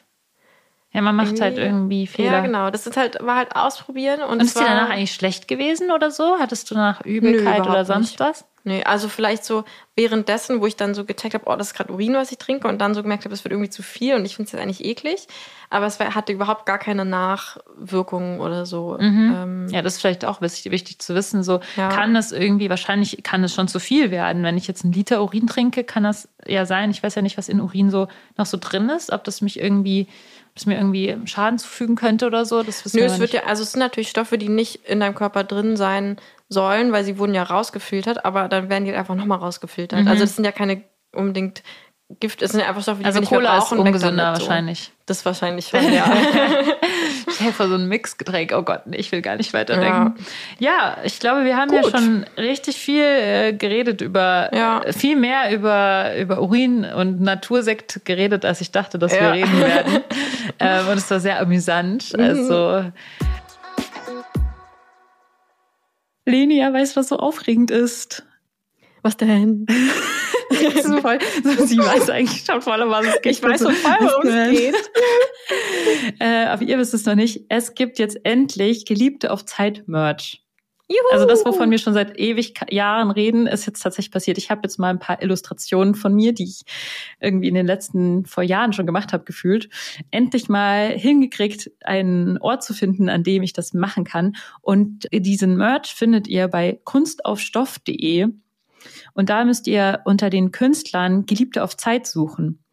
Ja, 0.93 1.03
man 1.03 1.14
macht 1.14 1.41
halt 1.41 1.57
irgendwie 1.57 2.07
Fehler. 2.07 2.32
Ja, 2.32 2.41
genau. 2.41 2.70
Das 2.70 2.86
ist 2.86 2.97
halt, 2.97 3.18
war 3.20 3.36
halt 3.36 3.55
ausprobieren 3.55 4.22
und, 4.22 4.30
Und 4.30 4.43
ist 4.43 4.59
dir 4.59 4.64
danach 4.64 4.91
eigentlich 4.91 5.12
schlecht 5.12 5.47
gewesen 5.47 5.93
oder 5.93 6.11
so? 6.11 6.38
Hattest 6.41 6.70
du 6.70 6.74
danach 6.74 7.05
Übelkeit 7.05 7.59
überhaupt 7.59 7.68
oder 7.68 7.84
sonst 7.84 8.11
nicht. 8.12 8.20
was? 8.20 8.45
Nee, 8.64 8.84
also 8.84 9.08
vielleicht 9.08 9.44
so 9.44 9.64
währenddessen, 9.96 10.61
wo 10.61 10.66
ich 10.66 10.76
dann 10.76 10.94
so 10.94 11.04
gecheckt 11.04 11.34
habe, 11.34 11.44
oh, 11.46 11.56
das 11.56 11.68
ist 11.68 11.74
gerade 11.74 11.92
Urin, 11.92 12.14
was 12.14 12.30
ich 12.30 12.38
trinke, 12.38 12.68
und 12.68 12.78
dann 12.78 12.94
so 12.94 13.02
gemerkt 13.02 13.24
habe, 13.24 13.34
es 13.34 13.42
wird 13.44 13.52
irgendwie 13.52 13.70
zu 13.70 13.82
viel 13.82 14.14
und 14.14 14.24
ich 14.24 14.36
finde 14.36 14.46
es 14.48 14.52
jetzt 14.52 14.61
eigentlich 14.62 14.84
eklig. 14.84 15.26
Aber 15.70 15.86
es 15.86 15.98
war, 16.00 16.14
hatte 16.14 16.32
überhaupt 16.32 16.66
gar 16.66 16.78
keine 16.78 17.04
Nachwirkungen 17.04 18.40
oder 18.40 18.66
so. 18.66 18.98
Ähm, 18.98 19.68
Ja, 19.70 19.82
das 19.82 19.94
ist 19.94 20.00
vielleicht 20.00 20.24
auch 20.24 20.40
wichtig, 20.40 20.70
wichtig 20.72 20.98
zu 21.00 21.14
wissen. 21.14 21.42
So 21.42 21.61
Ja. 21.76 21.88
kann 21.88 22.14
es 22.16 22.32
irgendwie, 22.32 22.70
wahrscheinlich 22.70 23.22
kann 23.22 23.42
es 23.44 23.54
schon 23.54 23.68
zu 23.68 23.78
viel 23.80 24.11
werden. 24.11 24.42
Wenn 24.42 24.56
ich 24.56 24.66
jetzt 24.66 24.84
einen 24.84 24.92
Liter 24.92 25.22
Urin 25.22 25.46
trinke, 25.46 25.84
kann 25.84 26.02
das 26.02 26.28
ja 26.46 26.66
sein. 26.66 26.90
Ich 26.90 27.02
weiß 27.02 27.14
ja 27.14 27.22
nicht, 27.22 27.38
was 27.38 27.48
in 27.48 27.61
Urin 27.61 27.90
so 27.90 28.08
noch 28.36 28.46
so 28.46 28.58
drin 28.61 28.88
ist, 28.88 29.12
ob 29.12 29.24
das 29.24 29.40
mich 29.40 29.61
irgendwie, 29.61 30.08
ob 30.50 30.56
es 30.56 30.66
mir 30.66 30.76
irgendwie 30.76 31.16
Schaden 31.26 31.58
zufügen 31.58 31.96
könnte 31.96 32.26
oder 32.26 32.44
so. 32.44 32.62
Das 32.62 32.84
wissen 32.84 32.96
Nö, 32.98 33.02
wir 33.04 33.12
es 33.12 33.18
wird 33.20 33.32
nicht. 33.32 33.42
ja, 33.42 33.48
also 33.48 33.62
es 33.62 33.72
sind 33.72 33.80
natürlich 33.80 34.08
Stoffe, 34.11 34.38
die 34.38 34.48
nicht 34.48 34.86
in 34.86 35.00
deinem 35.00 35.14
Körper 35.14 35.44
drin 35.44 35.76
sein 35.76 36.16
sollen, 36.51 36.92
weil 36.92 37.05
sie 37.05 37.16
wurden 37.18 37.32
ja 37.34 37.44
rausgefiltert, 37.44 38.24
aber 38.26 38.48
dann 38.48 38.68
werden 38.68 38.84
die 38.84 38.92
einfach 38.92 39.14
nochmal 39.14 39.38
rausgefiltert. 39.38 40.07
Also 40.07 40.20
das 40.24 40.36
sind 40.36 40.44
ja 40.44 40.53
keine 40.53 40.82
unbedingt 41.14 41.62
Gift, 42.18 42.42
es 42.42 42.51
sind 42.51 42.59
ja 42.61 42.66
einfach 42.68 42.82
Stoffe, 42.82 42.98
die 43.01 43.05
also 43.05 43.18
wir 43.18 43.20
nicht 43.20 43.30
mehr 43.30 43.38
Cola 43.38 43.57
ist 43.59 43.61
brauchen. 43.68 43.78
weg 43.78 43.86
ungesünder 43.86 44.34
so. 44.34 44.40
wahrscheinlich. 44.42 44.90
Das 45.07 45.24
wahrscheinlich 45.24 45.68
schon, 45.68 45.92
ja. 45.92 46.05
Stell 47.36 47.53
vor, 47.53 47.68
so 47.68 47.76
ein 47.76 47.86
Mixgetränk. 47.86 48.53
Oh 48.53 48.62
Gott, 48.62 48.80
nee, 48.86 48.96
ich 48.96 49.12
will 49.12 49.22
gar 49.22 49.36
nicht 49.36 49.55
weiterdenken. 49.55 50.14
Ja, 50.59 50.96
ich 51.05 51.20
glaube, 51.20 51.44
wir 51.44 51.57
haben 51.57 51.72
ja 51.72 51.82
Gut. 51.82 51.92
schon 51.92 52.24
richtig 52.36 52.78
viel 52.78 53.05
äh, 53.05 53.53
geredet 53.53 54.01
über, 54.01 54.51
Ja. 54.53 54.80
äh, 54.82 54.92
viel 54.92 55.14
mehr 55.14 55.53
über, 55.53 56.16
über 56.16 56.40
Urin 56.42 56.84
und 56.84 57.20
Natursekt 57.20 58.05
geredet, 58.05 58.44
als 58.44 58.61
ich 58.61 58.72
dachte, 58.72 58.98
dass 58.98 59.12
wir 59.12 59.20
Ja. 59.22 59.30
reden 59.30 59.61
werden. 59.61 59.98
ähm, 60.59 60.88
und 60.88 60.98
es 60.98 61.09
war 61.12 61.20
sehr 61.20 61.40
amüsant. 61.40 62.12
Mhm. 62.16 62.24
Also. 62.24 62.84
Leni, 66.31 66.59
ja, 66.59 66.72
weißt 66.72 66.97
du, 66.97 67.01
was 67.01 67.09
so 67.09 67.16
aufregend 67.16 67.70
ist? 67.70 68.24
Was 69.03 69.16
denn? 69.16 69.66
voll, 71.01 71.18
so, 71.43 71.51
sie 71.66 71.78
weiß 71.78 72.11
eigentlich 72.11 72.45
schon 72.45 72.61
voll, 72.62 72.83
um 72.83 72.91
was 72.91 73.07
es 73.07 73.22
geht. 73.22 73.33
Ich 73.33 73.43
weiß 73.43 73.62
schon 73.62 73.74
voll, 73.74 73.97
worum 74.01 74.28
es 74.28 74.51
geht. 74.51 74.74
Äh, 76.20 76.45
aber 76.45 76.62
ihr 76.62 76.78
wisst 76.78 76.95
es 76.95 77.07
noch 77.07 77.16
nicht. 77.16 77.47
Es 77.49 77.74
gibt 77.74 77.99
jetzt 77.99 78.24
endlich 78.24 78.85
Geliebte 78.85 79.33
auf 79.33 79.45
Zeit 79.45 79.89
Merch. 79.89 80.45
Juhu. 80.91 81.12
Also 81.12 81.24
das, 81.24 81.45
wovon 81.45 81.70
wir 81.70 81.78
schon 81.78 81.95
seit 81.95 82.18
ewig 82.18 82.55
Jahren 82.68 83.12
reden, 83.12 83.47
ist 83.47 83.64
jetzt 83.64 83.80
tatsächlich 83.80 84.11
passiert. 84.11 84.38
Ich 84.38 84.51
habe 84.51 84.62
jetzt 84.64 84.78
mal 84.78 84.91
ein 84.91 84.99
paar 84.99 85.22
Illustrationen 85.22 85.95
von 85.95 86.12
mir, 86.12 86.32
die 86.32 86.43
ich 86.43 86.62
irgendwie 87.20 87.47
in 87.47 87.55
den 87.55 87.66
letzten 87.66 88.26
vor 88.26 88.43
Jahren 88.43 88.72
schon 88.72 88.86
gemacht 88.86 89.12
habe, 89.12 89.22
gefühlt, 89.22 89.68
endlich 90.11 90.49
mal 90.49 90.91
hingekriegt, 90.91 91.70
einen 91.84 92.38
Ort 92.38 92.64
zu 92.64 92.74
finden, 92.74 93.09
an 93.09 93.22
dem 93.22 93.45
ich 93.45 93.53
das 93.53 93.72
machen 93.72 94.03
kann. 94.03 94.34
Und 94.62 95.07
diesen 95.12 95.57
Merch 95.57 95.95
findet 95.95 96.26
ihr 96.26 96.49
bei 96.49 96.80
kunstaufstoff.de. 96.82 98.26
Und 99.14 99.28
da 99.30 99.45
müsst 99.45 99.68
ihr 99.68 100.01
unter 100.05 100.28
den 100.28 100.51
Künstlern 100.51 101.24
Geliebte 101.24 101.62
auf 101.62 101.76
Zeit 101.76 102.09
suchen. 102.09 102.64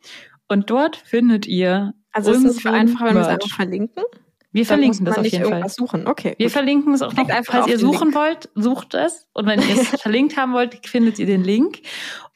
Und 0.47 0.71
dort 0.71 0.95
findet 0.95 1.45
ihr 1.45 1.93
Also 2.13 2.31
ist 2.31 2.45
es 2.45 2.65
einfacher, 2.65 3.05
wenn 3.05 3.15
wir 3.15 3.21
es 3.21 3.27
einfach 3.27 3.55
verlinken? 3.55 4.03
Wir 4.51 4.63
Dann 4.63 4.67
verlinken 4.67 5.05
das 5.05 5.17
auf 5.17 5.25
jeden 5.25 5.45
Fall. 5.45 5.69
suchen. 5.69 6.07
Okay. 6.07 6.33
Wir 6.37 6.47
gut. 6.47 6.53
verlinken 6.53 6.93
es 6.93 7.01
auch 7.01 7.13
noch, 7.13 7.27
falls 7.45 7.67
ihr 7.67 7.77
suchen 7.77 8.15
wollt, 8.15 8.49
sucht 8.55 8.93
es. 8.93 9.27
Und 9.33 9.45
wenn 9.45 9.59
ihr 9.59 9.75
es 9.75 9.87
verlinkt 10.01 10.37
haben 10.37 10.53
wollt, 10.53 10.87
findet 10.87 11.19
ihr 11.19 11.25
den 11.25 11.43
Link. 11.43 11.81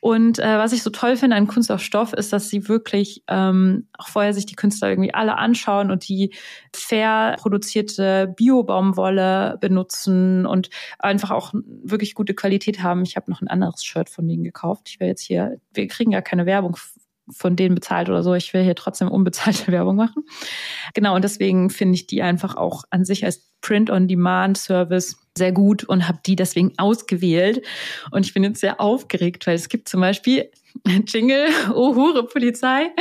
Und 0.02 0.40
äh, 0.40 0.58
was 0.58 0.74
ich 0.74 0.82
so 0.82 0.90
toll 0.90 1.16
finde 1.16 1.36
an 1.36 1.48
Kunst 1.48 1.72
auf 1.72 1.80
Stoff, 1.82 2.12
ist, 2.14 2.34
dass 2.34 2.50
sie 2.50 2.68
wirklich 2.68 3.24
ähm, 3.28 3.88
auch 3.98 4.08
vorher 4.08 4.34
sich 4.34 4.48
die 4.48 4.56
Künstler 4.56 4.90
irgendwie 4.90 5.14
alle 5.14 5.38
anschauen 5.38 5.92
und 5.92 6.08
die 6.10 6.34
fair 6.76 7.36
produzierte 7.40 8.34
Bio-Baumwolle 8.36 9.60
benutzen 9.62 10.48
und 10.48 10.72
einfach 10.98 11.30
auch 11.30 11.54
wirklich 11.54 12.16
gute 12.16 12.34
Qualität 12.34 12.82
haben. 12.82 13.04
Ich 13.04 13.16
habe 13.16 13.30
noch 13.30 13.42
ein 13.42 13.48
anderes 13.48 13.84
Shirt 13.84 14.10
von 14.10 14.28
denen 14.28 14.44
gekauft. 14.44 14.90
Ich 14.90 15.00
will 15.00 15.08
jetzt 15.08 15.22
hier, 15.22 15.60
wir 15.74 15.88
kriegen 15.88 16.12
ja 16.12 16.22
keine 16.22 16.48
Werbung 16.48 16.76
von 17.34 17.56
denen 17.56 17.76
bezahlt 17.76 18.10
oder 18.10 18.24
so. 18.24 18.34
Ich 18.34 18.54
will 18.54 18.64
hier 18.64 18.76
trotzdem 18.76 19.08
unbezahlte 19.08 19.68
Werbung 19.72 19.96
machen. 19.96 20.24
Genau, 20.94 21.16
und 21.16 21.24
deswegen 21.24 21.70
finde 21.70 21.96
ich 21.96 22.08
die 22.08 22.22
einfach 22.22 22.56
auch 22.56 22.84
an 22.90 23.06
sich 23.06 23.26
als 23.26 23.52
Print-on-Demand-Service 23.62 25.18
sehr 25.38 25.52
gut 25.52 25.84
und 25.84 26.08
habe 26.08 26.20
die 26.26 26.36
deswegen 26.36 26.74
ausgewählt. 26.78 27.66
Und 28.12 28.26
ich 28.26 28.34
bin 28.34 28.44
jetzt 28.44 28.60
sehr 28.60 28.82
aufgeregt, 28.82 29.48
weil 29.48 29.56
es 29.56 29.70
gibt 29.70 29.88
zum 29.88 30.02
Beispiel 30.02 30.50
Jingle, 31.08 31.48
oh 31.74 31.96
Hure 31.96 32.26
Polizei, 32.26 32.92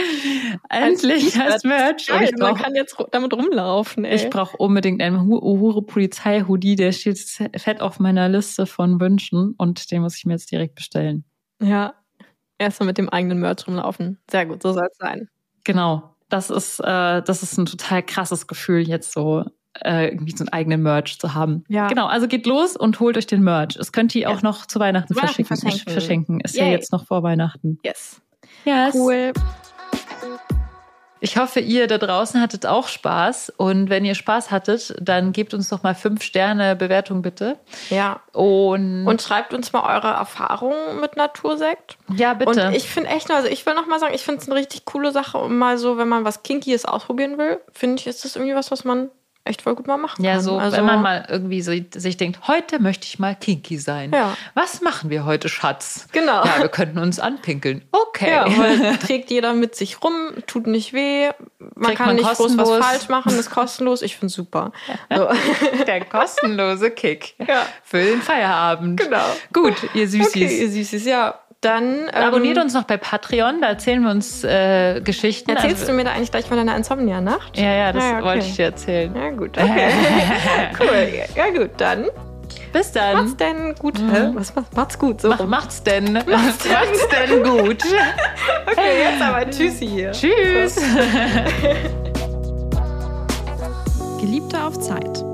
endlich 0.68 1.38
als 1.40 1.64
Merch. 1.64 2.06
Geil, 2.06 2.24
ich 2.24 2.34
brauch, 2.34 2.52
man 2.52 2.62
kann 2.62 2.74
jetzt 2.74 2.96
damit 3.12 3.32
rumlaufen. 3.32 4.04
Ey. 4.04 4.16
Ich 4.16 4.30
brauche 4.30 4.56
unbedingt 4.56 5.00
einen 5.00 5.30
oh 5.32 5.58
Hure 5.58 5.82
Polizei 5.82 6.42
Hoodie, 6.42 6.76
der 6.76 6.92
steht 6.92 7.18
fett 7.56 7.80
auf 7.80 7.98
meiner 7.98 8.28
Liste 8.28 8.66
von 8.66 9.00
Wünschen 9.00 9.54
und 9.56 9.90
den 9.90 10.02
muss 10.02 10.16
ich 10.16 10.24
mir 10.24 10.34
jetzt 10.34 10.50
direkt 10.50 10.74
bestellen. 10.74 11.24
Ja, 11.62 11.94
erstmal 12.60 12.86
mit 12.86 12.98
dem 12.98 13.08
eigenen 13.08 13.40
Merch 13.40 13.66
rumlaufen. 13.66 14.18
Sehr 14.30 14.46
gut, 14.46 14.62
so 14.62 14.72
soll 14.72 14.86
es 14.90 14.96
sein. 14.98 15.28
Genau, 15.64 16.14
das 16.28 16.50
ist 16.50 16.80
äh, 16.80 17.22
das 17.22 17.42
ist 17.42 17.58
ein 17.58 17.66
total 17.66 18.02
krasses 18.02 18.46
Gefühl 18.46 18.86
jetzt 18.88 19.12
so 19.12 19.44
äh, 19.84 20.08
irgendwie 20.08 20.36
so 20.36 20.44
einen 20.44 20.52
eigenen 20.52 20.82
Merch 20.82 21.18
zu 21.18 21.34
haben. 21.34 21.64
Ja. 21.68 21.88
Genau, 21.88 22.06
also 22.06 22.28
geht 22.28 22.46
los 22.46 22.76
und 22.76 23.00
holt 23.00 23.16
euch 23.16 23.26
den 23.26 23.42
Merch. 23.42 23.76
Es 23.76 23.92
könnt 23.92 24.14
ihr 24.14 24.22
ja. 24.22 24.28
auch 24.28 24.42
noch 24.42 24.66
zu 24.66 24.78
Weihnachten, 24.80 25.14
Weihnachten 25.16 25.44
verschenken. 25.44 25.92
verschenken. 25.92 26.40
Ist 26.40 26.56
Yay. 26.56 26.66
ja 26.66 26.72
jetzt 26.72 26.92
noch 26.92 27.06
vor 27.06 27.22
Weihnachten. 27.22 27.78
Yes. 27.84 28.20
yes. 28.64 28.94
Cool. 28.94 29.32
Ich 31.20 31.36
hoffe, 31.36 31.60
ihr 31.60 31.86
da 31.86 31.98
draußen 31.98 32.40
hattet 32.40 32.66
auch 32.66 32.88
Spaß. 32.88 33.52
Und 33.56 33.90
wenn 33.90 34.04
ihr 34.04 34.14
Spaß 34.14 34.50
hattet, 34.50 34.94
dann 35.00 35.32
gebt 35.32 35.54
uns 35.54 35.68
doch 35.68 35.82
mal 35.82 35.94
fünf 35.94 36.22
Sterne 36.22 36.76
Bewertung 36.76 37.22
bitte. 37.22 37.58
Ja. 37.90 38.20
Und, 38.32 39.06
und 39.06 39.22
schreibt 39.22 39.52
uns 39.54 39.72
mal 39.72 39.96
eure 39.96 40.14
Erfahrungen 40.14 41.00
mit 41.00 41.16
Natursekt. 41.16 41.98
Ja, 42.14 42.34
bitte. 42.34 42.68
Und 42.68 42.74
ich 42.74 42.88
finde 42.88 43.10
echt, 43.10 43.30
also 43.30 43.48
ich 43.48 43.64
will 43.66 43.74
noch 43.74 43.86
mal 43.86 44.00
sagen, 44.00 44.14
ich 44.14 44.22
finde 44.22 44.40
es 44.40 44.48
eine 44.48 44.58
richtig 44.58 44.84
coole 44.84 45.12
Sache, 45.12 45.38
um 45.38 45.58
mal 45.58 45.78
so, 45.78 45.98
wenn 45.98 46.08
man 46.08 46.24
was 46.24 46.42
Kinkyes 46.42 46.84
ausprobieren 46.86 47.38
will, 47.38 47.60
finde 47.72 48.00
ich, 48.00 48.06
ist 48.06 48.24
das 48.24 48.36
irgendwie 48.36 48.54
was, 48.54 48.70
was 48.70 48.84
man 48.84 49.10
echt 49.50 49.62
voll 49.62 49.74
gut 49.74 49.86
mal 49.86 49.98
machen 49.98 50.24
ja, 50.24 50.34
kann. 50.34 50.42
so, 50.42 50.58
also, 50.58 50.76
wenn 50.76 50.86
man 50.86 51.02
mal 51.02 51.26
irgendwie 51.28 51.60
so 51.60 51.72
sich 51.94 52.16
denkt, 52.16 52.48
heute 52.48 52.80
möchte 52.80 53.06
ich 53.06 53.18
mal 53.18 53.34
kinky 53.34 53.78
sein. 53.78 54.12
Ja. 54.12 54.36
Was 54.54 54.80
machen 54.80 55.10
wir 55.10 55.24
heute, 55.24 55.48
Schatz? 55.48 56.06
Genau. 56.12 56.44
Ja, 56.44 56.60
wir 56.60 56.68
könnten 56.68 56.98
uns 56.98 57.20
anpinkeln. 57.20 57.82
Okay. 57.92 58.30
Ja, 58.30 58.46
weil 58.58 58.96
trägt 59.02 59.30
jeder 59.30 59.52
mit 59.52 59.74
sich 59.74 60.02
rum, 60.02 60.14
tut 60.46 60.66
nicht 60.66 60.92
weh, 60.92 61.30
man 61.58 61.86
Trägt 61.86 61.98
kann 61.98 62.06
man 62.06 62.16
nicht 62.16 62.32
groß 62.32 62.56
was 62.56 62.70
falsch 62.70 63.08
machen, 63.08 63.38
ist 63.38 63.50
kostenlos. 63.50 64.02
Ich 64.02 64.16
finde 64.16 64.32
super. 64.32 64.72
So. 65.14 65.28
Der 65.86 66.04
kostenlose 66.04 66.90
Kick 66.90 67.34
ja. 67.38 67.66
für 67.82 68.02
den 68.02 68.22
Feierabend. 68.22 69.00
Genau. 69.00 69.24
Gut, 69.52 69.74
ihr 69.94 70.08
Süßis. 70.08 70.28
Okay, 70.28 70.62
ihr 70.62 70.70
Süßis, 70.70 71.04
ja. 71.04 71.38
Dann 71.60 71.84
ähm, 71.84 72.08
abonniert 72.14 72.56
uns 72.56 72.72
noch 72.72 72.84
bei 72.84 72.96
Patreon, 72.96 73.60
da 73.60 73.68
erzählen 73.68 74.02
wir 74.02 74.10
uns 74.10 74.42
äh, 74.44 75.02
Geschichten. 75.02 75.50
Erzählst 75.50 75.82
also, 75.82 75.92
du 75.92 75.92
mir 75.92 76.04
da 76.04 76.12
eigentlich 76.12 76.30
gleich 76.30 76.46
von 76.46 76.56
deiner 76.56 76.74
Insomnia-Nacht? 76.74 77.58
Ja, 77.58 77.72
ja, 77.72 77.92
das 77.92 78.02
ja, 78.02 78.16
okay. 78.16 78.24
wollte 78.24 78.46
ich 78.46 78.56
dir 78.56 78.64
erzählen. 78.64 79.14
Ja, 79.14 79.30
gut. 79.30 79.58
Okay. 79.58 79.88
cool. 80.80 81.08
Ja, 81.36 81.50
gut, 81.50 81.72
dann. 81.76 82.06
Bis 82.72 82.92
dann. 82.92 83.16
Macht's 83.16 83.36
denn 83.36 83.74
gut. 83.74 83.98
Mhm. 83.98 84.34
Was, 84.34 84.56
was, 84.56 84.64
macht's 84.74 84.98
gut. 84.98 85.20
So 85.20 85.28
Mach, 85.28 85.46
macht's 85.46 85.82
denn. 85.82 86.12
Macht's, 86.26 86.66
macht's 86.66 87.08
denn 87.08 87.42
gut. 87.42 87.82
okay, 88.66 89.02
jetzt 89.02 89.22
aber 89.22 89.50
Tschüssi 89.50 89.86
hier. 89.86 90.12
Tschüss. 90.12 90.80
Geliebte 94.18 94.62
auf 94.62 94.78
Zeit. 94.78 95.29